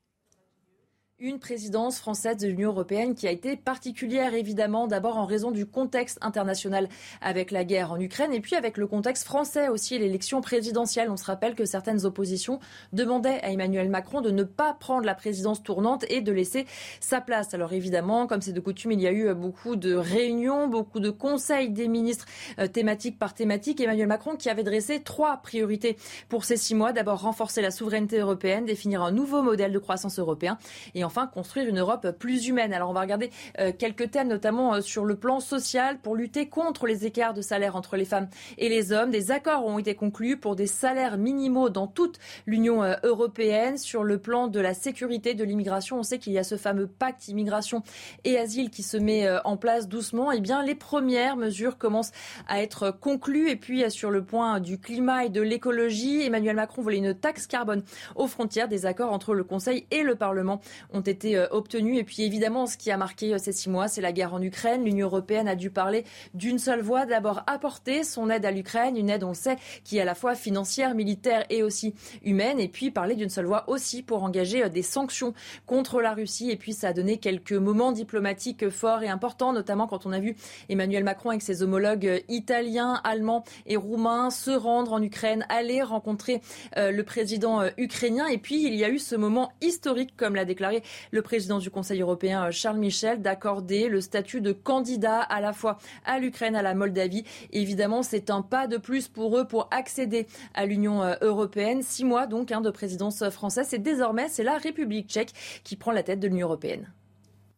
Une 1.19 1.39
présidence 1.39 1.97
française 1.97 2.37
de 2.37 2.47
l'Union 2.47 2.69
européenne 2.69 3.15
qui 3.15 3.27
a 3.27 3.31
été 3.31 3.55
particulière, 3.55 4.35
évidemment, 4.35 4.85
d'abord 4.85 5.17
en 5.17 5.25
raison 5.25 5.49
du 5.49 5.65
contexte 5.65 6.19
international 6.21 6.87
avec 7.21 7.49
la 7.49 7.63
guerre 7.63 7.91
en 7.91 7.99
Ukraine 7.99 8.33
et 8.33 8.39
puis 8.39 8.55
avec 8.55 8.77
le 8.77 8.85
contexte 8.85 9.23
français 9.23 9.67
aussi, 9.67 9.97
l'élection 9.97 10.41
présidentielle. 10.41 11.09
On 11.09 11.17
se 11.17 11.25
rappelle 11.25 11.55
que 11.55 11.65
certaines 11.65 12.05
oppositions 12.05 12.59
demandaient 12.93 13.41
à 13.41 13.49
Emmanuel 13.49 13.89
Macron 13.89 14.21
de 14.21 14.29
ne 14.29 14.43
pas 14.43 14.75
prendre 14.75 15.05
la 15.05 15.15
présidence 15.15 15.63
tournante 15.63 16.05
et 16.07 16.21
de 16.21 16.31
laisser 16.31 16.67
sa 16.99 17.19
place. 17.19 17.51
Alors 17.55 17.73
évidemment, 17.73 18.27
comme 18.27 18.43
c'est 18.43 18.53
de 18.53 18.59
coutume, 18.59 18.91
il 18.91 19.01
y 19.01 19.07
a 19.07 19.11
eu 19.11 19.33
beaucoup 19.33 19.75
de 19.75 19.95
réunions, 19.95 20.67
beaucoup 20.67 20.99
de 20.99 21.09
conseils 21.09 21.71
des 21.71 21.87
ministres 21.87 22.27
euh, 22.59 22.67
thématiques 22.67 23.17
par 23.17 23.33
thématique. 23.33 23.81
Emmanuel 23.81 24.05
Macron 24.05 24.35
qui 24.35 24.51
avait 24.51 24.61
dressé 24.61 24.99
trois 24.99 25.37
priorités 25.37 25.97
pour 26.29 26.45
ces 26.45 26.57
six 26.57 26.75
mois. 26.75 26.93
D'abord, 26.93 27.21
renforcer 27.21 27.63
la 27.63 27.71
souveraineté 27.71 28.19
européenne, 28.19 28.65
définir 28.65 29.01
un 29.01 29.11
nouveau 29.11 29.41
modèle 29.41 29.71
de 29.71 29.79
croissance 29.79 30.19
européen 30.19 30.59
et 30.93 31.06
enfin 31.07 31.25
construire 31.25 31.67
une 31.67 31.79
Europe 31.79 32.11
plus 32.19 32.47
humaine. 32.47 32.73
Alors 32.73 32.89
on 32.89 32.93
va 32.93 33.01
regarder 33.01 33.31
euh, 33.59 33.71
quelques 33.77 34.11
thèmes, 34.11 34.27
notamment 34.27 34.75
euh, 34.75 34.81
sur 34.81 35.05
le 35.05 35.15
plan 35.15 35.39
social, 35.39 35.97
pour 35.99 36.15
lutter 36.15 36.49
contre 36.49 36.85
les 36.85 37.05
écarts 37.05 37.33
de 37.33 37.41
salaire 37.41 37.75
entre 37.75 37.95
les 37.95 38.05
femmes 38.05 38.27
et 38.57 38.67
les 38.67 38.91
hommes. 38.91 39.09
Des 39.09 39.31
accords 39.31 39.65
ont 39.65 39.79
été 39.79 39.95
conclus 39.95 40.37
pour 40.37 40.55
des 40.55 40.67
salaires 40.67 41.17
minimaux 41.17 41.69
dans 41.69 41.87
toute 41.87 42.19
l'Union 42.45 42.83
euh, 42.83 42.95
européenne. 43.03 43.77
Sur 43.77 44.03
le 44.03 44.17
plan 44.19 44.47
de 44.47 44.59
la 44.59 44.73
sécurité 44.73 45.33
de 45.33 45.43
l'immigration, 45.45 45.99
on 45.99 46.03
sait 46.03 46.19
qu'il 46.19 46.33
y 46.33 46.37
a 46.37 46.43
ce 46.43 46.57
fameux 46.57 46.87
pacte 46.87 47.29
immigration 47.29 47.83
et 48.25 48.37
asile 48.37 48.69
qui 48.69 48.83
se 48.83 48.97
met 48.97 49.27
en 49.45 49.55
place 49.55 49.87
doucement. 49.87 50.31
Eh 50.31 50.41
bien, 50.41 50.61
les 50.63 50.75
premières 50.75 51.37
mesures 51.37 51.77
commencent 51.77 52.11
à 52.47 52.61
être 52.61 52.91
conclues. 52.91 53.49
Et 53.49 53.55
puis, 53.55 53.89
sur 53.89 54.11
le 54.11 54.23
point 54.23 54.59
du 54.59 54.77
climat 54.79 55.25
et 55.25 55.29
de 55.29 55.41
l'écologie, 55.41 56.23
Emmanuel 56.23 56.55
Macron 56.55 56.81
voulait 56.81 56.97
une 56.97 57.13
taxe 57.13 57.47
carbone 57.47 57.83
aux 58.15 58.27
frontières. 58.27 58.67
Des 58.67 58.85
accords 58.85 59.13
entre 59.13 59.33
le 59.33 59.43
Conseil 59.43 59.87
et 59.91 60.03
le 60.03 60.15
Parlement 60.15 60.59
ont 60.97 61.01
été 61.01 61.37
euh, 61.37 61.47
obtenus. 61.51 61.99
Et 61.99 62.03
puis 62.03 62.23
évidemment, 62.23 62.65
ce 62.65 62.77
qui 62.77 62.91
a 62.91 62.97
marqué 62.97 63.33
euh, 63.33 63.37
ces 63.37 63.51
six 63.51 63.69
mois, 63.69 63.87
c'est 63.87 64.01
la 64.01 64.11
guerre 64.11 64.33
en 64.33 64.41
Ukraine. 64.41 64.83
L'Union 64.83 65.07
européenne 65.07 65.47
a 65.47 65.55
dû 65.55 65.69
parler 65.69 66.03
d'une 66.33 66.59
seule 66.59 66.81
voix. 66.81 67.05
D'abord 67.05 67.43
apporter 67.47 68.03
son 68.03 68.29
aide 68.29 68.45
à 68.45 68.51
l'Ukraine, 68.51 68.97
une 68.97 69.09
aide, 69.09 69.23
on 69.23 69.29
le 69.29 69.35
sait, 69.35 69.57
qui 69.83 69.97
est 69.97 70.01
à 70.01 70.05
la 70.05 70.15
fois 70.15 70.35
financière, 70.35 70.95
militaire 70.95 71.45
et 71.49 71.63
aussi 71.63 71.93
humaine. 72.23 72.59
Et 72.59 72.67
puis 72.67 72.91
parler 72.91 73.15
d'une 73.15 73.29
seule 73.29 73.45
voix 73.45 73.63
aussi 73.67 74.01
pour 74.03 74.23
engager 74.23 74.63
euh, 74.63 74.69
des 74.69 74.81
sanctions 74.81 75.33
contre 75.65 76.01
la 76.01 76.13
Russie. 76.13 76.49
Et 76.49 76.57
puis 76.57 76.73
ça 76.73 76.89
a 76.89 76.93
donné 76.93 77.17
quelques 77.17 77.53
moments 77.53 77.91
diplomatiques 77.91 78.69
forts 78.69 79.03
et 79.03 79.09
importants, 79.09 79.53
notamment 79.53 79.87
quand 79.87 80.05
on 80.05 80.11
a 80.11 80.19
vu 80.19 80.35
Emmanuel 80.69 81.03
Macron 81.03 81.29
avec 81.29 81.41
ses 81.41 81.63
homologues 81.63 82.23
italiens, 82.27 82.99
allemands 83.03 83.43
et 83.65 83.77
roumains 83.77 84.29
se 84.29 84.51
rendre 84.51 84.93
en 84.93 85.01
Ukraine, 85.01 85.45
aller 85.49 85.81
rencontrer 85.81 86.41
le 86.75 87.01
président 87.03 87.61
ukrainien. 87.77 88.27
Et 88.27 88.37
puis 88.37 88.65
il 88.65 88.75
y 88.75 88.83
a 88.83 88.89
eu 88.89 88.99
ce 88.99 89.15
moment 89.15 89.51
historique, 89.61 90.15
comme 90.15 90.35
l'a 90.35 90.45
déclaré 90.45 90.83
le 91.11 91.21
président 91.21 91.59
du 91.59 91.69
Conseil 91.69 92.01
européen, 92.01 92.51
Charles 92.51 92.77
Michel, 92.77 93.21
d'accorder 93.21 93.87
le 93.89 94.01
statut 94.01 94.41
de 94.41 94.51
candidat 94.51 95.21
à 95.21 95.41
la 95.41 95.53
fois 95.53 95.77
à 96.05 96.19
l'Ukraine, 96.19 96.55
à 96.55 96.61
la 96.61 96.73
Moldavie. 96.73 97.23
évidemment, 97.51 98.03
c'est 98.03 98.29
un 98.29 98.41
pas 98.41 98.67
de 98.67 98.77
plus 98.77 99.07
pour 99.07 99.37
eux 99.37 99.45
pour 99.45 99.67
accéder 99.71 100.27
à 100.53 100.65
l'Union 100.65 101.03
euh, 101.03 101.15
européenne. 101.21 101.81
Six 101.81 102.05
mois 102.05 102.27
donc 102.27 102.51
hein, 102.51 102.61
de 102.61 102.69
présidence 102.69 103.27
française. 103.29 103.73
Et 103.73 103.79
désormais, 103.79 104.27
c'est 104.29 104.43
la 104.43 104.57
République 104.57 105.09
tchèque 105.09 105.33
qui 105.63 105.75
prend 105.75 105.91
la 105.91 106.03
tête 106.03 106.19
de 106.19 106.27
l'Union 106.27 106.47
européenne. 106.47 106.91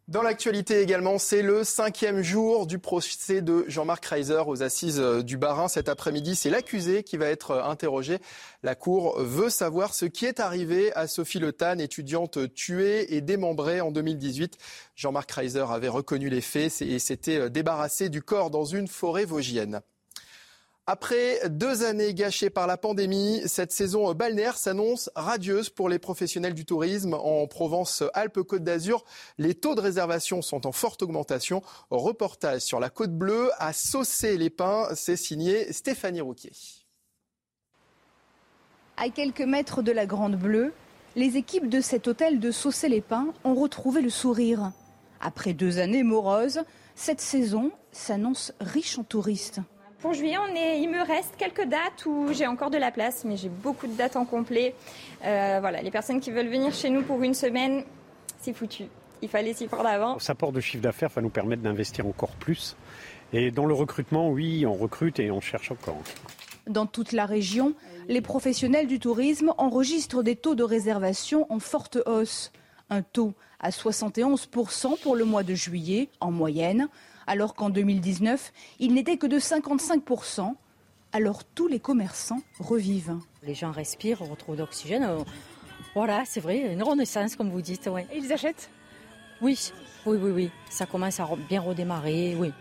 Dans 0.09 0.23
l'actualité 0.23 0.81
également, 0.81 1.19
c'est 1.19 1.43
le 1.43 1.63
cinquième 1.63 2.23
jour 2.23 2.65
du 2.65 2.79
procès 2.79 3.43
de 3.43 3.63
Jean-Marc 3.67 4.03
Reiser 4.05 4.41
aux 4.47 4.63
assises 4.63 4.99
euh, 4.99 5.21
du 5.21 5.37
Barin. 5.37 5.67
Cet 5.67 5.87
après-midi, 5.87 6.35
c'est 6.35 6.49
l'accusé 6.49 7.03
qui 7.03 7.15
va 7.15 7.27
être 7.27 7.51
euh, 7.51 7.63
interrogé. 7.63 8.17
La 8.63 8.73
Cour 8.73 9.19
veut 9.19 9.51
savoir 9.51 9.93
ce 9.93 10.05
qui 10.05 10.25
est 10.25 10.39
arrivé 10.39 10.91
à 10.93 11.05
Sophie 11.05 11.37
Le 11.37 11.53
étudiante 11.79 12.51
tuée 12.55 13.13
et 13.15 13.21
démembrée 13.21 13.81
en 13.81 13.91
2018. 13.91 14.57
Jean-Marc 14.95 15.31
Reiser 15.31 15.65
avait 15.69 15.89
reconnu 15.89 16.29
les 16.29 16.41
faits 16.41 16.81
et 16.81 16.97
s'était 16.97 17.41
euh, 17.41 17.49
débarrassé 17.49 18.09
du 18.09 18.23
corps 18.23 18.49
dans 18.49 18.65
une 18.65 18.87
forêt 18.87 19.25
vosgienne. 19.25 19.79
Après 20.91 21.47
deux 21.49 21.83
années 21.83 22.15
gâchées 22.15 22.49
par 22.49 22.65
la 22.65 22.75
pandémie, 22.75 23.43
cette 23.45 23.71
saison 23.71 24.11
balnéaire 24.15 24.57
s'annonce 24.57 25.11
radieuse 25.13 25.69
pour 25.69 25.87
les 25.87 25.99
professionnels 25.99 26.55
du 26.55 26.65
tourisme. 26.65 27.13
En 27.13 27.45
Provence-Alpes-Côte 27.45 28.63
d'Azur, 28.63 29.05
les 29.37 29.53
taux 29.53 29.75
de 29.75 29.81
réservation 29.81 30.41
sont 30.41 30.65
en 30.65 30.71
forte 30.71 31.03
augmentation. 31.03 31.61
Reportage 31.91 32.61
sur 32.61 32.79
la 32.79 32.89
Côte 32.89 33.15
Bleue 33.15 33.51
à 33.59 33.71
Saucé-les-Pins, 33.71 34.87
c'est 34.95 35.15
signé 35.15 35.71
Stéphanie 35.73 36.21
Rouquier. 36.21 36.53
À 38.97 39.09
quelques 39.09 39.41
mètres 39.41 39.83
de 39.83 39.91
la 39.91 40.07
Grande 40.07 40.37
Bleue, 40.37 40.73
les 41.15 41.37
équipes 41.37 41.69
de 41.69 41.81
cet 41.81 42.07
hôtel 42.07 42.39
de 42.39 42.49
Saucé-les-Pins 42.49 43.27
ont 43.43 43.53
retrouvé 43.53 44.01
le 44.01 44.09
sourire. 44.09 44.71
Après 45.21 45.53
deux 45.53 45.77
années 45.77 46.01
moroses, 46.01 46.61
cette 46.95 47.21
saison 47.21 47.71
s'annonce 47.91 48.53
riche 48.59 48.97
en 48.97 49.03
touristes. 49.03 49.61
Pour 50.01 50.13
juillet, 50.13 50.37
on 50.37 50.55
est, 50.55 50.79
il 50.81 50.89
me 50.89 51.05
reste 51.05 51.35
quelques 51.37 51.65
dates 51.65 52.05
où 52.05 52.27
j'ai 52.31 52.47
encore 52.47 52.69
de 52.69 52.77
la 52.77 52.89
place, 52.89 53.25
mais 53.25 53.35
j'ai 53.35 53.49
beaucoup 53.49 53.85
de 53.85 53.93
dates 53.93 54.15
en 54.15 54.23
complet. 54.23 54.73
Euh, 55.25 55.57
voilà, 55.59 55.81
les 55.81 55.91
personnes 55.91 56.21
qui 56.21 56.31
veulent 56.31 56.47
venir 56.47 56.73
chez 56.73 56.89
nous 56.89 57.01
pour 57.01 57.21
une 57.21 57.33
semaine, 57.33 57.83
c'est 58.39 58.53
foutu. 58.53 58.85
Il 59.21 59.27
fallait 59.27 59.53
s'y 59.53 59.67
prendre 59.67 59.89
avant. 59.89 60.17
Ça 60.19 60.35
porte 60.35 60.53
de 60.53 60.61
chiffre 60.61 60.81
d'affaires 60.81 61.09
va 61.09 61.21
nous 61.21 61.29
permettre 61.29 61.63
d'investir 61.63 62.07
encore 62.07 62.31
plus. 62.31 62.77
Et 63.33 63.51
dans 63.51 63.65
le 63.65 63.73
recrutement, 63.73 64.29
oui, 64.29 64.65
on 64.65 64.73
recrute 64.73 65.19
et 65.19 65.31
on 65.31 65.41
cherche 65.41 65.69
encore. 65.69 66.01
Dans 66.67 66.85
toute 66.85 67.11
la 67.11 67.25
région, 67.25 67.73
les 68.07 68.21
professionnels 68.21 68.87
du 68.87 68.99
tourisme 68.99 69.53
enregistrent 69.57 70.23
des 70.23 70.37
taux 70.37 70.55
de 70.55 70.63
réservation 70.63 71.45
en 71.51 71.59
forte 71.59 71.97
hausse. 72.05 72.53
Un 72.89 73.01
taux 73.01 73.33
à 73.59 73.71
71% 73.71 74.97
pour 75.01 75.17
le 75.17 75.25
mois 75.25 75.43
de 75.43 75.55
juillet 75.55 76.07
en 76.21 76.31
moyenne, 76.31 76.87
alors 77.29 77.53
qu'en 77.53 77.69
2019, 77.69 78.51
il 78.79 78.95
n'était 78.95 79.17
que 79.17 79.27
de 79.27 79.37
55%. 79.37 80.55
Alors 81.11 81.43
tous 81.43 81.67
les 81.67 81.79
commerçants 81.79 82.41
revivent. 82.59 83.17
Les 83.43 83.53
gens 83.53 83.71
respirent, 83.71 84.23
on 84.23 84.25
retrouve 84.25 84.55
d'oxygène. 84.55 85.03
Euh, 85.03 85.19
voilà, 85.93 86.23
c'est 86.25 86.39
vrai, 86.39 86.73
une 86.73 86.81
renaissance, 86.81 87.35
comme 87.35 87.51
vous 87.51 87.61
dites. 87.61 87.87
Et 87.87 88.17
ils 88.17 88.33
achètent? 88.33 88.71
Oui, 89.43 89.71
oui, 90.07 90.17
oui, 90.19 90.31
oui. 90.31 90.51
Ça 90.71 90.87
commence 90.87 91.19
à 91.19 91.27
bien 91.47 91.61
redémarrer, 91.61 92.35
oui. 92.35 92.51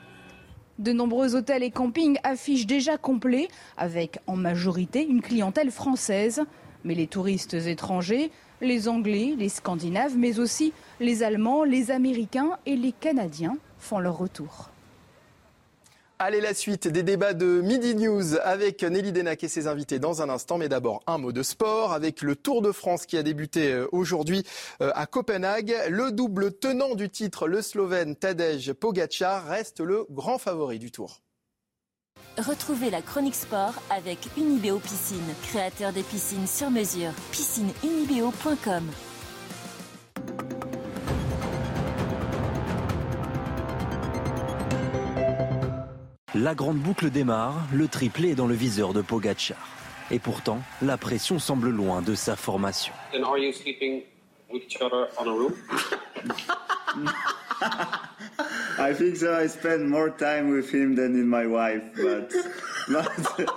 De 0.79 0.93
nombreux 0.93 1.35
hôtels 1.35 1.63
et 1.63 1.71
campings 1.71 2.19
affichent 2.23 2.67
déjà 2.67 2.99
complets, 2.99 3.49
avec 3.79 4.19
en 4.27 4.37
majorité 4.37 5.05
une 5.05 5.23
clientèle 5.23 5.71
française. 5.71 6.43
Mais 6.85 6.95
les 6.95 7.07
touristes 7.07 7.55
étrangers, 7.55 8.31
les 8.61 8.87
Anglais, 8.87 9.35
les 9.37 9.49
Scandinaves, 9.49 10.17
mais 10.17 10.39
aussi 10.39 10.75
les 11.01 11.23
Allemands, 11.23 11.65
les 11.65 11.91
Américains 11.91 12.59
et 12.67 12.77
les 12.77 12.93
Canadiens 12.93 13.57
font 13.79 13.99
leur 13.99 14.19
retour. 14.19 14.71
Allez, 16.21 16.41
la 16.41 16.53
suite 16.53 16.89
des 16.89 17.05
débats 17.05 17.33
de 17.33 17.61
Midi 17.61 17.95
News 17.95 18.35
avec 18.43 18.83
Nelly 18.83 19.13
Denac 19.13 19.45
et 19.45 19.49
ses 19.49 19.69
invités 19.69 20.01
dans 20.01 20.21
un 20.21 20.29
instant. 20.29 20.59
Mais 20.59 20.69
d'abord, 20.69 21.01
un 21.07 21.17
mot 21.17 21.31
de 21.31 21.45
sport 21.45 21.93
avec 21.93 22.23
le 22.23 22.35
Tour 22.35 22.61
de 22.61 22.73
France 22.73 23.07
qui 23.07 23.17
a 23.17 23.23
débuté 23.23 23.73
euh, 23.73 23.87
aujourd'hui 23.93 24.43
euh, 24.83 24.91
à 24.97 25.07
Copenhague. 25.07 25.77
Le 25.89 26.11
double 26.11 26.53
tenant 26.53 26.97
du 26.97 27.09
titre, 27.09 27.47
le 27.47 27.63
Slovène 27.63 28.17
Tadej 28.17 28.73
Pogacar, 28.73 29.47
reste 29.47 29.79
le 29.79 30.07
grand 30.11 30.39
favori 30.39 30.81
du 30.81 30.91
Tour. 30.91 31.21
Retrouvez 32.37 32.91
la 32.91 33.01
chronique 33.01 33.37
sport 33.37 33.75
avec 33.89 34.19
Unibeo 34.37 34.79
Piscine, 34.81 35.35
créateur 35.45 35.93
des 35.93 36.03
piscines 36.03 36.49
sur 36.49 36.71
mesure. 36.71 37.13
Piscineunibeo.com 37.31 38.91
La 46.35 46.55
grande 46.55 46.77
boucle 46.77 47.09
démarre, 47.09 47.67
le 47.73 47.89
triplé 47.89 48.31
est 48.31 48.35
dans 48.35 48.47
le 48.47 48.55
viseur 48.55 48.93
de 48.93 49.01
Pogacar. 49.01 49.57
Et 50.11 50.19
pourtant, 50.19 50.61
la 50.83 50.99
pression 50.99 51.39
semble 51.39 51.71
loin 51.71 52.03
de 52.03 52.15
sa 52.15 52.37
formation. 52.37 52.93
I 58.79 58.95
think 58.95 59.17
so. 59.17 59.33
I 59.33 59.49
spend 59.49 59.89
more 59.89 60.11
time 60.11 60.51
with 60.51 60.73
him 60.73 60.95
than 60.95 61.15
in 61.15 61.25
my 61.25 61.47
wife, 61.47 61.83
but, 61.97 62.33
but, 62.89 63.51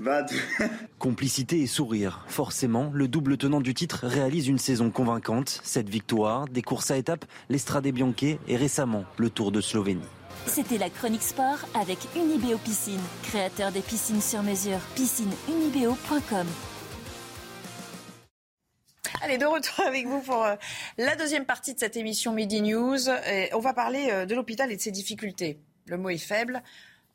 but... 0.00 0.32
Complicité 0.98 1.60
et 1.60 1.66
sourire. 1.66 2.24
Forcément, 2.26 2.90
le 2.92 3.08
double 3.08 3.36
tenant 3.36 3.60
du 3.60 3.72
titre 3.72 4.00
réalise 4.02 4.48
une 4.48 4.58
saison 4.58 4.90
convaincante. 4.90 5.60
Cette 5.62 5.88
victoire, 5.88 6.46
des 6.46 6.62
courses 6.62 6.90
à 6.90 6.96
étapes, 6.96 7.24
l'Estrade 7.48 7.86
Bianche 7.86 8.36
et 8.48 8.56
récemment 8.56 9.04
le 9.16 9.30
Tour 9.30 9.52
de 9.52 9.60
Slovénie. 9.60 10.02
C'était 10.46 10.78
la 10.78 10.88
chronique 10.88 11.22
sport 11.22 11.58
avec 11.74 11.98
Unibeo 12.14 12.56
Piscine, 12.58 13.00
créateur 13.24 13.72
des 13.72 13.80
piscines 13.80 14.20
sur 14.20 14.42
mesure. 14.42 14.78
Piscineunibeo.com. 14.94 16.46
Allez, 19.22 19.38
de 19.38 19.44
retour 19.46 19.84
avec 19.86 20.06
vous 20.06 20.20
pour 20.20 20.44
euh, 20.44 20.54
la 20.98 21.16
deuxième 21.16 21.46
partie 21.46 21.74
de 21.74 21.78
cette 21.78 21.96
émission 21.96 22.32
Midi 22.32 22.62
News. 22.62 23.08
On 23.52 23.58
va 23.58 23.72
parler 23.74 24.08
euh, 24.10 24.26
de 24.26 24.34
l'hôpital 24.34 24.70
et 24.70 24.76
de 24.76 24.80
ses 24.80 24.92
difficultés. 24.92 25.58
Le 25.86 25.98
mot 25.98 26.10
est 26.10 26.18
faible. 26.18 26.62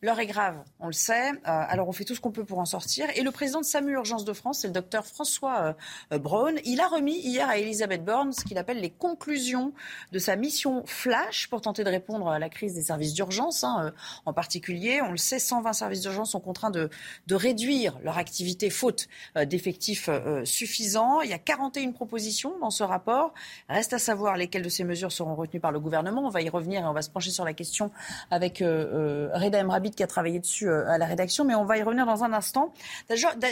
L'heure 0.04 0.20
est 0.20 0.26
grave, 0.26 0.56
on 0.80 0.88
le 0.88 0.93
sait. 0.93 1.30
Euh, 1.30 1.36
alors 1.45 1.88
on 1.88 1.91
fait 1.91 2.06
tout 2.06 2.16
ce 2.16 2.22
qu'on 2.22 2.32
peut 2.32 2.43
pour 2.43 2.58
en 2.58 2.66
sortir. 2.66 3.06
Et 3.14 3.22
le 3.22 3.30
président 3.30 3.60
de 3.60 3.66
SAMU 3.66 3.93
Urgence 3.93 4.26
de 4.26 4.34
France, 4.34 4.62
c'est 4.62 4.68
le 4.68 4.74
docteur 4.74 5.06
François 5.06 5.76
euh, 6.12 6.18
Braun. 6.18 6.56
Il 6.66 6.82
a 6.82 6.88
remis 6.88 7.20
hier 7.20 7.47
à 7.47 7.60
Elisabeth 7.60 8.04
Borne 8.04 8.34
ce 8.34 8.43
qu'il 8.43 8.58
appelle 8.58 8.80
les 8.80 8.89
conclusions 8.89 9.74
de 10.12 10.18
sa 10.18 10.36
mission 10.36 10.84
flash 10.88 11.47
pour 11.52 11.62
tenter 11.62 11.84
de 11.84 11.89
répondre 11.91 12.30
à 12.30 12.39
la 12.39 12.49
crise 12.49 12.74
des 12.74 12.82
services 12.82 13.14
d'urgence. 13.14 13.64
Hein, 13.64 13.76
euh, 13.86 13.91
en 14.26 14.34
particulier, 14.34 15.04
on 15.04 15.12
le 15.12 15.18
sait, 15.18 15.38
120 15.38 15.72
services 15.74 16.02
d'urgence 16.02 16.32
sont 16.32 16.39
contraints 16.39 16.72
de, 16.72 16.89
de, 17.28 17.36
réduire 17.36 17.99
leur 18.04 18.18
activité 18.18 18.72
faute 18.72 19.08
d'effectifs 19.36 20.10
suffisants. 20.45 21.22
Il 21.22 21.30
y 21.30 21.34
a 21.34 21.38
41 21.38 21.91
propositions 21.91 22.58
dans 22.60 22.72
ce 22.72 22.82
rapport. 22.82 23.36
Reste 23.70 23.93
à 23.93 23.99
savoir 23.99 24.36
lesquelles 24.36 24.64
de 24.64 24.70
ces 24.70 24.84
mesures 24.84 25.12
seront 25.12 25.36
retenues 25.36 25.60
par 25.60 25.72
le 25.72 25.80
gouvernement. 25.80 26.26
On 26.26 26.30
va 26.30 26.41
y 26.41 26.49
revenir 26.49 26.82
et 26.82 26.86
on 26.86 26.93
va 26.93 27.04
se 27.04 27.12
pencher 27.12 27.30
sur 27.30 27.45
la 27.45 27.54
question 27.54 27.91
avec 28.32 28.60
Reda 28.60 29.60
Emrabi 29.60 29.91
qui 29.96 30.04
a 30.04 30.08
travaillé 30.08 30.39
dessus 30.39 30.70
euh, 30.70 30.88
à 30.88 30.98
la 30.98 31.06
rédaction, 31.06 31.46
mais 31.46 31.56
on 31.56 31.66
va 31.66 31.78
y 31.78 31.84
revenir 31.84 32.06
dans 32.06 32.24
un 32.24 32.34
instant. 32.34 32.74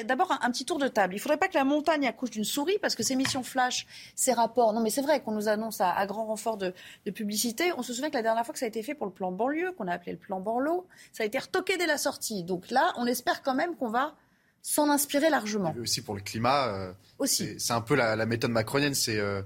D'abord, 0.06 0.38
un, 0.42 0.52
petit 0.52 0.66
tour 0.66 0.80
de 0.80 0.88
table. 0.88 1.14
Il 1.14 1.18
ne 1.18 1.22
faudrait 1.22 1.38
pas 1.38 1.48
que 1.48 1.58
la 1.58 1.64
montagne 1.64 2.08
accouche 2.08 2.32
d'une 2.32 2.44
souris, 2.44 2.78
parce 2.82 2.96
que 2.96 3.04
ces 3.04 3.16
missions 3.16 3.44
flash, 3.44 3.86
ces 4.16 4.34
rapports, 4.34 4.74
non 4.74 4.82
mais 4.82 4.90
c'est 4.90 5.02
vrai 5.02 5.22
qu'on 5.22 5.32
nous 5.32 5.48
annonce 5.48 5.82
à, 5.82 6.06
grand 6.06 6.26
renfort 6.26 6.58
de, 6.58 6.74
publicité. 7.14 7.72
On 7.78 7.84
se 7.84 7.94
souvient 7.94 8.10
que 8.10 8.16
la 8.16 8.22
dernière 8.22 8.46
fois 8.46 8.54
que 8.54 8.60
ça 8.60 8.66
a 8.66 8.70
été 8.70 8.84
fait 8.84 8.94
pour 8.94 9.08
le 9.08 9.12
plan 9.12 9.32
banlieue, 9.32 9.72
qu'on 9.74 9.88
a 9.88 9.94
appelé 9.94 10.12
le 10.12 10.18
plan 10.18 10.40
Borloo, 10.40 10.86
ça 11.12 11.24
a 11.24 11.26
été 11.26 11.40
retoqué 11.40 11.78
dès 11.78 11.88
la 11.88 11.98
sortie. 11.98 12.44
Donc 12.44 12.70
là, 12.70 12.94
on 12.98 13.06
espère 13.06 13.42
quand 13.42 13.56
même 13.56 13.76
qu'on 13.76 13.90
va 13.90 14.16
s'en 14.62 14.90
inspirer 14.90 15.30
largement. 15.30 15.74
aussi 15.82 16.02
pour 16.02 16.16
le 16.16 16.22
climat. 16.22 16.68
Euh, 16.68 16.94
aussi. 17.18 17.60
C'est 17.60 17.74
un 17.74 17.82
peu 17.82 17.96
la, 17.96 18.26
méthode 18.26 18.52
macronienne, 18.52 18.94
c'est 18.94 19.18
euh, 19.20 19.42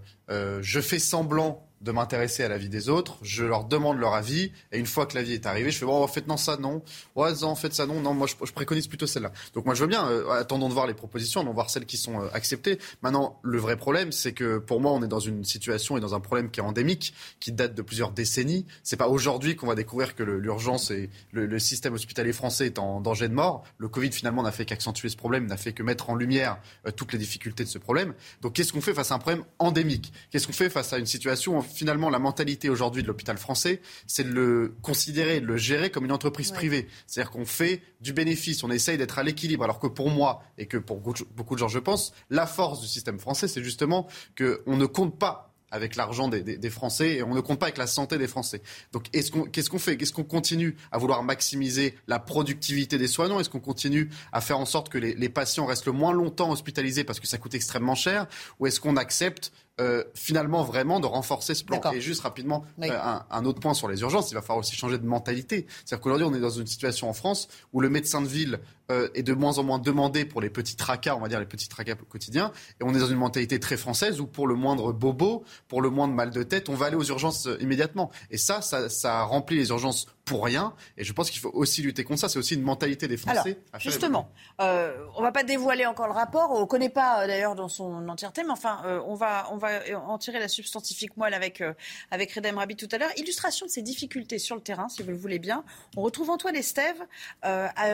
je 0.62 0.80
fais 0.82 1.00
semblant 1.00 1.66
de 1.84 1.92
m'intéresser 1.92 2.44
à 2.44 2.48
la 2.48 2.58
vie 2.58 2.70
des 2.70 2.90
autres, 2.90 3.18
je 3.22 3.44
leur 3.44 3.66
demande 3.66 4.00
leur 4.00 4.14
avis, 4.14 4.52
et 4.72 4.80
une 4.80 4.86
fois 4.86 5.06
que 5.06 5.16
l'avis 5.16 5.34
est 5.34 5.46
arrivé, 5.46 5.70
je 5.70 5.78
fais 5.78 5.86
bon, 5.86 6.02
en 6.02 6.08
fait 6.08 6.28
non 6.28 6.38
ça 6.38 6.58
non, 6.58 6.82
ouais 7.16 7.32
non, 7.42 7.50
en 7.50 7.56
fait 7.56 7.74
ça 7.74 7.86
non, 7.86 8.00
non, 8.00 8.14
moi 8.14 8.28
je, 8.28 8.52
préconise 8.54 8.88
plutôt 8.88 9.08
celle-là. 9.08 9.32
Donc 9.54 9.66
moi 9.66 9.76
je 9.76 9.82
veux 9.82 9.88
bien, 9.88 10.08
euh, 10.08 10.30
attendons 10.32 10.70
de 10.70 10.74
voir 10.74 10.88
les 10.88 10.94
propositions, 10.94 11.42
allons 11.42 11.54
voir 11.54 11.70
celles 11.70 11.86
qui 11.86 11.98
sont 11.98 12.22
euh, 12.22 12.28
acceptées. 12.34 12.80
Maintenant, 13.02 13.40
le 13.44 13.58
vrai 13.58 13.76
problème, 13.76 14.12
c'est 14.12 14.32
que 14.32 14.58
pour 14.58 14.80
moi, 14.80 14.92
on 14.92 15.04
est 15.04 15.08
dans 15.08 15.20
une 15.20 15.44
situation 15.44 15.98
et 15.98 16.00
dans 16.00 16.16
un 16.16 16.20
problème 16.20 16.50
qui 16.50 16.60
est 16.60 16.64
endémique, 16.64 17.14
qui 17.40 17.52
date 17.52 17.76
de 17.76 17.82
plusieurs 17.82 18.12
décennies. 18.12 18.66
C'est 18.84 18.98
pas 18.98 19.10
aujourd'hui 19.10 19.56
qu'on 19.56 19.68
va 19.68 19.76
découvrir 19.76 20.16
que 20.16 20.24
l'urgence 20.24 20.92
et 20.92 21.10
le, 21.32 21.60
système 21.60 21.94
hospitalier 21.94 22.34
français 22.34 22.66
est 22.66 22.80
en 22.80 23.02
danger 23.02 23.28
de 23.28 23.34
mort. 23.34 23.64
Le 23.78 23.88
Covid 23.88 24.12
finalement 24.12 24.44
n'a 24.44 24.52
fait 24.52 24.66
qu'accentuer 24.66 25.10
ce 25.10 25.16
problème, 25.16 25.46
n'a 25.48 25.58
fait 25.58 25.74
que 25.74 25.84
mettre 25.84 26.10
en 26.10 26.16
lumière 26.16 26.58
euh, 26.88 26.92
toutes 26.92 27.14
les 27.14 27.20
difficultés 27.20 27.64
de 27.64 27.70
ce 27.70 27.78
problème. 27.78 28.14
Donc 28.42 28.54
qu'est-ce 28.54 28.74
qu'on 28.74 28.82
fait 28.82 28.94
face 28.94 29.12
à 29.12 29.16
un 29.16 29.20
problème 29.20 29.44
endémique? 29.60 30.14
Qu'est-ce 30.32 30.48
qu'on 30.48 30.54
fait 30.54 30.70
face 30.70 30.94
à 30.94 30.98
une 30.98 31.06
situation 31.06 31.58
finalement, 31.74 32.10
la 32.10 32.20
mentalité 32.20 32.70
aujourd'hui 32.70 33.04
de 33.04 33.08
l'hôpital 33.08 33.38
français, 33.38 33.82
c'est 34.08 34.24
de 34.24 34.34
le 34.34 34.76
considérer, 34.82 35.42
de 35.42 35.46
le 35.46 35.58
gérer 35.58 35.92
comme 35.92 36.06
une 36.06 36.12
entreprise 36.12 36.52
privée. 36.52 36.88
C'est-à-dire 37.08 37.32
qu'on 37.32 37.46
fait 37.46 37.82
du 38.02 38.14
bénéfice, 38.14 38.64
on 38.64 38.72
essaye 38.72 38.98
d'être 38.98 39.20
à 39.20 39.24
l'équilibre. 39.24 39.64
Alors 39.64 39.80
que 39.80 39.88
pour 39.88 40.10
moi, 40.10 40.44
et 40.58 40.68
que 40.68 40.78
pour 40.78 41.00
beaucoup 41.00 41.56
de 41.56 41.60
gens, 41.60 41.68
je 41.68 41.80
pense, 41.80 42.14
la 42.30 42.48
force 42.48 42.82
du 42.82 42.88
système 42.88 43.20
français, 43.20 43.48
c'est 43.48 43.64
justement 43.64 44.08
qu'on 44.38 44.78
ne 44.78 44.86
compte 44.86 45.18
pas 45.18 45.54
avec 45.74 45.96
l'argent 45.96 46.28
des, 46.28 46.70
Français 46.70 47.16
et 47.16 47.24
on 47.24 47.34
ne 47.34 47.42
compte 47.42 47.60
pas 47.60 47.66
avec 47.66 47.80
la 47.80 47.88
santé 47.88 48.20
des 48.20 48.28
Français. 48.28 48.62
Donc 48.92 49.10
qu'est-ce 49.10 49.70
qu'on 49.70 49.80
fait? 49.80 49.98
Qu'est-ce 49.98 50.14
qu'on 50.14 50.24
continue 50.24 50.78
à 50.92 51.00
vouloir 51.00 51.24
maximiser 51.24 51.96
la 52.08 52.20
productivité 52.20 53.00
des 53.00 53.08
soignants? 53.08 53.40
Est-ce 53.40 53.50
qu'on 53.50 53.60
continue 53.60 54.10
à 54.32 54.40
faire 54.40 54.60
en 54.60 54.66
sorte 54.66 54.90
que 54.90 55.00
les, 55.00 55.16
les, 55.16 55.30
patients 55.30 55.66
restent 55.66 55.88
le 55.88 55.92
moins 55.92 56.14
longtemps 56.14 56.52
hospitalisés 56.52 57.04
parce 57.04 57.20
que 57.20 57.26
ça 57.26 57.40
coûte 57.40 57.56
extrêmement 57.56 57.96
cher? 57.96 58.28
Ou 58.60 58.68
est-ce 58.68 58.80
qu'on 58.80 58.98
accepte 58.98 59.52
euh, 59.82 60.04
finalement 60.14 60.64
vraiment 60.64 61.00
de 61.00 61.08
renforcer 61.08 61.56
ce 61.56 61.64
plan. 61.64 61.82
Et 61.94 62.00
juste 62.00 62.22
rapidement, 62.22 62.64
euh, 62.84 62.92
un, 63.32 63.46
autre 63.46 63.60
point 63.60 63.74
sur 63.74 63.88
les 63.88 64.02
urgences, 64.02 64.30
il 64.30 64.36
va 64.36 64.42
falloir 64.42 64.60
aussi 64.60 64.76
changer 64.76 65.00
de 65.00 65.06
mentalité. 65.08 65.66
C'est-à-dire 65.84 66.00
qu'aujourd'hui, 66.00 66.28
on 66.28 66.36
est 66.36 66.40
dans 66.40 66.52
une 66.52 66.68
situation 66.68 67.10
en 67.10 67.14
France 67.14 67.48
où 67.74 67.82
le 67.82 67.90
médecin 67.90 68.22
de 68.22 68.28
ville 68.28 68.60
euh, 68.92 69.10
est 69.16 69.24
de 69.24 69.34
moins 69.34 69.58
en 69.58 69.64
moins 69.64 69.80
demandé 69.80 70.26
pour 70.26 70.42
les 70.42 70.52
petits 70.52 70.76
tracas, 70.76 71.16
on 71.16 71.22
va 71.22 71.28
dire 71.28 71.40
les 71.40 71.48
petits 71.48 71.70
tracas 71.70 71.96
quotidiens. 71.96 72.52
Et 72.80 72.84
on 72.84 72.94
est 72.94 73.00
dans 73.00 73.08
une 73.08 73.18
mentalité 73.18 73.60
très 73.60 73.76
française 73.76 74.22
où 74.22 74.28
pour 74.28 74.46
le 74.46 74.54
moindre 74.54 74.94
bobo, 74.94 75.44
pour 75.68 75.82
le 75.82 75.90
moindre 75.90 76.14
mal 76.14 76.30
de 76.30 76.44
tête, 76.44 76.70
on 76.70 76.76
va 76.76 76.86
aller 76.86 76.96
aux 76.96 77.06
urgences 77.06 77.50
immédiatement. 77.60 78.12
Et 78.30 78.38
ça, 78.38 78.62
ça, 78.62 78.90
ça 78.90 79.24
remplit 79.24 79.58
les 79.58 79.70
urgences 79.70 80.06
pour 80.26 80.46
rien. 80.46 80.74
Et 80.98 81.04
je 81.04 81.12
pense 81.14 81.30
qu'il 81.30 81.42
faut 81.42 81.52
aussi 81.54 81.82
lutter 81.82 82.04
contre 82.04 82.22
ça. 82.22 82.30
C'est 82.30 82.40
aussi 82.40 82.56
une 82.56 82.62
mentalité 82.62 83.08
des 83.08 83.18
Français. 83.18 83.60
Alors, 83.72 83.82
justement, 83.82 84.30
euh, 84.62 85.06
on 85.16 85.22
va 85.22 85.32
pas 85.32 85.44
dévoiler 85.44 85.86
encore 85.86 86.08
le 86.08 86.14
rapport. 86.14 86.52
On 86.52 86.62
ne 86.62 86.66
connaît 86.66 86.90
pas 86.90 87.24
euh, 87.24 87.28
d'ailleurs 87.28 87.56
dans 87.56 87.68
son 87.68 88.08
entièreté, 88.08 88.44
mais 88.44 88.52
enfin, 88.52 88.82
euh, 88.86 89.02
on, 89.06 89.16
va, 89.16 89.48
on 89.52 89.58
va 89.58 89.82
en 89.98 90.18
tirer 90.18 90.40
la 90.40 90.48
substantifique 90.48 91.18
moelle 91.18 91.34
avec, 91.34 91.62
euh, 91.62 91.74
avec 92.12 92.32
Redem 92.34 92.58
Rabi 92.58 92.76
tout 92.76 92.88
à 92.92 92.98
l'heure. 92.98 93.12
Illustration 93.18 93.66
de 93.66 93.72
ces 93.72 93.82
difficultés 93.82 94.40
sur 94.40 94.56
le 94.56 94.62
terrain, 94.62 94.88
si 94.90 95.04
vous 95.04 95.12
le 95.12 95.18
voulez 95.18 95.40
bien. 95.40 95.64
On 95.98 96.02
retrouve 96.02 96.30
Antoine 96.30 96.56
Estève 96.56 97.02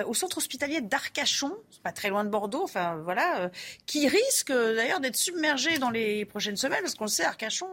au 0.06 0.14
centre 0.14 0.38
hospitalier 0.38 0.82
d'Arcachon, 0.82 1.54
pas 1.84 1.92
très 1.92 2.10
loin 2.10 2.24
de 2.24 2.30
Bordeaux, 2.30 2.64
enfin 2.64 2.98
voilà, 3.04 3.50
qui 3.86 4.08
risque 4.08 4.52
d'ailleurs 4.52 5.00
d'être 5.00 5.16
submergé 5.16 5.78
dans 5.80 5.90
les 5.90 6.26
prochaines 6.26 6.58
semaines, 6.58 6.82
parce 6.82 6.96
qu'on 6.96 7.06
le 7.06 7.10
sait, 7.10 7.26
Arcachon, 7.26 7.68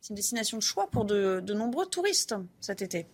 c'est 0.00 0.10
une 0.10 0.16
destination 0.16 0.56
de 0.56 0.62
choix 0.62 0.88
pour 0.88 1.04
de, 1.04 1.40
de 1.40 1.54
nombreux 1.54 1.86
touristes 1.86 2.34
cet 2.60 2.82
été 2.82 3.06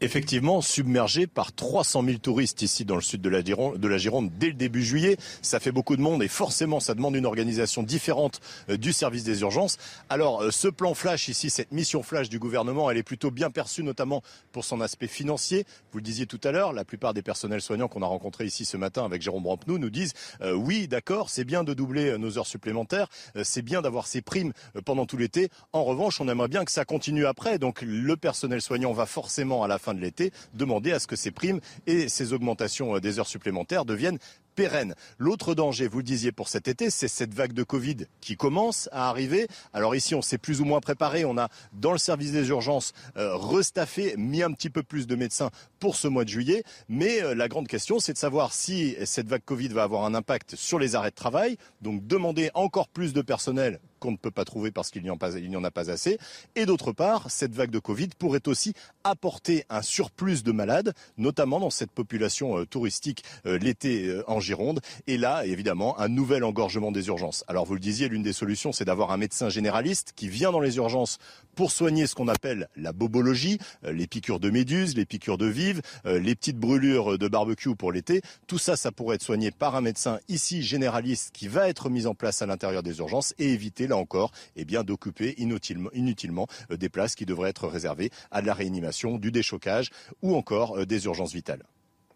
effectivement 0.00 0.60
submergé 0.60 1.26
par 1.26 1.52
300 1.52 2.04
000 2.04 2.18
touristes 2.18 2.62
ici 2.62 2.84
dans 2.84 2.94
le 2.94 3.00
sud 3.00 3.20
de 3.20 3.28
la, 3.28 3.98
Gironde, 3.98 4.30
dès 4.38 4.48
le 4.48 4.52
début 4.52 4.82
juillet. 4.82 5.16
Ça 5.42 5.60
fait 5.60 5.72
beaucoup 5.72 5.96
de 5.96 6.02
monde 6.02 6.22
et 6.22 6.28
forcément 6.28 6.80
ça 6.80 6.94
demande 6.94 7.16
une 7.16 7.26
organisation 7.26 7.82
différente 7.82 8.40
euh, 8.70 8.76
du 8.76 8.92
service 8.92 9.24
des 9.24 9.40
urgences. 9.40 9.78
Alors 10.08 10.42
euh, 10.42 10.50
ce 10.50 10.68
plan 10.68 10.94
flash 10.94 11.28
ici, 11.28 11.50
cette 11.50 11.72
mission 11.72 12.02
flash 12.02 12.28
du 12.28 12.38
gouvernement, 12.38 12.90
elle 12.90 12.96
est 12.96 13.02
plutôt 13.02 13.30
bien 13.30 13.50
perçue 13.50 13.82
notamment 13.82 14.22
pour 14.52 14.64
son 14.64 14.80
aspect 14.80 15.08
financier. 15.08 15.64
Vous 15.92 15.98
le 15.98 16.04
disiez 16.04 16.26
tout 16.26 16.40
à 16.44 16.52
l'heure, 16.52 16.72
la 16.72 16.84
plupart 16.84 17.14
des 17.14 17.22
personnels 17.22 17.62
soignants 17.62 17.88
qu'on 17.88 18.02
a 18.02 18.06
rencontrés 18.06 18.44
ici 18.44 18.64
ce 18.64 18.76
matin 18.76 19.04
avec 19.04 19.22
Jérôme 19.22 19.46
Rampenou 19.46 19.78
nous 19.78 19.90
disent 19.90 20.14
euh, 20.40 20.52
oui 20.52 20.86
d'accord 20.86 21.30
c'est 21.30 21.44
bien 21.44 21.64
de 21.64 21.74
doubler 21.74 22.16
nos 22.18 22.38
heures 22.38 22.46
supplémentaires, 22.46 23.08
c'est 23.42 23.62
bien 23.62 23.82
d'avoir 23.82 24.06
ces 24.06 24.22
primes 24.22 24.52
pendant 24.84 25.06
tout 25.06 25.16
l'été. 25.16 25.50
En 25.72 25.84
revanche 25.84 26.20
on 26.20 26.28
aimerait 26.28 26.48
bien 26.48 26.64
que 26.64 26.72
ça 26.72 26.84
continue 26.84 27.26
après. 27.26 27.58
Donc 27.58 27.82
le 27.82 28.16
personnel 28.16 28.60
soignant 28.60 28.92
va 28.92 29.06
forcément 29.06 29.64
à 29.64 29.68
la 29.68 29.78
fin 29.78 29.87
de 29.94 30.00
l'été, 30.00 30.32
demander 30.54 30.92
à 30.92 30.98
ce 30.98 31.06
que 31.06 31.16
ces 31.16 31.30
primes 31.30 31.60
et 31.86 32.08
ces 32.08 32.32
augmentations 32.32 32.96
euh, 32.96 33.00
des 33.00 33.18
heures 33.18 33.26
supplémentaires 33.26 33.84
deviennent 33.84 34.18
pérennes. 34.58 34.96
L'autre 35.18 35.54
danger, 35.54 35.86
vous 35.86 35.98
le 35.98 36.02
disiez 36.02 36.32
pour 36.32 36.48
cet 36.48 36.66
été, 36.66 36.90
c'est 36.90 37.06
cette 37.06 37.32
vague 37.32 37.52
de 37.52 37.62
Covid 37.62 38.06
qui 38.20 38.36
commence 38.36 38.88
à 38.90 39.08
arriver. 39.08 39.46
Alors 39.72 39.94
ici, 39.94 40.16
on 40.16 40.22
s'est 40.22 40.36
plus 40.36 40.60
ou 40.60 40.64
moins 40.64 40.80
préparé. 40.80 41.24
On 41.24 41.38
a, 41.38 41.48
dans 41.72 41.92
le 41.92 41.98
service 41.98 42.32
des 42.32 42.48
urgences, 42.48 42.92
euh, 43.16 43.36
restaffé, 43.36 44.16
mis 44.16 44.42
un 44.42 44.50
petit 44.50 44.68
peu 44.68 44.82
plus 44.82 45.06
de 45.06 45.14
médecins 45.14 45.50
pour 45.78 45.94
ce 45.94 46.08
mois 46.08 46.24
de 46.24 46.30
juillet. 46.30 46.64
Mais 46.88 47.22
euh, 47.22 47.36
la 47.36 47.46
grande 47.46 47.68
question, 47.68 48.00
c'est 48.00 48.14
de 48.14 48.18
savoir 48.18 48.52
si 48.52 48.96
cette 49.04 49.28
vague 49.28 49.44
Covid 49.44 49.68
va 49.68 49.84
avoir 49.84 50.04
un 50.04 50.14
impact 50.16 50.56
sur 50.56 50.80
les 50.80 50.96
arrêts 50.96 51.10
de 51.10 51.14
travail. 51.14 51.56
Donc 51.80 52.04
demander 52.08 52.50
encore 52.54 52.88
plus 52.88 53.12
de 53.12 53.22
personnel 53.22 53.78
qu'on 53.98 54.12
ne 54.12 54.16
peut 54.16 54.30
pas 54.30 54.44
trouver 54.44 54.70
parce 54.70 54.90
qu'il 54.90 55.02
n'y 55.02 55.10
en, 55.10 55.64
a 55.64 55.70
pas 55.70 55.90
assez. 55.90 56.18
Et 56.54 56.66
d'autre 56.66 56.92
part, 56.92 57.30
cette 57.30 57.54
vague 57.54 57.70
de 57.70 57.78
Covid 57.78 58.08
pourrait 58.18 58.46
aussi 58.46 58.72
apporter 59.04 59.64
un 59.68 59.82
surplus 59.82 60.42
de 60.42 60.52
malades, 60.52 60.94
notamment 61.16 61.60
dans 61.60 61.70
cette 61.70 61.90
population 61.90 62.58
euh, 62.58 62.66
touristique 62.66 63.24
euh, 63.46 63.58
l'été 63.58 64.06
euh, 64.06 64.24
en 64.28 64.40
Gironde. 64.40 64.80
Et 65.06 65.16
là, 65.16 65.44
évidemment, 65.44 65.98
un 65.98 66.08
nouvel 66.08 66.44
engorgement 66.44 66.92
des 66.92 67.08
urgences. 67.08 67.44
Alors 67.48 67.64
vous 67.64 67.74
le 67.74 67.80
disiez, 67.80 68.08
l'une 68.08 68.22
des 68.22 68.32
solutions, 68.32 68.72
c'est 68.72 68.84
d'avoir 68.84 69.10
un 69.10 69.16
médecin 69.16 69.48
généraliste 69.48 70.12
qui 70.14 70.28
vient 70.28 70.52
dans 70.52 70.60
les 70.60 70.76
urgences 70.76 71.18
pour 71.54 71.70
soigner 71.72 72.06
ce 72.06 72.14
qu'on 72.14 72.28
appelle 72.28 72.68
la 72.76 72.92
bobologie, 72.92 73.58
les 73.82 74.06
piqûres 74.06 74.38
de 74.38 74.48
méduses, 74.48 74.94
les 74.94 75.04
piqûres 75.04 75.38
de 75.38 75.46
vives, 75.46 75.82
les 76.04 76.36
petites 76.36 76.56
brûlures 76.56 77.18
de 77.18 77.26
barbecue 77.26 77.74
pour 77.74 77.90
l'été. 77.90 78.22
Tout 78.46 78.58
ça, 78.58 78.76
ça 78.76 78.92
pourrait 78.92 79.16
être 79.16 79.24
soigné 79.24 79.50
par 79.50 79.74
un 79.74 79.80
médecin 79.80 80.20
ici 80.28 80.62
généraliste 80.62 81.30
qui 81.32 81.48
va 81.48 81.68
être 81.68 81.90
mis 81.90 82.06
en 82.06 82.14
place 82.14 82.42
à 82.42 82.46
l'intérieur 82.46 82.84
des 82.84 82.98
urgences 82.98 83.34
et 83.40 83.52
éviter 83.52 83.87
là 83.88 83.96
encore, 83.96 84.30
eh 84.56 84.64
bien 84.64 84.84
d'occuper 84.84 85.34
inutilement, 85.38 85.90
inutilement 85.92 86.46
des 86.70 86.88
places 86.88 87.14
qui 87.14 87.26
devraient 87.26 87.50
être 87.50 87.66
réservées 87.68 88.10
à 88.30 88.42
de 88.42 88.46
la 88.46 88.54
réanimation, 88.54 89.18
du 89.18 89.32
déchocage 89.32 89.90
ou 90.22 90.36
encore 90.36 90.86
des 90.86 91.04
urgences 91.06 91.32
vitales. 91.32 91.64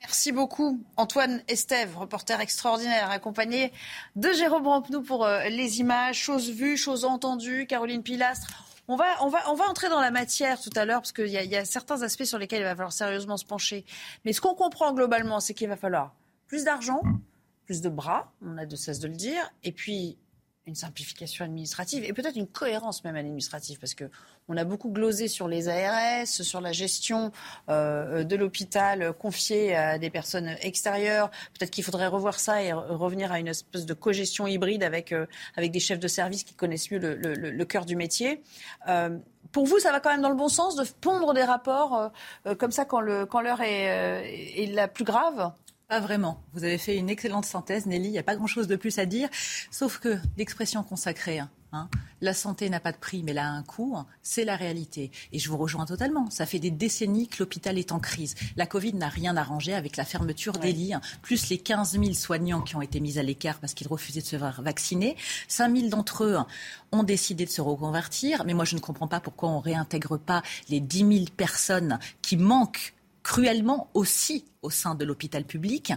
Merci 0.03 0.33
beaucoup, 0.33 0.85
Antoine 0.97 1.43
Estève, 1.47 1.97
reporter 1.97 2.41
extraordinaire, 2.41 3.11
accompagné 3.11 3.73
de 4.17 4.33
Jérôme 4.33 4.67
Rampenou 4.67 5.01
pour 5.01 5.25
euh, 5.25 5.45
les 5.45 5.79
images, 5.79 6.19
choses 6.19 6.51
vues, 6.51 6.77
choses 6.77 7.05
entendues, 7.05 7.67
Caroline 7.69 8.03
Pilastre. 8.03 8.49
On 8.89 8.97
va, 8.97 9.05
on, 9.21 9.29
va, 9.29 9.49
on 9.49 9.55
va 9.55 9.69
entrer 9.69 9.89
dans 9.89 10.01
la 10.01 10.11
matière 10.11 10.61
tout 10.61 10.71
à 10.75 10.85
l'heure, 10.85 11.03
parce 11.03 11.13
qu'il 11.13 11.29
y, 11.29 11.35
y, 11.35 11.57
a 11.57 11.65
certains 11.65 12.03
aspects 12.03 12.25
sur 12.25 12.39
lesquels 12.39 12.63
il 12.63 12.65
va 12.65 12.75
falloir 12.75 12.93
sérieusement 12.93 13.37
se 13.37 13.45
pencher. 13.45 13.85
Mais 14.25 14.33
ce 14.33 14.41
qu'on 14.41 14.57
comprend 14.57 14.93
globalement, 14.93 15.39
c'est 15.39 15.55
qu'il 15.55 15.69
va 15.69 15.77
falloir 15.77 16.13
plus 16.49 16.65
d'argent, 16.65 17.01
plus 17.65 17.81
de 17.81 17.89
bras, 17.89 18.33
on 18.45 18.59
a 18.59 18.67
de 18.67 18.75
cesse 18.75 18.99
de 18.99 19.07
le 19.07 19.15
dire, 19.15 19.53
et 19.63 19.71
puis 19.71 20.19
une 20.67 20.75
simplification 20.75 21.45
administrative 21.45 22.05
et 22.05 22.13
peut-être 22.13 22.37
une 22.37 22.47
cohérence 22.47 23.03
même 23.05 23.17
administrative 23.17 23.79
parce 23.81 23.95
que 23.95 24.05
on 24.49 24.57
a 24.57 24.65
beaucoup 24.65 24.91
glosé 24.91 25.29
sur 25.29 25.49
les 25.49 25.69
ARS, 25.69 26.27
sur 26.27 26.61
la 26.61 26.73
gestion 26.73 27.33
euh, 27.69 28.25
de 28.25 28.37
l'hôpital 28.37 29.13
confié 29.13 29.75
à 29.75 29.99
des 29.99 30.11
personnes 30.11 30.57
extérieures. 30.61 31.31
Peut-être 31.59 31.71
qu'il 31.71 31.85
faudrait 31.85 32.07
revoir 32.07 32.39
ça 32.39 32.63
et 32.63 32.73
revenir 32.73 33.33
à 33.33 33.41
une 33.41 33.49
espèce 33.49 33.87
de 33.87 33.95
cogestion 33.95 34.47
hybride 34.47 34.83
avec, 34.83 35.13
euh, 35.13 35.27
avec 35.57 35.73
des 35.73 35.81
chefs 35.81 36.01
de 36.01 36.09
service 36.09 36.45
qui 36.45 36.55
connaissent 36.55 36.91
mieux 36.91 36.99
le, 36.99 37.15
le, 37.15 37.35
le 37.35 37.65
cœur 37.65 37.85
du 37.85 37.97
métier. 37.97 38.43
Euh, 38.89 39.19
pour 39.53 39.67
vous, 39.67 39.79
ça 39.79 39.93
va 39.93 40.01
quand 40.01 40.11
même 40.11 40.23
dans 40.23 40.31
le 40.31 40.35
bon 40.37 40.49
sens 40.49 40.77
de 40.77 40.85
pondre 41.01 41.35
des 41.35 41.45
rapports 41.45 42.11
euh, 42.47 42.55
comme 42.55 42.73
ça 42.73 42.85
quand 42.85 43.01
l'heure 43.01 43.29
quand 43.29 43.43
est, 43.43 43.91
euh, 43.91 44.23
est 44.25 44.73
la 44.73 44.89
plus 44.89 45.05
grave? 45.05 45.53
Pas 45.93 46.01
vraiment. 46.01 46.43
Vous 46.55 46.65
avez 46.65 46.79
fait 46.79 46.97
une 46.97 47.11
excellente 47.11 47.45
synthèse, 47.45 47.85
Nelly. 47.85 48.09
Il 48.09 48.13
n'y 48.13 48.19
a 48.19 48.23
pas 48.23 48.35
grand-chose 48.35 48.67
de 48.67 48.77
plus 48.77 48.99
à 48.99 49.05
dire, 49.05 49.29
sauf 49.71 49.99
que 49.99 50.19
l'expression 50.39 50.83
consacrée, 50.83 51.39
hein, 51.39 51.51
la 52.23 52.33
santé 52.33 52.71
n'a 52.71 52.81
pas 52.81 52.93
de 52.93 52.97
prix, 52.97 53.23
mais 53.23 53.33
elle 53.33 53.39
a 53.39 53.51
un 53.51 53.63
coût, 53.63 53.95
hein, 53.95 54.07
c'est 54.23 54.47
la 54.47 54.57
réalité. 54.57 55.11
Et 55.33 55.39
je 55.39 55.51
vous 55.51 55.59
rejoins 55.59 55.85
totalement. 55.85 56.31
Ça 56.31 56.47
fait 56.47 56.59
des 56.59 56.71
décennies 56.71 57.29
que 57.29 57.37
l'hôpital 57.41 57.77
est 57.77 57.93
en 57.93 57.99
crise. 57.99 58.37
La 58.57 58.65
Covid 58.65 58.95
n'a 58.95 59.11
rien 59.11 59.37
arrangé 59.37 59.75
avec 59.75 59.99
la 59.99 60.07
fermeture 60.07 60.55
des 60.55 60.73
lits, 60.73 60.95
hein, 60.95 61.03
plus 61.21 61.51
les 61.51 61.59
15 61.59 61.93
000 61.93 62.15
soignants 62.15 62.63
qui 62.63 62.75
ont 62.75 62.81
été 62.81 62.99
mis 62.99 63.19
à 63.19 63.23
l'écart 63.23 63.59
parce 63.59 63.75
qu'ils 63.75 63.89
refusaient 63.89 64.23
de 64.23 64.27
se 64.27 64.39
faire 64.39 64.63
vacciner. 64.63 65.15
5 65.49 65.77
000 65.77 65.89
d'entre 65.91 66.25
eux 66.25 66.39
ont 66.91 67.03
décidé 67.03 67.45
de 67.45 67.51
se 67.51 67.61
reconvertir. 67.61 68.45
Mais 68.47 68.55
moi, 68.55 68.65
je 68.65 68.77
ne 68.77 68.81
comprends 68.81 69.09
pas 69.09 69.21
pourquoi 69.21 69.51
on 69.51 69.59
ne 69.59 69.65
réintègre 69.65 70.19
pas 70.19 70.43
les 70.71 70.81
10 70.81 70.99
000 70.99 71.11
personnes 71.37 71.99
qui 72.23 72.39
manquent 72.39 72.95
cruellement 73.23 73.91
aussi 73.95 74.45
au 74.63 74.71
sein 74.71 74.95
de 74.95 75.05
l'hôpital 75.05 75.45
public. 75.45 75.93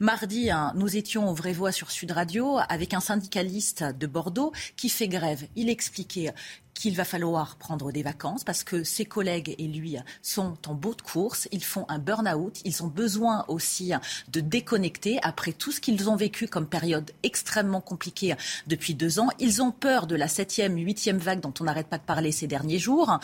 Mardi, 0.00 0.50
hein, 0.50 0.72
nous 0.74 0.96
étions 0.96 1.28
au 1.28 1.34
Voix 1.34 1.72
sur 1.72 1.90
Sud 1.90 2.10
Radio 2.10 2.58
avec 2.68 2.94
un 2.94 3.00
syndicaliste 3.00 3.84
de 3.84 4.06
Bordeaux 4.06 4.52
qui 4.76 4.88
fait 4.88 5.08
grève. 5.08 5.46
Il 5.56 5.70
expliquait 5.70 6.32
qu'il 6.78 6.94
va 6.94 7.04
falloir 7.04 7.56
prendre 7.56 7.90
des 7.90 8.04
vacances 8.04 8.44
parce 8.44 8.62
que 8.62 8.84
ses 8.84 9.04
collègues 9.04 9.56
et 9.58 9.66
lui 9.66 9.96
sont 10.22 10.56
en 10.68 10.74
beau 10.74 10.94
de 10.94 11.02
course, 11.02 11.48
ils 11.50 11.64
font 11.64 11.84
un 11.88 11.98
burn-out, 11.98 12.60
ils 12.64 12.84
ont 12.84 12.86
besoin 12.86 13.44
aussi 13.48 13.92
de 14.30 14.40
déconnecter 14.40 15.18
après 15.22 15.52
tout 15.52 15.72
ce 15.72 15.80
qu'ils 15.80 16.08
ont 16.08 16.14
vécu 16.14 16.46
comme 16.46 16.68
période 16.68 17.10
extrêmement 17.24 17.80
compliquée 17.80 18.36
depuis 18.68 18.94
deux 18.94 19.18
ans. 19.18 19.28
Ils 19.40 19.60
ont 19.60 19.72
peur 19.72 20.06
de 20.06 20.14
la 20.14 20.28
septième, 20.28 20.76
huitième 20.76 21.18
vague 21.18 21.40
dont 21.40 21.52
on 21.58 21.64
n'arrête 21.64 21.88
pas 21.88 21.98
de 21.98 22.04
parler 22.04 22.30
ces 22.30 22.46
derniers 22.46 22.78
jours. 22.78 23.18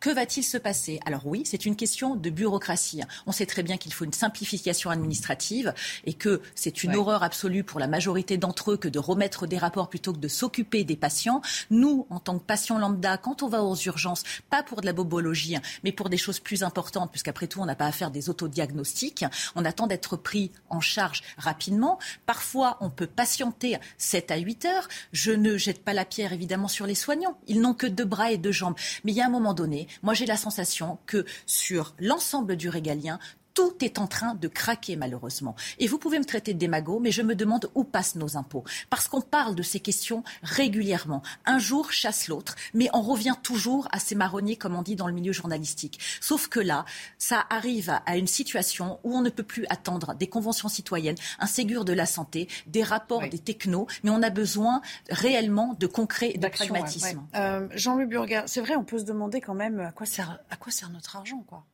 Que 0.00 0.10
va-t-il 0.10 0.42
se 0.42 0.58
passer? 0.58 0.98
Alors 1.06 1.28
oui, 1.28 1.42
c'est 1.44 1.64
une 1.64 1.76
question 1.76 2.16
de 2.16 2.30
bureaucratie. 2.30 3.02
On 3.26 3.32
sait 3.32 3.46
très 3.46 3.62
bien 3.62 3.76
qu'il 3.76 3.92
faut 3.92 4.04
une 4.04 4.12
simplification 4.12 4.90
administrative 4.90 5.74
et 6.06 6.12
que 6.12 6.42
c'est 6.56 6.82
une 6.82 6.96
horreur 6.96 7.22
absolue 7.22 7.62
pour 7.62 7.78
la 7.78 7.86
majorité 7.86 8.36
d'entre 8.36 8.72
eux 8.72 8.76
que 8.76 8.88
de 8.88 8.98
remettre 8.98 9.46
des 9.46 9.58
rapports 9.58 9.88
plutôt 9.88 10.12
que 10.12 10.18
de 10.18 10.28
s'occuper 10.28 10.82
des 10.82 10.96
patients. 10.96 11.40
Nous, 11.70 12.08
en 12.10 12.18
tant 12.18 12.36
que 12.40 12.44
patients 12.44 12.78
lambda, 12.78 12.95
quand 13.22 13.42
on 13.42 13.48
va 13.48 13.62
aux 13.62 13.76
urgences, 13.76 14.22
pas 14.50 14.62
pour 14.62 14.80
de 14.80 14.86
la 14.86 14.92
bobologie, 14.92 15.56
mais 15.84 15.92
pour 15.92 16.08
des 16.08 16.16
choses 16.16 16.40
plus 16.40 16.62
importantes, 16.62 17.10
puisqu'après 17.10 17.46
tout, 17.46 17.60
on 17.60 17.66
n'a 17.66 17.74
pas 17.74 17.86
à 17.86 17.92
faire 17.92 18.10
des 18.10 18.28
autodiagnostics. 18.28 19.24
On 19.54 19.64
attend 19.64 19.86
d'être 19.86 20.16
pris 20.16 20.50
en 20.68 20.80
charge 20.80 21.22
rapidement. 21.38 21.98
Parfois, 22.26 22.76
on 22.80 22.90
peut 22.90 23.06
patienter 23.06 23.78
7 23.98 24.30
à 24.30 24.36
8 24.36 24.64
heures. 24.64 24.88
Je 25.12 25.32
ne 25.32 25.56
jette 25.56 25.84
pas 25.84 25.92
la 25.94 26.04
pierre, 26.04 26.32
évidemment, 26.32 26.68
sur 26.68 26.86
les 26.86 26.94
soignants. 26.94 27.38
Ils 27.46 27.60
n'ont 27.60 27.74
que 27.74 27.86
deux 27.86 28.04
bras 28.04 28.32
et 28.32 28.38
deux 28.38 28.52
jambes. 28.52 28.76
Mais 29.04 29.12
il 29.12 29.16
y 29.16 29.20
a 29.20 29.26
un 29.26 29.30
moment 29.30 29.54
donné, 29.54 29.88
moi, 30.02 30.14
j'ai 30.14 30.26
la 30.26 30.36
sensation 30.36 30.98
que 31.06 31.24
sur 31.46 31.94
l'ensemble 31.98 32.56
du 32.56 32.68
régalien, 32.68 33.18
tout 33.56 33.74
est 33.80 33.98
en 33.98 34.06
train 34.06 34.34
de 34.34 34.48
craquer 34.48 34.96
malheureusement. 34.96 35.56
Et 35.78 35.88
vous 35.88 35.98
pouvez 35.98 36.18
me 36.18 36.24
traiter 36.24 36.52
de 36.52 36.58
démago, 36.58 37.00
mais 37.00 37.10
je 37.10 37.22
me 37.22 37.34
demande 37.34 37.70
où 37.74 37.82
passent 37.84 38.14
nos 38.14 38.36
impôts. 38.36 38.64
Parce 38.90 39.08
qu'on 39.08 39.22
parle 39.22 39.54
de 39.56 39.62
ces 39.62 39.80
questions 39.80 40.22
régulièrement. 40.42 41.22
Un 41.46 41.58
jour 41.58 41.90
chasse 41.90 42.28
l'autre, 42.28 42.54
mais 42.74 42.88
on 42.92 43.00
revient 43.00 43.34
toujours 43.42 43.88
à 43.92 43.98
ces 43.98 44.14
marronniers, 44.14 44.56
comme 44.56 44.76
on 44.76 44.82
dit 44.82 44.94
dans 44.94 45.06
le 45.06 45.14
milieu 45.14 45.32
journalistique. 45.32 45.98
Sauf 46.20 46.48
que 46.48 46.60
là, 46.60 46.84
ça 47.18 47.46
arrive 47.48 47.98
à 48.04 48.18
une 48.18 48.26
situation 48.26 49.00
où 49.04 49.16
on 49.16 49.22
ne 49.22 49.30
peut 49.30 49.42
plus 49.42 49.64
attendre 49.70 50.14
des 50.14 50.26
conventions 50.26 50.68
citoyennes, 50.68 51.16
un 51.38 51.46
Ségur 51.46 51.86
de 51.86 51.94
la 51.94 52.04
santé, 52.04 52.48
des 52.66 52.82
rapports 52.82 53.26
des 53.26 53.38
technos, 53.38 53.86
mais 54.02 54.10
on 54.10 54.22
a 54.22 54.30
besoin 54.30 54.82
réellement 55.08 55.74
de 55.80 55.86
concret 55.86 56.32
et 56.34 56.38
de 56.38 56.48
pragmatisme. 56.48 57.26
Euh, 57.34 57.68
Jean-Louis 57.72 58.04
Burger, 58.06 58.42
c'est 58.46 58.60
vrai, 58.60 58.76
on 58.76 58.84
peut 58.84 58.98
se 58.98 59.04
demander 59.04 59.40
quand 59.40 59.54
même 59.54 59.80
à 59.80 59.92
quoi 59.92 60.04
sert, 60.04 60.40
à 60.50 60.56
quoi 60.56 60.70
sert 60.70 60.90
notre 60.90 61.16
argent, 61.16 61.42
quoi. 61.46 61.64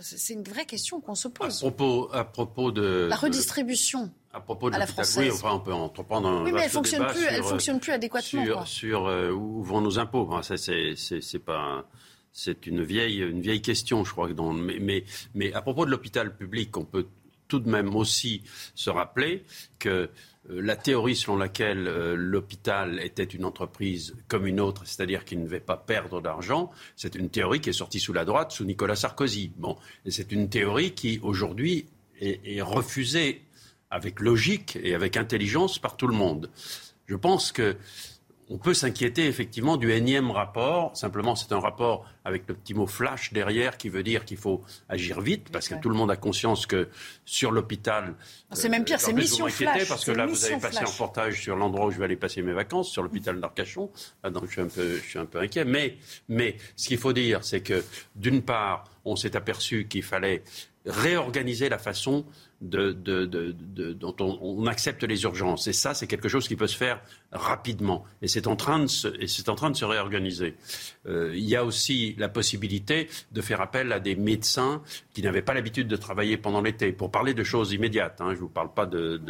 C'est 0.00 0.34
une 0.34 0.44
vraie 0.44 0.66
question 0.66 1.00
qu'on 1.00 1.14
se 1.14 1.28
pose. 1.28 1.56
À 1.56 1.60
propos, 1.60 2.08
à 2.12 2.24
propos 2.24 2.70
de 2.72 3.06
la 3.10 3.16
redistribution. 3.16 4.10
à 4.32 4.40
propos 4.40 4.70
de 4.70 4.76
la 4.76 4.86
oui, 5.18 5.30
enfin, 5.30 5.52
on 5.54 5.60
peut 5.60 5.72
entreprendre 5.72 6.28
un 6.28 6.44
Oui, 6.44 6.52
mais 6.52 6.62
elle 6.62 6.70
fonctionne 6.70 7.06
plus, 7.06 7.24
elle 7.24 7.42
fonctionne 7.42 7.80
plus 7.80 7.92
adéquatement. 7.92 8.44
Sur, 8.44 8.68
sur 8.68 9.06
euh, 9.06 9.30
où 9.30 9.62
vont 9.62 9.80
nos 9.80 9.98
impôts 9.98 10.30
Ça, 10.42 10.56
c'est 10.56 11.38
pas. 11.44 11.84
C'est 12.32 12.68
une 12.68 12.84
vieille, 12.84 13.18
une 13.18 13.40
vieille 13.40 13.60
question, 13.60 14.04
je 14.04 14.12
crois. 14.12 14.32
Dans, 14.32 14.52
mais, 14.52 14.78
mais, 14.78 15.04
mais 15.34 15.52
à 15.52 15.62
propos 15.62 15.84
de 15.84 15.90
l'hôpital 15.90 16.36
public, 16.36 16.76
on 16.76 16.84
peut 16.84 17.08
tout 17.50 17.58
de 17.58 17.68
même 17.68 17.94
aussi 17.96 18.42
se 18.74 18.88
rappeler 18.88 19.44
que 19.78 20.08
euh, 20.48 20.62
la 20.62 20.76
théorie 20.76 21.16
selon 21.16 21.36
laquelle 21.36 21.86
euh, 21.88 22.14
l'hôpital 22.16 23.00
était 23.00 23.24
une 23.24 23.44
entreprise 23.44 24.14
comme 24.28 24.46
une 24.46 24.60
autre, 24.60 24.86
c'est-à-dire 24.86 25.24
qu'il 25.26 25.40
ne 25.40 25.44
devait 25.44 25.60
pas 25.60 25.76
perdre 25.76 26.22
d'argent, 26.22 26.70
c'est 26.96 27.14
une 27.16 27.28
théorie 27.28 27.60
qui 27.60 27.70
est 27.70 27.74
sortie 27.74 28.00
sous 28.00 28.12
la 28.12 28.24
droite, 28.24 28.52
sous 28.52 28.64
Nicolas 28.64 28.96
Sarkozy. 28.96 29.52
Bon, 29.58 29.76
et 30.06 30.10
c'est 30.10 30.32
une 30.32 30.48
théorie 30.48 30.92
qui 30.92 31.18
aujourd'hui 31.22 31.86
est, 32.20 32.40
est 32.56 32.62
refusée 32.62 33.42
avec 33.90 34.20
logique 34.20 34.78
et 34.82 34.94
avec 34.94 35.16
intelligence 35.16 35.78
par 35.78 35.96
tout 35.96 36.06
le 36.06 36.14
monde. 36.14 36.48
Je 37.06 37.16
pense 37.16 37.50
que 37.50 37.76
on 38.50 38.58
peut 38.58 38.74
s'inquiéter 38.74 39.26
effectivement 39.26 39.76
du 39.76 39.92
énième 39.92 40.32
rapport. 40.32 40.96
Simplement, 40.96 41.36
c'est 41.36 41.52
un 41.52 41.60
rapport 41.60 42.04
avec 42.24 42.42
le 42.48 42.54
petit 42.54 42.74
mot 42.74 42.86
flash 42.86 43.32
derrière 43.32 43.78
qui 43.78 43.88
veut 43.88 44.02
dire 44.02 44.24
qu'il 44.24 44.36
faut 44.38 44.60
agir 44.88 45.20
vite 45.20 45.50
parce 45.52 45.68
que 45.68 45.76
tout 45.76 45.88
le 45.88 45.94
monde 45.94 46.10
a 46.10 46.16
conscience 46.16 46.66
que 46.66 46.88
sur 47.24 47.52
l'hôpital. 47.52 48.14
C'est 48.52 48.68
même 48.68 48.84
pire, 48.84 48.96
euh, 48.96 48.98
c'est 48.98 49.12
mission 49.12 49.46
flash. 49.48 49.88
Parce 49.88 50.04
que 50.04 50.10
là, 50.10 50.26
vous 50.26 50.44
avez 50.44 50.58
passé 50.58 50.78
un 50.78 50.86
reportage 50.86 51.40
sur 51.40 51.54
l'endroit 51.54 51.86
où 51.86 51.90
je 51.92 51.98
vais 51.98 52.06
aller 52.06 52.16
passer 52.16 52.42
mes 52.42 52.52
vacances, 52.52 52.90
sur 52.90 53.04
l'hôpital 53.04 53.40
d'Arcachon. 53.40 53.88
Donc, 54.24 54.46
je 54.46 54.50
suis 54.50 54.60
un 54.60 54.68
peu, 54.68 54.96
je 54.96 55.08
suis 55.08 55.18
un 55.18 55.26
peu 55.26 55.38
inquiet. 55.38 55.64
Mais, 55.64 55.96
mais 56.28 56.56
ce 56.74 56.88
qu'il 56.88 56.98
faut 56.98 57.12
dire, 57.12 57.44
c'est 57.44 57.62
que 57.62 57.84
d'une 58.16 58.42
part, 58.42 58.84
on 59.04 59.14
s'est 59.14 59.36
aperçu 59.36 59.86
qu'il 59.86 60.02
fallait 60.02 60.42
réorganiser 60.84 61.68
la 61.68 61.78
façon 61.78 62.24
dont 62.60 64.16
on, 64.20 64.66
accepte 64.66 65.02
les 65.04 65.22
urgences. 65.22 65.66
Et 65.66 65.72
ça, 65.72 65.94
c'est 65.94 66.06
quelque 66.06 66.28
chose 66.28 66.46
qui 66.46 66.56
peut 66.56 66.66
se 66.66 66.76
faire 66.76 67.00
rapidement. 67.32 68.04
Et 68.20 68.28
c'est 68.28 68.46
en 68.46 68.56
train 68.56 68.80
de 68.80 68.86
se, 68.86 69.08
en 69.50 69.54
train 69.54 69.70
de 69.70 69.76
se 69.76 69.84
réorganiser. 69.84 70.56
Euh, 71.06 71.32
il 71.34 71.48
y 71.48 71.56
a 71.56 71.64
aussi 71.64 72.14
la 72.18 72.28
possibilité 72.28 73.08
de 73.32 73.40
faire 73.40 73.60
appel 73.60 73.92
à 73.92 74.00
des 74.00 74.14
médecins 74.14 74.82
qui 75.14 75.22
n'avaient 75.22 75.42
pas 75.42 75.54
l'habitude 75.54 75.88
de 75.88 75.96
travailler 75.96 76.36
pendant 76.36 76.60
l'été, 76.60 76.92
pour 76.92 77.10
parler 77.10 77.32
de 77.32 77.44
choses 77.44 77.72
immédiates. 77.72 78.20
Hein, 78.20 78.30
je 78.30 78.36
ne 78.36 78.40
vous 78.40 78.48
parle 78.48 78.74
pas 78.74 78.84
de, 78.84 79.20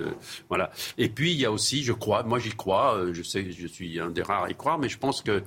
voilà. 0.48 0.72
Et 0.98 1.08
puis 1.08 1.32
il 1.32 1.38
y 1.38 1.44
a 1.44 1.52
aussi, 1.52 1.84
je 1.84 1.92
crois, 1.92 2.24
moi 2.24 2.38
j'y 2.40 2.50
crois. 2.50 2.96
Euh, 2.96 3.14
je 3.14 3.22
sais, 3.22 3.50
je 3.52 3.66
suis 3.66 4.00
un 4.00 4.10
des 4.10 4.22
rares 4.22 4.44
à 4.44 4.50
y 4.50 4.56
croire, 4.56 4.78
mais 4.78 4.88
je 4.88 4.98
pense 4.98 5.22
que 5.22 5.42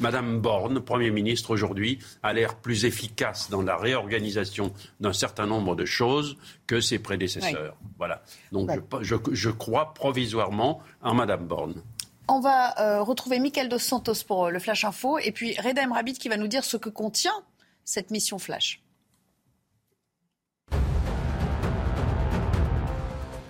Madame 0.00 0.40
Borne, 0.40 0.80
Premier 0.80 1.10
ministre 1.10 1.50
aujourd'hui, 1.50 1.98
a 2.22 2.32
l'air 2.32 2.56
plus 2.56 2.84
efficace 2.84 3.50
dans 3.50 3.62
la 3.62 3.76
réorganisation 3.76 4.72
d'un 5.00 5.12
certain 5.12 5.46
nombre 5.46 5.76
de 5.76 5.84
choses 5.84 6.36
que 6.66 6.80
ses 6.80 6.98
prédécesseurs. 6.98 7.25
Voilà. 7.98 8.22
Donc 8.52 8.70
je, 9.02 9.50
crois 9.50 9.94
provisoirement 9.94 10.80
en 11.02 11.14
Madame 11.14 11.46
Borne. 11.46 11.82
On 12.28 12.40
va 12.40 12.80
euh, 12.80 13.02
retrouver 13.02 13.38
Michael 13.38 13.68
Dos 13.68 13.78
Santos 13.78 14.24
pour 14.26 14.46
euh, 14.46 14.50
le 14.50 14.58
Flash 14.58 14.84
Info 14.84 15.18
et 15.18 15.30
puis 15.30 15.56
Reda 15.60 15.86
Rabid 15.86 16.18
qui 16.18 16.28
va 16.28 16.36
nous 16.36 16.48
dire 16.48 16.64
ce 16.64 16.76
que 16.76 16.88
contient 16.88 17.44
cette 17.84 18.10
mission 18.10 18.38
Flash. 18.38 18.82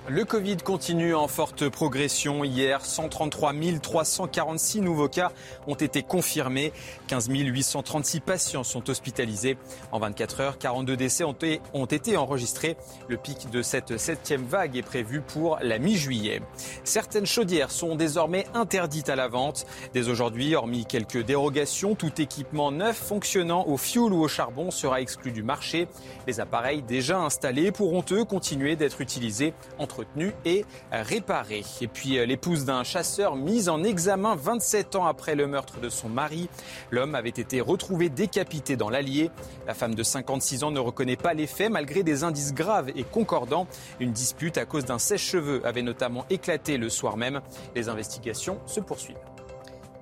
Le 0.08 0.24
Covid 0.24 0.58
continue 0.58 1.16
en 1.16 1.26
forte 1.26 1.68
progression. 1.68 2.44
Hier, 2.44 2.84
133 2.84 3.52
346 3.82 4.80
nouveaux 4.80 5.08
cas 5.08 5.32
ont 5.66 5.74
été 5.74 6.04
confirmés. 6.04 6.72
15 7.08 7.28
836 7.28 8.20
patients 8.20 8.62
sont 8.62 8.88
hospitalisés. 8.88 9.58
En 9.90 9.98
24 9.98 10.40
heures, 10.40 10.58
42 10.58 10.96
décès 10.96 11.24
ont 11.24 11.86
été 11.86 12.16
enregistrés. 12.16 12.76
Le 13.08 13.16
pic 13.16 13.50
de 13.50 13.62
cette 13.62 13.96
septième 13.96 14.44
vague 14.44 14.76
est 14.76 14.82
prévu 14.82 15.22
pour 15.22 15.58
la 15.60 15.80
mi-juillet. 15.80 16.40
Certaines 16.84 17.26
chaudières 17.26 17.72
sont 17.72 17.96
désormais 17.96 18.46
interdites 18.54 19.08
à 19.08 19.16
la 19.16 19.26
vente. 19.26 19.66
Dès 19.92 20.08
aujourd'hui, 20.08 20.54
hormis 20.54 20.86
quelques 20.86 21.24
dérogations, 21.24 21.96
tout 21.96 22.20
équipement 22.20 22.70
neuf 22.70 22.96
fonctionnant 22.96 23.66
au 23.66 23.76
fioul 23.76 24.12
ou 24.12 24.22
au 24.22 24.28
charbon 24.28 24.70
sera 24.70 25.00
exclu 25.00 25.32
du 25.32 25.42
marché. 25.42 25.88
Les 26.28 26.38
appareils 26.38 26.82
déjà 26.82 27.18
installés 27.18 27.72
pourront 27.72 28.04
eux 28.12 28.24
continuer 28.24 28.76
d'être 28.76 29.00
utilisés 29.00 29.52
entre 29.78 29.95
et 30.44 30.64
réparé. 30.92 31.64
Et 31.80 31.88
puis 31.88 32.18
euh, 32.18 32.26
l'épouse 32.26 32.64
d'un 32.64 32.84
chasseur 32.84 33.36
mise 33.36 33.68
en 33.68 33.82
examen 33.84 34.36
27 34.36 34.96
ans 34.96 35.06
après 35.06 35.34
le 35.34 35.46
meurtre 35.46 35.80
de 35.80 35.88
son 35.88 36.08
mari. 36.08 36.48
L'homme 36.90 37.14
avait 37.14 37.28
été 37.28 37.60
retrouvé 37.60 38.08
décapité 38.08 38.76
dans 38.76 38.90
l'Allier. 38.90 39.30
La 39.66 39.74
femme 39.74 39.94
de 39.94 40.02
56 40.02 40.64
ans 40.64 40.70
ne 40.70 40.80
reconnaît 40.80 41.16
pas 41.16 41.34
les 41.34 41.46
faits 41.46 41.70
malgré 41.70 42.02
des 42.02 42.24
indices 42.24 42.54
graves 42.54 42.90
et 42.94 43.04
concordants. 43.04 43.66
Une 44.00 44.12
dispute 44.12 44.58
à 44.58 44.64
cause 44.64 44.84
d'un 44.84 44.98
sèche-cheveux 44.98 45.62
avait 45.64 45.82
notamment 45.82 46.24
éclaté 46.30 46.78
le 46.78 46.88
soir 46.88 47.16
même. 47.16 47.40
Les 47.74 47.88
investigations 47.88 48.58
se 48.66 48.80
poursuivent. 48.80 49.25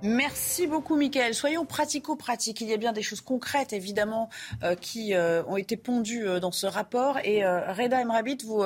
Merci 0.04 0.66
beaucoup, 0.66 0.96
Michael. 0.96 1.32
Soyons 1.32 1.64
pratico-pratiques. 1.64 2.60
Il 2.60 2.68
y 2.68 2.74
a 2.74 2.76
bien 2.76 2.92
des 2.92 3.00
choses 3.00 3.22
concrètes, 3.22 3.72
évidemment, 3.72 4.28
euh, 4.62 4.74
qui 4.74 5.14
euh, 5.14 5.42
ont 5.44 5.56
été 5.56 5.78
pondues 5.78 6.28
euh, 6.28 6.40
dans 6.40 6.52
ce 6.52 6.66
rapport. 6.66 7.18
Et 7.24 7.42
Reda 7.42 8.02
Emrabit, 8.02 8.36
vous, 8.44 8.62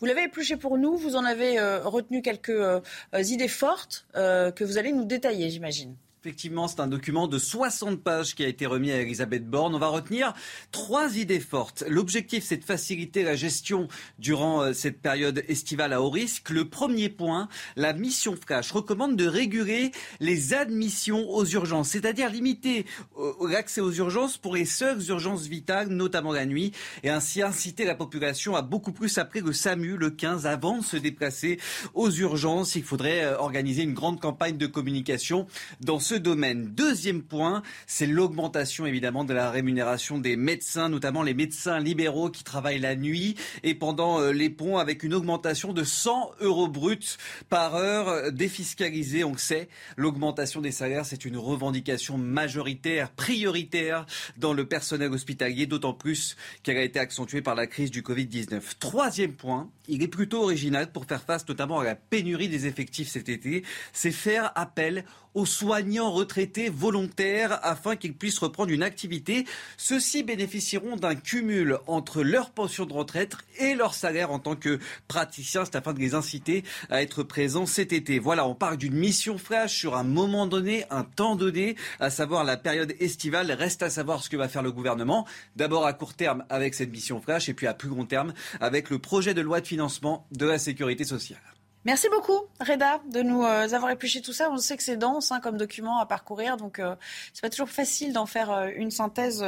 vous 0.00 0.06
l'avez 0.06 0.24
épluché 0.24 0.56
pour 0.56 0.78
nous. 0.78 0.96
Vous 0.96 1.14
en 1.14 1.24
avez 1.24 1.60
retenu 1.60 2.22
quelques 2.22 2.82
idées 3.14 3.48
fortes 3.48 4.04
que 4.14 4.64
vous 4.64 4.78
allez 4.78 4.90
nous 4.90 5.04
détailler, 5.04 5.48
j'imagine. 5.50 5.94
Effectivement, 6.22 6.68
c'est 6.68 6.80
un 6.80 6.86
document 6.86 7.28
de 7.28 7.38
60 7.38 8.02
pages 8.02 8.34
qui 8.34 8.44
a 8.44 8.48
été 8.48 8.66
remis 8.66 8.92
à 8.92 9.00
Elisabeth 9.00 9.48
Borne. 9.48 9.74
On 9.74 9.78
va 9.78 9.88
retenir 9.88 10.34
trois 10.70 11.16
idées 11.16 11.40
fortes. 11.40 11.82
L'objectif, 11.88 12.44
c'est 12.44 12.58
de 12.58 12.64
faciliter 12.64 13.22
la 13.22 13.36
gestion 13.36 13.88
durant 14.18 14.60
euh, 14.60 14.74
cette 14.74 15.00
période 15.00 15.42
estivale 15.48 15.94
à 15.94 16.02
haut 16.02 16.10
risque. 16.10 16.50
Le 16.50 16.68
premier 16.68 17.08
point, 17.08 17.48
la 17.74 17.94
mission 17.94 18.36
Flash 18.36 18.70
recommande 18.70 19.16
de 19.16 19.26
réguler 19.26 19.92
les 20.20 20.52
admissions 20.52 21.26
aux 21.30 21.46
urgences, 21.46 21.88
c'est-à-dire 21.88 22.28
limiter 22.28 22.84
euh, 23.18 23.32
l'accès 23.48 23.80
aux 23.80 23.92
urgences 23.92 24.36
pour 24.36 24.54
les 24.54 24.66
seules 24.66 25.02
urgences 25.08 25.46
vitales, 25.46 25.88
notamment 25.88 26.32
la 26.32 26.44
nuit, 26.44 26.72
et 27.02 27.08
ainsi 27.08 27.40
inciter 27.40 27.86
la 27.86 27.94
population 27.94 28.56
à 28.56 28.60
beaucoup 28.60 28.92
plus 28.92 29.16
appeler 29.16 29.40
le 29.40 29.54
SAMU 29.54 29.96
le 29.96 30.10
15 30.10 30.44
avant 30.44 30.80
de 30.80 30.84
se 30.84 30.98
déplacer 30.98 31.58
aux 31.94 32.10
urgences. 32.10 32.74
Il 32.74 32.84
faudrait 32.84 33.24
euh, 33.24 33.38
organiser 33.38 33.84
une 33.84 33.94
grande 33.94 34.20
campagne 34.20 34.58
de 34.58 34.66
communication 34.66 35.46
dans 35.80 35.98
ce 36.10 36.16
domaine. 36.16 36.66
Deuxième 36.74 37.22
point, 37.22 37.62
c'est 37.86 38.08
l'augmentation 38.08 38.84
évidemment 38.84 39.22
de 39.22 39.32
la 39.32 39.48
rémunération 39.48 40.18
des 40.18 40.34
médecins, 40.34 40.88
notamment 40.88 41.22
les 41.22 41.34
médecins 41.34 41.78
libéraux 41.78 42.30
qui 42.30 42.42
travaillent 42.42 42.80
la 42.80 42.96
nuit 42.96 43.36
et 43.62 43.76
pendant 43.76 44.20
euh, 44.20 44.32
les 44.32 44.50
ponts 44.50 44.78
avec 44.78 45.04
une 45.04 45.14
augmentation 45.14 45.72
de 45.72 45.84
100 45.84 46.32
euros 46.40 46.66
bruts 46.66 47.16
par 47.48 47.76
heure 47.76 48.32
défiscalisée. 48.32 49.22
On 49.22 49.30
le 49.30 49.38
sait, 49.38 49.68
l'augmentation 49.96 50.60
des 50.60 50.72
salaires, 50.72 51.06
c'est 51.06 51.24
une 51.24 51.36
revendication 51.36 52.18
majoritaire, 52.18 53.12
prioritaire 53.12 54.04
dans 54.36 54.52
le 54.52 54.66
personnel 54.66 55.12
hospitalier, 55.12 55.66
d'autant 55.66 55.94
plus 55.94 56.36
qu'elle 56.64 56.78
a 56.78 56.82
été 56.82 56.98
accentuée 56.98 57.40
par 57.40 57.54
la 57.54 57.68
crise 57.68 57.92
du 57.92 58.02
Covid-19. 58.02 58.60
Troisième 58.80 59.34
point, 59.34 59.70
il 59.86 60.02
est 60.02 60.08
plutôt 60.08 60.42
original 60.42 60.90
pour 60.90 61.04
faire 61.04 61.22
face 61.22 61.46
notamment 61.48 61.78
à 61.78 61.84
la 61.84 61.94
pénurie 61.94 62.48
des 62.48 62.66
effectifs 62.66 63.10
cet 63.10 63.28
été, 63.28 63.62
c'est 63.92 64.10
faire 64.10 64.50
appel 64.56 65.04
aux 65.34 65.46
soignants 65.46 66.10
retraités 66.10 66.68
volontaires 66.68 67.58
afin 67.62 67.96
qu'ils 67.96 68.14
puissent 68.14 68.38
reprendre 68.38 68.70
une 68.70 68.82
activité. 68.82 69.46
Ceux-ci 69.76 70.22
bénéficieront 70.22 70.96
d'un 70.96 71.14
cumul 71.14 71.78
entre 71.86 72.22
leur 72.22 72.50
pension 72.50 72.86
de 72.86 72.92
retraite 72.92 73.36
et 73.58 73.74
leur 73.74 73.94
salaire 73.94 74.32
en 74.32 74.38
tant 74.38 74.56
que 74.56 74.78
praticiens. 75.08 75.64
C'est 75.64 75.76
afin 75.76 75.92
de 75.92 75.98
les 75.98 76.14
inciter 76.14 76.64
à 76.88 77.02
être 77.02 77.22
présents 77.22 77.66
cet 77.66 77.92
été. 77.92 78.18
Voilà, 78.18 78.46
on 78.46 78.54
parle 78.54 78.76
d'une 78.76 78.94
mission 78.94 79.38
flash 79.38 79.78
sur 79.78 79.96
un 79.96 80.04
moment 80.04 80.46
donné, 80.46 80.84
un 80.90 81.04
temps 81.04 81.36
donné, 81.36 81.76
à 82.00 82.10
savoir 82.10 82.44
la 82.44 82.56
période 82.56 82.94
estivale. 83.00 83.52
Reste 83.52 83.82
à 83.82 83.90
savoir 83.90 84.22
ce 84.22 84.30
que 84.30 84.36
va 84.36 84.48
faire 84.48 84.62
le 84.62 84.72
gouvernement. 84.72 85.26
D'abord 85.56 85.86
à 85.86 85.92
court 85.92 86.14
terme 86.14 86.44
avec 86.48 86.74
cette 86.74 86.90
mission 86.90 87.20
flash 87.20 87.48
et 87.48 87.54
puis 87.54 87.66
à 87.66 87.74
plus 87.74 87.88
long 87.88 88.04
terme 88.04 88.34
avec 88.60 88.90
le 88.90 88.98
projet 88.98 89.34
de 89.34 89.40
loi 89.40 89.60
de 89.60 89.66
financement 89.66 90.26
de 90.32 90.46
la 90.46 90.58
sécurité 90.58 91.04
sociale. 91.04 91.40
Merci 91.86 92.08
beaucoup, 92.10 92.42
Reda, 92.60 93.00
de 93.10 93.22
nous 93.22 93.42
euh, 93.42 93.66
avoir 93.72 93.90
épluché 93.90 94.20
tout 94.20 94.34
ça. 94.34 94.50
On 94.50 94.58
sait 94.58 94.76
que 94.76 94.82
c'est 94.82 94.98
dense 94.98 95.32
hein, 95.32 95.40
comme 95.40 95.56
document 95.56 95.98
à 95.98 96.04
parcourir, 96.04 96.58
donc 96.58 96.78
euh, 96.78 96.94
c'est 97.32 97.40
pas 97.40 97.48
toujours 97.48 97.70
facile 97.70 98.12
d'en 98.12 98.26
faire 98.26 98.50
euh, 98.50 98.68
une 98.76 98.90
synthèse 98.90 99.42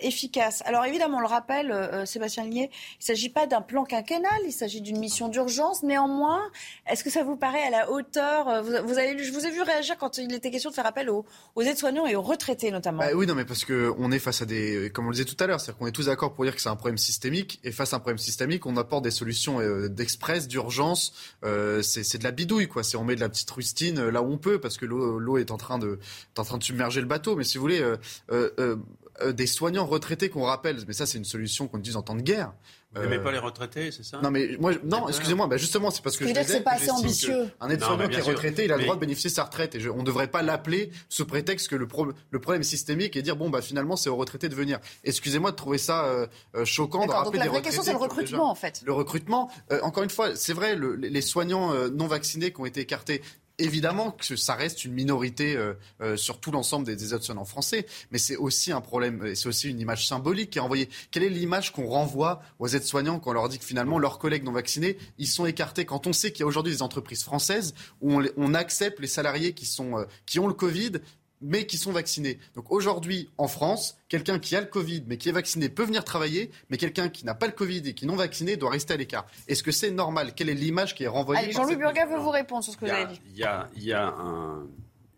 efficace. 0.00 0.62
Alors 0.64 0.86
évidemment, 0.86 1.18
on 1.18 1.20
le 1.20 1.26
rappelle, 1.26 2.02
Sébastien 2.06 2.44
Ligné, 2.44 2.70
il 2.72 3.00
ne 3.00 3.04
s'agit 3.04 3.28
pas 3.28 3.46
d'un 3.46 3.60
plan 3.60 3.84
quinquennal, 3.84 4.40
il 4.46 4.52
s'agit 4.52 4.80
d'une 4.80 4.98
mission 4.98 5.28
d'urgence. 5.28 5.82
Néanmoins, 5.82 6.40
est-ce 6.90 7.04
que 7.04 7.10
ça 7.10 7.24
vous 7.24 7.36
paraît 7.36 7.62
à 7.64 7.70
la 7.70 7.90
hauteur 7.90 8.62
vous, 8.62 8.98
avez, 8.98 9.22
Je 9.22 9.32
vous 9.32 9.44
ai 9.44 9.50
vu 9.50 9.60
réagir 9.60 9.98
quand 9.98 10.16
il 10.16 10.32
était 10.32 10.50
question 10.50 10.70
de 10.70 10.74
faire 10.74 10.86
appel 10.86 11.10
aux, 11.10 11.26
aides-soignants 11.60 12.06
et 12.06 12.16
aux 12.16 12.22
retraités 12.22 12.70
notamment. 12.70 13.00
Bah 13.00 13.10
oui, 13.14 13.26
non, 13.26 13.34
mais 13.34 13.44
parce 13.44 13.66
qu'on 13.66 14.10
est 14.12 14.18
face 14.18 14.40
à 14.40 14.46
des, 14.46 14.90
comme 14.94 15.06
on 15.06 15.10
le 15.10 15.14
disait 15.14 15.26
tout 15.26 15.36
à 15.44 15.46
l'heure, 15.46 15.60
c'est-à-dire 15.60 15.78
qu'on 15.78 15.86
est 15.86 15.92
tous 15.92 16.06
d'accord 16.06 16.32
pour 16.32 16.44
dire 16.44 16.54
que 16.54 16.62
c'est 16.62 16.70
un 16.70 16.76
problème 16.76 16.98
systémique, 16.98 17.60
et 17.64 17.70
face 17.72 17.92
à 17.92 17.96
un 17.96 18.00
problème 18.00 18.18
systémique, 18.18 18.64
on 18.64 18.78
apporte 18.78 19.04
des 19.04 19.10
solutions 19.10 19.58
d'express, 19.88 20.48
d'urgence. 20.48 21.12
Euh, 21.66 21.82
c'est 21.82 22.18
de 22.18 22.24
la 22.24 22.30
bidouille, 22.30 22.68
quoi. 22.68 22.82
C'est 22.82 22.96
on 22.96 23.04
met 23.04 23.16
de 23.16 23.20
la 23.20 23.28
petite 23.28 23.50
rustine 23.50 23.98
euh, 23.98 24.10
là 24.10 24.22
où 24.22 24.32
on 24.32 24.38
peut, 24.38 24.60
parce 24.60 24.76
que 24.76 24.86
l'eau 24.86 25.38
est 25.38 25.50
en 25.50 25.56
train 25.56 25.78
de, 25.78 25.98
en 26.36 26.44
train 26.44 26.58
de 26.58 26.62
submerger 26.62 27.00
le 27.00 27.06
bateau. 27.06 27.36
Mais 27.36 27.44
si 27.44 27.58
vous 27.58 27.62
voulez, 27.62 27.84
euh, 28.30 28.76
des 29.32 29.46
soignants 29.46 29.86
retraités 29.86 30.28
qu'on 30.28 30.42
rappelle, 30.42 30.78
mais 30.86 30.92
ça 30.92 31.06
c'est 31.06 31.18
une 31.18 31.24
solution 31.24 31.68
qu'on 31.68 31.78
utilise 31.78 31.96
en 31.96 32.02
temps 32.02 32.16
de 32.16 32.22
guerre. 32.22 32.52
Vous 32.96 33.02
n'aimez 33.02 33.18
pas 33.18 33.32
les 33.32 33.38
retraités, 33.38 33.90
c'est 33.92 34.04
ça? 34.04 34.20
Non, 34.22 34.30
mais 34.30 34.56
moi, 34.58 34.72
non, 34.84 35.08
excusez-moi, 35.08 35.46
bah 35.46 35.56
justement, 35.56 35.90
c'est 35.90 36.02
parce 36.02 36.16
que 36.16 36.26
je, 36.26 36.32
disais. 36.32 36.44
c'est 36.44 36.60
pas 36.60 36.72
assez 36.72 36.90
ambitieux. 36.90 37.48
Un 37.60 37.70
aide-soignant 37.70 38.08
qui 38.08 38.16
est 38.16 38.22
retraité, 38.22 38.64
il 38.64 38.72
a 38.72 38.76
le 38.76 38.82
droit 38.84 38.94
de 38.94 39.00
bénéficier 39.00 39.30
de 39.30 39.34
sa 39.34 39.44
retraite. 39.44 39.74
Et 39.74 39.88
on 39.88 39.98
ne 39.98 40.02
devrait 40.02 40.28
pas 40.28 40.42
l'appeler 40.42 40.90
sous 41.08 41.26
prétexte 41.26 41.68
que 41.68 41.76
le, 41.76 41.86
le 42.30 42.40
problème 42.40 42.62
est 42.62 42.64
systémique 42.64 43.16
et 43.16 43.22
dire, 43.22 43.36
bon, 43.36 43.50
bah 43.50 43.62
finalement, 43.62 43.96
c'est 43.96 44.08
aux 44.08 44.16
retraités 44.16 44.48
de 44.48 44.54
venir. 44.54 44.78
Excusez-moi 45.04 45.50
de 45.50 45.56
trouver 45.56 45.78
ça 45.78 46.28
choquant 46.64 47.06
de 47.06 47.12
rappeler 47.12 47.38
donc 47.38 47.44
la 47.44 47.50
vraie 47.50 47.62
question, 47.62 47.82
c'est 47.82 47.92
le 47.92 47.98
recrutement, 47.98 48.50
en 48.50 48.54
fait. 48.54 48.82
Le 48.84 48.92
recrutement, 48.92 49.50
encore 49.82 50.02
une 50.02 50.10
fois, 50.10 50.34
c'est 50.34 50.54
vrai, 50.54 50.76
les 50.98 51.20
soignants 51.20 51.72
non 51.90 52.06
vaccinés 52.06 52.52
qui 52.52 52.60
ont 52.60 52.66
été 52.66 52.80
écartés, 52.80 53.22
Évidemment 53.58 54.10
que 54.10 54.36
ça 54.36 54.54
reste 54.54 54.84
une 54.84 54.92
minorité 54.92 55.56
euh, 55.56 55.72
euh, 56.02 56.18
sur 56.18 56.40
tout 56.40 56.50
l'ensemble 56.50 56.84
des, 56.84 56.94
des 56.94 57.14
aides-soignants 57.14 57.46
français, 57.46 57.86
mais 58.10 58.18
c'est 58.18 58.36
aussi 58.36 58.70
un 58.70 58.82
problème, 58.82 59.34
c'est 59.34 59.48
aussi 59.48 59.70
une 59.70 59.80
image 59.80 60.06
symbolique 60.06 60.50
qui 60.50 60.58
est 60.58 60.60
envoyée. 60.60 60.90
Quelle 61.10 61.22
est 61.22 61.30
l'image 61.30 61.72
qu'on 61.72 61.86
renvoie 61.86 62.42
aux 62.58 62.68
aides-soignants 62.68 63.18
quand 63.18 63.30
on 63.30 63.32
leur 63.32 63.48
dit 63.48 63.58
que 63.58 63.64
finalement 63.64 63.98
leurs 63.98 64.18
collègues 64.18 64.44
non 64.44 64.52
vaccinés, 64.52 64.98
ils 65.16 65.26
sont 65.26 65.46
écartés 65.46 65.86
Quand 65.86 66.06
on 66.06 66.12
sait 66.12 66.32
qu'il 66.32 66.40
y 66.40 66.42
a 66.42 66.46
aujourd'hui 66.46 66.72
des 66.74 66.82
entreprises 66.82 67.24
françaises 67.24 67.72
où 68.02 68.20
on, 68.36 68.54
accepte 68.54 69.00
les 69.00 69.06
salariés 69.06 69.54
qui, 69.54 69.64
sont, 69.64 69.98
euh, 69.98 70.04
qui 70.26 70.38
ont 70.38 70.48
le 70.48 70.54
Covid, 70.54 70.92
mais 71.40 71.66
qui 71.66 71.76
sont 71.76 71.92
vaccinés. 71.92 72.38
Donc 72.54 72.70
aujourd'hui, 72.70 73.30
en 73.38 73.48
France, 73.48 73.98
quelqu'un 74.08 74.38
qui 74.38 74.56
a 74.56 74.60
le 74.60 74.66
Covid 74.66 75.04
mais 75.06 75.18
qui 75.18 75.28
est 75.28 75.32
vacciné 75.32 75.68
peut 75.68 75.84
venir 75.84 76.04
travailler, 76.04 76.50
mais 76.70 76.76
quelqu'un 76.76 77.08
qui 77.08 77.24
n'a 77.24 77.34
pas 77.34 77.46
le 77.46 77.52
Covid 77.52 77.82
et 77.86 77.94
qui 77.94 78.04
est 78.04 78.08
non 78.08 78.16
vacciné 78.16 78.56
doit 78.56 78.70
rester 78.70 78.94
à 78.94 78.96
l'écart. 78.96 79.26
Est-ce 79.48 79.62
que 79.62 79.72
c'est 79.72 79.90
normal? 79.90 80.34
Quelle 80.34 80.48
est 80.48 80.54
l'image 80.54 80.94
qui 80.94 81.04
est 81.04 81.08
renvoyée 81.08 81.52
Jean-Louis 81.52 81.76
Burga 81.76 82.06
veut 82.06 82.18
vous 82.18 82.30
répondre 82.30 82.64
sur 82.64 82.72
ce 82.72 82.78
que 82.78 82.86
vous 82.86 82.90
avez 82.90 83.06
dit. 83.06 83.20
Il 83.30 83.36
y 83.36 83.44
a, 83.44 83.68
il 83.76 83.84
y 83.84 83.92
a 83.92 84.14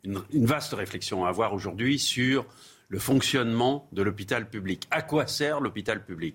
une, 0.04 0.46
vaste 0.46 0.72
réflexion 0.74 1.24
à 1.24 1.28
avoir 1.28 1.52
aujourd'hui 1.52 1.98
sur 1.98 2.46
le 2.88 2.98
fonctionnement 2.98 3.88
de 3.92 4.02
l'hôpital 4.02 4.48
public. 4.48 4.86
À 4.90 5.02
quoi 5.02 5.26
sert 5.26 5.60
l'hôpital 5.60 6.04
public? 6.04 6.34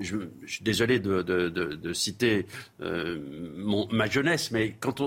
Je, 0.00 0.16
suis 0.46 0.64
désolé 0.64 1.00
de, 1.00 1.92
citer 1.92 2.46
euh, 2.80 3.86
ma 3.90 4.06
jeunesse, 4.06 4.50
mais 4.50 4.74
quand 4.80 5.02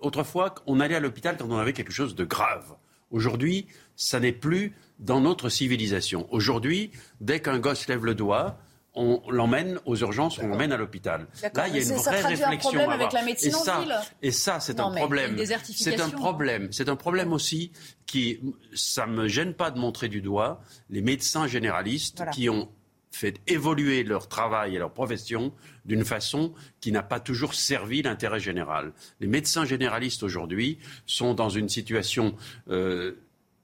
autrefois, 0.00 0.54
on 0.66 0.80
allait 0.80 0.94
à 0.94 1.00
l'hôpital 1.00 1.36
quand 1.36 1.48
on 1.50 1.58
avait 1.58 1.72
quelque 1.72 1.92
chose 1.92 2.14
de 2.14 2.24
grave. 2.24 2.76
Aujourd'hui, 3.10 3.66
ça 3.96 4.20
n'est 4.20 4.32
plus 4.32 4.74
dans 4.98 5.20
notre 5.20 5.48
civilisation. 5.48 6.26
Aujourd'hui, 6.30 6.90
dès 7.20 7.40
qu'un 7.40 7.58
gosse 7.58 7.88
lève 7.88 8.04
le 8.04 8.14
doigt, 8.14 8.58
on 8.94 9.22
l'emmène 9.30 9.78
aux 9.84 9.96
urgences, 9.96 10.38
on 10.38 10.48
l'emmène 10.48 10.72
à 10.72 10.76
l'hôpital. 10.76 11.28
Là, 11.54 11.68
il 11.68 11.76
y 11.76 11.78
a 11.78 11.82
une 11.82 11.96
vraie 11.96 12.22
réflexion 12.22 12.90
à 12.90 12.94
avoir. 12.94 13.14
et, 13.26 13.50
ça, 13.50 13.84
et 14.20 14.30
ça, 14.32 14.60
c'est 14.60 14.80
un 14.80 14.90
problème. 14.90 15.36
C'est 15.62 16.00
un 16.00 16.10
problème. 16.10 16.68
C'est 16.72 16.88
un 16.88 16.96
problème 16.96 17.32
aussi 17.32 17.70
qui, 18.06 18.40
ça 18.74 19.06
me 19.06 19.28
gêne 19.28 19.54
pas 19.54 19.70
de 19.70 19.78
montrer 19.78 20.08
du 20.08 20.20
doigt 20.22 20.60
les 20.88 21.02
médecins 21.02 21.46
généralistes 21.46 22.22
qui 22.32 22.48
ont 22.48 22.68
fait 23.10 23.40
évoluer 23.46 24.04
leur 24.04 24.28
travail 24.28 24.76
et 24.76 24.78
leur 24.78 24.92
profession 24.92 25.52
d'une 25.84 26.04
façon 26.04 26.54
qui 26.80 26.92
n'a 26.92 27.02
pas 27.02 27.20
toujours 27.20 27.54
servi 27.54 28.02
l'intérêt 28.02 28.40
général. 28.40 28.92
Les 29.20 29.26
médecins 29.26 29.64
généralistes 29.64 30.22
aujourd'hui 30.22 30.78
sont 31.06 31.34
dans 31.34 31.48
une 31.48 31.68
situation 31.68 32.36
euh, 32.68 33.16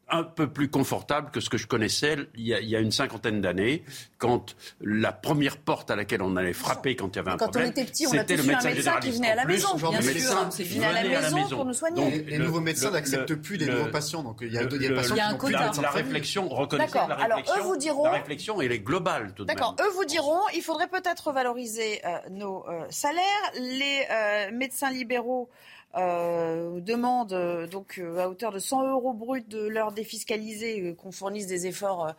un 0.09 0.23
peu 0.23 0.49
plus 0.49 0.69
confortable 0.69 1.31
que 1.31 1.41
ce 1.41 1.51
que 1.51 1.59
je 1.59 1.67
connaissais 1.67 2.17
il 2.37 2.47
y 2.47 2.77
a, 2.77 2.81
une 2.81 2.93
cinquantaine 2.93 3.41
d'années, 3.41 3.83
quand 4.19 4.55
la 4.81 5.13
première 5.13 5.57
porte 5.57 5.91
à 5.91 5.97
laquelle 5.97 6.23
on 6.23 6.37
allait 6.37 6.53
frapper 6.53 6.95
quand 6.95 7.09
il 7.09 7.17
y 7.17 7.19
avait 7.19 7.33
un 7.33 7.37
problème, 7.37 7.73
c'était 7.75 8.37
le 8.37 8.45
médecin, 8.45 8.71
médecin 8.71 9.01
qui 9.01 9.11
venait 9.11 9.31
à 9.31 9.35
la 9.35 9.45
maison. 9.45 9.75
Bien 9.77 10.01
sûr, 10.01 10.47
c'est 10.51 10.63
venu 10.63 10.85
à 10.85 10.93
la 10.93 11.31
maison 11.31 11.49
pour 11.49 11.65
nous 11.65 11.75
soigner. 11.75 12.23
les 12.23 12.39
nouveaux 12.39 12.61
médecins 12.61 12.91
n'acceptent 12.91 13.35
plus 13.35 13.57
les 13.57 13.67
nouveaux 13.67 13.91
patients, 13.91 14.23
donc 14.23 14.39
il 14.43 14.53
y 14.53 14.59
a, 14.59 14.65
des 14.65 14.91
patients 14.91 15.15
qui 15.15 15.21
n'ont 15.21 15.39
plus 15.39 15.53
de 15.53 15.83
La 15.83 15.91
réflexion, 15.91 16.49
reconnaissez 16.49 16.95
la 16.95 17.17
réflexion. 17.17 17.25
Alors 17.25 17.59
eux 17.59 17.63
vous 17.63 17.77
diront, 17.77 18.05
la 18.05 18.13
réflexion 18.13 18.61
elle 18.61 18.73
est 18.73 18.81
globale 18.81 19.33
tout 19.35 19.45
de 19.45 19.49
même. 19.49 19.57
D'accord. 19.57 19.77
Eux 19.81 19.91
vous 19.95 20.05
diront, 20.05 20.41
il 20.55 20.63
faudrait 20.63 20.89
peut-être 20.89 21.33
valoriser 21.33 22.01
euh, 22.05 22.19
nos 22.31 22.65
euh, 22.69 22.85
salaires. 22.91 23.23
Les 23.55 24.07
euh, 24.11 24.51
médecins 24.53 24.91
libéraux 24.91 25.49
euh, 25.97 26.81
demande 26.81 27.33
euh, 27.33 27.67
donc 27.67 27.99
euh, 27.99 28.19
à 28.19 28.29
hauteur 28.29 28.53
de 28.53 28.59
100 28.59 28.87
euros 28.89 29.15
bruts 29.15 29.41
de 29.49 29.67
leur 29.67 29.93
défiscalisé 29.93 30.95
qu'on 30.95 31.11
fournisse 31.11 31.47
des 31.47 31.67
efforts 31.67 32.13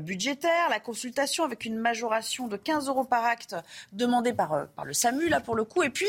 budgétaires, 0.00 0.68
la 0.68 0.80
consultation 0.80 1.44
avec 1.44 1.64
une 1.64 1.76
majoration 1.76 2.48
de 2.48 2.56
15 2.56 2.88
euros 2.88 3.04
par 3.04 3.24
acte 3.24 3.54
demandée 3.92 4.32
par, 4.32 4.66
par 4.74 4.84
le 4.84 4.92
SAMU 4.92 5.28
là 5.28 5.40
pour 5.40 5.54
le 5.54 5.64
coup, 5.64 5.82
et 5.82 5.90
puis 5.90 6.08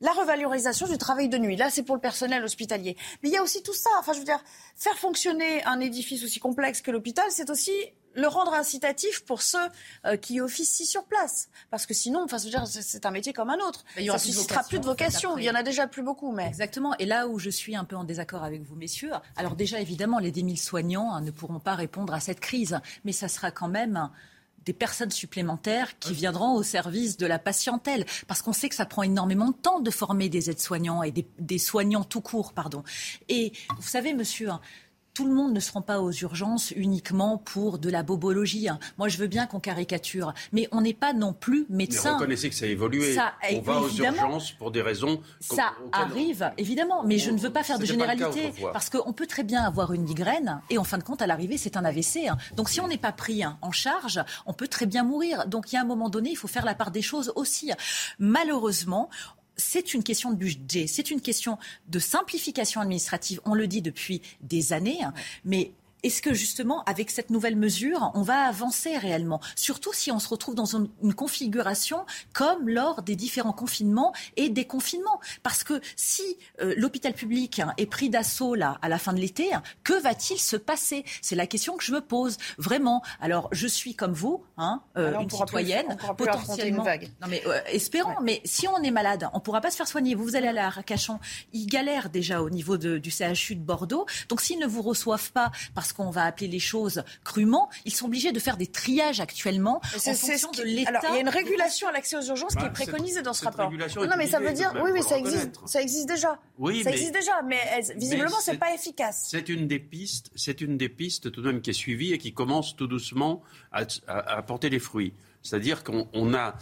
la 0.00 0.12
revalorisation 0.12 0.86
du 0.86 0.96
travail 0.96 1.28
de 1.28 1.38
nuit. 1.38 1.56
Là, 1.56 1.70
c'est 1.70 1.82
pour 1.82 1.96
le 1.96 2.00
personnel 2.00 2.44
hospitalier. 2.44 2.96
Mais 3.22 3.30
il 3.30 3.32
y 3.32 3.36
a 3.36 3.42
aussi 3.42 3.62
tout 3.62 3.74
ça. 3.74 3.90
Enfin, 3.98 4.12
je 4.12 4.20
veux 4.20 4.24
dire, 4.24 4.42
faire 4.76 4.96
fonctionner 4.96 5.64
un 5.64 5.80
édifice 5.80 6.22
aussi 6.22 6.38
complexe 6.38 6.80
que 6.80 6.92
l'hôpital, 6.92 7.26
c'est 7.30 7.50
aussi 7.50 7.72
le 8.14 8.26
rendre 8.26 8.52
incitatif 8.54 9.24
pour 9.24 9.42
ceux 9.42 9.58
euh, 10.04 10.16
qui 10.16 10.40
officient 10.40 10.86
sur 10.86 11.04
place. 11.04 11.48
Parce 11.70 11.86
que 11.86 11.94
sinon, 11.94 12.24
enfin, 12.24 12.38
c'est 12.38 13.06
un 13.06 13.10
métier 13.10 13.32
comme 13.32 13.50
un 13.50 13.58
autre. 13.58 13.84
Il 13.96 14.04
y 14.04 14.06
Ça 14.06 14.14
ne 14.14 14.18
suscitera 14.18 14.62
plus 14.64 14.78
de 14.78 14.84
vocation. 14.84 15.38
Il 15.38 15.44
y 15.44 15.50
en 15.50 15.54
a 15.54 15.62
déjà 15.62 15.86
plus 15.86 16.02
beaucoup. 16.02 16.32
Mais... 16.32 16.46
Exactement. 16.46 16.94
Et 16.98 17.06
là 17.06 17.28
où 17.28 17.38
je 17.38 17.50
suis 17.50 17.76
un 17.76 17.84
peu 17.84 17.96
en 17.96 18.04
désaccord 18.04 18.44
avec 18.44 18.62
vous, 18.62 18.76
messieurs, 18.76 19.12
alors 19.36 19.56
déjà, 19.56 19.80
évidemment, 19.80 20.18
les 20.18 20.30
10 20.30 20.40
000 20.40 20.56
soignants 20.56 21.12
hein, 21.12 21.20
ne 21.20 21.30
pourront 21.30 21.60
pas 21.60 21.74
répondre 21.74 22.12
à 22.12 22.20
cette 22.20 22.40
crise. 22.40 22.78
Mais 23.04 23.12
ça 23.12 23.28
sera 23.28 23.50
quand 23.50 23.68
même 23.68 24.10
des 24.64 24.74
personnes 24.74 25.10
supplémentaires 25.10 25.98
qui 25.98 26.12
viendront 26.12 26.54
au 26.54 26.62
service 26.62 27.16
de 27.16 27.26
la 27.26 27.38
patientèle. 27.38 28.04
Parce 28.26 28.42
qu'on 28.42 28.52
sait 28.52 28.68
que 28.68 28.74
ça 28.74 28.84
prend 28.84 29.02
énormément 29.02 29.48
de 29.48 29.56
temps 29.56 29.80
de 29.80 29.90
former 29.90 30.28
des 30.28 30.50
aides-soignants 30.50 31.02
et 31.02 31.10
des, 31.10 31.26
des, 31.38 31.58
soignants 31.58 32.04
tout 32.04 32.20
court, 32.20 32.52
pardon. 32.52 32.82
Et 33.30 33.52
vous 33.78 33.88
savez, 33.88 34.12
monsieur, 34.12 34.50
hein, 34.50 34.60
tout 35.18 35.26
le 35.26 35.34
monde 35.34 35.52
ne 35.52 35.58
se 35.58 35.72
rend 35.72 35.82
pas 35.82 36.00
aux 36.00 36.12
urgences 36.12 36.70
uniquement 36.70 37.38
pour 37.38 37.80
de 37.80 37.90
la 37.90 38.04
bobologie. 38.04 38.68
Hein. 38.68 38.78
Moi, 38.98 39.08
je 39.08 39.18
veux 39.18 39.26
bien 39.26 39.48
qu'on 39.48 39.58
caricature, 39.58 40.32
mais 40.52 40.68
on 40.70 40.80
n'est 40.80 40.94
pas 40.94 41.12
non 41.12 41.32
plus 41.32 41.66
médecin. 41.70 42.10
Mais 42.10 42.14
reconnaissez 42.18 42.50
que 42.50 42.54
ça 42.54 42.66
a 42.66 42.68
évolué. 42.68 43.16
on 43.52 43.60
va 43.60 43.80
aux 43.80 43.90
urgences 43.90 44.52
pour 44.52 44.70
des 44.70 44.80
raisons. 44.80 45.20
Ça 45.40 45.72
arrive, 45.90 46.52
évidemment, 46.56 47.02
mais 47.02 47.18
je 47.18 47.32
ne 47.32 47.38
veux 47.38 47.50
pas 47.50 47.64
faire 47.64 47.80
de 47.80 47.84
généralité 47.84 48.52
parce 48.72 48.90
qu'on 48.90 49.12
peut 49.12 49.26
très 49.26 49.42
bien 49.42 49.64
avoir 49.64 49.92
une 49.92 50.02
migraine 50.02 50.60
et 50.70 50.78
en 50.78 50.84
fin 50.84 50.98
de 50.98 51.02
compte, 51.02 51.20
à 51.20 51.26
l'arrivée, 51.26 51.58
c'est 51.58 51.76
un 51.76 51.84
AVC. 51.84 52.28
Hein. 52.28 52.36
Donc, 52.54 52.68
si 52.68 52.80
on 52.80 52.86
n'est 52.86 52.96
pas 52.96 53.10
pris 53.10 53.42
hein, 53.42 53.58
en 53.60 53.72
charge, 53.72 54.22
on 54.46 54.52
peut 54.52 54.68
très 54.68 54.86
bien 54.86 55.02
mourir. 55.02 55.48
Donc, 55.48 55.72
il 55.72 55.74
y 55.74 55.78
a 55.78 55.80
un 55.80 55.84
moment 55.84 56.10
donné, 56.10 56.30
il 56.30 56.36
faut 56.36 56.46
faire 56.46 56.64
la 56.64 56.76
part 56.76 56.92
des 56.92 57.02
choses 57.02 57.32
aussi. 57.34 57.72
Malheureusement, 58.20 59.10
c'est 59.58 59.92
une 59.92 60.02
question 60.02 60.30
de 60.30 60.36
budget, 60.36 60.86
c'est 60.86 61.10
une 61.10 61.20
question 61.20 61.58
de 61.88 61.98
simplification 61.98 62.80
administrative. 62.80 63.40
On 63.44 63.54
le 63.54 63.66
dit 63.66 63.82
depuis 63.82 64.22
des 64.40 64.72
années, 64.72 65.00
mais 65.44 65.72
est-ce 66.02 66.22
que 66.22 66.32
justement, 66.34 66.82
avec 66.84 67.10
cette 67.10 67.30
nouvelle 67.30 67.56
mesure, 67.56 68.10
on 68.14 68.22
va 68.22 68.42
avancer 68.42 68.96
réellement? 68.96 69.40
Surtout 69.56 69.92
si 69.92 70.12
on 70.12 70.18
se 70.18 70.28
retrouve 70.28 70.54
dans 70.54 70.76
une, 70.76 70.88
configuration 71.14 72.04
comme 72.32 72.68
lors 72.68 73.02
des 73.02 73.16
différents 73.16 73.52
confinements 73.52 74.12
et 74.36 74.50
des 74.50 74.66
confinements. 74.66 75.20
Parce 75.42 75.64
que 75.64 75.80
si 75.96 76.22
euh, 76.60 76.74
l'hôpital 76.76 77.12
public 77.12 77.60
est 77.76 77.86
pris 77.86 78.10
d'assaut 78.10 78.54
là 78.54 78.78
à 78.82 78.88
la 78.88 78.98
fin 78.98 79.12
de 79.12 79.18
l'été, 79.18 79.50
que 79.82 79.94
va-t-il 79.94 80.38
se 80.38 80.56
passer? 80.56 81.04
C'est 81.22 81.34
la 81.34 81.46
question 81.46 81.76
que 81.76 81.82
je 81.82 81.92
me 81.92 82.00
pose 82.00 82.36
vraiment. 82.58 83.02
Alors, 83.20 83.48
je 83.52 83.66
suis 83.66 83.94
comme 83.94 84.12
vous, 84.12 84.44
hein, 84.56 84.82
euh, 84.96 85.18
une 85.18 85.30
citoyenne, 85.30 85.96
potentiellement. 86.16 86.84
Non 86.84 87.28
mais 87.28 87.42
euh, 87.46 87.60
espérons. 87.66 88.20
Mais 88.22 88.40
si 88.44 88.68
on 88.68 88.82
est 88.82 88.90
malade, 88.90 89.28
on 89.32 89.40
pourra 89.40 89.60
pas 89.60 89.70
se 89.70 89.76
faire 89.76 89.88
soigner. 89.88 90.14
Vous, 90.14 90.24
vous 90.24 90.36
allez 90.36 90.48
à 90.48 90.52
la 90.52 90.66
Arcachon, 90.66 91.18
ils 91.52 91.66
galèrent 91.66 92.10
déjà 92.10 92.42
au 92.42 92.50
niveau 92.50 92.76
du 92.76 93.10
CHU 93.10 93.56
de 93.56 93.60
Bordeaux. 93.60 94.06
Donc 94.28 94.40
s'ils 94.40 94.58
ne 94.58 94.66
vous 94.66 94.82
reçoivent 94.82 95.32
pas 95.32 95.50
parce 95.74 95.87
parce 95.88 95.96
qu'on 95.96 96.10
va 96.10 96.24
appeler 96.24 96.48
les 96.48 96.58
choses 96.58 97.02
crûment, 97.24 97.68
ils 97.86 97.94
sont 97.94 98.06
obligés 98.06 98.32
de 98.32 98.38
faire 98.38 98.58
des 98.58 98.66
triages 98.66 99.20
actuellement 99.20 99.80
en 99.82 99.98
fonction 99.98 100.50
de 100.50 100.62
l'état. 100.62 100.90
Alors, 100.90 101.02
il 101.08 101.14
y 101.14 101.16
a 101.16 101.20
une 101.20 101.28
régulation 101.30 101.88
à 101.88 101.92
l'accès 101.92 102.16
aux 102.16 102.22
urgences 102.22 102.54
qui 102.54 102.62
est 102.62 102.68
bah, 102.68 102.70
préconisée 102.70 103.22
dans 103.22 103.32
ce 103.32 103.44
rapport. 103.44 103.70
Non, 103.70 104.16
mais 104.18 104.26
ça 104.26 104.38
veut 104.38 104.52
dire, 104.52 104.72
oui, 104.82 104.90
oui, 104.92 105.02
ça 105.02 105.16
existe, 105.16 105.60
ça 105.66 105.80
existe 105.80 106.06
déjà. 106.06 106.38
Oui, 106.58 106.82
ça 106.82 106.90
existe 106.90 107.12
déjà, 107.12 107.40
mais 107.42 107.58
visiblement, 107.96 108.36
c'est 108.40 108.58
pas 108.58 108.74
efficace. 108.74 109.28
C'est 109.30 109.48
une 109.48 109.66
des 109.66 109.78
pistes, 109.78 110.30
c'est 110.34 110.60
une 110.60 110.76
des 110.76 110.90
pistes 110.90 111.32
tout 111.32 111.40
de 111.40 111.50
même 111.50 111.62
qui 111.62 111.70
est 111.70 111.74
suivie 111.74 112.12
et 112.12 112.18
qui 112.18 112.34
commence 112.34 112.76
tout 112.76 112.86
doucement 112.86 113.42
à, 113.72 113.84
à, 114.06 114.42
porter 114.42 114.68
les 114.68 114.80
fruits. 114.80 115.14
C'est-à-dire 115.42 115.84
qu'on 115.84 116.34
a, 116.34 116.54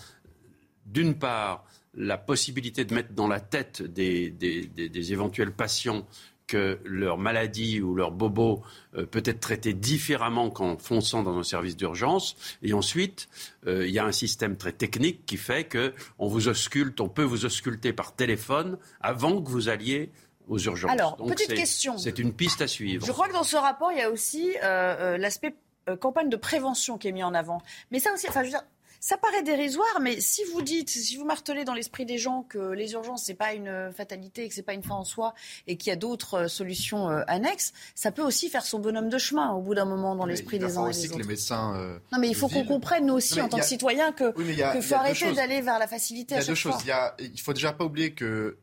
d'une 0.84 1.18
part, 1.18 1.64
la 1.94 2.18
possibilité 2.18 2.84
de 2.84 2.94
mettre 2.94 3.12
dans 3.12 3.26
la 3.26 3.40
tête 3.40 3.82
des, 3.82 4.30
des, 4.30 4.66
des 4.66 5.12
éventuels 5.12 5.52
patients 5.52 6.06
que 6.46 6.78
leur 6.84 7.18
maladie 7.18 7.80
ou 7.80 7.94
leur 7.94 8.10
bobo 8.10 8.62
euh, 8.96 9.06
peut 9.06 9.22
être 9.24 9.40
traité 9.40 9.72
différemment 9.72 10.50
qu'en 10.50 10.78
fonçant 10.78 11.22
dans 11.22 11.36
un 11.38 11.42
service 11.42 11.76
d'urgence. 11.76 12.36
Et 12.62 12.72
ensuite, 12.72 13.28
euh, 13.66 13.86
il 13.86 13.92
y 13.92 13.98
a 13.98 14.04
un 14.04 14.12
système 14.12 14.56
très 14.56 14.72
technique 14.72 15.26
qui 15.26 15.36
fait 15.36 15.68
qu'on 15.68 16.28
vous 16.28 16.48
ausculte, 16.48 17.00
on 17.00 17.08
peut 17.08 17.24
vous 17.24 17.44
ausculter 17.44 17.92
par 17.92 18.14
téléphone 18.14 18.78
avant 19.00 19.42
que 19.42 19.48
vous 19.48 19.68
alliez 19.68 20.10
aux 20.48 20.58
urgences. 20.58 20.90
Alors, 20.90 21.16
petite 21.16 21.54
question. 21.54 21.98
C'est 21.98 22.18
une 22.18 22.32
piste 22.32 22.62
à 22.62 22.68
suivre. 22.68 23.04
Je 23.04 23.12
crois 23.12 23.28
que 23.28 23.32
dans 23.32 23.42
ce 23.42 23.56
rapport, 23.56 23.90
il 23.90 23.98
y 23.98 24.02
a 24.02 24.10
aussi 24.10 24.54
euh, 24.62 25.18
l'aspect 25.18 25.56
campagne 26.00 26.28
de 26.28 26.36
prévention 26.36 26.98
qui 26.98 27.08
est 27.08 27.12
mis 27.12 27.22
en 27.22 27.34
avant. 27.34 27.60
Mais 27.90 27.98
ça 27.98 28.12
aussi, 28.12 28.28
enfin, 28.28 28.40
je 28.40 28.46
veux 28.46 28.50
dire, 28.50 28.64
ça 29.00 29.16
paraît 29.16 29.42
dérisoire, 29.42 30.00
mais 30.00 30.20
si 30.20 30.42
vous 30.52 30.62
dites, 30.62 30.90
si 30.90 31.16
vous 31.16 31.24
martelez 31.24 31.64
dans 31.64 31.74
l'esprit 31.74 32.06
des 32.06 32.18
gens 32.18 32.42
que 32.42 32.72
les 32.72 32.92
urgences, 32.92 33.24
c'est 33.24 33.34
pas 33.34 33.54
une 33.54 33.92
fatalité, 33.92 34.48
que 34.48 34.54
c'est 34.54 34.62
pas 34.62 34.74
une 34.74 34.82
fin 34.82 34.94
en 34.94 35.04
soi 35.04 35.34
et 35.66 35.76
qu'il 35.76 35.90
y 35.90 35.92
a 35.92 35.96
d'autres 35.96 36.34
euh, 36.34 36.48
solutions 36.48 37.10
euh, 37.10 37.22
annexes, 37.26 37.72
ça 37.94 38.10
peut 38.10 38.22
aussi 38.22 38.48
faire 38.48 38.64
son 38.64 38.78
bonhomme 38.78 39.08
de 39.08 39.18
chemin 39.18 39.52
au 39.52 39.60
bout 39.60 39.74
d'un 39.74 39.84
moment 39.84 40.16
dans 40.16 40.26
l'esprit 40.26 40.58
des 40.58 40.76
uns 40.76 40.88
et 40.88 40.92
des 40.92 41.08
autres. 41.08 41.18
les 41.18 41.24
médecins, 41.24 41.74
euh, 41.76 41.98
non, 42.12 42.18
mais 42.18 42.28
il 42.28 42.34
faut 42.34 42.48
qu'on 42.48 42.64
comprenne, 42.64 43.06
nous 43.06 43.14
aussi, 43.14 43.40
en 43.40 43.48
tant 43.48 43.58
que 43.58 43.64
citoyens, 43.64 44.12
que 44.12 44.32
qu'il 44.32 44.82
faut 44.82 44.94
arrêter 44.94 45.32
d'aller 45.32 45.60
vers 45.60 45.78
la 45.78 45.86
facilité 45.86 46.34
Il 46.34 46.38
y 46.38 46.40
a 46.40 46.46
deux 46.46 46.54
choses. 46.54 46.74
Il, 46.84 46.88
y 46.88 47.30
il 47.32 47.40
faut 47.40 47.52
déjà 47.52 47.72
pas 47.72 47.84
oublier 47.84 48.12
que 48.12 48.56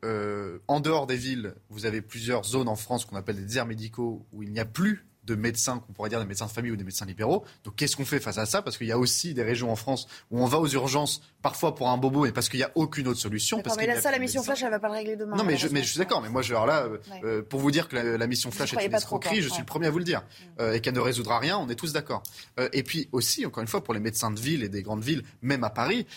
en 0.67 0.79
dehors 0.79 1.07
des 1.07 1.17
villes, 1.17 1.55
vous 1.69 1.85
avez 1.85 2.01
plusieurs 2.01 2.43
zones 2.43 2.67
en 2.67 2.75
France 2.75 3.05
qu'on 3.05 3.15
appelle 3.15 3.37
des 3.37 3.43
déserts 3.43 3.65
médicaux 3.65 4.25
où 4.31 4.43
il 4.43 4.51
n'y 4.51 4.59
a 4.59 4.65
plus 4.65 5.05
de 5.25 5.35
médecins, 5.35 5.79
qu'on 5.79 5.93
pourrait 5.93 6.09
dire 6.09 6.19
des 6.19 6.25
médecins 6.25 6.45
de 6.45 6.51
famille 6.51 6.71
ou 6.71 6.75
des 6.75 6.83
médecins 6.83 7.05
libéraux. 7.05 7.45
Donc 7.63 7.75
qu'est-ce 7.75 7.95
qu'on 7.95 8.05
fait 8.05 8.19
face 8.19 8.37
à 8.37 8.45
ça? 8.45 8.61
Parce 8.61 8.77
qu'il 8.77 8.87
y 8.87 8.91
a 8.91 8.97
aussi 8.97 9.33
des 9.33 9.43
régions 9.43 9.71
en 9.71 9.75
France 9.75 10.07
où 10.31 10.41
on 10.41 10.45
va 10.45 10.59
aux 10.59 10.67
urgences, 10.67 11.21
parfois 11.43 11.75
pour 11.75 11.89
un 11.89 11.97
bobo, 11.97 12.23
mais 12.23 12.31
parce 12.31 12.49
qu'il 12.49 12.59
n'y 12.59 12.63
a 12.63 12.71
aucune 12.73 13.07
autre 13.07 13.19
solution. 13.19 13.61
Parce 13.61 13.77
mais 13.77 13.85
là, 13.85 14.01
ça, 14.01 14.09
la 14.09 14.17
mission 14.17 14.41
Flash, 14.41 14.63
elle 14.63 14.71
va 14.71 14.79
pas 14.79 14.87
le 14.87 14.93
régler 14.93 15.15
demain. 15.17 15.35
Non, 15.35 15.43
mais 15.43 15.57
je, 15.57 15.67
mais 15.67 15.83
je 15.83 15.89
suis 15.89 15.99
d'accord. 15.99 16.21
Mais 16.21 16.29
moi, 16.29 16.41
je, 16.41 16.53
alors 16.53 16.65
là, 16.65 16.87
euh, 17.23 17.43
pour 17.43 17.59
vous 17.59 17.69
dire 17.69 17.89
que 17.89 17.95
la, 17.95 18.27
mission 18.27 18.49
Flash 18.49 18.73
est 18.73 18.85
une 18.85 18.93
escroquerie, 18.93 19.41
je 19.41 19.49
suis 19.49 19.59
le 19.59 19.65
premier 19.65 19.87
à 19.87 19.91
vous 19.91 19.99
le 19.99 20.05
dire. 20.05 20.21
Mm. 20.21 20.61
Euh, 20.61 20.73
et 20.73 20.79
qu'elle 20.79 20.95
ne 20.95 21.01
résoudra 21.01 21.39
rien, 21.39 21.57
on 21.57 21.67
est 21.69 21.75
tous 21.75 21.91
d'accord. 21.91 22.23
Euh, 22.59 22.69
et 22.71 22.81
puis 22.81 23.09
aussi, 23.11 23.45
encore 23.45 23.61
une 23.61 23.67
fois, 23.67 23.83
pour 23.83 23.93
les 23.93 23.99
médecins 23.99 24.31
de 24.31 24.39
ville 24.39 24.63
et 24.63 24.69
des 24.69 24.81
grandes 24.81 25.03
villes, 25.03 25.23
même 25.41 25.63
à 25.63 25.69
Paris, 25.69 26.07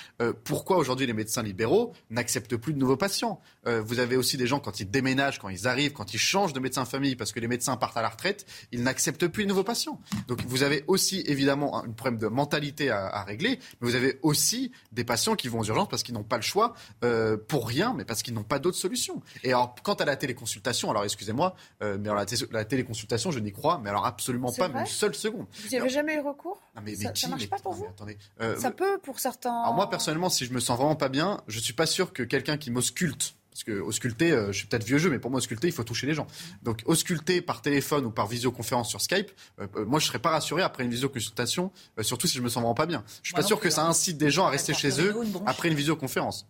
pourquoi 0.45 0.77
aujourd'hui 0.77 1.07
les 1.07 1.13
médecins 1.13 1.43
libéraux 1.43 1.93
n'acceptent 2.11 2.57
plus 2.57 2.73
de 2.73 2.79
nouveaux 2.79 2.97
patients? 2.97 3.41
Vous 3.65 3.99
avez 3.99 4.17
aussi 4.17 4.37
des 4.37 4.47
gens, 4.47 4.61
quand 4.61 4.79
ils 4.79 4.89
déménagent, 4.89 5.41
quand 5.41 5.49
ils 5.49 5.67
arrivent, 5.67 5.93
quand 5.93 6.15
ils 6.15 6.21
changent 6.21 6.53
de 6.53 6.61
médecin 6.61 6.85
de 6.85 6.89
famille, 6.89 7.17
parce 7.17 7.33
que 7.33 7.41
les 7.41 7.49
médecins 7.49 7.77
partent 7.77 7.97
à 7.97 8.03
la 8.03 8.09
retraite, 8.09 8.47
ils 8.71 8.83
n'acceptent 8.85 9.27
plus 9.27 9.43
de 9.43 9.49
nouveaux 9.49 9.65
patients. 9.65 10.01
Donc 10.29 10.43
vous 10.47 10.63
avez 10.63 10.85
aussi 10.87 11.25
évidemment 11.27 11.83
un 11.83 11.91
problème 11.91 12.19
de 12.19 12.29
mentalité 12.29 12.91
à, 12.91 13.25
régler, 13.25 13.59
mais 13.81 13.89
vous 13.89 13.97
avez 13.97 14.19
aussi 14.23 14.71
des 14.93 15.03
patients 15.03 15.16
qui 15.37 15.49
vont 15.49 15.61
aux 15.61 15.65
urgences 15.65 15.89
parce 15.89 16.03
qu'ils 16.03 16.15
n'ont 16.15 16.23
pas 16.23 16.37
le 16.37 16.43
choix 16.43 16.75
euh, 17.05 17.37
pour 17.37 17.69
rien, 17.69 17.95
mais 17.95 18.05
parce 18.05 18.23
qu'ils 18.23 18.35
n'ont 18.35 18.43
pas 18.43 18.59
d'autre 18.59 18.77
solution. 18.77 19.23
Et 19.43 19.49
alors 19.49 19.75
quant 19.83 19.95
à 19.95 20.05
la 20.05 20.17
téléconsultation, 20.17 20.91
alors 20.91 21.05
excusez-moi, 21.05 21.55
euh, 21.83 21.99
mais 22.01 22.11
la, 22.51 22.65
téléconsultation, 22.65 23.31
je 23.31 23.39
n'y 23.39 23.53
crois, 23.53 23.81
mais 23.83 23.91
alors 23.91 24.07
absolument 24.07 24.53
pas 24.53 24.69
une 24.69 24.87
seule 24.87 25.15
seconde. 25.15 25.47
Vous 25.63 25.69
n'y 25.69 25.77
avez 25.79 25.89
jamais 25.89 26.17
eu 26.17 26.21
recours? 26.21 26.61
Mais, 26.85 26.95
Ça 26.95 27.13
ne 27.27 27.31
marche 27.31 27.49
pas 27.49 27.59
pour 27.59 27.73
vous 27.73 27.87
attendez, 27.87 28.19
euh, 28.41 28.57
Ça 28.59 28.71
peut 28.71 28.99
pour 28.99 29.19
certains. 29.19 29.63
Alors 29.63 29.75
moi 29.75 29.89
personnellement, 29.91 30.29
si 30.29 30.45
je 30.45 30.53
me 30.53 30.61
sens 30.61 30.77
vraiment 30.79 30.97
pas 30.97 31.09
bien, 31.09 31.41
je 31.47 31.59
suis 31.59 31.73
pas 31.73 31.87
sûr 31.87 32.13
que 32.13 32.23
quelqu'un 32.23 32.57
qui 32.57 32.71
m'ausculte 32.71 33.36
parce 33.57 33.65
que 33.65 33.81
ausculter, 33.81 34.33
euh, 34.33 34.53
je 34.53 34.59
suis 34.59 34.67
peut-être 34.67 34.85
vieux 34.85 34.99
jeu, 34.99 35.09
mais 35.09 35.19
pour 35.19 35.31
moi, 35.31 35.39
ausculter, 35.39 35.67
il 35.67 35.73
faut 35.73 35.83
toucher 35.83 36.07
les 36.07 36.13
gens. 36.13 36.27
Donc, 36.63 36.83
ausculter 36.85 37.41
par 37.41 37.63
téléphone 37.63 38.05
ou 38.05 38.11
par 38.11 38.27
visioconférence 38.27 38.91
sur 38.91 39.01
Skype, 39.01 39.31
euh, 39.59 39.67
euh, 39.77 39.87
moi, 39.87 39.99
je 39.99 40.05
serais 40.05 40.19
pas 40.19 40.29
rassuré 40.29 40.61
après 40.61 40.85
une 40.85 40.91
visioconsultation, 40.91 41.73
surtout 42.03 42.27
si 42.27 42.37
je 42.37 42.43
me 42.43 42.51
sens 42.51 42.57
vraiment 42.57 42.75
pas 42.75 42.85
bien. 42.85 43.03
Je 43.23 43.29
suis 43.29 43.35
pas 43.35 43.43
sûr 43.43 43.59
que 43.59 43.71
ça 43.71 43.87
incite 43.87 44.19
des 44.19 44.31
gens 44.31 44.45
à 44.45 44.51
rester 44.51 44.75
chez 44.75 45.01
eux 45.01 45.15
après 45.47 45.69
une 45.69 45.75
visioconférence. 45.75 46.47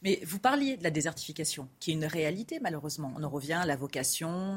Mais 0.00 0.20
vous 0.24 0.38
parliez 0.38 0.78
de 0.78 0.84
la 0.84 0.90
désertification, 0.90 1.68
qui 1.78 1.90
est 1.90 1.94
une 1.94 2.06
réalité 2.06 2.58
malheureusement. 2.62 3.12
On 3.18 3.22
en 3.22 3.28
revient 3.28 3.54
à 3.54 3.66
la 3.66 3.76
vocation, 3.76 4.56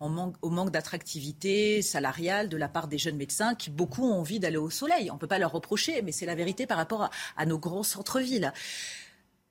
au 0.00 0.50
manque 0.50 0.70
d'attractivité 0.70 1.80
salariale 1.80 2.50
de 2.50 2.56
la 2.58 2.68
part 2.68 2.88
des 2.88 2.98
jeunes 2.98 3.16
médecins 3.16 3.54
qui 3.54 3.70
beaucoup 3.70 4.04
ont 4.04 4.18
envie 4.18 4.38
d'aller 4.38 4.56
au 4.58 4.70
soleil. 4.70 5.10
On 5.10 5.14
ne 5.14 5.18
peut 5.18 5.26
pas 5.26 5.38
leur 5.38 5.52
reprocher, 5.52 6.02
mais 6.02 6.12
c'est 6.12 6.26
la 6.26 6.34
vérité 6.34 6.66
par 6.66 6.76
rapport 6.76 7.08
à 7.36 7.46
nos 7.46 7.58
gros 7.58 7.84
centres-villes. 7.84 8.52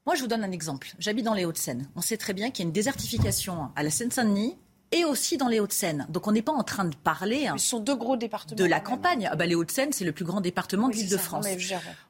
Moi, 0.07 0.15
je 0.15 0.21
vous 0.21 0.27
donne 0.27 0.45
un 0.45 0.53
exemple. 0.53 0.93
J'habite 0.99 1.25
dans 1.25 1.33
les 1.33 1.43
Hauts-de-Seine. 1.43 1.89
On 1.97 2.01
sait 2.01 2.15
très 2.15 2.33
bien 2.33 2.49
qu'il 2.49 2.63
y 2.63 2.65
a 2.65 2.67
une 2.69 2.71
désertification 2.71 3.71
à 3.75 3.83
la 3.83 3.91
Seine-Saint-Denis 3.91 4.55
et 4.93 5.03
aussi 5.03 5.35
dans 5.35 5.49
les 5.49 5.59
Hauts-de-Seine. 5.59 6.05
Donc 6.07 6.27
on 6.27 6.31
n'est 6.31 6.41
pas 6.41 6.53
en 6.53 6.63
train 6.63 6.85
de 6.85 6.95
parler 6.95 7.49
Ce 7.57 7.67
sont 7.67 7.81
deux 7.81 7.97
gros 7.97 8.15
départements. 8.15 8.55
de 8.55 8.63
la 8.63 8.79
campagne. 8.79 9.27
Ah 9.29 9.35
bah, 9.35 9.45
les 9.45 9.53
Hauts-de-Seine, 9.53 9.91
c'est 9.91 10.05
le 10.05 10.13
plus 10.13 10.23
grand 10.23 10.39
département 10.39 10.87
de 10.87 10.93
l'Île-de-France. 10.93 11.45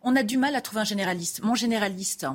On 0.04 0.16
a 0.16 0.22
du 0.22 0.38
mal 0.38 0.54
à 0.54 0.62
trouver 0.62 0.82
un 0.82 0.84
généraliste. 0.84 1.42
Mon 1.42 1.56
généraliste, 1.56 2.28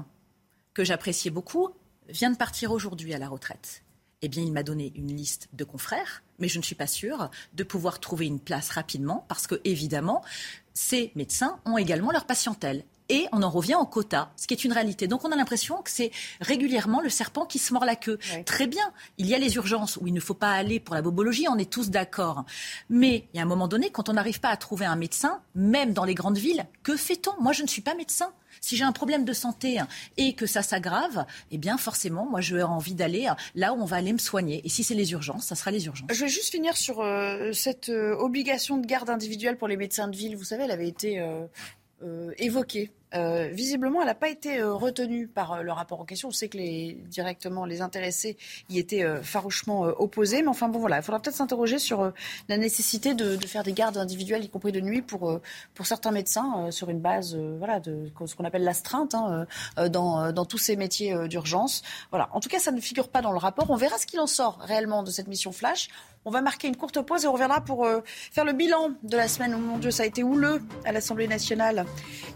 que 0.75 0.83
j'appréciais 0.83 1.31
beaucoup, 1.31 1.69
vient 2.09 2.33
de 2.33 2.37
partir 2.37 2.73
aujourd'hui 2.73 3.15
à 3.15 3.19
la 3.19 3.29
retraite. 3.29 3.85
Eh 4.23 4.29
bien, 4.29 4.43
il 4.43 4.53
m'a 4.53 4.65
donné 4.65 4.93
une 4.97 5.17
liste 5.17 5.49
de 5.53 5.63
confrères, 5.63 6.25
mais 6.41 6.49
je 6.49 6.59
ne 6.59 6.65
suis 6.65 6.75
pas 6.75 6.89
sûre 6.89 7.31
de 7.55 7.63
pouvoir 7.63 8.01
trouver 8.01 8.27
une 8.27 8.41
place 8.41 8.71
rapidement 8.71 9.27
parce 9.29 9.47
que, 9.47 9.61
évidemment, 9.65 10.25
ces 10.75 11.13
médecins 11.15 11.61
ont 11.67 11.79
également 11.79 12.11
leur 12.11 12.25
patientèle 12.25 12.85
et 13.13 13.29
on 13.31 13.43
en 13.43 13.51
revient 13.51 13.75
au 13.75 13.85
quota, 13.85 14.33
ce 14.37 14.47
qui 14.47 14.55
est 14.55 14.65
une 14.65 14.73
réalité. 14.73 15.07
Donc 15.07 15.23
on 15.25 15.31
a 15.31 15.37
l'impression 15.37 15.83
que 15.83 15.91
c'est 15.91 16.11
régulièrement 16.41 17.03
le 17.03 17.11
serpent 17.11 17.45
qui 17.45 17.59
se 17.59 17.75
mord 17.75 17.85
la 17.85 17.95
queue. 17.95 18.19
Très 18.47 18.67
bien, 18.67 18.91
il 19.19 19.27
y 19.27 19.35
a 19.35 19.39
les 19.39 19.55
urgences 19.57 19.99
où 19.99 20.07
il 20.07 20.15
ne 20.15 20.21
faut 20.21 20.35
pas 20.35 20.53
aller 20.53 20.81
pour 20.81 20.95
la 20.95 21.03
bobologie, 21.03 21.47
on 21.49 21.59
est 21.59 21.71
tous 21.71 21.91
d'accord. 21.91 22.45
Mais 22.89 23.29
il 23.33 23.37
y 23.37 23.41
a 23.41 23.43
un 23.43 23.47
moment 23.47 23.69
donné, 23.69 23.91
quand 23.91 24.09
on 24.09 24.15
n'arrive 24.15 24.41
pas 24.41 24.49
à 24.49 24.57
trouver 24.57 24.87
un 24.87 24.97
médecin, 24.97 25.43
même 25.55 25.93
dans 25.93 26.05
les 26.05 26.15
grandes 26.15 26.39
villes, 26.39 26.65
que 26.83 26.97
fait-on? 26.97 27.33
Moi, 27.39 27.53
je 27.53 27.63
ne 27.63 27.69
suis 27.69 27.83
pas 27.83 27.95
médecin. 27.95 28.33
Si 28.61 28.77
j'ai 28.77 28.85
un 28.85 28.93
problème 28.93 29.25
de 29.25 29.33
santé 29.33 29.79
et 30.17 30.35
que 30.35 30.47
ça 30.47 30.63
s'aggrave, 30.63 31.27
eh 31.51 31.59
bien 31.59 31.77
forcément, 31.77 32.27
moi, 32.27 32.41
je 32.41 32.57
envie 32.63 32.95
d'aller 32.95 33.29
là 33.55 33.75
où 33.75 33.83
on 33.83 33.85
va 33.85 33.97
aller 33.97 34.13
me 34.13 34.19
soigner. 34.19 34.63
Et 34.65 34.69
si 34.69 34.85
c'est 34.85 34.95
les 34.95 35.13
urgences, 35.13 35.45
ça 35.45 35.55
sera 35.55 35.71
les 35.71 35.87
urgences. 35.87 36.09
Je 36.11 36.21
vais 36.21 36.29
juste 36.29 36.51
finir 36.51 36.77
sur 36.77 37.01
euh, 37.01 37.53
cette 37.53 37.89
euh, 37.89 38.15
obligation 38.17 38.79
de 38.79 38.87
garde 38.87 39.11
individuelle 39.11 39.59
pour 39.59 39.69
les 39.69 39.77
médecins 39.77 40.09
de 40.09 40.17
ville. 40.17 40.37
Vous 40.37 40.45
savez, 40.45 40.65
elle 40.65 40.71
avait 40.71 40.89
été 40.89 41.19
euh, 41.19 42.33
évoquée 42.39 42.91
euh, 43.15 43.49
visiblement, 43.53 44.01
elle 44.01 44.07
n'a 44.07 44.15
pas 44.15 44.29
été 44.29 44.59
euh, 44.59 44.73
retenue 44.73 45.27
par 45.27 45.53
euh, 45.53 45.63
le 45.63 45.73
rapport 45.73 46.01
en 46.01 46.05
question. 46.05 46.29
On 46.29 46.33
sait 46.33 46.49
que 46.49 46.57
les, 46.57 46.95
directement 47.09 47.65
les 47.65 47.83
intéressés 47.83 48.37
y 48.69 48.79
étaient 48.79 49.05
farouchement 49.23 49.83
opposés. 49.83 50.43
Mais 50.43 50.49
enfin, 50.49 50.69
bon, 50.69 50.79
voilà, 50.79 50.99
il 50.99 51.03
faudra 51.03 51.21
peut-être 51.21 51.37
s'interroger 51.37 51.79
sur 51.79 52.13
la 52.49 52.57
nécessité 52.57 53.15
de, 53.15 53.37
faire 53.47 53.63
des 53.63 53.73
gardes 53.73 53.97
individuelles, 53.97 54.45
y 54.45 54.49
compris 54.49 54.73
de 54.73 54.81
nuit, 54.81 55.03
pour, 55.03 55.41
pour 55.75 55.87
certains 55.87 56.11
médecins, 56.11 56.71
sur 56.71 56.91
une 56.91 57.01
base 57.01 57.37
voilà, 57.59 57.81
de 57.81 58.11
ce 58.25 58.35
qu'on 58.35 58.45
appelle 58.45 58.65
l'astreinte 58.65 59.15
hein, 59.15 59.47
dans, 59.91 60.33
dans 60.33 60.45
tous 60.45 60.59
ces 60.59 60.77
métiers 60.77 61.29
d'urgence. 61.29 61.83
Voilà. 62.11 62.29
En 62.33 62.41
tout 62.41 62.49
cas, 62.49 62.59
ça 62.59 62.71
ne 62.71 62.81
figure 62.81 63.09
pas 63.09 63.23
dans 63.23 63.33
le 63.33 63.39
rapport. 63.39 63.71
On 63.71 63.77
verra 63.77 63.99
ce 63.99 64.07
qu'il 64.07 64.21
en 64.21 64.27
sort 64.27 64.59
réellement 64.61 65.03
de 65.03 65.11
cette 65.11 65.29
mission 65.29 65.53
flash. 65.53 65.89
On 66.25 66.31
va 66.31 66.41
marquer 66.41 66.69
une 66.69 66.77
courte 66.77 67.01
pause 67.03 67.25
et 67.25 67.29
on 67.29 67.33
reviendra 67.33 67.61
pour 67.61 67.87
faire 68.07 68.45
le 68.45 68.53
bilan 68.53 68.93
de 69.03 69.17
la 69.17 69.29
semaine. 69.29 69.55
Oh 69.57 69.59
mon 69.59 69.79
Dieu, 69.79 69.91
ça 69.91 70.05
a 70.05 70.07
été 70.07 70.23
houleux 70.23 70.63
à 70.85 70.93
l'Assemblée 70.93 71.27
nationale. 71.27 71.85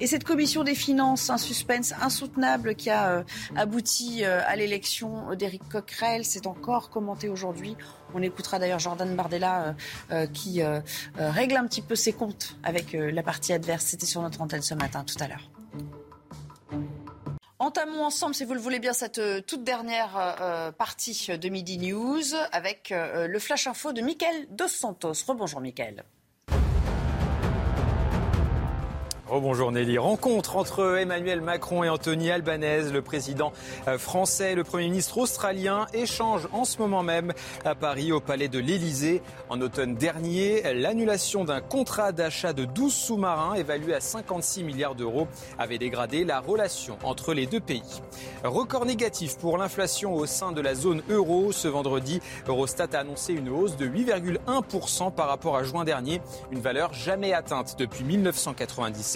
Et 0.00 0.06
cette 0.06 0.24
commission 0.24 0.64
des 0.66 0.74
finances, 0.74 1.30
un 1.30 1.38
suspense 1.38 1.94
insoutenable 2.02 2.74
qui 2.74 2.90
a 2.90 3.10
euh, 3.10 3.22
abouti 3.56 4.24
euh, 4.24 4.40
à 4.44 4.56
l'élection 4.56 5.34
d'Éric 5.34 5.66
Coquerel. 5.70 6.26
C'est 6.26 6.46
encore 6.46 6.90
commenté 6.90 7.30
aujourd'hui. 7.30 7.76
On 8.14 8.20
écoutera 8.20 8.58
d'ailleurs 8.58 8.80
Jordan 8.80 9.16
Bardella 9.16 9.74
euh, 10.10 10.26
qui 10.26 10.62
règle 11.16 11.56
un 11.56 11.66
petit 11.66 11.82
peu 11.82 11.94
ses 11.94 12.12
comptes 12.12 12.56
avec 12.62 12.92
la 12.92 13.22
partie 13.22 13.52
adverse. 13.52 13.84
C'était 13.84 14.06
sur 14.06 14.22
notre 14.22 14.40
antenne 14.40 14.62
ce 14.62 14.74
matin, 14.74 15.04
tout 15.04 15.16
à 15.20 15.28
l'heure. 15.28 15.50
Entamons 17.58 18.04
ensemble, 18.04 18.34
si 18.34 18.44
vous 18.44 18.54
le 18.54 18.60
voulez 18.60 18.78
bien, 18.78 18.92
cette 18.92 19.20
toute 19.46 19.64
dernière 19.64 20.74
partie 20.78 21.28
de 21.28 21.48
Midi 21.48 21.78
News 21.78 22.34
avec 22.52 22.92
le 22.92 23.38
flash 23.38 23.66
info 23.66 23.92
de 23.92 24.00
Mickaël 24.02 24.46
Dos 24.50 24.68
Santos. 24.68 25.24
Rebonjour 25.26 25.60
Mickaël. 25.60 26.04
Rebonjour 29.28 29.72
Nelly. 29.72 29.98
Rencontre 29.98 30.56
entre 30.56 30.98
Emmanuel 30.98 31.40
Macron 31.40 31.82
et 31.82 31.88
Anthony 31.88 32.30
Albanese, 32.30 32.92
le 32.92 33.02
président 33.02 33.52
euh, 33.88 33.98
français 33.98 34.52
et 34.52 34.54
le 34.54 34.62
Premier 34.62 34.84
ministre 34.84 35.18
australien, 35.18 35.86
échangent 35.92 36.46
en 36.52 36.64
ce 36.64 36.78
moment 36.78 37.02
même 37.02 37.32
à 37.64 37.74
Paris 37.74 38.12
au 38.12 38.20
palais 38.20 38.46
de 38.46 38.60
l'Élysée. 38.60 39.22
En 39.48 39.60
automne 39.60 39.96
dernier, 39.96 40.62
l'annulation 40.74 41.44
d'un 41.44 41.60
contrat 41.60 42.12
d'achat 42.12 42.52
de 42.52 42.66
12 42.66 42.94
sous-marins 42.94 43.54
évalué 43.54 43.94
à 43.94 44.00
56 44.00 44.62
milliards 44.62 44.94
d'euros 44.94 45.26
avait 45.58 45.78
dégradé 45.78 46.24
la 46.24 46.38
relation 46.38 46.96
entre 47.02 47.34
les 47.34 47.46
deux 47.46 47.60
pays. 47.60 47.82
Record 48.44 48.86
négatif 48.86 49.38
pour 49.38 49.58
l'inflation 49.58 50.14
au 50.14 50.26
sein 50.26 50.52
de 50.52 50.60
la 50.60 50.76
zone 50.76 51.02
euro. 51.10 51.50
Ce 51.50 51.66
vendredi, 51.66 52.20
Eurostat 52.46 52.88
a 52.92 52.98
annoncé 52.98 53.32
une 53.32 53.48
hausse 53.48 53.76
de 53.76 53.88
8,1% 53.88 55.12
par 55.12 55.26
rapport 55.26 55.56
à 55.56 55.64
juin 55.64 55.82
dernier, 55.82 56.20
une 56.52 56.60
valeur 56.60 56.92
jamais 56.94 57.32
atteinte 57.32 57.74
depuis 57.76 58.04
1997. 58.04 59.15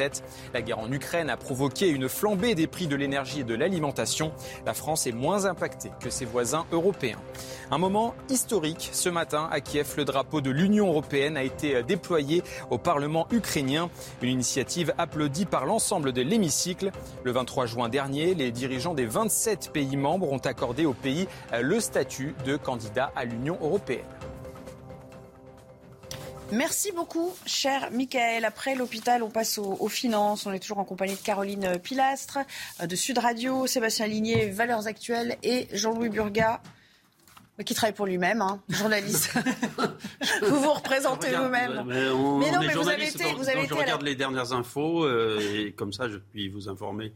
La 0.55 0.63
guerre 0.63 0.79
en 0.79 0.91
Ukraine 0.91 1.29
a 1.31 1.37
provoqué 1.37 1.89
une 1.89 2.09
flambée 2.09 2.55
des 2.55 2.67
prix 2.67 2.87
de 2.87 2.97
l'énergie 2.97 3.41
et 3.41 3.45
de 3.45 3.55
l'alimentation. 3.55 4.33
La 4.65 4.75
France 4.75 5.07
est 5.07 5.13
moins 5.13 5.45
impactée 5.45 5.91
que 6.01 6.11
ses 6.11 6.25
voisins 6.25 6.65
européens. 6.73 7.19
Un 7.71 7.79
moment 7.79 8.15
historique. 8.29 8.91
Ce 8.93 9.09
matin, 9.09 9.49
à 9.53 9.61
Kiev, 9.61 9.95
le 9.97 10.05
drapeau 10.05 10.41
de 10.41 10.51
l'Union 10.51 10.89
européenne 10.89 11.37
a 11.37 11.43
été 11.43 11.83
déployé 11.83 12.43
au 12.71 12.79
Parlement 12.79 13.27
ukrainien. 13.31 13.91
Une 14.23 14.31
initiative 14.31 14.95
applaudie 14.99 15.47
par 15.47 15.67
l'ensemble 15.67 16.13
de 16.13 16.23
l'hémicycle. 16.23 16.91
Le 17.25 17.33
23 17.33 17.67
juin 17.67 17.89
dernier, 17.89 18.35
les 18.35 18.51
dirigeants 18.51 18.95
des 18.95 19.07
27 19.07 19.71
pays 19.73 19.97
membres 19.97 20.33
ont 20.33 20.39
accordé 20.39 20.87
au 20.87 20.95
pays 20.95 21.29
le 21.61 21.81
statut 21.81 22.35
de 22.47 22.57
candidat 22.57 23.13
à 23.15 23.25
l'Union 23.25 23.59
européenne. 23.61 24.05
Merci 26.53 26.91
beaucoup, 26.91 27.33
cher 27.47 27.91
Michael. 27.93 28.45
Après 28.45 28.75
l'hôpital, 28.75 29.23
on 29.23 29.31
passe 29.31 29.59
aux, 29.59 29.89
finances. 29.89 30.47
On 30.47 30.53
est 30.53 30.59
toujours 30.59 30.79
en 30.79 30.85
compagnie 30.85 31.15
de 31.15 31.21
Caroline 31.21 31.79
Pilastre, 31.79 32.41
euh, 32.81 32.87
de 32.87 32.97
Sud 32.97 33.19
Radio, 33.19 33.69
Sébastien 33.69 34.09
Ligné, 34.09 34.49
Valeurs 34.49 34.89
Actuelles 34.89 35.37
et 35.45 35.69
Jean-Louis 35.73 36.09
Burga 36.09 36.61
qui 37.65 37.75
travaille 37.75 37.95
pour 37.95 38.07
lui-même, 38.07 38.41
hein, 38.41 38.61
journaliste. 38.69 39.35
vous 40.43 40.61
vous 40.61 40.73
représentez 40.73 41.35
vous-même. 41.35 41.85
Mais, 41.87 42.11
non, 42.11 42.61
mais 42.61 42.75
vous 42.75 42.89
avez 42.89 43.09
été, 43.09 43.33
vous 43.35 43.49
avez 43.49 43.61
été 43.61 43.69
je 43.69 43.75
regarde 43.75 44.03
les 44.03 44.15
dernières 44.15 44.53
infos 44.53 45.05
euh, 45.05 45.39
et 45.41 45.73
comme 45.73 45.93
ça, 45.93 46.09
je 46.09 46.19
puis 46.19 46.49
vous 46.49 46.69
informer 46.69 47.13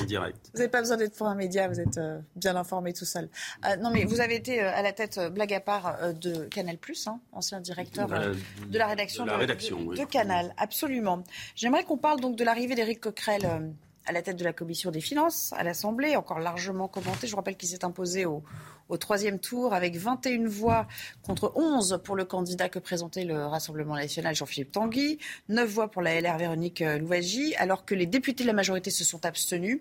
en 0.00 0.04
direct. 0.04 0.50
Vous 0.52 0.58
n'avez 0.58 0.70
pas 0.70 0.80
besoin 0.80 0.96
d'être 0.96 1.16
pour 1.16 1.26
un 1.26 1.34
média, 1.34 1.68
vous 1.68 1.80
êtes 1.80 1.98
euh, 1.98 2.18
bien 2.36 2.56
informé 2.56 2.92
tout 2.92 3.04
seul. 3.04 3.28
Euh, 3.66 3.76
non, 3.76 3.90
mais 3.90 4.04
vous 4.04 4.20
avez 4.20 4.36
été 4.36 4.60
à 4.60 4.82
la 4.82 4.92
tête, 4.92 5.20
blague 5.32 5.52
à 5.52 5.60
part, 5.60 6.14
de 6.14 6.44
Canal+, 6.44 6.78
hein, 7.06 7.20
ancien 7.32 7.60
directeur 7.60 8.08
de 8.08 8.78
la 8.78 8.86
rédaction 8.86 9.24
de, 9.24 9.96
de, 9.96 10.04
Canal. 10.04 10.54
Absolument. 10.56 11.22
J'aimerais 11.54 11.84
qu'on 11.84 11.98
parle 11.98 12.20
donc 12.20 12.36
de 12.36 12.44
l'arrivée 12.44 12.74
d'Éric 12.74 13.00
Coquerel 13.00 13.72
à 14.08 14.12
la 14.12 14.22
tête 14.22 14.36
de 14.36 14.44
la 14.44 14.54
commission 14.54 14.90
des 14.90 15.02
finances 15.02 15.52
à 15.56 15.62
l'Assemblée, 15.62 16.16
encore 16.16 16.38
largement 16.38 16.88
commenté. 16.88 17.26
Je 17.26 17.32
vous 17.32 17.36
rappelle 17.36 17.56
qu'il 17.56 17.68
s'est 17.68 17.84
imposé 17.84 18.24
au, 18.24 18.42
au 18.88 18.96
troisième 18.96 19.38
tour 19.38 19.74
avec 19.74 19.96
21 19.96 20.46
voix 20.48 20.86
contre 21.22 21.52
11 21.54 22.00
pour 22.04 22.16
le 22.16 22.24
candidat 22.24 22.68
que 22.68 22.78
présentait 22.78 23.24
le 23.24 23.46
Rassemblement 23.46 23.94
national 23.94 24.34
Jean-Philippe 24.34 24.72
Tanguy, 24.72 25.18
9 25.48 25.68
voix 25.68 25.90
pour 25.90 26.02
la 26.02 26.20
LR 26.20 26.38
Véronique 26.38 26.82
euh, 26.82 26.98
Louwagie, 26.98 27.54
alors 27.56 27.84
que 27.84 27.94
les 27.94 28.06
députés 28.06 28.44
de 28.44 28.48
la 28.48 28.54
majorité 28.54 28.90
se 28.90 29.04
sont 29.04 29.24
abstenus. 29.26 29.80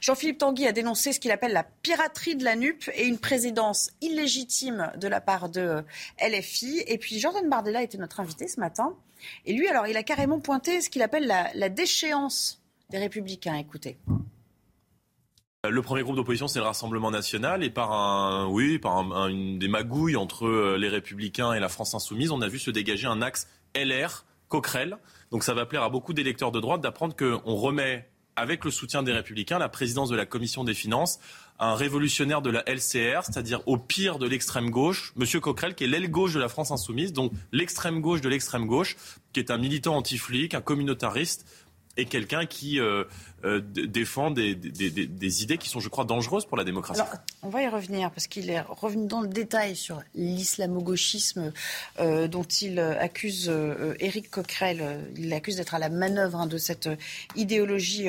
Jean-Philippe 0.00 0.38
Tanguy 0.38 0.66
a 0.66 0.72
dénoncé 0.72 1.12
ce 1.12 1.20
qu'il 1.20 1.30
appelle 1.30 1.52
la 1.52 1.64
piraterie 1.64 2.36
de 2.36 2.44
la 2.44 2.56
NUP 2.56 2.88
et 2.94 3.06
une 3.06 3.18
présidence 3.18 3.90
illégitime 4.00 4.92
de 4.96 5.08
la 5.08 5.20
part 5.20 5.48
de 5.48 5.60
euh, 5.60 5.82
LFI. 6.20 6.84
Et 6.86 6.98
puis 6.98 7.18
Jordan 7.18 7.48
Bardella 7.48 7.82
était 7.82 7.98
notre 7.98 8.20
invité 8.20 8.48
ce 8.48 8.60
matin. 8.60 8.94
Et 9.46 9.54
lui, 9.54 9.68
alors, 9.68 9.86
il 9.86 9.96
a 9.96 10.02
carrément 10.02 10.38
pointé 10.38 10.80
ce 10.82 10.90
qu'il 10.90 11.00
appelle 11.00 11.26
la 11.26 11.68
déchéance 11.70 12.62
des 12.90 12.98
républicains. 12.98 13.54
Écoutez. 13.54 13.96
Le 15.70 15.80
premier 15.80 16.02
groupe 16.02 16.16
d'opposition, 16.16 16.46
c'est 16.46 16.58
le 16.58 16.66
Rassemblement 16.66 17.10
national, 17.10 17.64
et 17.64 17.70
par 17.70 17.90
un, 17.92 18.46
oui, 18.48 18.78
par 18.78 18.98
une 19.28 19.58
des 19.58 19.68
magouilles 19.68 20.16
entre 20.16 20.46
euh, 20.46 20.76
les 20.76 20.88
Républicains 20.90 21.54
et 21.54 21.60
la 21.60 21.70
France 21.70 21.94
insoumise, 21.94 22.30
on 22.30 22.42
a 22.42 22.48
vu 22.48 22.58
se 22.58 22.70
dégager 22.70 23.06
un 23.06 23.22
axe 23.22 23.48
LR 23.74 24.26
Coquerel. 24.48 24.98
Donc 25.30 25.42
ça 25.42 25.54
va 25.54 25.64
plaire 25.64 25.82
à 25.82 25.88
beaucoup 25.88 26.12
d'électeurs 26.12 26.52
de 26.52 26.60
droite 26.60 26.82
d'apprendre 26.82 27.16
qu'on 27.16 27.54
remet, 27.54 28.06
avec 28.36 28.64
le 28.64 28.70
soutien 28.70 29.02
des 29.02 29.12
Républicains, 29.12 29.58
la 29.58 29.70
présidence 29.70 30.10
de 30.10 30.16
la 30.16 30.26
Commission 30.26 30.64
des 30.64 30.74
finances 30.74 31.18
un 31.58 31.74
révolutionnaire 31.74 32.42
de 32.42 32.50
la 32.50 32.64
LCR, 32.68 33.22
c'est-à-dire 33.22 33.60
au 33.66 33.76
pire 33.76 34.18
de 34.18 34.26
l'extrême 34.26 34.70
gauche, 34.70 35.12
Monsieur 35.16 35.40
Coquerel, 35.40 35.74
qui 35.74 35.84
est 35.84 35.86
l'aile 35.86 36.10
gauche 36.10 36.34
de 36.34 36.40
la 36.40 36.48
France 36.48 36.72
insoumise, 36.72 37.12
donc 37.12 37.32
l'extrême 37.52 38.00
gauche 38.00 38.20
de 38.20 38.28
l'extrême 38.28 38.66
gauche, 38.66 38.96
qui 39.32 39.40
est 39.40 39.50
un 39.50 39.58
militant 39.58 39.96
anti-flic, 39.96 40.54
un 40.54 40.60
communautariste, 40.60 41.46
et 41.96 42.06
quelqu'un 42.06 42.46
qui 42.46 42.80
euh, 42.80 43.04
euh, 43.44 43.60
défend 43.60 44.30
des, 44.30 44.52
idées 45.42 45.58
qui 45.58 45.68
sont, 45.68 45.80
je 45.80 45.88
crois, 45.88 46.04
dangereuses 46.04 46.46
pour 46.46 46.56
la 46.56 46.64
démocratie. 46.64 47.00
on 47.42 47.48
va 47.48 47.62
y 47.62 47.68
revenir 47.68 48.10
parce 48.10 48.26
qu'il 48.26 48.50
est 48.50 48.60
revenu 48.60 49.06
dans 49.06 49.20
le 49.20 49.28
détail 49.28 49.76
sur 49.76 50.02
l'islamo-gauchisme 50.14 51.52
euh, 52.00 52.28
dont 52.28 52.42
il 52.42 52.78
accuse 52.78 53.52
Éric 54.00 54.30
Coquerel. 54.30 55.12
Il 55.16 55.28
l'accuse 55.28 55.56
d'être 55.56 55.74
à 55.74 55.78
la 55.78 55.88
manœuvre 55.88 56.40
hein, 56.40 56.46
de 56.46 56.58
cette 56.58 56.88
idéologie 57.36 58.08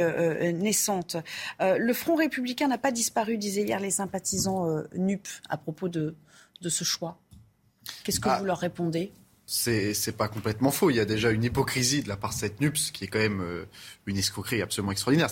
naissante. 0.54 1.18
le 1.60 1.94
Front 1.94 2.16
républicain 2.16 2.68
n'a 2.68 2.78
pas 2.78 2.92
disparu, 2.92 3.38
disaient 3.38 3.64
hier 3.64 3.80
les 3.80 3.92
sympathisants 3.92 4.68
NUP 4.96 5.28
à 5.50 5.58
propos 5.58 5.90
de, 5.90 6.16
de 6.62 6.70
ce 6.70 6.84
choix. 6.84 7.18
Qu'est-ce 8.04 8.20
que 8.20 8.30
ah. 8.30 8.40
vous 8.40 8.46
leur 8.46 8.58
répondez? 8.58 9.12
C'est 9.46 10.18
pas 10.18 10.28
complètement 10.28 10.72
faux. 10.72 10.90
Il 10.90 10.96
y 10.96 11.00
a 11.00 11.06
déjà 11.06 11.32
une 11.32 11.44
hypocrisie 11.44 12.02
de 12.02 12.10
la 12.10 12.18
part 12.18 12.32
de 12.32 12.36
cette 12.36 12.62
NUPS 12.62 12.92
qui 12.92 13.04
est 13.04 13.08
quand 13.08 13.20
même 13.20 13.42
euh, 13.42 13.66
une 14.06 14.18
escroquerie 14.18 14.62
absolument 14.62 14.92
extraordinaire. 14.92 15.30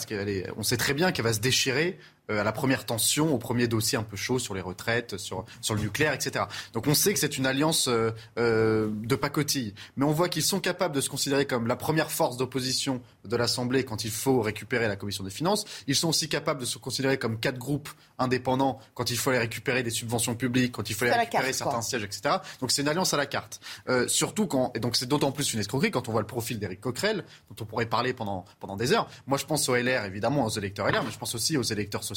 on 0.56 0.64
sait 0.64 0.78
très 0.78 0.94
bien 0.94 1.12
qu'elle 1.12 1.26
va 1.26 1.34
se 1.34 1.40
déchirer 1.40 1.98
à 2.30 2.44
la 2.44 2.52
première 2.52 2.86
tension, 2.86 3.34
au 3.34 3.38
premier 3.38 3.68
dossier 3.68 3.98
un 3.98 4.04
peu 4.04 4.16
chaud 4.16 4.40
sur 4.40 4.54
les 4.54 4.62
retraites, 4.62 5.18
sur, 5.18 5.46
sur 5.62 5.76
le 5.76 5.82
nucléaire, 5.82 6.14
etc. 6.14 6.46
Donc 6.74 6.88
on 6.88 6.94
sait 6.94 7.14
que 7.14 7.20
c'est 7.20 7.38
une 7.38 7.46
alliance 7.46 7.88
euh, 7.88 8.12
euh, 8.38 8.90
de 8.92 9.16
pacotille. 9.16 9.74
Mais 9.98 10.06
on 10.06 10.12
voit 10.12 10.30
qu'ils 10.30 10.44
sont 10.44 10.60
capables 10.60 10.96
de 10.96 11.02
se 11.02 11.10
considérer 11.10 11.46
comme 11.46 11.68
la 11.68 11.76
première 11.76 12.12
force 12.12 12.38
d'opposition 12.38 13.02
de 13.26 13.36
l'Assemblée 13.36 13.84
quand 13.84 14.06
il 14.06 14.12
faut 14.12 14.42
récupérer 14.42 14.88
la 14.88 14.96
Commission 14.96 15.24
des 15.24 15.30
finances. 15.30 15.66
Ils 15.88 15.96
sont 15.96 16.10
aussi 16.10 16.30
capables 16.30 16.62
de 16.62 16.66
se 16.66 16.78
considérer 16.78 17.18
comme 17.18 17.40
quatre 17.40 17.58
groupes 17.58 17.90
indépendants 18.20 18.80
quand 18.94 19.12
il 19.12 19.18
faut 19.18 19.32
aller 19.32 19.40
récupérer 19.40 19.84
des 19.84 19.90
subventions 19.90 20.36
publiques, 20.36 20.72
quand 20.72 20.90
il 20.90 20.96
faut 20.96 21.06
aller 21.06 21.14
récupérer 21.14 21.44
carte, 21.48 21.56
certains 21.56 21.82
sièges, 21.82 22.04
etc. 22.04 22.38
Donc 22.62 22.72
c'est 22.72 22.82
une 22.82 22.88
alliance 22.88 23.14
à 23.14 23.18
la 23.18 23.26
carte. 23.26 23.60
Euh, 23.90 24.08
surtout 24.08 24.48
quand, 24.48 24.72
et 24.76 24.80
donc 24.80 24.96
c'est 24.96 25.08
d'autant 25.08 25.32
plus 25.32 25.54
une 25.54 25.60
escroquerie 25.60 25.92
quand 25.92 26.08
on 26.08 26.12
voit 26.12 26.22
le 26.22 26.28
profil 26.28 26.60
d'Éric 26.60 26.80
Coquerel, 26.80 27.26
dont 27.50 27.56
on 27.62 27.66
pourrait 27.66 27.86
parler 27.86 28.14
pendant, 28.14 28.46
pendant 28.60 28.78
des 28.78 28.94
heures. 28.94 29.10
Moi 29.28 29.38
je 29.38 29.46
pense 29.46 29.68
aux 29.68 29.76
LR, 29.76 30.06
évidemment, 30.06 30.46
aux 30.46 30.50
électeurs 30.50 30.88
LR, 30.88 31.04
mais 31.04 31.12
je 31.12 31.18
pense 31.18 31.36
aussi 31.36 31.58
aux 31.58 31.64
électeurs 31.64 32.04
socialistes 32.04 32.13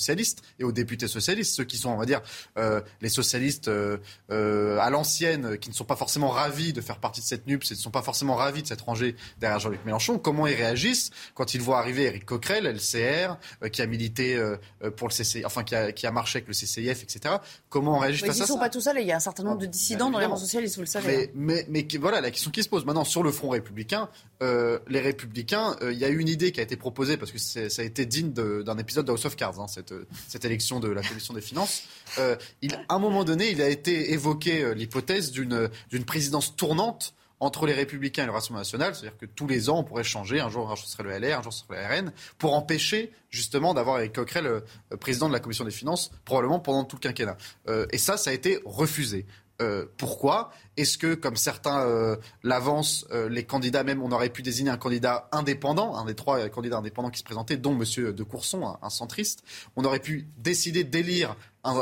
et 0.58 0.64
aux 0.64 0.72
députés 0.72 1.08
socialistes, 1.08 1.54
ceux 1.54 1.64
qui 1.64 1.76
sont, 1.76 1.90
on 1.90 1.96
va 1.96 2.06
dire, 2.06 2.20
euh, 2.58 2.80
les 3.00 3.08
socialistes 3.08 3.68
euh, 3.68 3.98
euh, 4.30 4.78
à 4.78 4.90
l'ancienne, 4.90 5.58
qui 5.58 5.68
ne 5.70 5.74
sont 5.74 5.84
pas 5.84 5.96
forcément 5.96 6.28
ravis 6.28 6.72
de 6.72 6.80
faire 6.80 6.98
partie 6.98 7.20
de 7.20 7.26
cette 7.26 7.46
NUPS 7.46 7.70
et 7.72 7.74
ne 7.74 7.78
sont 7.78 7.90
pas 7.90 8.02
forcément 8.02 8.34
ravis 8.34 8.62
de 8.62 8.68
cette 8.68 8.80
rangée 8.80 9.16
derrière 9.40 9.58
Jean-Luc 9.58 9.84
Mélenchon. 9.84 10.18
Comment 10.18 10.46
ils 10.46 10.54
réagissent 10.54 11.10
quand 11.34 11.54
ils 11.54 11.60
voient 11.60 11.78
arriver 11.78 12.04
Éric 12.04 12.24
Coquerel, 12.24 12.66
LCR, 12.66 13.36
qui 13.70 13.82
a 13.82 13.86
milité 13.86 14.40
pour 14.96 15.08
le 15.08 15.12
CCI, 15.12 15.44
enfin 15.44 15.64
qui 15.64 15.74
a, 15.74 15.92
qui 15.92 16.06
a 16.06 16.10
marché 16.10 16.38
avec 16.38 16.48
le 16.48 16.54
CCIF, 16.54 17.02
etc. 17.02 17.36
Comment 17.68 17.96
on 17.96 17.98
réagit 17.98 18.22
Mais 18.22 18.28
face 18.28 18.38
ils 18.38 18.42
à 18.42 18.44
ne 18.44 18.48
sont 18.48 18.54
ça 18.54 18.60
pas 18.60 18.68
tout 18.70 18.80
seuls, 18.80 18.98
il 19.00 19.06
y 19.06 19.12
a 19.12 19.16
un 19.16 19.20
certain 19.20 19.42
nombre 19.42 19.58
de 19.58 19.66
dissidents 19.66 20.10
dans 20.10 20.18
les 20.18 20.26
rangs 20.26 20.36
socialistes, 20.36 20.76
vous 20.76 20.82
le 20.82 20.86
savez. 20.86 21.06
Mais, 21.06 21.24
hein. 21.24 21.30
mais, 21.34 21.66
mais 21.68 21.86
qui- 21.86 21.98
voilà, 21.98 22.20
la 22.20 22.30
question 22.30 22.50
qui 22.50 22.62
se 22.62 22.68
pose 22.68 22.84
maintenant 22.84 23.04
sur 23.04 23.22
le 23.22 23.32
front 23.32 23.48
républicain, 23.50 24.08
euh, 24.42 24.78
les 24.88 25.00
républicains, 25.00 25.76
euh, 25.80 25.92
il 25.92 25.98
y 25.98 26.04
a 26.04 26.08
eu 26.08 26.18
une 26.18 26.28
idée 26.28 26.52
qui 26.52 26.60
a 26.60 26.62
été 26.62 26.76
proposée 26.76 27.16
parce 27.16 27.32
que 27.32 27.38
ça 27.38 27.82
a 27.82 27.84
été 27.84 28.04
digne 28.04 28.32
d'un 28.32 28.78
épisode 28.78 29.06
de 29.06 29.12
House 29.12 29.24
of 29.24 29.36
Cards, 29.36 29.60
hein, 29.60 29.66
cette, 29.66 30.44
élection 30.44 30.78
de 30.78 30.88
la 30.88 31.02
commission 31.02 31.32
des 31.32 31.40
finances. 31.40 31.84
Euh, 32.18 32.36
à 32.88 32.94
un 32.94 32.98
moment 32.98 33.24
donné, 33.24 33.50
il 33.50 33.62
a 33.62 33.68
été 33.68 34.12
évoqué 34.12 34.74
l'hypothèse 34.74 35.32
d'une 35.32 36.04
présidence 36.04 36.54
tournante 36.54 37.14
entre 37.40 37.66
les 37.66 37.74
Républicains 37.74 38.22
et 38.22 38.26
le 38.26 38.32
Rassemblement 38.32 38.60
national, 38.60 38.94
c'est-à-dire 38.94 39.18
que 39.18 39.26
tous 39.26 39.46
les 39.46 39.68
ans, 39.68 39.80
on 39.80 39.84
pourrait 39.84 40.04
changer, 40.04 40.40
un 40.40 40.48
jour, 40.48 40.70
un 40.70 40.74
jour 40.74 40.86
ce 40.86 40.92
serait 40.92 41.02
le 41.02 41.18
LR, 41.18 41.38
un 41.38 41.42
jour 41.42 41.52
ce 41.52 41.64
serait 41.66 41.76
le 41.76 42.06
RN, 42.06 42.12
pour 42.38 42.54
empêcher 42.54 43.12
justement 43.28 43.74
d'avoir 43.74 43.98
Eric 43.98 44.14
Coquerel 44.14 44.46
euh, 44.46 44.60
président 44.98 45.28
de 45.28 45.34
la 45.34 45.40
Commission 45.40 45.64
des 45.64 45.70
finances, 45.70 46.10
probablement 46.24 46.60
pendant 46.60 46.84
tout 46.84 46.96
le 46.96 47.00
quinquennat. 47.00 47.36
Et 47.92 47.98
ça, 47.98 48.16
ça 48.16 48.30
a 48.30 48.32
été 48.32 48.60
refusé. 48.64 49.26
Euh, 49.62 49.86
pourquoi 49.96 50.50
Est-ce 50.76 50.98
que, 50.98 51.14
comme 51.14 51.36
certains 51.36 51.80
euh, 51.80 52.16
l'avancent, 52.42 53.06
euh, 53.10 53.28
les 53.28 53.44
candidats 53.44 53.84
même, 53.84 54.02
on 54.02 54.12
aurait 54.12 54.28
pu 54.28 54.42
désigner 54.42 54.70
un 54.70 54.76
candidat 54.76 55.28
indépendant, 55.32 55.96
un 55.96 56.04
des 56.04 56.14
trois 56.14 56.46
candidats 56.50 56.76
indépendants 56.76 57.08
qui 57.10 57.18
se 57.18 57.24
présentaient, 57.24 57.56
dont 57.56 57.74
Monsieur 57.74 58.12
de 58.12 58.22
Courson, 58.22 58.66
un, 58.66 58.78
un 58.82 58.90
centriste. 58.90 59.42
On 59.76 59.84
aurait 59.84 60.00
pu 60.00 60.28
décider 60.36 60.84
d'élire 60.84 61.36
un, 61.64 61.74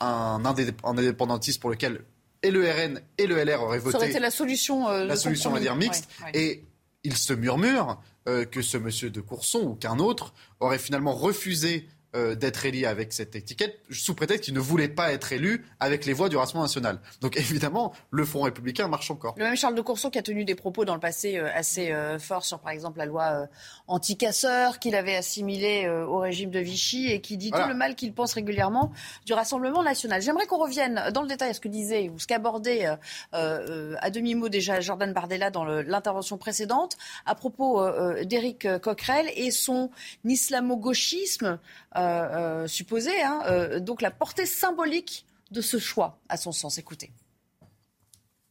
un, 0.00 0.06
un 0.06 0.42
indé- 0.44 0.72
un 0.84 0.96
indépendantiste 0.96 1.60
pour 1.60 1.70
lequel 1.70 2.02
et 2.42 2.50
le 2.52 2.64
RN 2.70 3.00
et 3.18 3.26
le 3.26 3.42
LR 3.42 3.60
auraient 3.62 3.78
voté 3.80 3.92
Ça 3.92 3.98
aurait 3.98 4.10
été 4.10 4.20
la 4.20 4.30
solution. 4.30 4.88
la 4.88 5.16
solution, 5.16 5.50
on 5.50 5.54
va 5.54 5.58
dire, 5.60 5.74
mixte. 5.74 6.08
Ouais, 6.20 6.26
ouais. 6.26 6.38
Et 6.40 6.64
il 7.02 7.16
se 7.16 7.32
murmure 7.32 8.00
que 8.24 8.60
ce 8.62 8.76
monsieur 8.76 9.10
de 9.10 9.20
Courson 9.20 9.60
ou 9.60 9.74
qu'un 9.74 9.98
autre 9.98 10.32
aurait 10.60 10.78
finalement 10.78 11.12
refusé 11.12 11.88
euh, 12.14 12.34
d'être 12.34 12.64
élu 12.64 12.84
avec 12.86 13.12
cette 13.12 13.34
étiquette, 13.36 13.80
sous 13.90 14.14
prétexte 14.14 14.44
qu'il 14.44 14.54
ne 14.54 14.60
voulait 14.60 14.88
pas 14.88 15.12
être 15.12 15.32
élu 15.32 15.66
avec 15.80 16.06
les 16.06 16.12
voix 16.12 16.28
du 16.28 16.36
Rassemblement 16.36 16.64
national. 16.64 17.00
Donc 17.20 17.36
évidemment, 17.38 17.92
le 18.10 18.24
Front 18.24 18.42
républicain 18.42 18.88
marche 18.88 19.10
encore. 19.10 19.34
Le 19.36 19.44
même 19.44 19.56
Charles 19.56 19.74
de 19.74 19.80
Courson 19.80 20.10
qui 20.10 20.18
a 20.18 20.22
tenu 20.22 20.44
des 20.44 20.54
propos 20.54 20.84
dans 20.84 20.94
le 20.94 21.00
passé 21.00 21.36
euh, 21.36 21.48
assez 21.54 21.92
euh, 21.92 22.18
forts 22.18 22.44
sur, 22.44 22.58
par 22.58 22.72
exemple, 22.72 22.98
la 22.98 23.06
loi 23.06 23.24
euh, 23.24 23.46
anti-casseurs 23.86 24.78
qu'il 24.78 24.94
avait 24.94 25.16
assimilée 25.16 25.84
euh, 25.86 26.06
au 26.06 26.18
régime 26.18 26.50
de 26.50 26.58
Vichy 26.60 27.10
et 27.10 27.20
qui 27.20 27.36
dit 27.36 27.50
Voilà. 27.50 27.64
tout 27.64 27.70
le 27.70 27.76
mal 27.76 27.94
qu'il 27.94 28.12
pense 28.12 28.32
régulièrement 28.34 28.92
du 29.24 29.32
Rassemblement 29.32 29.82
national. 29.82 30.22
J'aimerais 30.22 30.46
qu'on 30.46 30.58
revienne 30.58 31.10
dans 31.12 31.22
le 31.22 31.28
détail 31.28 31.50
à 31.50 31.54
ce 31.54 31.60
que 31.60 31.68
disait 31.68 32.08
ou 32.08 32.18
ce 32.18 32.26
qu'abordait 32.26 32.86
euh, 33.34 33.94
à 34.00 34.10
demi-mot 34.10 34.48
déjà 34.48 34.80
Jordan 34.80 35.12
Bardella 35.12 35.50
dans 35.50 35.64
l'intervention 35.64 36.38
précédente 36.38 36.96
à 37.24 37.34
propos 37.34 37.80
d'Éric 38.24 38.66
Coquerel 38.80 39.30
et 39.34 39.50
son 39.50 39.90
islamo-gauchisme 40.24 41.58
euh, 41.96 42.00
euh, 42.00 42.66
supposé, 42.66 43.22
hein, 43.22 43.42
euh, 43.46 43.80
donc 43.80 44.02
la 44.02 44.10
portée 44.10 44.46
symbolique 44.46 45.26
de 45.50 45.60
ce 45.60 45.78
choix, 45.78 46.18
à 46.28 46.36
son 46.36 46.52
sens. 46.52 46.78
Écoutez. 46.78 47.12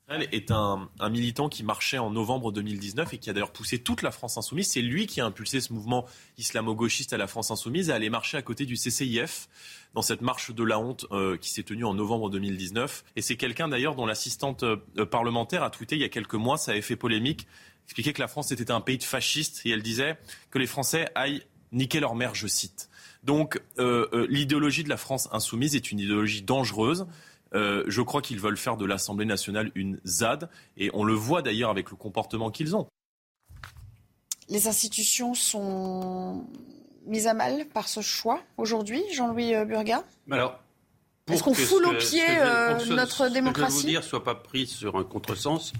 Elle 0.07 0.27
est 0.31 0.51
un, 0.51 0.87
militant 1.09 1.49
qui 1.49 1.63
marchait 1.63 1.97
en 1.97 2.11
novembre 2.11 2.51
2019 2.51 3.13
et 3.13 3.17
qui 3.17 3.31
a 3.31 3.33
d'ailleurs 3.33 3.51
poussé 3.51 3.79
toute 3.79 4.03
la 4.03 4.11
France 4.11 4.37
insoumise. 4.37 4.67
C'est 4.67 4.83
lui 4.83 5.07
qui 5.07 5.19
a 5.19 5.25
impulsé 5.25 5.61
ce 5.61 5.73
mouvement 5.73 6.05
islamo-gauchiste 6.37 7.11
à 7.13 7.17
la 7.17 7.25
France 7.25 7.49
insoumise 7.49 7.89
à 7.89 7.95
aller 7.95 8.11
marcher 8.11 8.37
à 8.37 8.43
côté 8.43 8.67
du 8.67 8.75
CCIF 8.75 9.49
dans 9.95 10.03
cette 10.03 10.21
marche 10.21 10.53
de 10.53 10.63
la 10.63 10.77
honte 10.77 11.07
euh, 11.11 11.37
qui 11.37 11.49
s'est 11.49 11.63
tenue 11.63 11.85
en 11.85 11.95
novembre 11.95 12.29
2019. 12.29 13.03
Et 13.15 13.23
c'est 13.23 13.35
quelqu'un 13.35 13.67
d'ailleurs 13.67 13.95
dont 13.95 14.05
l'assistante 14.05 14.63
parlementaire 15.09 15.63
a 15.63 15.71
tweeté 15.71 15.95
il 15.95 16.01
y 16.01 16.05
a 16.05 16.09
quelques 16.09 16.35
mois, 16.35 16.57
ça 16.57 16.71
avait 16.71 16.83
fait 16.83 16.95
polémique, 16.95 17.47
expliquait 17.85 18.13
que 18.13 18.21
la 18.21 18.27
France 18.27 18.51
était 18.51 18.69
un 18.69 18.81
pays 18.81 18.99
de 18.99 19.03
fascistes 19.03 19.61
et 19.65 19.71
elle 19.71 19.81
disait 19.81 20.19
que 20.51 20.59
les 20.59 20.67
Français 20.67 21.07
aillent 21.15 21.41
niquer 21.71 21.99
leur 21.99 22.13
mère, 22.13 22.35
je 22.35 22.45
cite. 22.45 22.89
Donc 23.25 23.59
euh, 23.79 24.07
euh, 24.13 24.27
l'idéologie 24.29 24.83
de 24.83 24.89
la 24.89 24.97
France 24.97 25.27
insoumise 25.31 25.75
est 25.75 25.91
une 25.91 25.99
idéologie 25.99 26.41
dangereuse. 26.43 27.07
Euh, 27.53 27.83
je 27.87 28.01
crois 28.01 28.21
qu'ils 28.21 28.39
veulent 28.39 28.57
faire 28.57 28.77
de 28.77 28.85
l'Assemblée 28.85 29.25
nationale 29.25 29.71
une 29.75 29.99
ZAD, 30.05 30.49
et 30.77 30.91
on 30.93 31.03
le 31.03 31.13
voit 31.13 31.41
d'ailleurs 31.41 31.69
avec 31.71 31.89
le 31.89 31.95
comportement 31.95 32.51
qu'ils 32.51 32.75
ont. 32.75 32.87
Les 34.49 34.67
institutions 34.67 35.33
sont 35.33 36.45
mises 37.07 37.27
à 37.27 37.33
mal 37.33 37.65
par 37.73 37.87
ce 37.87 38.01
choix 38.01 38.41
aujourd'hui, 38.57 39.01
Jean-Louis 39.13 39.53
Burga? 39.65 40.03
Alors, 40.29 40.59
Est-ce 41.31 41.41
qu'on 41.43 41.53
foule 41.55 41.85
au 41.85 41.93
pied, 41.93 42.21
euh, 42.29 42.77
ce- 42.79 42.93
notre 42.93 43.11
Ce 43.13 43.17
que 43.17 43.23
je 43.23 43.29
vais 43.29 43.33
démocratie? 43.33 43.75
vous 43.81 43.87
dire 43.87 44.03
soit 44.03 44.23
pas 44.23 44.35
pris 44.35 44.67
sur 44.67 44.97
un 44.97 45.03
contresens. 45.03 45.73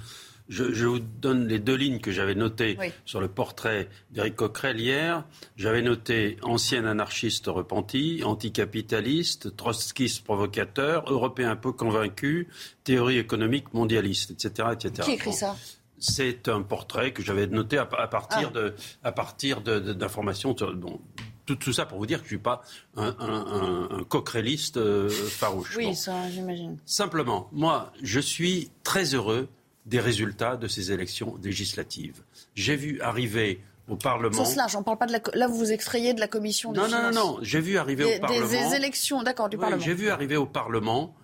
Je, 0.48 0.72
je 0.74 0.86
vous 0.86 1.00
donne 1.00 1.48
les 1.48 1.58
deux 1.60 1.74
lignes 1.76 2.00
que 2.00 2.12
j'avais 2.12 2.36
notées 2.36 2.78
Oui. 2.80 2.88
sur 3.06 3.20
le 3.20 3.28
portrait 3.28 3.90
d'Éric 4.12 4.36
Coquerel 4.36 4.80
hier. 4.80 5.26
J'avais 5.58 5.82
noté 5.82 6.38
ancien 6.44 6.86
anarchiste 6.86 7.48
repenti, 7.48 8.22
anticapitaliste, 8.24 9.56
trotskiste 9.56 10.24
provocateur, 10.24 11.12
européen 11.12 11.56
peu 11.56 11.72
convaincu, 11.72 12.48
théorie 12.84 13.18
économique 13.18 13.74
mondialiste, 13.74 14.32
etc. 14.32 14.70
etc. 14.74 14.94
Qui 15.04 15.12
écrit 15.14 15.30
Bon. 15.32 15.36
ça? 15.36 15.56
C'est 15.98 16.48
un 16.50 16.62
portrait 16.62 17.12
que 17.14 17.24
j'avais 17.24 17.48
noté 17.48 17.78
à, 17.78 17.84
à 17.98 18.08
partir 18.08 18.50
Ah. 18.52 18.56
de, 18.60 18.74
à 19.04 19.12
partir 19.12 19.62
de- 19.62 19.80
de- 19.80 19.94
d'informations. 19.94 20.56
bon, 20.76 21.00
tout, 21.46 21.56
tout 21.56 21.74
ça 21.74 21.86
pour 21.86 22.00
vous 22.00 22.06
dire 22.06 22.20
que 22.22 22.26
je 22.28 22.36
ne 22.36 22.38
suis 22.38 22.44
pas 22.44 22.62
un, 22.98 23.16
un, 23.20 23.30
un, 23.30 24.00
un 24.00 24.04
coquereliste 24.04 24.78
euh, 24.78 25.10
farouche. 25.10 25.76
Oui, 25.78 25.86
Bon. 25.86 25.94
ça, 25.94 26.30
j'imagine. 26.32 26.78
Simplement, 26.86 27.50
moi, 27.52 27.92
je 28.04 28.20
suis 28.20 28.72
très 28.84 29.14
heureux 29.16 29.48
des 29.86 30.00
résultats 30.00 30.58
de 30.58 30.68
ces 30.68 30.92
élections 30.92 31.38
législatives. 31.44 32.22
J'ai 32.56 32.76
vu 32.76 33.00
arriver 33.02 33.62
au 33.88 33.96
Parlement. 33.96 34.44
Sens 34.46 34.56
large, 34.56 34.76
on 34.76 34.82
parle 34.84 34.98
pas 34.98 35.06
de 35.06 35.12
la. 35.12 35.20
Là, 35.36 35.48
vous 35.48 35.58
vous 35.58 35.72
extrayez 35.72 36.14
de 36.16 36.20
la 36.20 36.28
commission 36.28 36.72
des 36.72 36.80
Non, 36.80 36.88
non, 36.88 37.04
non, 37.04 37.12
non. 37.12 37.38
J'ai 37.42 37.60
vu 37.62 37.78
arriver 37.78 38.04
Des, 38.06 38.16
au 38.18 38.20
Parlement. 38.20 38.48
des- 38.48 38.76
élections, 38.76 39.22
d'accord, 39.24 39.48
du 39.50 39.58
Oui, 39.58 39.62
Parlement. 39.62 39.84
J'ai 39.84 39.94
vu 39.94 40.10
arriver 40.10 40.38
au 40.38 40.48
Parlement 40.48 41.16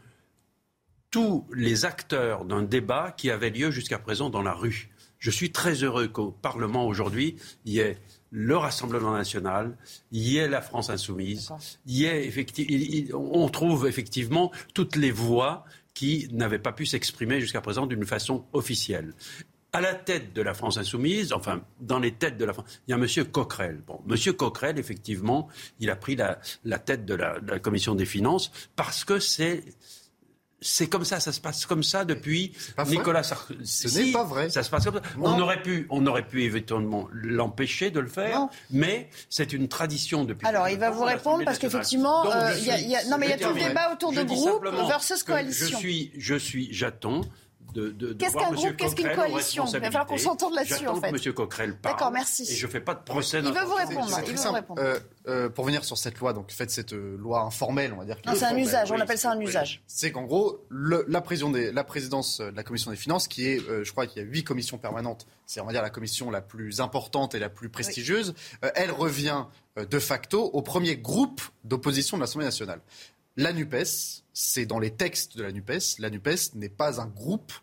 tous 1.10 1.46
les 1.54 1.86
acteurs 1.86 2.46
d'un 2.46 2.62
débat 2.62 3.14
qui 3.18 3.30
avait 3.32 3.50
lieu 3.50 3.72
jusqu'à 3.72 4.00
présent 4.00 4.30
dans 4.30 4.42
la 4.42 4.54
rue. 4.54 4.90
Je 5.20 5.30
suis 5.30 5.52
très 5.52 5.74
heureux 5.84 6.08
qu'au 6.08 6.32
Parlement 6.32 6.86
aujourd'hui, 6.88 7.36
il 7.66 7.74
y 7.74 7.80
ait 7.80 7.98
le 8.32 8.56
Rassemblement 8.56 9.12
national, 9.12 9.76
il 10.12 10.22
y 10.28 10.38
ait 10.38 10.48
la 10.48 10.62
France 10.62 10.90
insoumise, 10.90 11.52
il 11.86 11.98
y 11.98 12.06
ait 12.06 12.26
effecti- 12.28 12.66
il- 12.70 12.96
il- 12.96 13.16
on 13.16 13.50
trouve 13.50 13.88
effectivement 13.88 14.52
toutes 14.74 14.96
les 14.96 15.12
voix 15.12 15.66
qui 15.94 16.28
n'avaient 16.32 16.60
pas 16.60 16.72
pu 16.72 16.86
s'exprimer 16.86 17.40
jusqu'à 17.40 17.62
présent 17.62 17.86
d'une 17.86 18.06
façon 18.06 18.46
officielle. 18.54 19.14
À 19.74 19.80
la 19.80 19.94
tête 19.94 20.34
de 20.34 20.42
la 20.42 20.54
France 20.54 20.78
insoumise, 20.78 21.32
enfin 21.32 21.64
dans 21.80 22.00
les 22.00 22.12
têtes 22.12 22.38
de 22.38 22.44
la 22.44 22.54
France, 22.54 22.82
il 22.88 22.92
y 22.92 22.94
a 22.94 22.98
M. 22.98 23.32
Coquerel. 23.32 23.82
Bon, 23.88 24.02
M. 24.10 24.34
Coquerel, 24.34 24.78
effectivement, 24.78 25.48
il 25.80 25.90
a 25.90 25.96
pris 25.96 26.18
la, 26.18 26.40
tête 26.80 27.06
de 27.06 27.16
la 27.16 27.60
commission 27.60 27.96
des 27.96 28.06
finances 28.06 28.52
parce 28.76 29.06
que 29.06 29.20
c'est 29.20 29.64
c'est 30.62 30.88
comme 30.88 31.04
ça, 31.06 31.20
ça 31.20 31.32
se 31.32 31.42
passe 31.42 31.66
comme 31.66 31.84
ça 31.84 32.06
depuis. 32.06 32.54
Nicolas 32.88 33.24
Sarkozy. 33.24 33.60
Ce 33.66 33.90
Si, 33.90 34.06
n'est 34.06 34.12
pas 34.12 34.24
vrai. 34.24 34.50
Ça 34.50 34.62
se 34.64 34.70
passe 34.70 34.84
comme 34.86 34.96
ça. 34.96 35.02
Non. 35.18 35.36
On 35.36 35.40
aurait 35.40 35.62
pu, 35.62 35.88
on 35.90 36.06
aurait 36.06 36.26
pu 36.28 36.44
éventuellement 36.44 37.08
l'empêcher 37.12 37.90
de 37.92 38.00
le 38.00 38.08
faire, 38.08 38.48
mais 38.70 39.10
c'est 39.30 39.54
une 39.54 39.68
tradition 39.68 40.24
depuis. 40.24 40.46
Alors, 40.48 40.70
il 40.70 40.78
va 40.78 40.90
vous 40.92 41.04
répondre 41.04 41.44
parce 41.46 41.58
qu'effectivement, 41.58 42.26
euh, 42.32 42.54
il 42.58 42.66
y 42.66 42.70
a- 42.72 42.78
suis- 42.78 42.86
il 42.86 42.92
y 42.92 42.96
a- 42.96 43.06
non, 43.06 43.18
mais 43.18 43.28
il 43.28 43.30
y 43.30 43.34
a 43.34 43.38
tout 43.38 43.54
le 43.54 43.60
débat 43.60 43.92
autour 43.92 44.14
Je 44.14 44.22
de 44.22 44.26
groupe 44.26 44.66
versus 44.88 45.24
coalition. 45.24 45.68
Je 45.68 45.76
suis, 45.78 46.12
je 46.18 46.36
suis, 46.36 46.70
j'attends 46.72 47.22
de, 47.74 47.90
de, 47.90 48.14
Qu'est-ce 48.14 48.34
qu'un 48.36 48.52
groupe, 48.52 48.76
qu'est-ce 48.78 48.96
qu'une 48.96 49.14
coalition 49.14 49.66
Il 49.66 49.80
va 49.80 49.86
falloir 49.88 50.06
qu'on 50.06 50.18
s'entende 50.18 50.54
là-dessus, 50.56 50.88
en 50.88 50.96
fait. 51.00 51.12
que 51.12 51.28
M. 51.30 51.34
Coquerel 51.34 51.78
parle. 51.78 51.96
D'accord, 51.96 52.12
merci. 52.12 52.44
Et 52.44 52.56
je 52.56 52.66
ne 52.66 52.72
fais 52.72 52.82
pas 52.82 52.94
de 52.96 53.04
procès. 53.04 53.40
Il 53.40 53.46
veut 53.52 53.66
vous 53.66 53.74
répondre. 53.76 54.10
C'est 54.10 54.28
Il 54.28 54.36
veut 54.36 54.42
vous 54.44 54.52
répondre. 54.52 54.82
Euh, 54.82 55.00
euh, 55.28 55.50
pour 55.50 55.66
venir 55.66 55.84
sur 55.86 55.98
cette 55.98 56.18
loi, 56.20 56.34
donc 56.34 56.52
faites 56.52 56.72
cette 56.72 56.94
euh, 56.94 57.16
loi 57.18 57.42
informelle, 57.42 57.94
on 57.94 57.98
va 57.98 58.06
dire. 58.06 58.18
Non, 58.26 58.34
c'est 58.36 58.46
un 58.46 58.58
usage. 58.58 58.92
On 58.92 59.00
appelle 59.00 59.18
ça 59.18 59.32
un 59.32 59.40
usage. 59.40 59.82
C'est 59.88 60.12
qu'en 60.12 60.24
gros, 60.24 60.66
le- 60.70 61.06
la, 61.08 61.22
président 61.22 61.50
des- 61.50 61.72
la 61.72 61.84
présidence 61.84 62.40
de 62.42 62.56
la 62.56 62.64
commission 62.64 62.92
des 62.92 62.98
finances, 62.98 63.28
qui 63.28 63.48
est, 63.48 63.60
euh, 63.70 63.84
je 63.84 63.92
crois 63.92 64.08
qu'il 64.08 64.22
y 64.22 64.26
a 64.26 64.28
huit 64.28 64.44
commissions 64.44 64.78
permanentes, 64.78 65.28
c'est 65.46 65.60
on 65.62 65.66
va 65.66 65.72
dire 65.74 65.82
la 65.82 65.90
commission 65.90 66.32
la 66.32 66.42
plus 66.42 66.82
importante 66.82 67.36
et 67.36 67.40
la 67.40 67.50
plus 67.50 67.70
prestigieuse, 67.70 68.34
euh, 68.66 68.72
elle 68.76 68.92
revient 68.92 69.46
euh, 69.78 69.86
de 69.86 70.00
facto 70.00 70.44
au 70.46 70.62
premier 70.62 70.98
groupe 70.98 71.42
d'opposition 71.64 72.18
de 72.18 72.22
l'Assemblée 72.22 72.46
nationale. 72.46 72.82
La 73.38 73.54
NUPES, 73.54 74.21
c'est 74.34 74.66
dans 74.66 74.80
les 74.80 74.92
textes 74.92 75.38
de 75.38 75.44
la 75.44 75.52
NUPES, 75.52 76.00
la 76.00 76.10
NUPES 76.10 76.56
n'est 76.56 76.70
pas 76.70 77.02
un 77.02 77.08
groupe 77.08 77.54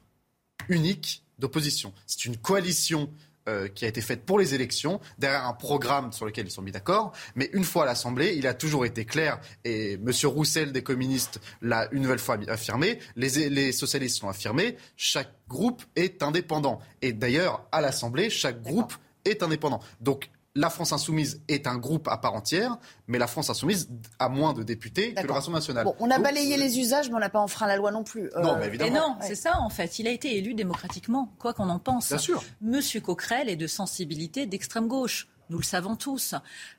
unique 0.68 1.24
d'opposition. 1.38 1.92
C'est 2.06 2.24
une 2.24 2.36
coalition 2.36 3.10
euh, 3.48 3.68
qui 3.68 3.86
a 3.86 3.88
été 3.88 4.02
faite 4.02 4.26
pour 4.26 4.38
les 4.38 4.54
élections, 4.54 5.00
derrière 5.18 5.46
un 5.46 5.54
programme 5.54 6.12
sur 6.12 6.26
lequel 6.26 6.46
ils 6.46 6.50
sont 6.50 6.60
mis 6.60 6.72
d'accord. 6.72 7.12
Mais 7.34 7.48
une 7.54 7.64
fois 7.64 7.84
à 7.84 7.86
l'Assemblée, 7.86 8.34
il 8.36 8.46
a 8.46 8.52
toujours 8.52 8.84
été 8.84 9.06
clair, 9.06 9.40
et 9.64 9.94
M. 9.94 10.10
Roussel 10.24 10.70
des 10.70 10.82
communistes 10.82 11.40
l'a 11.62 11.88
une 11.92 12.02
nouvelle 12.02 12.18
fois 12.18 12.36
affirmé, 12.48 12.98
les, 13.16 13.48
les 13.48 13.72
socialistes 13.72 14.20
l'ont 14.20 14.28
affirmé, 14.28 14.76
chaque 14.96 15.32
groupe 15.48 15.82
est 15.96 16.22
indépendant. 16.22 16.80
Et 17.00 17.14
d'ailleurs, 17.14 17.66
à 17.72 17.80
l'Assemblée, 17.80 18.28
chaque 18.28 18.60
groupe 18.62 18.92
est 19.24 19.42
indépendant. 19.42 19.80
Donc, 20.02 20.28
la 20.54 20.70
France 20.70 20.92
insoumise 20.92 21.42
est 21.48 21.66
un 21.66 21.76
groupe 21.76 22.08
à 22.08 22.16
part 22.16 22.34
entière, 22.34 22.78
mais 23.06 23.18
la 23.18 23.26
France 23.26 23.48
insoumise 23.50 23.88
a 24.18 24.28
moins 24.28 24.54
de 24.54 24.62
députés 24.62 25.14
que 25.14 25.26
le. 25.26 25.32
Rassemblement 25.32 25.58
national. 25.58 25.84
Bon, 25.84 25.94
on 26.00 26.10
a 26.10 26.16
Donc, 26.16 26.24
balayé 26.24 26.56
les 26.56 26.78
usages, 26.78 27.08
mais 27.10 27.14
on 27.16 27.20
n'a 27.20 27.28
pas 27.30 27.38
enfreint 27.40 27.66
la 27.66 27.76
loi 27.76 27.90
non 27.92 28.02
plus. 28.02 28.30
Non, 28.40 28.54
Euh, 28.54 28.56
mais 28.58 28.66
évidemment. 28.66 28.90
Et 28.90 28.98
non, 28.98 29.16
c'est 29.20 29.34
ça 29.36 29.60
en 29.60 29.68
fait. 29.70 29.98
Il 29.98 30.08
a 30.08 30.10
été 30.10 30.36
élu 30.36 30.54
démocratiquement, 30.54 31.32
quoi 31.38 31.52
qu'on 31.54 31.68
en 31.68 31.78
pense. 31.78 32.08
Bien 32.08 32.18
sûr. 32.18 32.42
Monsieur 32.60 33.00
Coquerel 33.00 33.48
est 33.48 33.56
de 33.56 33.66
sensibilité 33.66 34.46
d'extrême 34.46 34.88
gauche. 34.88 35.28
Nous 35.50 35.58
le 35.58 35.64
savons 35.64 35.96
tous. 35.96 36.34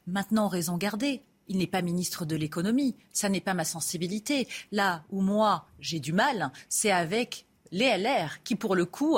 Maintenant, 0.07 0.47
raison 0.47 0.77
gardée. 0.77 1.23
Il 1.47 1.57
n'est 1.57 1.65
pas 1.67 1.81
ministre 1.81 2.25
de 2.25 2.35
l'économie. 2.35 2.95
Ça 3.11 3.29
n'est 3.29 3.41
pas 3.41 3.55
ma 3.55 3.63
sensibilité. 3.65 4.47
Là 4.71 5.03
où 5.09 5.21
moi, 5.21 5.65
j'ai 5.79 5.99
du 5.99 6.13
mal, 6.13 6.51
c'est 6.69 6.91
avec 6.91 7.45
les 7.71 7.97
LR 7.97 8.43
qui, 8.43 8.55
pour 8.55 8.75
le 8.75 8.85
coup, 8.85 9.17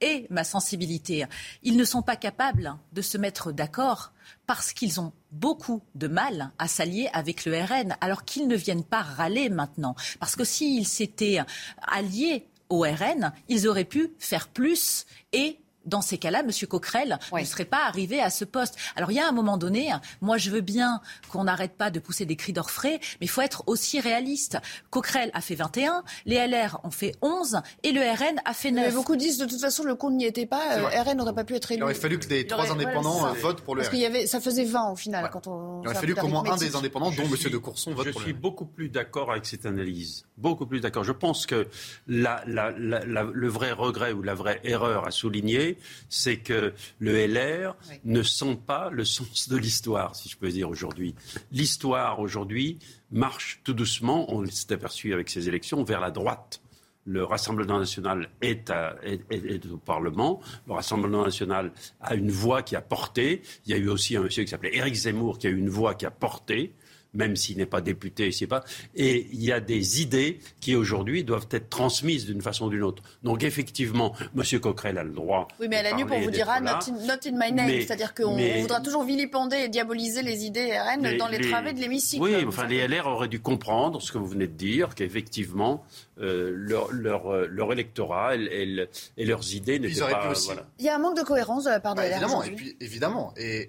est 0.00 0.30
ma 0.30 0.44
sensibilité. 0.44 1.26
Ils 1.62 1.76
ne 1.76 1.84
sont 1.84 2.02
pas 2.02 2.16
capables 2.16 2.76
de 2.92 3.02
se 3.02 3.18
mettre 3.18 3.52
d'accord 3.52 4.12
parce 4.46 4.72
qu'ils 4.72 5.00
ont 5.00 5.12
beaucoup 5.30 5.82
de 5.94 6.08
mal 6.08 6.50
à 6.58 6.68
s'allier 6.68 7.08
avec 7.12 7.44
le 7.44 7.58
RN, 7.58 7.96
alors 8.00 8.24
qu'ils 8.24 8.48
ne 8.48 8.56
viennent 8.56 8.84
pas 8.84 9.02
râler 9.02 9.48
maintenant. 9.48 9.94
Parce 10.20 10.36
que 10.36 10.44
s'ils 10.44 10.86
s'étaient 10.86 11.40
alliés 11.82 12.46
au 12.68 12.80
RN, 12.80 13.32
ils 13.48 13.66
auraient 13.66 13.84
pu 13.84 14.12
faire 14.18 14.48
plus 14.48 15.06
et 15.32 15.58
dans 15.88 16.00
ces 16.02 16.18
cas-là, 16.18 16.40
M. 16.40 16.50
Coquerel 16.68 17.18
ne 17.32 17.44
serait 17.44 17.64
pas 17.64 17.84
arrivé 17.86 18.20
à 18.20 18.30
ce 18.30 18.44
poste. 18.44 18.76
Alors 18.96 19.10
il 19.10 19.14
y 19.16 19.20
a 19.20 19.28
un 19.28 19.32
moment 19.32 19.56
donné, 19.56 19.90
moi 20.20 20.36
je 20.38 20.50
veux 20.50 20.60
bien 20.60 21.00
qu'on 21.30 21.44
n'arrête 21.44 21.72
pas 21.76 21.90
de 21.90 21.98
pousser 21.98 22.26
des 22.26 22.36
cris 22.36 22.52
d'orfraie, 22.52 23.00
mais 23.20 23.26
il 23.26 23.28
faut 23.28 23.40
être 23.40 23.62
aussi 23.66 24.00
réaliste. 24.00 24.58
Coquerel 24.90 25.30
a 25.34 25.40
fait 25.40 25.54
21, 25.54 26.02
les 26.26 26.36
LR 26.46 26.78
ont 26.84 26.90
fait 26.90 27.14
11 27.22 27.60
et 27.82 27.92
le 27.92 28.00
RN 28.00 28.40
a 28.44 28.52
fait 28.54 28.70
9. 28.70 28.86
Mais 28.86 28.92
beaucoup 28.92 29.16
disent 29.16 29.38
de 29.38 29.46
toute 29.46 29.60
façon 29.60 29.84
le 29.84 29.94
compte 29.94 30.14
n'y 30.14 30.24
était 30.26 30.46
pas. 30.46 30.76
Euh. 30.78 31.02
RN 31.02 31.16
n'aurait 31.16 31.34
pas 31.34 31.44
pu 31.44 31.54
être 31.54 31.72
élu. 31.72 31.80
Il 31.80 31.84
aurait 31.84 31.94
fallu 31.94 32.18
que 32.18 32.32
Il 32.32 32.46
trois 32.46 32.64
aurait- 32.70 32.70
indépendants 32.70 33.18
voilà, 33.18 33.34
euh, 33.34 33.40
votent 33.40 33.60
pour 33.62 33.74
le 33.74 33.80
Parce 33.82 33.88
RN. 33.88 33.94
qu'il 33.94 34.02
y 34.02 34.06
avait, 34.06 34.26
ça 34.26 34.40
faisait 34.40 34.64
20 34.64 34.90
au 34.92 34.96
final 34.96 35.28
quand 35.32 35.46
on. 35.46 35.82
Il 35.82 35.86
aurait 35.88 35.94
fallu 35.96 36.14
qu'au 36.14 36.28
moins 36.28 36.44
un 36.50 36.56
des 36.56 36.76
indépendants, 36.76 37.10
dont 37.10 37.24
Je 37.24 37.46
M. 37.46 37.52
de 37.52 37.58
Courson, 37.58 37.92
vote 37.94 38.06
Je 38.06 38.10
pour 38.10 38.20
le 38.20 38.24
suis 38.26 38.32
beaucoup 38.34 38.66
plus 38.66 38.88
d'accord 38.88 39.30
avec 39.30 39.46
cette 39.46 39.64
analyse. 39.66 40.24
Beaucoup 40.36 40.66
plus 40.66 40.80
d'accord. 40.80 41.04
Je 41.04 41.12
pense 41.12 41.46
que 41.46 41.66
la- 42.06 42.42
la- 42.46 42.70
la- 42.78 43.04
la- 43.04 43.22
le 43.32 43.48
vrai 43.48 43.72
regret 43.72 44.12
ou 44.12 44.22
la 44.22 44.34
vraie 44.34 44.60
erreur 44.64 45.06
à 45.06 45.10
souligner, 45.10 45.77
c'est 46.08 46.38
que 46.38 46.72
le 46.98 47.26
LR 47.26 47.76
ne 48.04 48.22
sent 48.22 48.58
pas 48.66 48.90
le 48.90 49.04
sens 49.04 49.48
de 49.48 49.56
l'histoire, 49.56 50.14
si 50.16 50.28
je 50.28 50.36
peux 50.36 50.50
dire 50.50 50.68
aujourd'hui. 50.68 51.14
L'histoire 51.52 52.20
aujourd'hui 52.20 52.78
marche 53.10 53.60
tout 53.64 53.72
doucement, 53.74 54.32
on 54.32 54.44
s'est 54.46 54.72
aperçu 54.72 55.12
avec 55.12 55.28
ces 55.30 55.48
élections, 55.48 55.82
vers 55.84 56.00
la 56.00 56.10
droite. 56.10 56.60
Le 57.06 57.24
Rassemblement 57.24 57.78
national 57.78 58.28
est, 58.42 58.68
à- 58.68 58.96
est- 59.02 59.22
est- 59.32 59.46
est 59.46 59.66
au 59.70 59.78
Parlement. 59.78 60.40
Le 60.66 60.74
Rassemblement 60.74 61.24
national 61.24 61.72
a 62.00 62.14
une 62.14 62.30
voix 62.30 62.62
qui 62.62 62.76
a 62.76 62.82
porté. 62.82 63.40
Il 63.64 63.70
y 63.70 63.74
a 63.74 63.78
eu 63.78 63.88
aussi 63.88 64.14
un 64.16 64.20
monsieur 64.22 64.44
qui 64.44 64.50
s'appelait 64.50 64.76
Éric 64.76 64.94
Zemmour 64.94 65.38
qui 65.38 65.46
a 65.46 65.50
eu 65.50 65.56
une 65.58 65.70
voix 65.70 65.94
qui 65.94 66.04
a 66.04 66.10
porté 66.10 66.74
même 67.14 67.36
s'il 67.36 67.56
n'est 67.56 67.66
pas 67.66 67.80
député, 67.80 68.30
je 68.30 68.36
sais 68.38 68.46
pas. 68.46 68.64
Et 68.94 69.26
il 69.32 69.42
y 69.42 69.50
a 69.52 69.60
des 69.60 70.02
idées 70.02 70.38
qui 70.60 70.76
aujourd'hui 70.76 71.24
doivent 71.24 71.48
être 71.50 71.68
transmises 71.70 72.26
d'une 72.26 72.42
façon 72.42 72.66
ou 72.66 72.70
d'une 72.70 72.82
autre. 72.82 73.02
Donc 73.22 73.42
effectivement, 73.44 74.14
M. 74.36 74.60
Coquerel 74.60 74.98
a 74.98 75.04
le 75.04 75.10
droit. 75.12 75.48
Oui, 75.60 75.66
mais 75.68 75.76
à 75.76 75.82
la 75.84 75.92
nuit, 75.94 76.04
on 76.10 76.20
vous 76.20 76.30
dira 76.30 76.60
not 76.60 76.70
in, 76.88 77.06
not 77.06 77.14
in 77.26 77.32
my 77.32 77.52
name. 77.52 77.80
C'est-à-dire 77.80 78.14
qu'on 78.14 78.36
voudra 78.60 78.80
toujours 78.80 79.04
vilipender 79.04 79.56
et 79.56 79.68
diaboliser 79.68 80.22
les 80.22 80.44
idées 80.44 80.78
RN 80.78 81.02
Les- 81.02 81.16
dans 81.16 81.28
les, 81.28 81.40
travées 81.40 81.72
de 81.72 81.80
l'hémicycle. 81.80 82.22
Oui, 82.22 82.34
enfin, 82.46 82.66
les 82.66 82.86
LR 82.86 83.06
auraient 83.06 83.28
dû 83.28 83.40
comprendre 83.40 84.00
ce 84.02 84.12
que 84.12 84.18
vous 84.18 84.26
venez 84.26 84.46
de 84.46 84.52
dire, 84.52 84.94
qu'effectivement, 84.94 85.84
euh, 86.20 86.50
leur, 86.54 86.90
leur, 86.92 87.32
euh, 87.32 87.46
leur 87.50 87.72
électorat 87.72 88.36
et, 88.36 88.40
et 88.40 88.66
le- 88.66 88.88
et 89.16 89.24
leurs 89.24 89.54
idées 89.54 89.78
n'étaient 89.78 90.02
auraient 90.02 90.12
pas. 90.12 90.26
pu 90.26 90.32
aussi. 90.32 90.46
voilà. 90.46 90.66
Il 90.78 90.84
y 90.84 90.88
a 90.88 90.94
un 90.96 90.98
manque 90.98 91.16
de 91.16 91.22
cohérence 91.22 91.64
de 91.64 91.70
la 91.70 91.80
part 91.80 91.94
de 91.94 92.00
Bah, 92.00 92.06
LR 92.08 92.16
évidemment, 92.16 92.42
et 92.42 92.50
puis 92.50 92.76
évidemment, 92.80 93.34
et, 93.36 93.68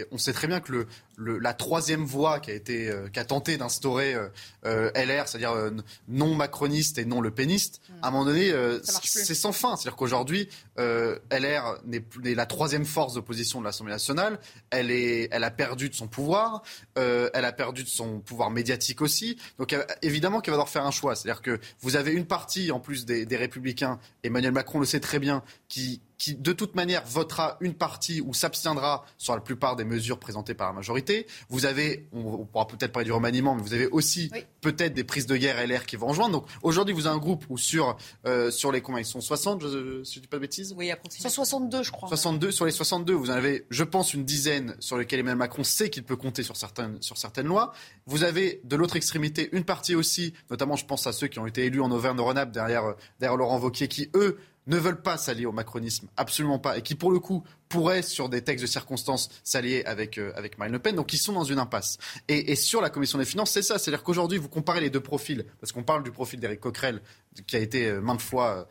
et 0.00 0.04
on 0.10 0.18
sait 0.18 0.32
très 0.32 0.46
bien 0.48 0.60
que 0.60 0.72
le, 0.72 0.86
le- 1.20 1.38
la 1.38 1.52
troisième 1.52 2.04
voie 2.04 2.40
qui 2.40 2.50
a 2.50 2.54
été, 2.54 2.88
euh, 2.88 3.08
qui 3.08 3.20
a 3.20 3.24
tenté 3.24 3.56
d'instaurer 3.58 4.14
euh, 4.14 4.28
euh, 4.64 4.90
LR, 4.94 5.28
c'est-à-dire 5.28 5.52
euh, 5.52 5.70
non 6.08 6.34
macroniste 6.34 6.96
et 6.98 7.04
non 7.04 7.20
le 7.20 7.30
péniste, 7.30 7.80
à 8.02 8.08
un 8.08 8.10
moment 8.10 8.24
donné, 8.24 8.50
euh, 8.50 8.80
c'est 8.82 9.34
sans 9.34 9.52
fin. 9.52 9.76
C'est-à-dire 9.76 9.96
qu'aujourd'hui, 9.96 10.48
euh, 10.78 11.18
LR 11.30 11.78
n'est 11.84 12.02
la 12.34 12.46
troisième 12.46 12.84
force 12.86 13.14
d'opposition 13.14 13.60
de 13.60 13.66
l'Assemblée 13.66 13.92
nationale. 13.92 14.38
Elle 14.70 14.90
est, 14.90 15.28
elle 15.30 15.44
a 15.44 15.50
perdu 15.50 15.90
de 15.90 15.94
son 15.94 16.08
pouvoir, 16.08 16.62
euh, 16.98 17.28
elle 17.34 17.44
a 17.44 17.52
perdu 17.52 17.84
de 17.84 17.88
son 17.88 18.20
pouvoir 18.20 18.50
médiatique 18.50 19.02
aussi. 19.02 19.36
Donc 19.58 19.76
évidemment 20.02 20.40
qu'elle 20.40 20.52
va 20.52 20.56
devoir 20.56 20.68
faire 20.70 20.86
un 20.86 20.90
choix. 20.90 21.14
C'est-à-dire 21.14 21.42
que 21.42 21.60
vous 21.80 21.96
avez 21.96 22.12
une 22.12 22.26
partie 22.26 22.70
en 22.72 22.80
plus 22.80 23.04
des, 23.04 23.26
des 23.26 23.36
républicains, 23.36 23.98
Emmanuel 24.24 24.52
Macron 24.52 24.80
le 24.80 24.86
sait 24.86 25.00
très 25.00 25.18
bien, 25.18 25.42
qui 25.70 26.02
qui 26.20 26.34
de 26.34 26.52
toute 26.52 26.74
manière 26.74 27.02
votera 27.06 27.56
une 27.60 27.74
partie 27.74 28.20
ou 28.20 28.34
s'abstiendra 28.34 29.04
sur 29.16 29.34
la 29.34 29.40
plupart 29.40 29.74
des 29.74 29.84
mesures 29.84 30.18
présentées 30.18 30.52
par 30.52 30.68
la 30.68 30.74
majorité. 30.74 31.26
Vous 31.48 31.64
avez, 31.64 32.06
on, 32.12 32.20
on 32.20 32.44
pourra 32.44 32.68
peut-être 32.68 32.92
parler 32.92 33.06
du 33.06 33.12
remaniement, 33.12 33.54
mais 33.54 33.62
vous 33.62 33.72
avez 33.72 33.86
aussi 33.86 34.30
peut-être 34.60 34.92
des 34.92 35.02
prises 35.02 35.26
de 35.26 35.36
guerre 35.36 35.66
LR 35.66 35.86
qui 35.86 35.96
vont 35.96 36.08
rejoindre. 36.08 36.32
Donc 36.32 36.46
aujourd'hui, 36.62 36.94
vous 36.94 37.06
avez 37.06 37.16
un 37.16 37.18
groupe 37.18 37.46
où 37.48 37.56
sur, 37.56 37.96
euh, 38.26 38.50
sur 38.50 38.70
les 38.70 38.82
combien 38.82 39.00
ils 39.00 39.06
sont 39.06 39.22
60, 39.22 39.62
je, 39.62 40.04
si 40.04 40.16
je 40.16 40.20
dis 40.20 40.26
pas 40.26 40.36
de 40.36 40.42
bêtises? 40.42 40.74
Oui, 40.76 40.90
approximativement. 40.90 41.44
162, 41.44 41.82
je 41.82 41.90
crois. 41.90 42.08
62 42.10 42.50
sur 42.50 42.66
les 42.66 42.70
62, 42.70 43.14
vous 43.14 43.30
en 43.30 43.34
avez, 43.34 43.64
je 43.70 43.82
pense, 43.82 44.12
une 44.12 44.26
dizaine 44.26 44.76
sur 44.78 44.98
lesquelles 44.98 45.20
Emmanuel 45.20 45.38
Macron 45.38 45.64
sait 45.64 45.88
qu'il 45.88 46.04
peut 46.04 46.16
compter 46.16 46.42
sur 46.42 46.56
certaines, 46.56 47.00
sur 47.00 47.16
certaines 47.16 47.46
lois. 47.46 47.72
Vous 48.04 48.24
avez 48.24 48.60
de 48.64 48.76
l'autre 48.76 48.96
extrémité 48.96 49.48
une 49.52 49.64
partie 49.64 49.94
aussi, 49.94 50.34
notamment 50.50 50.76
je 50.76 50.84
pense 50.84 51.06
à 51.06 51.12
ceux 51.12 51.28
qui 51.28 51.38
ont 51.38 51.46
été 51.46 51.64
élus 51.64 51.80
en 51.80 51.90
Auvergne-Rhône-Alpes 51.90 52.52
derrière, 52.52 52.84
euh, 52.84 52.92
derrière 53.20 53.38
Laurent 53.38 53.58
Wauquiez, 53.58 53.88
qui 53.88 54.10
eux 54.14 54.38
ne 54.70 54.78
veulent 54.78 55.02
pas 55.02 55.18
s'allier 55.18 55.46
au 55.46 55.52
macronisme, 55.52 56.08
absolument 56.16 56.58
pas, 56.58 56.78
et 56.78 56.82
qui 56.82 56.94
pour 56.94 57.10
le 57.10 57.18
coup 57.18 57.44
pourraient, 57.68 58.02
sur 58.02 58.28
des 58.28 58.42
textes 58.42 58.62
de 58.62 58.70
circonstances, 58.70 59.28
s'allier 59.44 59.84
avec, 59.84 60.18
euh, 60.18 60.32
avec 60.34 60.58
Marine 60.58 60.72
Le 60.72 60.78
Pen. 60.78 60.96
Donc 60.96 61.12
ils 61.12 61.18
sont 61.18 61.32
dans 61.32 61.44
une 61.44 61.58
impasse. 61.58 61.98
Et, 62.28 62.52
et 62.52 62.56
sur 62.56 62.80
la 62.80 62.90
commission 62.90 63.18
des 63.18 63.24
finances, 63.24 63.50
c'est 63.50 63.62
ça. 63.62 63.78
C'est-à-dire 63.78 64.02
qu'aujourd'hui, 64.02 64.38
vous 64.38 64.48
comparez 64.48 64.80
les 64.80 64.90
deux 64.90 65.00
profils, 65.00 65.44
parce 65.60 65.72
qu'on 65.72 65.82
parle 65.82 66.02
du 66.02 66.10
profil 66.10 66.40
d'Éric 66.40 66.60
Coquerel, 66.60 67.02
qui 67.46 67.56
a 67.56 67.58
été 67.58 67.86
euh, 67.86 68.00
maintes 68.00 68.22
fois 68.22 68.48
euh, 68.50 68.64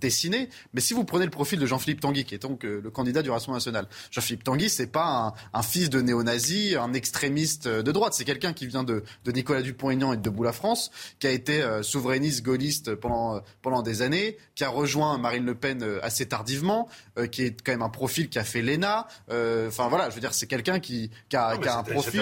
dessiné. 0.00 0.48
Mais 0.74 0.80
si 0.80 0.94
vous 0.94 1.04
prenez 1.04 1.24
le 1.24 1.30
profil 1.30 1.58
de 1.58 1.66
Jean-Philippe 1.66 2.00
Tanguy, 2.00 2.24
qui 2.24 2.34
est 2.34 2.38
donc 2.42 2.64
euh, 2.64 2.80
le 2.82 2.90
candidat 2.90 3.22
du 3.22 3.30
Rassemblement 3.30 3.56
national, 3.56 3.86
Jean-Philippe 4.10 4.44
Tanguy, 4.44 4.68
c'est 4.70 4.86
pas 4.86 5.06
un, 5.52 5.58
un 5.58 5.62
fils 5.62 5.90
de 5.90 6.00
néo-nazi, 6.00 6.74
un 6.78 6.92
extrémiste 6.92 7.66
euh, 7.66 7.82
de 7.82 7.92
droite. 7.92 8.14
C'est 8.14 8.24
quelqu'un 8.24 8.52
qui 8.52 8.66
vient 8.66 8.84
de, 8.84 9.02
de 9.24 9.32
Nicolas 9.32 9.62
Dupont-Aignan 9.62 10.12
et 10.12 10.16
de 10.16 10.22
Debout 10.22 10.42
la 10.44 10.52
France, 10.52 10.90
qui 11.18 11.26
a 11.26 11.30
été 11.30 11.62
euh, 11.62 11.82
souverainiste, 11.82 12.42
gaulliste 12.44 12.94
pendant, 12.94 13.36
euh, 13.36 13.40
pendant 13.62 13.82
des 13.82 14.02
années, 14.02 14.36
qui 14.54 14.64
a 14.64 14.68
rejoint 14.68 15.18
Marine 15.18 15.44
Le 15.44 15.54
Pen 15.54 15.82
euh, 15.82 15.98
assez 16.02 16.26
tardivement, 16.26 16.88
euh, 17.18 17.26
qui 17.26 17.42
est 17.42 17.62
quand 17.62 17.72
même 17.72 17.82
un 17.82 17.88
profil 17.88 18.28
qui 18.28 18.38
a 18.38 18.44
fait 18.44 18.62
l'ENA. 18.62 19.06
Euh, 19.30 19.68
Enfin 19.68 19.88
voilà, 19.88 20.10
je 20.10 20.14
veux 20.14 20.20
dire, 20.20 20.34
c'est 20.34 20.46
quelqu'un 20.46 20.80
qui, 20.80 21.10
qui 21.28 21.36
a, 21.36 21.54
Non, 21.54 21.60
qui 21.60 21.68
a 21.68 21.78
un 21.78 21.82
profil, 21.82 22.20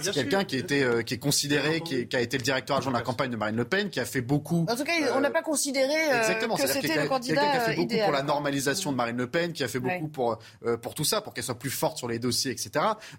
c'est 0.00 0.12
quelqu'un 0.12 0.44
qui, 0.44 0.56
était, 0.56 0.82
euh, 0.82 1.02
qui 1.02 1.14
est 1.14 1.18
considéré, 1.18 1.80
qui, 1.80 1.96
est- 1.96 2.06
qui 2.06 2.16
a 2.16 2.20
été 2.20 2.36
le 2.36 2.42
directeur 2.42 2.76
adjoint 2.76 2.92
de 2.92 2.96
la 2.96 3.02
campagne 3.02 3.30
de 3.30 3.36
Marine 3.36 3.56
Le 3.56 3.64
Pen, 3.64 3.90
qui 3.90 4.00
a 4.00 4.04
fait 4.04 4.20
beaucoup. 4.20 4.66
En 4.68 4.76
tout 4.76 4.84
cas, 4.84 4.92
on 5.16 5.20
n'a 5.20 5.30
pas 5.30 5.42
considéré 5.42 5.92
euh, 6.12 6.18
Exactement, 6.20 6.56
que 6.66 6.72
c'était 6.72 6.86
quelqu'un- 6.88 7.02
le 7.04 7.08
candidat 7.08 7.34
quelqu'un 7.42 7.50
qui 7.52 7.56
a 7.56 7.60
fait 7.60 7.70
euh, 7.72 7.74
beaucoup 7.76 7.82
idéal. 7.92 8.04
pour 8.04 8.12
la 8.12 8.22
normalisation 8.22 8.92
de 8.92 8.96
Marine 8.96 9.16
Le 9.16 9.30
Pen, 9.30 9.52
qui 9.52 9.64
a 9.64 9.68
fait 9.68 9.80
beaucoup 9.80 9.94
Ouais. 10.04 10.08
pour 10.12 10.38
euh, 10.64 10.76
pour 10.76 10.94
tout 10.94 11.04
ça, 11.04 11.20
pour 11.20 11.34
qu'elle 11.34 11.44
soit 11.44 11.58
plus 11.58 11.70
forte 11.70 11.98
sur 11.98 12.08
les 12.08 12.18
dossiers, 12.18 12.50
etc. 12.52 12.70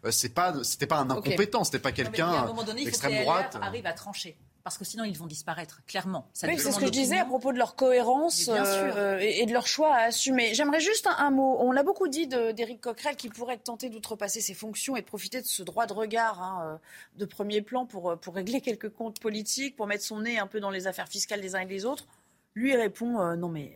Euh, 0.06 0.12
c'est 0.12 0.30
pas 0.30 0.54
c'était 0.64 0.88
pas 0.88 0.98
un 0.98 1.10
incompétent, 1.10 1.64
c'était 1.64 1.80
pas 1.80 1.92
quelqu'un 1.92 2.28
un 2.30 2.46
moment 2.48 2.64
donné, 2.64 2.82
il 2.82 2.86
faut 2.90 2.98
que 2.98 3.02
d'extrême 3.02 3.24
droite. 3.24 3.58
arrivent 3.62 3.86
à 3.88 3.94
trancher. 3.94 4.38
Parce 4.64 4.80
que 4.80 4.84
sinon, 4.84 5.04
ils 5.04 5.16
vont 5.16 5.28
disparaître, 5.28 5.82
clairement. 5.86 6.28
Ça 6.34 6.48
Oui, 6.48 6.58
c'est 6.58 6.72
ce 6.72 6.80
que 6.80 6.88
je 6.88 6.92
disais 6.92 7.20
à 7.20 7.26
propos 7.26 7.54
de 7.54 7.60
leur 7.60 7.76
cohérence 7.76 8.48
Mais 8.48 8.54
bien 8.56 8.66
euh, 8.66 8.88
sûr. 8.90 8.98
euh, 8.98 9.20
et, 9.22 9.42
et 9.42 9.46
de 9.46 9.54
leur 9.54 9.68
choix 9.68 9.94
à 9.94 10.06
assumer. 10.06 10.56
J'aimerais 10.56 10.80
juste 10.80 11.06
un, 11.06 11.16
un 11.20 11.30
mot. 11.30 11.58
On 11.60 11.78
a 11.78 11.84
beaucoup 11.84 12.08
dit 12.08 12.26
d'Éric 12.26 12.82
Coquerel 12.82 13.16
qui 13.16 13.30
pourrait 13.30 13.58
tenter 13.60 13.90
d'outrepasser 13.90 14.42
ses 14.42 14.56
fonctions 14.56 14.96
et 14.98 15.02
de 15.02 15.06
profiter 15.06 15.40
de 15.40 15.46
ce 15.46 15.62
droit 15.62 15.86
de 15.86 15.94
regard 15.94 16.42
hein, 16.42 16.64
euh, 16.66 16.78
de 17.20 17.26
premier 17.26 17.62
plan 17.62 17.86
pour, 17.86 18.10
euh, 18.10 18.16
pour 18.16 18.34
régler 18.34 18.60
quelques 18.60 18.90
comptes 18.90 19.20
politiques, 19.20 19.76
pour 19.76 19.86
mettre 19.86 20.04
son 20.04 20.22
nez 20.22 20.40
un 20.40 20.48
peu 20.48 20.60
dans 20.60 20.72
les 20.72 20.88
affaires 20.88 21.10
fiscales 21.10 21.42
des 21.42 21.54
uns 21.56 21.60
et 21.60 21.66
des 21.68 21.86
autres. 21.86 22.08
Lui 22.56 22.76
répond 22.76 23.36
non 23.36 23.50
mais 23.50 23.74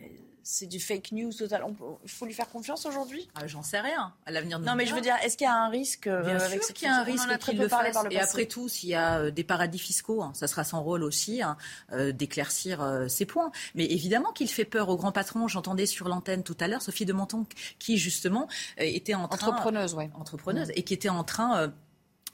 c'est 0.50 0.66
du 0.66 0.80
fake 0.80 1.12
news 1.12 1.32
total. 1.32 1.64
Il 2.04 2.10
faut 2.10 2.26
lui 2.26 2.34
faire 2.34 2.50
confiance 2.50 2.86
aujourd'hui 2.88 3.30
ah, 3.36 3.46
J'en 3.46 3.62
sais 3.62 3.80
rien. 3.80 4.14
À 4.26 4.32
l'avenir 4.32 4.58
Non, 4.60 4.74
mais 4.76 4.88
je 4.88 4.96
veux 4.96 5.02
dire, 5.02 5.16
est-ce 5.24 5.38
qu'il 5.38 5.46
y 5.46 5.48
a 5.48 5.56
un 5.56 5.70
risque 5.70 6.08
euh, 6.08 6.24
Bien 6.24 6.38
avec 6.38 6.64
sûr 6.64 6.74
qu'il 6.74 6.88
y 6.88 6.92
a 6.92 6.96
un 6.96 7.04
risque 7.04 7.38
qu'il 7.38 7.60
le 7.60 7.68
fasse. 7.68 7.96
Et 8.10 8.20
après 8.20 8.48
tout, 8.48 8.68
s'il 8.68 8.90
y 8.90 8.96
a 8.96 9.20
euh, 9.20 9.32
des 9.32 9.44
paradis 9.44 9.78
fiscaux, 9.78 10.24
hein, 10.24 10.32
ça 10.34 10.48
sera 10.48 10.64
son 10.64 10.82
rôle 10.82 11.04
aussi 11.04 11.44
hein, 11.44 11.56
euh, 11.92 12.12
d'éclaircir 12.12 13.06
ces 13.08 13.26
points. 13.28 13.52
Mais 13.76 13.86
évidemment 13.86 14.32
qu'il 14.32 14.50
fait 14.50 14.66
peur 14.66 14.90
aux 14.90 14.98
grands 14.98 15.12
patrons. 15.12 15.48
J'entendais 15.48 15.86
sur 15.86 16.08
l'antenne 16.08 16.44
tout 16.44 16.58
à 16.60 16.68
l'heure 16.68 16.82
Sophie 16.82 17.06
de 17.06 17.14
Menton 17.14 17.46
qui 17.78 17.98
justement 17.98 18.48
était 18.78 19.14
en 19.14 19.28
train 19.28 19.50
entrepreneuse, 19.50 19.94
ouais. 19.94 20.10
entrepreneuse 20.16 20.72
et 20.76 20.84
qui 20.84 20.96
était 20.96 21.10
en 21.10 21.24
train 21.24 21.72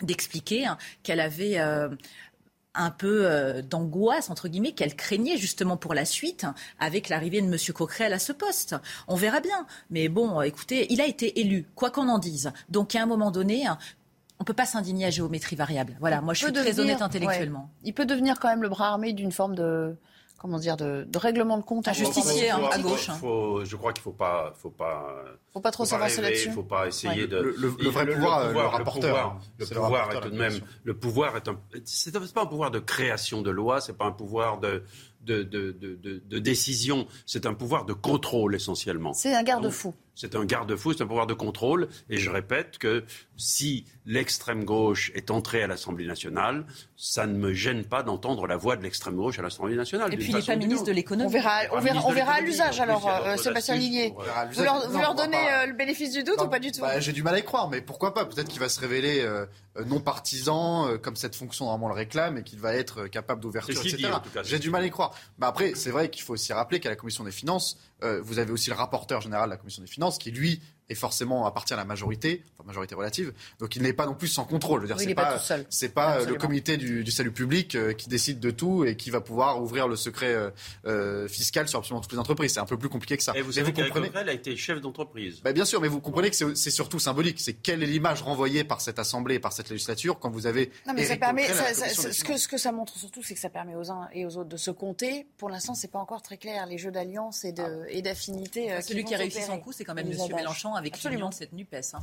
d'expliquer 0.01 0.65
hein, 0.65 0.77
qu'elle 1.03 1.19
avait 1.19 1.59
un 2.75 2.91
peu 2.91 3.25
euh, 3.25 3.61
d'angoisse, 3.61 4.29
entre 4.29 4.47
guillemets, 4.47 4.73
qu'elle 4.73 4.95
craignait 4.95 5.37
justement 5.37 5.77
pour 5.77 5.93
la 5.93 6.05
suite 6.05 6.45
avec 6.79 7.09
l'arrivée 7.09 7.41
de 7.41 7.47
M. 7.47 7.57
Coquerel 7.73 8.13
à 8.13 8.19
ce 8.19 8.31
poste. 8.31 8.75
On 9.07 9.15
verra 9.15 9.39
bien. 9.39 9.65
Mais 9.89 10.09
bon, 10.09 10.41
écoutez, 10.41 10.91
il 10.91 11.01
a 11.01 11.05
été 11.05 11.39
élu, 11.39 11.65
quoi 11.75 11.91
qu'on 11.91 12.09
en 12.09 12.19
dise. 12.19 12.51
Donc 12.69 12.95
à 12.95 13.03
un 13.03 13.05
moment 13.05 13.31
donné, 13.31 13.65
on 14.39 14.43
ne 14.43 14.45
peut 14.45 14.53
pas 14.53 14.65
s'indigner 14.65 15.05
à 15.05 15.09
géométrie 15.09 15.55
variable. 15.55 15.95
Voilà, 15.99 16.21
moi 16.21 16.33
je 16.33 16.43
suis 16.43 16.53
très 16.53 16.79
honnête 16.79 17.01
intellectuellement. 17.01 17.69
Il 17.83 17.93
peut 17.93 18.05
devenir 18.05 18.39
quand 18.39 18.49
même 18.49 18.61
le 18.61 18.69
bras 18.69 18.89
armé 18.89 19.13
d'une 19.13 19.31
forme 19.31 19.55
de 19.55 19.95
comment 20.45 20.59
dire, 20.59 20.77
de, 20.77 21.07
règlement 21.17 21.57
de 21.57 21.63
compte 21.63 21.87
à 21.87 21.93
justicier 21.93 22.51
hein, 22.51 22.61
à 22.71 22.77
gauche. 22.77 23.09
Hein. 23.09 23.17
je 23.63 23.75
crois 23.75 23.93
qu'il 23.93 24.01
ne 24.01 24.03
faut 24.03 24.11
pas, 24.11 24.53
faut 24.55 24.69
pas, 24.69 25.23
faut 25.51 25.59
pas 25.59 25.71
trop 25.71 25.85
s'avancer 25.85 26.21
là-dessus. 26.21 26.45
Il 26.45 26.49
ne 26.49 26.53
faut 26.53 26.63
pas 26.63 26.87
essayer 26.87 27.25
de. 27.25 27.37
Le, 27.37 27.67
vrai 27.89 28.05
pouvoir, 28.05 28.53
le, 28.53 28.59
rapporteur. 28.59 29.39
Le 29.57 29.65
pouvoir, 29.65 30.11
est 30.11 30.21
tout 30.21 30.29
de 30.29 30.37
même. 30.37 30.59
Le 30.83 30.95
pouvoir 30.95 31.35
est 31.35 31.47
un. 31.47 31.59
C'est 31.83 32.13
pas 32.31 32.43
un 32.43 32.45
pouvoir 32.45 32.69
de 32.69 32.77
création 32.77 33.41
de 33.41 33.49
loi. 33.49 33.81
C'est 33.81 33.97
pas 33.97 34.05
un 34.05 34.11
pouvoir 34.11 34.59
de 34.59 34.83
de, 35.21 35.41
de, 35.41 35.71
de, 35.71 36.21
de 36.23 36.39
décision. 36.39 37.07
C'est 37.25 37.47
un 37.47 37.55
pouvoir 37.55 37.85
de 37.85 37.93
contrôle 37.93 38.53
essentiellement. 38.53 39.13
C'est 39.13 39.33
un 39.33 39.41
garde-fou. 39.41 39.95
C'est 40.15 40.35
un 40.35 40.45
garde-fou, 40.45 40.93
c'est 40.93 41.03
un 41.03 41.07
pouvoir 41.07 41.27
de 41.27 41.33
contrôle. 41.33 41.89
Et 42.09 42.17
je 42.17 42.29
répète 42.29 42.77
que 42.77 43.03
si 43.37 43.85
l'extrême 44.05 44.63
gauche 44.63 45.11
est 45.13 45.29
entrée 45.29 45.61
à 45.61 45.67
l'Assemblée 45.67 46.07
nationale, 46.07 46.65
ça 46.95 47.27
ne 47.27 47.33
me 47.37 47.53
gêne 47.53 47.83
pas 47.85 48.01
d'entendre 48.01 48.47
la 48.47 48.55
voix 48.55 48.77
de 48.77 48.83
l'extrême 48.83 49.15
gauche 49.15 49.37
à 49.39 49.41
l'Assemblée 49.41 49.75
nationale. 49.75 50.13
Et 50.13 50.17
puis 50.17 50.27
il 50.29 50.35
n'est 50.35 50.41
pas 50.41 50.55
ministre 50.55 50.85
de 50.85 50.91
l'économie. 50.93 51.27
On 51.27 51.29
verra, 51.29 51.59
on 51.73 51.79
verra, 51.79 52.01
on 52.05 52.11
verra 52.13 52.33
à 52.35 52.41
l'usage 52.41 52.79
alors, 52.79 53.07
euh, 53.09 53.35
Sébastien 53.35 53.75
Liguier. 53.75 54.13
Vous 54.53 54.63
leur, 54.63 54.89
vous 54.89 54.99
leur 54.99 55.15
donnez 55.15 55.35
euh, 55.37 55.65
le 55.65 55.73
bénéfice 55.73 56.13
du 56.13 56.23
doute 56.23 56.41
ou 56.41 56.47
pas 56.47 56.59
du 56.59 56.71
tout? 56.71 56.79
bah, 56.81 56.99
J'ai 56.99 57.11
du 57.11 57.21
mal 57.23 57.35
à 57.35 57.39
y 57.39 57.43
croire, 57.43 57.69
mais 57.69 57.81
pourquoi 57.81 58.13
pas? 58.13 58.25
Peut-être 58.25 58.47
qu'il 58.47 58.59
va 58.61 58.69
se 58.69 58.79
révéler 58.79 59.19
euh, 59.21 59.45
non 59.85 59.99
partisan, 59.99 60.97
comme 60.99 61.17
cette 61.17 61.35
fonction 61.35 61.65
normalement 61.65 61.89
le 61.89 61.95
réclame, 61.95 62.37
et 62.37 62.43
qu'il 62.43 62.59
va 62.59 62.73
être 62.75 63.07
capable 63.07 63.41
d'ouverture, 63.41 63.79
etc. 63.85 64.09
J'ai 64.43 64.59
du 64.59 64.69
mal 64.69 64.83
à 64.83 64.85
y 64.85 64.91
croire. 64.91 65.13
Bah, 65.37 65.47
après, 65.47 65.73
c'est 65.75 65.91
vrai 65.91 66.09
qu'il 66.09 66.23
faut 66.23 66.33
aussi 66.33 66.53
rappeler 66.53 66.79
qu'à 66.79 66.89
la 66.89 66.95
Commission 66.95 67.23
des 67.25 67.31
finances, 67.31 67.77
vous 68.23 68.39
avez 68.39 68.51
aussi 68.51 68.69
le 68.69 68.75
rapporteur 68.75 69.21
général 69.21 69.49
de 69.49 69.51
la 69.51 69.57
Commission 69.57 69.81
des 69.81 69.89
finances 69.89 70.17
qui, 70.17 70.31
lui, 70.31 70.61
et 70.89 70.95
forcément 70.95 71.45
appartient 71.45 71.73
à 71.73 71.77
la 71.77 71.85
majorité, 71.85 72.43
enfin 72.53 72.67
majorité 72.67 72.95
relative. 72.95 73.33
Donc 73.59 73.75
il 73.75 73.81
n'est 73.81 73.93
pas 73.93 74.05
non 74.05 74.13
plus 74.13 74.27
sans 74.27 74.45
contrôle. 74.45 74.81
Je 74.81 74.87
veux 74.87 74.93
dire, 74.93 74.99
c'est 74.99 75.15
pas, 75.15 75.39
c'est 75.69 75.89
pas 75.89 76.23
le 76.23 76.35
comité 76.35 76.77
du, 76.77 77.09
salut 77.11 77.31
public 77.31 77.75
euh, 77.75 77.93
qui 77.93 78.09
décide 78.09 78.39
de 78.39 78.51
tout 78.51 78.83
et 78.83 78.97
qui 78.97 79.09
va 79.09 79.21
pouvoir 79.21 79.61
ouvrir 79.61 79.87
le 79.87 79.95
secret 79.95 80.33
euh, 80.33 80.49
euh, 80.85 81.27
fiscal 81.27 81.67
sur 81.67 81.79
absolument 81.79 82.01
toutes 82.01 82.11
les 82.11 82.19
entreprises. 82.19 82.53
C'est 82.53 82.59
un 82.59 82.65
peu 82.65 82.77
plus 82.77 82.89
compliqué 82.89 83.17
que 83.17 83.23
ça. 83.23 83.33
Et 83.35 83.41
vous 83.41 83.53
savez 83.53 83.71
qu'elle 83.73 84.29
a 84.29 84.33
été 84.33 84.55
chef 84.55 84.81
d'entreprise. 84.81 85.41
Bah, 85.41 85.53
bien 85.53 85.65
sûr, 85.65 85.81
mais 85.81 85.87
vous 85.87 86.01
comprenez 86.01 86.29
que 86.29 86.55
c'est 86.55 86.71
surtout 86.71 86.99
symbolique. 86.99 87.39
C'est 87.39 87.53
quelle 87.53 87.81
est 87.81 87.87
l'image 87.87 88.21
renvoyée 88.21 88.63
par 88.63 88.81
cette 88.81 88.99
assemblée, 88.99 89.39
par 89.39 89.53
cette 89.53 89.69
législature 89.69 90.19
quand 90.19 90.29
vous 90.29 90.45
avez. 90.45 90.71
Non, 90.87 90.93
mais 90.93 91.05
ça 91.05 91.17
permet. 91.17 91.47
ce, 91.47 92.23
que, 92.23 92.37
ce 92.37 92.47
que 92.47 92.57
ça 92.57 92.71
montre 92.71 92.97
surtout, 92.97 93.23
c'est 93.23 93.33
que 93.33 93.39
ça 93.39 93.49
permet 93.49 93.75
aux 93.75 93.91
uns 93.91 94.07
et 94.13 94.25
aux 94.25 94.37
autres 94.37 94.49
de 94.49 94.57
se 94.57 94.71
compter. 94.71 95.25
Pour 95.37 95.49
l'instant, 95.49 95.73
c'est 95.73 95.91
pas 95.91 95.99
encore 95.99 96.21
très 96.21 96.37
clair. 96.37 96.65
Les 96.67 96.77
jeux 96.77 96.91
d'alliance 96.91 97.45
et 97.45 97.53
d'affinité. 98.01 98.71
Ah. 98.71 98.81
Celui 98.81 99.03
qui 99.03 99.15
a 99.15 99.17
réussi 99.17 99.41
son 99.41 99.59
coup, 99.59 99.71
c'est 99.71 99.83
quand 99.83 99.95
même 99.95 100.11
M. 100.11 100.17
Mélenchon 100.35 100.74
avec 100.75 101.03
l'union 101.03 101.29
de 101.29 101.33
cette 101.33 101.53
NUPES. 101.53 101.93
Hein. 101.93 101.99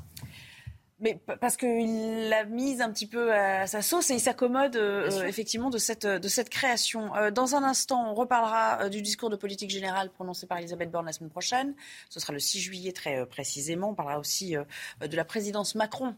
Mais 1.02 1.20
parce 1.40 1.56
qu'il 1.56 2.28
l'a 2.28 2.44
mise 2.44 2.80
un 2.80 2.92
petit 2.92 3.08
peu 3.08 3.34
à 3.34 3.66
sa 3.66 3.82
sauce 3.82 4.10
et 4.10 4.14
il 4.14 4.20
s'accommode 4.20 4.76
euh, 4.76 5.26
effectivement 5.26 5.68
de 5.68 5.78
cette, 5.78 6.06
de 6.06 6.28
cette 6.28 6.48
création. 6.48 7.14
Euh, 7.16 7.32
dans 7.32 7.56
un 7.56 7.64
instant, 7.64 8.08
on 8.08 8.14
reparlera 8.14 8.82
euh, 8.82 8.88
du 8.88 9.02
discours 9.02 9.28
de 9.28 9.34
politique 9.34 9.70
générale 9.70 10.10
prononcé 10.10 10.46
par 10.46 10.58
Elisabeth 10.58 10.92
Borne 10.92 11.06
la 11.06 11.12
semaine 11.12 11.30
prochaine. 11.30 11.74
Ce 12.08 12.20
sera 12.20 12.32
le 12.32 12.38
6 12.38 12.60
juillet 12.60 12.92
très 12.92 13.26
précisément. 13.26 13.90
On 13.90 13.94
parlera 13.94 14.20
aussi 14.20 14.54
de 14.54 15.16
la 15.16 15.24
présidence 15.24 15.74
Macron 15.74 16.14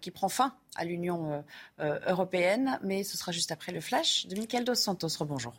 qui 0.00 0.12
prend 0.12 0.28
fin 0.28 0.54
à 0.76 0.84
l'Union 0.84 1.44
européenne. 1.80 2.78
Mais 2.84 3.02
ce 3.02 3.16
sera 3.16 3.32
juste 3.32 3.50
après 3.50 3.72
le 3.72 3.80
flash 3.80 4.26
de 4.26 4.36
Michael 4.36 4.64
Dos 4.64 4.76
Santos. 4.76 5.08
Rebonjour. 5.18 5.54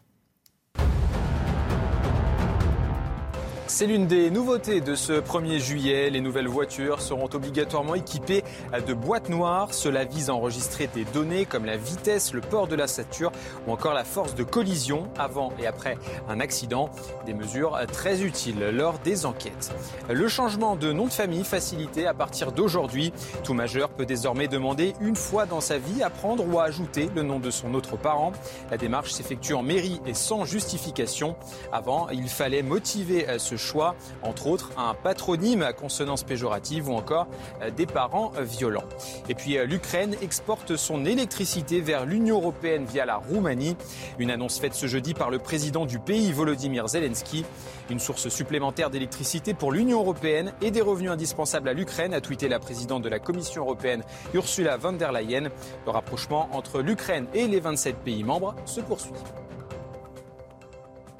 C'est 3.67 3.87
l'une 3.87 4.07
des 4.07 4.29
nouveautés 4.29 4.81
de 4.81 4.93
ce 4.93 5.13
1er 5.13 5.57
juillet. 5.57 6.09
Les 6.09 6.21
nouvelles 6.21 6.47
voitures 6.47 7.01
seront 7.01 7.29
obligatoirement 7.33 7.95
équipées 7.95 8.43
de 8.85 8.93
boîtes 8.93 9.29
noires. 9.29 9.73
Cela 9.73 10.03
vise 10.03 10.29
à 10.29 10.35
enregistrer 10.35 10.87
des 10.93 11.05
données 11.05 11.45
comme 11.45 11.65
la 11.65 11.77
vitesse, 11.77 12.33
le 12.33 12.41
port 12.41 12.67
de 12.67 12.75
la 12.75 12.87
ceinture 12.87 13.31
ou 13.65 13.71
encore 13.71 13.93
la 13.93 14.03
force 14.03 14.35
de 14.35 14.43
collision 14.43 15.07
avant 15.17 15.53
et 15.59 15.65
après 15.65 15.97
un 16.29 16.39
accident. 16.39 16.91
Des 17.25 17.33
mesures 17.33 17.79
très 17.91 18.21
utiles 18.21 18.59
lors 18.73 18.99
des 18.99 19.25
enquêtes. 19.25 19.71
Le 20.09 20.27
changement 20.27 20.75
de 20.75 20.91
nom 20.91 21.07
de 21.07 21.13
famille 21.13 21.43
facilité 21.43 22.05
à 22.05 22.13
partir 22.13 22.51
d'aujourd'hui. 22.51 23.11
Tout 23.43 23.53
majeur 23.53 23.89
peut 23.89 24.05
désormais 24.05 24.47
demander 24.47 24.93
une 25.01 25.15
fois 25.15 25.45
dans 25.45 25.61
sa 25.61 25.79
vie 25.79 26.03
à 26.03 26.09
prendre 26.09 26.45
ou 26.47 26.59
à 26.59 26.65
ajouter 26.65 27.09
le 27.15 27.23
nom 27.23 27.39
de 27.39 27.49
son 27.49 27.73
autre 27.73 27.97
parent. 27.97 28.33
La 28.69 28.77
démarche 28.77 29.13
s'effectue 29.13 29.53
en 29.53 29.63
mairie 29.63 29.99
et 30.05 30.13
sans 30.13 30.45
justification. 30.45 31.35
Avant, 31.71 32.09
il 32.09 32.29
fallait 32.29 32.61
motiver 32.61 33.25
ce 33.39 33.57
choix, 33.63 33.95
entre 34.21 34.47
autres 34.47 34.71
un 34.77 34.93
patronyme 34.93 35.61
à 35.63 35.73
consonance 35.73 36.23
péjorative 36.23 36.89
ou 36.89 36.93
encore 36.93 37.27
euh, 37.61 37.71
des 37.71 37.85
parents 37.85 38.31
euh, 38.37 38.43
violents. 38.43 38.83
Et 39.29 39.35
puis 39.35 39.57
euh, 39.57 39.65
l'Ukraine 39.65 40.15
exporte 40.21 40.75
son 40.75 41.05
électricité 41.05 41.81
vers 41.81 42.05
l'Union 42.05 42.37
européenne 42.37 42.85
via 42.85 43.05
la 43.05 43.15
Roumanie. 43.15 43.75
Une 44.19 44.31
annonce 44.31 44.59
faite 44.59 44.73
ce 44.73 44.87
jeudi 44.87 45.13
par 45.13 45.29
le 45.29 45.39
président 45.39 45.85
du 45.85 45.99
pays, 45.99 46.31
Volodymyr 46.31 46.87
Zelensky. 46.87 47.45
Une 47.89 47.99
source 47.99 48.29
supplémentaire 48.29 48.89
d'électricité 48.89 49.53
pour 49.53 49.71
l'Union 49.71 49.99
européenne 49.99 50.53
et 50.61 50.71
des 50.71 50.81
revenus 50.81 51.11
indispensables 51.11 51.69
à 51.69 51.73
l'Ukraine, 51.73 52.13
a 52.13 52.21
tweeté 52.21 52.47
la 52.47 52.59
présidente 52.59 53.03
de 53.03 53.09
la 53.09 53.19
Commission 53.19 53.63
européenne, 53.63 54.03
Ursula 54.33 54.77
von 54.77 54.93
der 54.93 55.11
Leyen. 55.11 55.49
Le 55.85 55.91
rapprochement 55.91 56.49
entre 56.51 56.81
l'Ukraine 56.81 57.27
et 57.33 57.47
les 57.47 57.59
27 57.59 57.97
pays 57.97 58.23
membres 58.23 58.55
se 58.65 58.81
poursuit. 58.81 59.13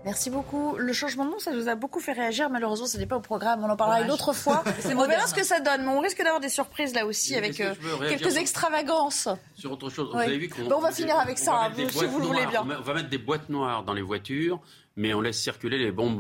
Merci 0.06 0.30
beaucoup. 0.30 0.76
Le 0.78 0.92
changement 0.92 1.26
de 1.26 1.32
nom, 1.32 1.40
ça 1.40 1.52
nous 1.52 1.70
a 1.70 1.76
beaucoup 1.76 2.00
fait 2.00 2.12
réagir. 2.12 2.50
Malheureusement, 2.50 2.88
ce 2.88 2.98
n'est 2.98 3.06
pas 3.06 3.16
au 3.16 3.22
programme. 3.22 3.64
On 3.64 3.70
en 3.70 3.76
parlera 3.76 4.02
une 4.02 4.12
autre 4.12 4.34
fois. 4.34 4.64
on 4.86 5.08
verra 5.08 5.28
ce 5.28 5.34
que 5.34 5.44
ça 5.44 5.60
donne. 5.60 5.84
Mais 5.84 5.92
on 5.92 6.00
risque 6.00 6.18
d'avoir 6.18 6.40
des 6.40 6.50
surprises 6.50 6.94
là 6.94 7.06
aussi 7.06 7.36
avec 7.36 7.60
euh, 7.62 7.74
quelques 8.10 8.38
extravagances. 8.38 9.30
Sur 9.56 9.72
autre 9.72 9.90
chose, 9.90 10.10
vous 10.12 10.20
avez 10.20 10.38
vu 10.38 10.50
qu'on. 10.50 10.70
on 10.72 10.80
va 10.80 10.92
finir 10.92 11.18
avec 11.18 11.38
ça, 11.38 11.70
si 11.76 12.06
vous 12.06 12.20
le 12.20 12.26
voulez 12.26 12.46
bien. 12.48 12.64
On 12.64 12.82
va 12.82 12.94
mettre 12.94 13.10
des 13.10 13.18
boîtes 13.18 13.50
noires 13.50 13.84
dans 13.84 13.94
les 13.94 14.02
voitures 14.02 14.60
mais 14.95 15.14
on 15.14 15.22
laisse 15.22 15.40
circuler 15.40 15.78
les 15.78 15.91
bombes 15.91 16.20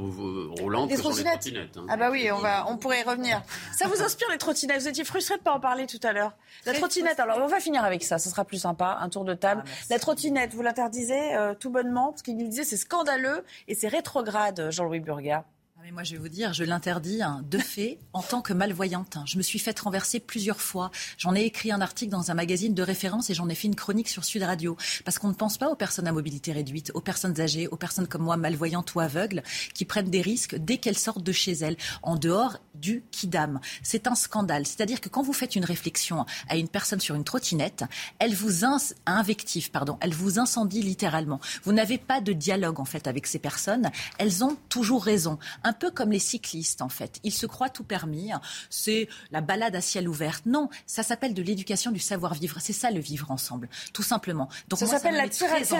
roulantes 0.59 0.89
les 0.89 0.97
trottinettes. 0.97 1.77
Hein. 1.77 1.85
Ah 1.89 1.97
bah 1.97 2.09
oui, 2.11 2.29
on, 2.31 2.39
va, 2.39 2.65
on 2.67 2.77
pourrait 2.77 3.01
y 3.01 3.03
revenir. 3.03 3.41
Ça 3.77 3.87
vous 3.87 4.01
inspire 4.01 4.27
les 4.31 4.37
trottinettes? 4.37 4.81
Vous 4.81 4.87
étiez 4.87 5.03
frustré 5.03 5.35
de 5.35 5.39
ne 5.41 5.43
pas 5.43 5.53
en 5.53 5.59
parler 5.59 5.85
tout 5.85 5.99
à 6.03 6.13
l'heure. 6.13 6.33
La 6.65 6.73
trottinette, 6.73 7.19
alors 7.19 7.39
on 7.41 7.47
va 7.47 7.59
finir 7.59 7.83
avec 7.83 8.03
ça, 8.03 8.17
ça 8.17 8.29
sera 8.29 8.45
plus 8.45 8.59
sympa, 8.59 8.97
un 9.01 9.09
tour 9.09 9.25
de 9.25 9.33
table. 9.33 9.63
Ah, 9.65 9.69
la 9.89 9.99
trottinette, 9.99 10.53
vous 10.53 10.61
l'interdisez 10.61 11.35
euh, 11.35 11.53
tout 11.53 11.69
bonnement, 11.69 12.11
parce 12.11 12.21
qu'il 12.21 12.37
nous 12.37 12.47
disait 12.47 12.63
c'est 12.63 12.77
scandaleux 12.77 13.43
et 13.67 13.75
c'est 13.75 13.87
rétrograde, 13.87 14.69
Jean-Louis 14.71 14.99
Burga 14.99 15.45
mais 15.83 15.91
moi, 15.91 16.03
je 16.03 16.13
vais 16.13 16.17
vous 16.17 16.29
dire, 16.29 16.53
je 16.53 16.63
l'interdis 16.63 17.21
hein, 17.21 17.43
de 17.49 17.57
fait 17.57 17.99
en 18.13 18.21
tant 18.21 18.41
que 18.41 18.53
malvoyante. 18.53 19.17
Je 19.25 19.37
me 19.37 19.41
suis 19.41 19.59
fait 19.59 19.77
renverser 19.77 20.21
plusieurs 20.21 20.61
fois. 20.61 20.91
J'en 21.17 21.35
ai 21.35 21.41
écrit 21.41 21.73
un 21.73 21.81
article 21.81 22.09
dans 22.09 22.31
un 22.31 22.33
magazine 22.35 22.73
de 22.73 22.81
référence 22.81 23.29
et 23.29 23.33
j'en 23.33 23.49
ai 23.49 23.55
fait 23.55 23.67
une 23.67 23.75
chronique 23.75 24.07
sur 24.07 24.23
Sud 24.23 24.43
Radio. 24.43 24.77
Parce 25.03 25.19
qu'on 25.19 25.27
ne 25.27 25.33
pense 25.33 25.57
pas 25.57 25.67
aux 25.67 25.75
personnes 25.75 26.07
à 26.07 26.13
mobilité 26.13 26.53
réduite, 26.53 26.91
aux 26.93 27.01
personnes 27.01 27.41
âgées, 27.41 27.67
aux 27.67 27.75
personnes 27.75 28.07
comme 28.07 28.21
moi, 28.21 28.37
malvoyantes 28.37 28.95
ou 28.95 29.01
aveugles, 29.01 29.43
qui 29.73 29.83
prennent 29.83 30.09
des 30.09 30.21
risques 30.21 30.55
dès 30.55 30.77
qu'elles 30.77 30.97
sortent 30.97 31.23
de 31.23 31.33
chez 31.33 31.51
elles, 31.51 31.75
en 32.01 32.15
dehors 32.15 32.59
du 32.75 33.03
kidam. 33.11 33.59
C'est 33.81 34.07
un 34.07 34.15
scandale. 34.15 34.65
C'est-à-dire 34.65 35.01
que 35.01 35.09
quand 35.09 35.21
vous 35.21 35.33
faites 35.33 35.57
une 35.57 35.65
réflexion 35.65 36.25
à 36.47 36.55
une 36.55 36.69
personne 36.69 37.01
sur 37.01 37.15
une 37.15 37.25
trottinette, 37.25 37.83
elle 38.19 38.35
vous 38.35 38.63
invective, 39.05 39.69
pardon, 39.69 39.97
elle 39.99 40.13
vous 40.13 40.39
incendie 40.39 40.81
littéralement. 40.81 41.41
Vous 41.63 41.73
n'avez 41.73 41.97
pas 41.97 42.21
de 42.21 42.31
dialogue 42.31 42.79
en 42.79 42.85
fait 42.85 43.07
avec 43.07 43.27
ces 43.27 43.39
personnes. 43.39 43.91
Elles 44.17 44.45
ont 44.45 44.55
toujours 44.69 45.03
raison. 45.03 45.39
Un 45.73 45.75
peu 45.75 45.89
comme 45.89 46.11
les 46.11 46.19
cyclistes 46.19 46.83
en 46.83 46.89
fait. 46.89 47.19
Ils 47.23 47.33
se 47.33 47.47
croient 47.47 47.69
tout 47.69 47.83
permis. 47.83 48.29
C'est 48.69 49.07
la 49.31 49.41
balade 49.41 49.75
à 49.75 49.81
ciel 49.81 50.07
ouvert. 50.07 50.39
Non, 50.45 50.69
ça 50.85 51.01
s'appelle 51.01 51.33
de 51.33 51.41
l'éducation 51.41 51.91
du 51.91 51.99
savoir-vivre. 51.99 52.57
C'est 52.59 52.73
ça 52.73 52.91
le 52.91 52.99
vivre 52.99 53.31
ensemble, 53.31 53.69
tout 53.91 54.03
simplement. 54.03 54.49
Donc 54.69 54.77
ça 54.77 54.85
s'appelle 54.85 55.15
la, 55.15 55.23
la 55.23 55.29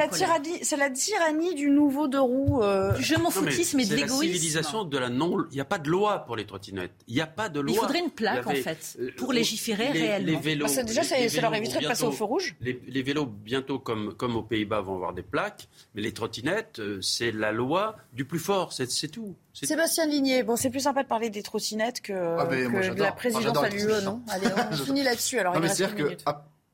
tyrannie, 0.07 0.60
la 0.78 0.90
tyrannie 0.90 1.53
du 1.53 1.70
nouveau 1.70 2.07
de 2.07 2.18
roue. 2.18 2.64
Euh... 2.64 2.95
Je 2.99 3.15
m'en 3.15 3.30
foutisme 3.30 3.80
et 3.80 3.86
de 3.86 3.95
l'égoïsme. 3.95 4.20
C'est 4.20 4.26
la 4.26 4.34
civilisation 4.34 4.84
de 4.84 4.98
la 4.98 5.10
non. 5.10 5.45
Il 5.52 5.56
n'y 5.56 5.61
a 5.61 5.65
pas 5.65 5.78
de 5.78 5.90
loi 5.90 6.26
pour 6.26 6.36
les 6.36 6.45
trottinettes. 6.45 6.91
Il 7.07 7.14
n'y 7.14 7.22
a 7.22 7.28
pas 7.28 7.49
de 7.49 7.60
loi. 7.60 7.76
Il 7.76 7.80
faudrait 7.80 7.99
une 7.99 8.10
plaque 8.10 8.48
en 8.48 8.56
fait 8.56 8.98
euh, 8.99 9.11
pour 9.18 9.32
légiférer 9.32 9.91
réellement. 9.91 10.26
Les 10.26 10.38
vélos, 10.38 10.65
bah, 10.76 10.84
déjà, 10.84 11.03
ça, 11.03 11.15
leur 11.41 11.53
éviterait 11.53 11.82
de 11.82 11.88
passer 11.88 12.03
au 12.03 12.11
feu 12.11 12.24
rouge. 12.24 12.56
Les, 12.61 12.82
les 12.88 13.03
vélos 13.03 13.28
bientôt 13.28 13.78
comme 13.78 14.15
comme 14.15 14.36
aux 14.36 14.44
Pays-Bas 14.44 14.82
vont 14.82 14.95
avoir 14.95 15.14
des 15.14 15.22
plaques, 15.22 15.68
mais 15.94 16.02
les 16.02 16.14
trottinettes, 16.14 16.80
euh, 16.80 16.99
c'est 17.02 17.32
la 17.32 17.52
loi 17.52 17.98
du 18.14 18.26
plus 18.26 18.40
fort. 18.40 18.74
C'est 18.74 18.88
tout. 19.11 19.36
Sébastien 19.54 20.08
Ligné, 20.08 20.44
bon, 20.44 20.56
c'est 20.56 20.70
plus 20.70 20.82
sympa 20.82 21.04
de 21.04 21.08
parler 21.08 21.30
des 21.30 21.44
trottinettes 21.44 22.02
que, 22.02 22.14
ah, 22.14 22.46
de 22.46 23.02
la 23.02 23.12
présidence 23.12 23.58
à 23.58 23.70
l'UE, 23.70 24.04
non 24.04 24.22
Allez, 24.30 24.48
on 24.72 24.76
finit 24.86 25.04
là-dessus. 25.04 25.40
Alors, 25.40 25.54
non, 25.60 25.68
c'est-à-dire 25.68 25.96
que 25.96 26.18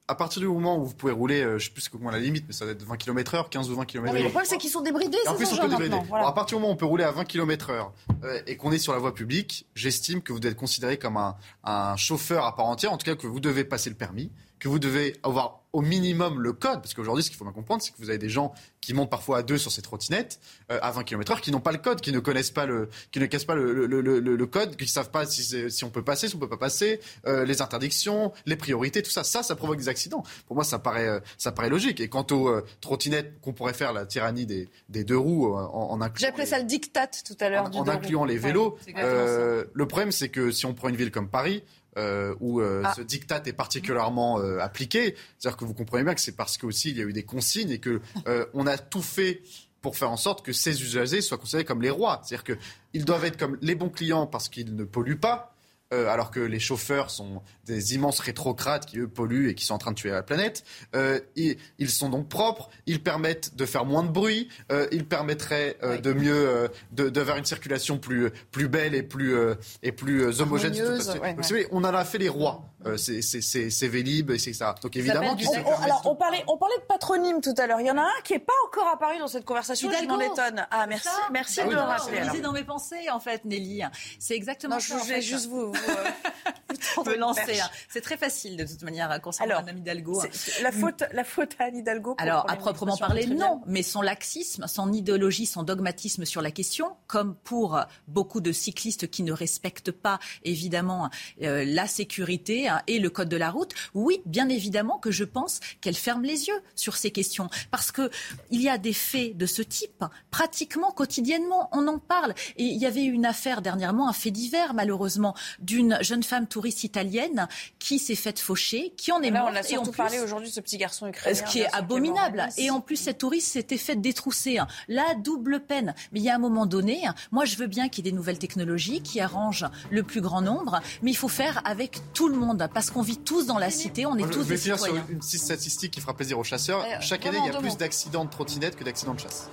à, 0.08 0.16
partir 0.16 0.42
du 0.42 0.48
moment 0.48 0.78
où 0.78 0.86
vous 0.86 0.96
pouvez 0.96 1.12
rouler, 1.12 1.44
euh, 1.44 1.60
je 1.60 1.66
sais 1.66 1.72
plus 1.72 1.88
comment 1.88 2.10
la 2.10 2.18
limite, 2.18 2.46
mais 2.48 2.54
ça 2.54 2.66
va 2.66 2.72
être 2.72 2.82
20 2.82 2.98
km 2.98 3.36
heure, 3.36 3.50
15 3.50 3.70
ou 3.70 3.76
20 3.76 3.86
km 3.86 4.08
heure. 4.08 4.24
le 4.24 4.30
problème, 4.30 4.46
c'est 4.50 4.58
qu'ils 4.58 4.72
sont 4.72 4.82
débridés, 4.82 5.20
en 5.28 5.36
plus, 5.36 5.54
on 5.54 5.58
peut 5.58 5.68
débrider. 5.68 6.00
à 6.12 6.32
partir 6.32 6.58
du 6.58 6.62
moment 6.62 6.70
où 6.70 6.74
on 6.74 6.78
peut 6.78 6.86
rouler 6.86 7.04
à 7.04 7.12
20 7.12 7.26
km 7.26 7.70
heure 7.70 7.94
euh, 8.24 8.42
et 8.48 8.58
qu'on 8.58 8.72
est 8.72 8.80
sur 8.80 8.94
la 8.94 9.00
voie 9.00 9.14
publique, 9.14 9.68
j'estime 9.76 10.24
que 10.24 10.34
vous 10.34 10.40
devez 10.40 10.54
être 10.54 10.58
considéré 10.58 10.98
comme 10.98 11.18
un, 11.18 11.36
un 11.64 11.96
chauffeur 11.96 12.46
à 12.46 12.56
part 12.56 12.66
entière, 12.66 12.92
en 12.92 12.98
tout 12.98 13.06
cas 13.06 13.16
que 13.16 13.28
vous 13.28 13.40
devez 13.40 13.66
passer 13.66 13.92
le 13.92 13.96
permis 13.98 14.32
que 14.60 14.68
vous 14.68 14.80
devez 14.80 15.16
avoir 15.24 15.60
au 15.72 15.82
minimum 15.82 16.42
le 16.42 16.52
code, 16.54 16.82
parce 16.82 16.94
qu'aujourd'hui, 16.94 17.24
ce 17.24 17.30
qu'il 17.30 17.38
faut 17.38 17.46
bien 17.46 17.54
comprendre, 17.54 17.84
c'est 17.84 17.92
que 17.92 17.98
vous 18.00 18.10
avez 18.10 18.18
des 18.18 18.30
gens 18.30 18.54
qui 18.82 18.94
montent 18.94 19.10
parfois 19.12 19.40
à 19.40 19.44
deux 19.44 19.58
sur 19.60 19.72
ces 19.72 19.84
trottinettes 19.84 20.40
euh, 20.72 20.80
à 20.82 20.90
20 20.92 21.04
km/h, 21.04 21.42
qui 21.42 21.52
n'ont 21.52 21.60
pas 21.60 21.72
le 21.72 21.78
code, 21.78 22.02
qui 22.02 22.12
ne 22.12 22.20
connaissent 22.20 22.50
pas 22.50 22.66
le, 22.66 22.90
qui 23.12 23.20
ne 23.20 23.28
cassent 23.28 23.46
pas 23.46 23.54
le, 23.54 23.86
le, 23.86 24.02
le, 24.02 24.20
le 24.20 24.46
code, 24.48 24.76
qui 24.78 24.86
ne 24.86 24.90
savent 24.90 25.12
pas 25.12 25.28
si, 25.28 25.70
si, 25.70 25.84
on 25.84 25.92
peut 25.92 26.02
passer, 26.02 26.28
si 26.28 26.36
on 26.36 26.40
peut 26.40 26.50
pas 26.50 26.58
passer, 26.58 27.00
euh, 27.28 27.46
les 27.46 27.62
interdictions, 27.62 28.34
les 28.48 28.56
priorités, 28.56 29.04
tout 29.04 29.12
ça, 29.12 29.24
ça, 29.24 29.44
ça 29.44 29.56
provoque 29.56 29.78
des 29.78 29.90
accidents. 29.90 30.24
Pour 30.48 30.56
moi, 30.56 30.64
ça 30.64 30.80
paraît, 30.80 31.08
euh, 31.08 31.20
ça 31.38 31.52
paraît 31.52 31.70
logique. 31.70 32.00
Et 32.00 32.10
quant 32.10 32.26
aux 32.32 32.48
euh, 32.48 32.66
trottinettes 32.82 33.40
qu'on 33.42 33.54
pourrait 33.54 33.74
faire 33.74 33.94
la 33.94 34.08
tyrannie 34.08 34.48
des, 34.48 34.70
des 34.90 35.04
deux 35.04 35.18
roues 35.18 35.54
en, 35.54 35.92
en 35.92 36.02
incluant, 36.02 36.30
appelé 36.30 36.48
ça 36.48 36.58
le 36.58 36.66
diktat 36.66 37.08
tout 37.08 37.38
à 37.40 37.50
l'heure, 37.50 37.66
en, 37.66 37.78
en 37.78 37.88
incluant 37.88 38.26
les 38.26 38.38
vélos. 38.38 38.78
le 38.96 39.86
problème, 39.88 40.12
c'est 40.12 40.30
que 40.30 40.50
si 40.50 40.66
on 40.66 40.74
prend 40.74 40.90
une 40.90 40.96
ville 40.96 41.12
comme 41.12 41.30
Paris 41.30 41.64
euh, 42.00 42.34
où 42.40 42.62
euh, 42.62 42.82
ah. 42.86 42.94
ce 42.96 43.02
diktat 43.02 43.44
est 43.46 43.54
particulièrement 43.54 44.40
euh, 44.40 44.60
appliqué. 44.60 45.16
C'est-à-dire 45.38 45.58
que 45.58 45.66
vous 45.66 45.74
comprenez 45.74 46.04
bien 46.04 46.16
que 46.16 46.22
c'est 46.22 46.36
parce 46.36 46.58
qu'aussi 46.58 46.92
il 46.92 46.98
y 46.98 47.02
a 47.02 47.04
eu 47.04 47.14
des 47.14 47.24
consignes 47.24 47.72
et 47.72 47.80
que 47.80 48.02
on 48.54 48.66
a 48.68 48.78
tout 48.78 49.02
fait 49.02 49.42
pour 49.82 49.98
faire 49.98 50.12
en 50.12 50.18
sorte 50.18 50.46
que 50.46 50.54
ces 50.54 50.82
usagers 50.82 51.22
soient 51.22 51.38
considérés 51.38 51.66
comme 51.66 51.82
les 51.82 51.90
rois. 51.90 52.22
C'est-à-dire 52.24 52.58
qu'ils 52.58 53.06
doivent 53.06 53.26
être 53.26 53.38
comme 53.38 53.58
les 53.62 53.76
bons 53.76 53.90
clients 53.90 54.28
parce 54.28 54.50
qu'ils 54.50 54.76
ne 54.76 54.84
polluent 54.84 55.20
pas, 55.20 55.56
euh, 55.94 56.08
alors 56.08 56.32
que 56.32 56.40
les 56.40 56.60
chauffeurs 56.60 57.10
sont 57.10 57.42
des 57.66 57.96
immenses 57.96 58.20
rétrocrates 58.20 58.86
qui, 58.86 59.00
eux, 59.00 59.08
polluent 59.08 59.50
et 59.50 59.56
qui 59.56 59.66
sont 59.66 59.74
en 59.74 59.80
train 59.80 59.92
de 59.92 59.96
tuer 59.96 60.12
la 60.12 60.24
planète. 60.24 60.64
Euh, 60.96 61.20
ils, 61.36 61.58
ils, 61.78 61.90
sont 61.90 62.10
donc 62.10 62.30
propres, 62.30 62.70
ils 62.86 63.02
permettent 63.02 63.56
de 63.56 63.66
faire 63.66 63.86
moins 63.86 64.04
de 64.04 64.10
bruit, 64.10 64.50
euh, 64.72 64.88
ils 64.92 65.06
permettraient 65.06 65.78
euh, 65.84 65.98
de 65.98 66.14
mieux, 66.14 66.48
euh, 66.48 66.68
de, 66.92 67.10
de, 67.10 67.22
une 67.38 67.46
circulation 67.46 67.98
plus, 67.98 68.30
plus 68.52 68.68
belle 68.68 68.96
et 68.96 69.04
plus, 69.04 69.36
et 69.84 69.92
plus 69.92 70.42
homogène. 70.42 70.74
Ouais, 70.74 71.36
Vous 71.36 71.44
savez, 71.44 71.68
on 71.72 71.84
en 71.84 71.94
a 71.94 72.06
fait 72.06 72.18
les 72.18 72.30
rois, 72.30 72.64
c'est 72.98 73.88
Vélib, 73.88 74.32
et 74.32 74.40
c'est 74.40 74.54
ça. 74.54 74.76
Donc 74.82 74.96
évidemment... 74.96 75.36
On, 75.36 75.84
alors, 75.84 76.02
on 76.06 76.16
parlait, 76.16 76.44
on 76.48 76.58
parlait 76.58 76.78
de 76.78 76.84
patronyme 76.84 77.42
tout 77.42 77.54
à 77.58 77.68
l'heure. 77.68 77.82
Il 77.82 77.88
y 77.88 77.92
en 77.92 77.98
a 77.98 78.02
un 78.02 78.22
qui 78.24 78.34
n'est 78.34 78.40
pas 78.40 78.54
encore 78.68 78.88
apparu 78.88 79.20
dans 79.20 79.28
cette 79.28 79.46
conversation, 79.46 79.90
Hidalgo. 79.90 80.14
je 80.14 80.28
m'en 80.28 80.34
étonne. 80.34 80.68
Ah, 80.72 80.88
merci, 80.88 81.10
merci 81.32 81.60
ah 81.62 81.68
de 81.68 81.74
le 81.74 81.80
rappeler. 81.80 82.22
Je 82.34 82.42
dans 82.42 82.54
mes 82.54 82.64
pensées, 82.64 83.10
en 83.12 83.20
fait, 83.20 83.46
Nelly. 83.46 83.82
C'est 84.20 84.36
exactement 84.36 84.76
non, 84.76 84.80
ça. 84.80 84.98
Je 84.98 85.04
voulais 85.04 85.22
juste 85.22 85.48
vous 85.48 85.74
peut 87.04 87.18
lancer. 87.18 87.60
Hein. 87.60 87.70
C'est 87.90 88.02
très 88.02 88.18
facile 88.18 88.58
de 88.58 88.66
toute 88.66 88.84
manière 88.84 89.20
concernant 89.22 89.52
Alors, 89.52 89.62
Madame 89.62 89.80
Hidalgo. 89.80 90.24
La 90.62 90.72
faute, 90.72 91.04
la 91.12 91.24
faute 91.24 91.56
à 91.60 91.66
Anne 91.66 91.78
Hidalgo. 91.78 92.16
Alors 92.18 92.50
à 92.50 92.56
proprement 92.56 92.98
parler, 92.98 93.26
non. 93.28 93.62
Mais 93.66 93.84
son 93.84 94.02
laxisme, 94.02 94.68
son 94.68 94.92
idéologie, 94.94 95.46
son 95.46 95.64
dogmatisme 95.64 96.26
sur 96.26 96.42
la 96.42 96.52
question, 96.52 96.96
comme 97.08 97.36
pour 97.36 97.80
beaucoup 98.08 98.42
de 98.42 98.52
cyclistes 98.52 99.10
qui 99.10 99.24
ne 99.24 99.34
respectent 99.34 99.92
pas 99.92 100.20
évidemment 100.44 101.10
euh, 101.42 101.64
la 101.66 101.88
sécurité 101.88 102.69
hein, 102.70 102.82
et 102.88 103.00
le 103.00 103.10
code 103.10 103.30
de 103.30 103.38
la 103.38 103.52
route, 103.52 103.74
oui, 103.94 104.22
bien 104.26 104.50
évidemment 104.50 104.98
que 104.98 105.12
je 105.12 105.24
pense 105.24 105.60
qu'elle 105.82 105.96
ferme 105.96 106.24
les 106.24 106.48
yeux 106.48 106.62
sur 106.76 106.96
ces 106.96 107.12
questions, 107.12 107.50
parce 107.72 107.92
que 107.92 108.10
il 108.52 108.62
y 108.62 108.70
a 108.70 108.78
des 108.78 108.94
faits 108.94 109.38
de 109.38 109.46
ce 109.46 109.62
type 109.62 110.04
pratiquement 110.32 110.92
quotidiennement. 110.92 111.70
On 111.72 111.88
en 111.88 112.00
parle. 112.00 112.34
Et 112.58 112.64
il 112.64 112.78
y 112.78 112.86
avait 112.86 113.04
une 113.04 113.26
affaire 113.26 113.62
dernièrement, 113.62 114.08
un 114.08 114.14
fait 114.14 114.32
divers 114.32 114.74
malheureusement, 114.74 115.36
d'une 115.60 115.98
jeune 116.02 116.24
femme 116.24 116.48
touriste 116.48 116.84
italienne 116.84 117.48
qui 117.80 118.00
s'est 118.00 118.16
faite 118.16 118.40
faucher, 118.40 118.94
qui 118.98 119.12
en 119.12 119.22
est 119.22 119.32
morte. 119.32 119.50
On 119.52 119.56
a 119.56 119.64
surtout 119.64 119.92
parlé 119.92 120.20
aujourd'hui 120.20 120.50
de 120.50 120.54
ce 120.54 120.62
petit 120.62 120.78
garçon 120.78 121.08
ukrainien. 121.08 121.36
Ce 121.36 121.44
qui 121.44 121.60
est 121.60 121.74
abominable. 121.74 122.48
Et 122.58 122.70
en 122.70 122.82
plus, 122.82 122.96
cette 122.96 123.20
touriste 123.20 123.52
s'était 123.52 123.78
faite 123.78 124.02
détrousser. 124.02 124.60
La 124.88 125.16
double 125.16 125.62
peine. 125.62 125.94
Mais 126.12 126.20
il 126.20 126.24
y 126.24 126.30
a 126.30 126.36
un 126.36 126.40
moment 126.40 126.66
donné, 126.66 127.04
moi 127.32 127.46
je 127.46 127.56
veux 127.56 127.68
bien 127.68 127.90
qu'il 127.90 128.06
y 128.06 128.08
ait 128.08 128.12
des 128.12 128.16
nouvelles 128.16 128.40
technologies 128.40 129.02
qui 129.02 129.20
arrangent 129.20 129.68
le 129.90 130.04
plus 130.04 130.22
grand 130.22 130.42
nombre, 130.42 130.82
mais 131.02 131.12
il 131.12 131.18
faut 131.18 131.28
faire 131.28 131.62
avec 131.66 132.00
tout 132.14 132.28
le 132.28 132.36
monde 132.36 132.59
parce 132.68 132.92
qu'on 132.92 133.02
vit 133.02 133.18
tous 133.18 133.46
dans 133.46 133.58
la 133.58 133.70
cité, 133.70 134.06
on 134.06 134.16
est 134.18 134.30
tous 134.30 134.46
des 134.46 134.58
citoyens. 134.58 134.76
Je 134.78 134.92
vais 134.92 134.98
finir 134.98 135.00
sur 135.00 135.10
une 135.10 135.22
statistique 135.22 135.92
qui 135.92 136.02
fera 136.02 136.14
plaisir 136.14 136.38
aux 136.38 136.44
chasseurs. 136.44 136.82
Euh, 136.82 136.98
Chaque 137.02 137.26
année, 137.26 137.40
il 137.46 137.52
y 137.52 137.56
a 137.56 137.60
plus 137.60 137.78
d'accidents 137.78 138.26
de 138.26 138.30
trottinettes 138.30 138.76
que 138.76 138.84
d'accidents 138.84 139.14
de 139.14 139.20
chasse. 139.20 139.50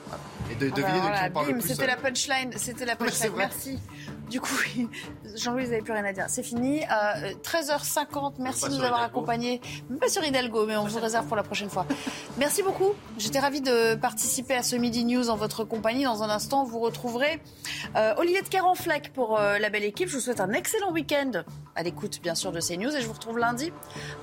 Et 0.51 0.55
de, 0.55 0.71
deviner 0.71 1.01
ah 1.03 1.03
bah 1.03 1.11
de 1.11 1.17
qui 1.17 1.29
on 1.29 1.33
parle 1.33 1.47
le 1.49 1.59
plus. 1.59 1.69
C'était 1.69 1.87
la 1.87 1.97
punchline. 1.97 2.53
C'était 2.57 2.85
la 2.85 2.97
punchline. 2.97 3.33
Merci. 3.37 3.79
Du 4.31 4.41
coup, 4.41 4.57
Jean-Louis, 5.37 5.65
vous 5.65 5.71
n'avez 5.71 5.83
plus 5.83 5.93
rien 5.93 6.05
à 6.05 6.13
dire. 6.13 6.27
C'est 6.29 6.43
fini. 6.43 6.81
13h50, 6.81 8.27
euh, 8.27 8.31
merci 8.41 8.65
de 8.69 8.75
nous 8.75 8.83
avoir 8.83 9.03
accompagnés. 9.03 9.61
Même 9.89 9.99
pas 9.99 10.09
sur 10.09 10.25
Hidalgo, 10.25 10.67
mais 10.67 10.77
on 10.77 10.87
vous 10.87 10.99
réserve 10.99 11.27
pour 11.27 11.37
la 11.37 11.45
prochaine 11.45 11.71
fois. 11.71 11.87
Merci 12.39 12.63
beaucoup. 12.63 12.93
J'étais 13.19 13.39
ravie 13.39 13.61
de 13.61 13.95
participer 13.95 14.55
à 14.55 14.63
ce 14.63 14.75
Midi 14.77 15.05
News 15.05 15.31
en 15.31 15.37
votre 15.37 15.65
compagnie. 15.65 16.05
Dans 16.05 16.23
un 16.23 16.31
instant, 16.31 16.65
vous 16.65 16.81
retrouverez 16.81 17.41
euh, 17.95 18.15
Olivier 18.17 18.43
de 18.43 18.49
Carenfleck 18.49 19.13
pour 19.13 19.39
euh, 19.39 19.59
la 19.59 19.71
belle 19.71 19.85
équipe. 19.85 20.09
Je 20.09 20.15
vous 20.15 20.21
souhaite 20.21 20.41
un 20.41 20.53
excellent 20.53 20.93
week-end 20.93 21.45
à 21.77 21.83
l'écoute, 21.83 22.21
bien 22.23 22.35
sûr, 22.35 22.51
de 22.51 22.61
CNews. 22.61 22.96
Et 22.97 23.03
je 23.03 23.07
vous 23.07 23.13
retrouve 23.13 23.39
lundi 23.39 23.73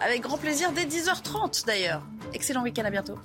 avec 0.02 0.22
grand 0.22 0.38
plaisir 0.38 0.72
dès 0.72 0.86
10h30 0.86 1.66
d'ailleurs. 1.66 2.02
Excellent 2.34 2.64
week-end, 2.64 2.86
à 2.86 2.90
bientôt. 2.90 3.20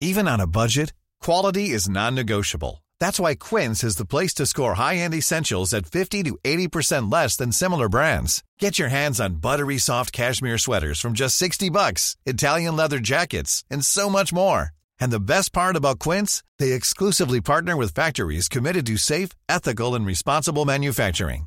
Even 0.00 0.28
on 0.28 0.40
a 0.40 0.46
budget, 0.46 0.92
quality 1.22 1.70
is 1.70 1.88
non-negotiable. 1.88 2.82
That's 3.00 3.18
why 3.18 3.34
Quince 3.34 3.82
is 3.82 3.96
the 3.96 4.04
place 4.04 4.34
to 4.34 4.44
score 4.44 4.74
high-end 4.74 5.14
essentials 5.14 5.72
at 5.72 5.86
50 5.86 6.22
to 6.24 6.38
80% 6.44 7.10
less 7.10 7.36
than 7.36 7.52
similar 7.52 7.88
brands. 7.88 8.42
Get 8.58 8.78
your 8.78 8.90
hands 8.90 9.18
on 9.18 9.36
buttery 9.36 9.78
soft 9.78 10.12
cashmere 10.12 10.58
sweaters 10.58 11.00
from 11.00 11.14
just 11.14 11.36
60 11.36 11.70
bucks, 11.70 12.16
Italian 12.26 12.76
leather 12.76 12.98
jackets, 12.98 13.64
and 13.70 13.84
so 13.84 14.10
much 14.10 14.32
more. 14.32 14.70
And 15.00 15.10
the 15.10 15.20
best 15.20 15.52
part 15.54 15.76
about 15.76 15.98
Quince, 15.98 16.42
they 16.58 16.72
exclusively 16.72 17.40
partner 17.40 17.76
with 17.76 17.94
factories 17.94 18.48
committed 18.48 18.84
to 18.86 18.96
safe, 18.96 19.30
ethical, 19.48 19.94
and 19.94 20.04
responsible 20.06 20.64
manufacturing. 20.64 21.46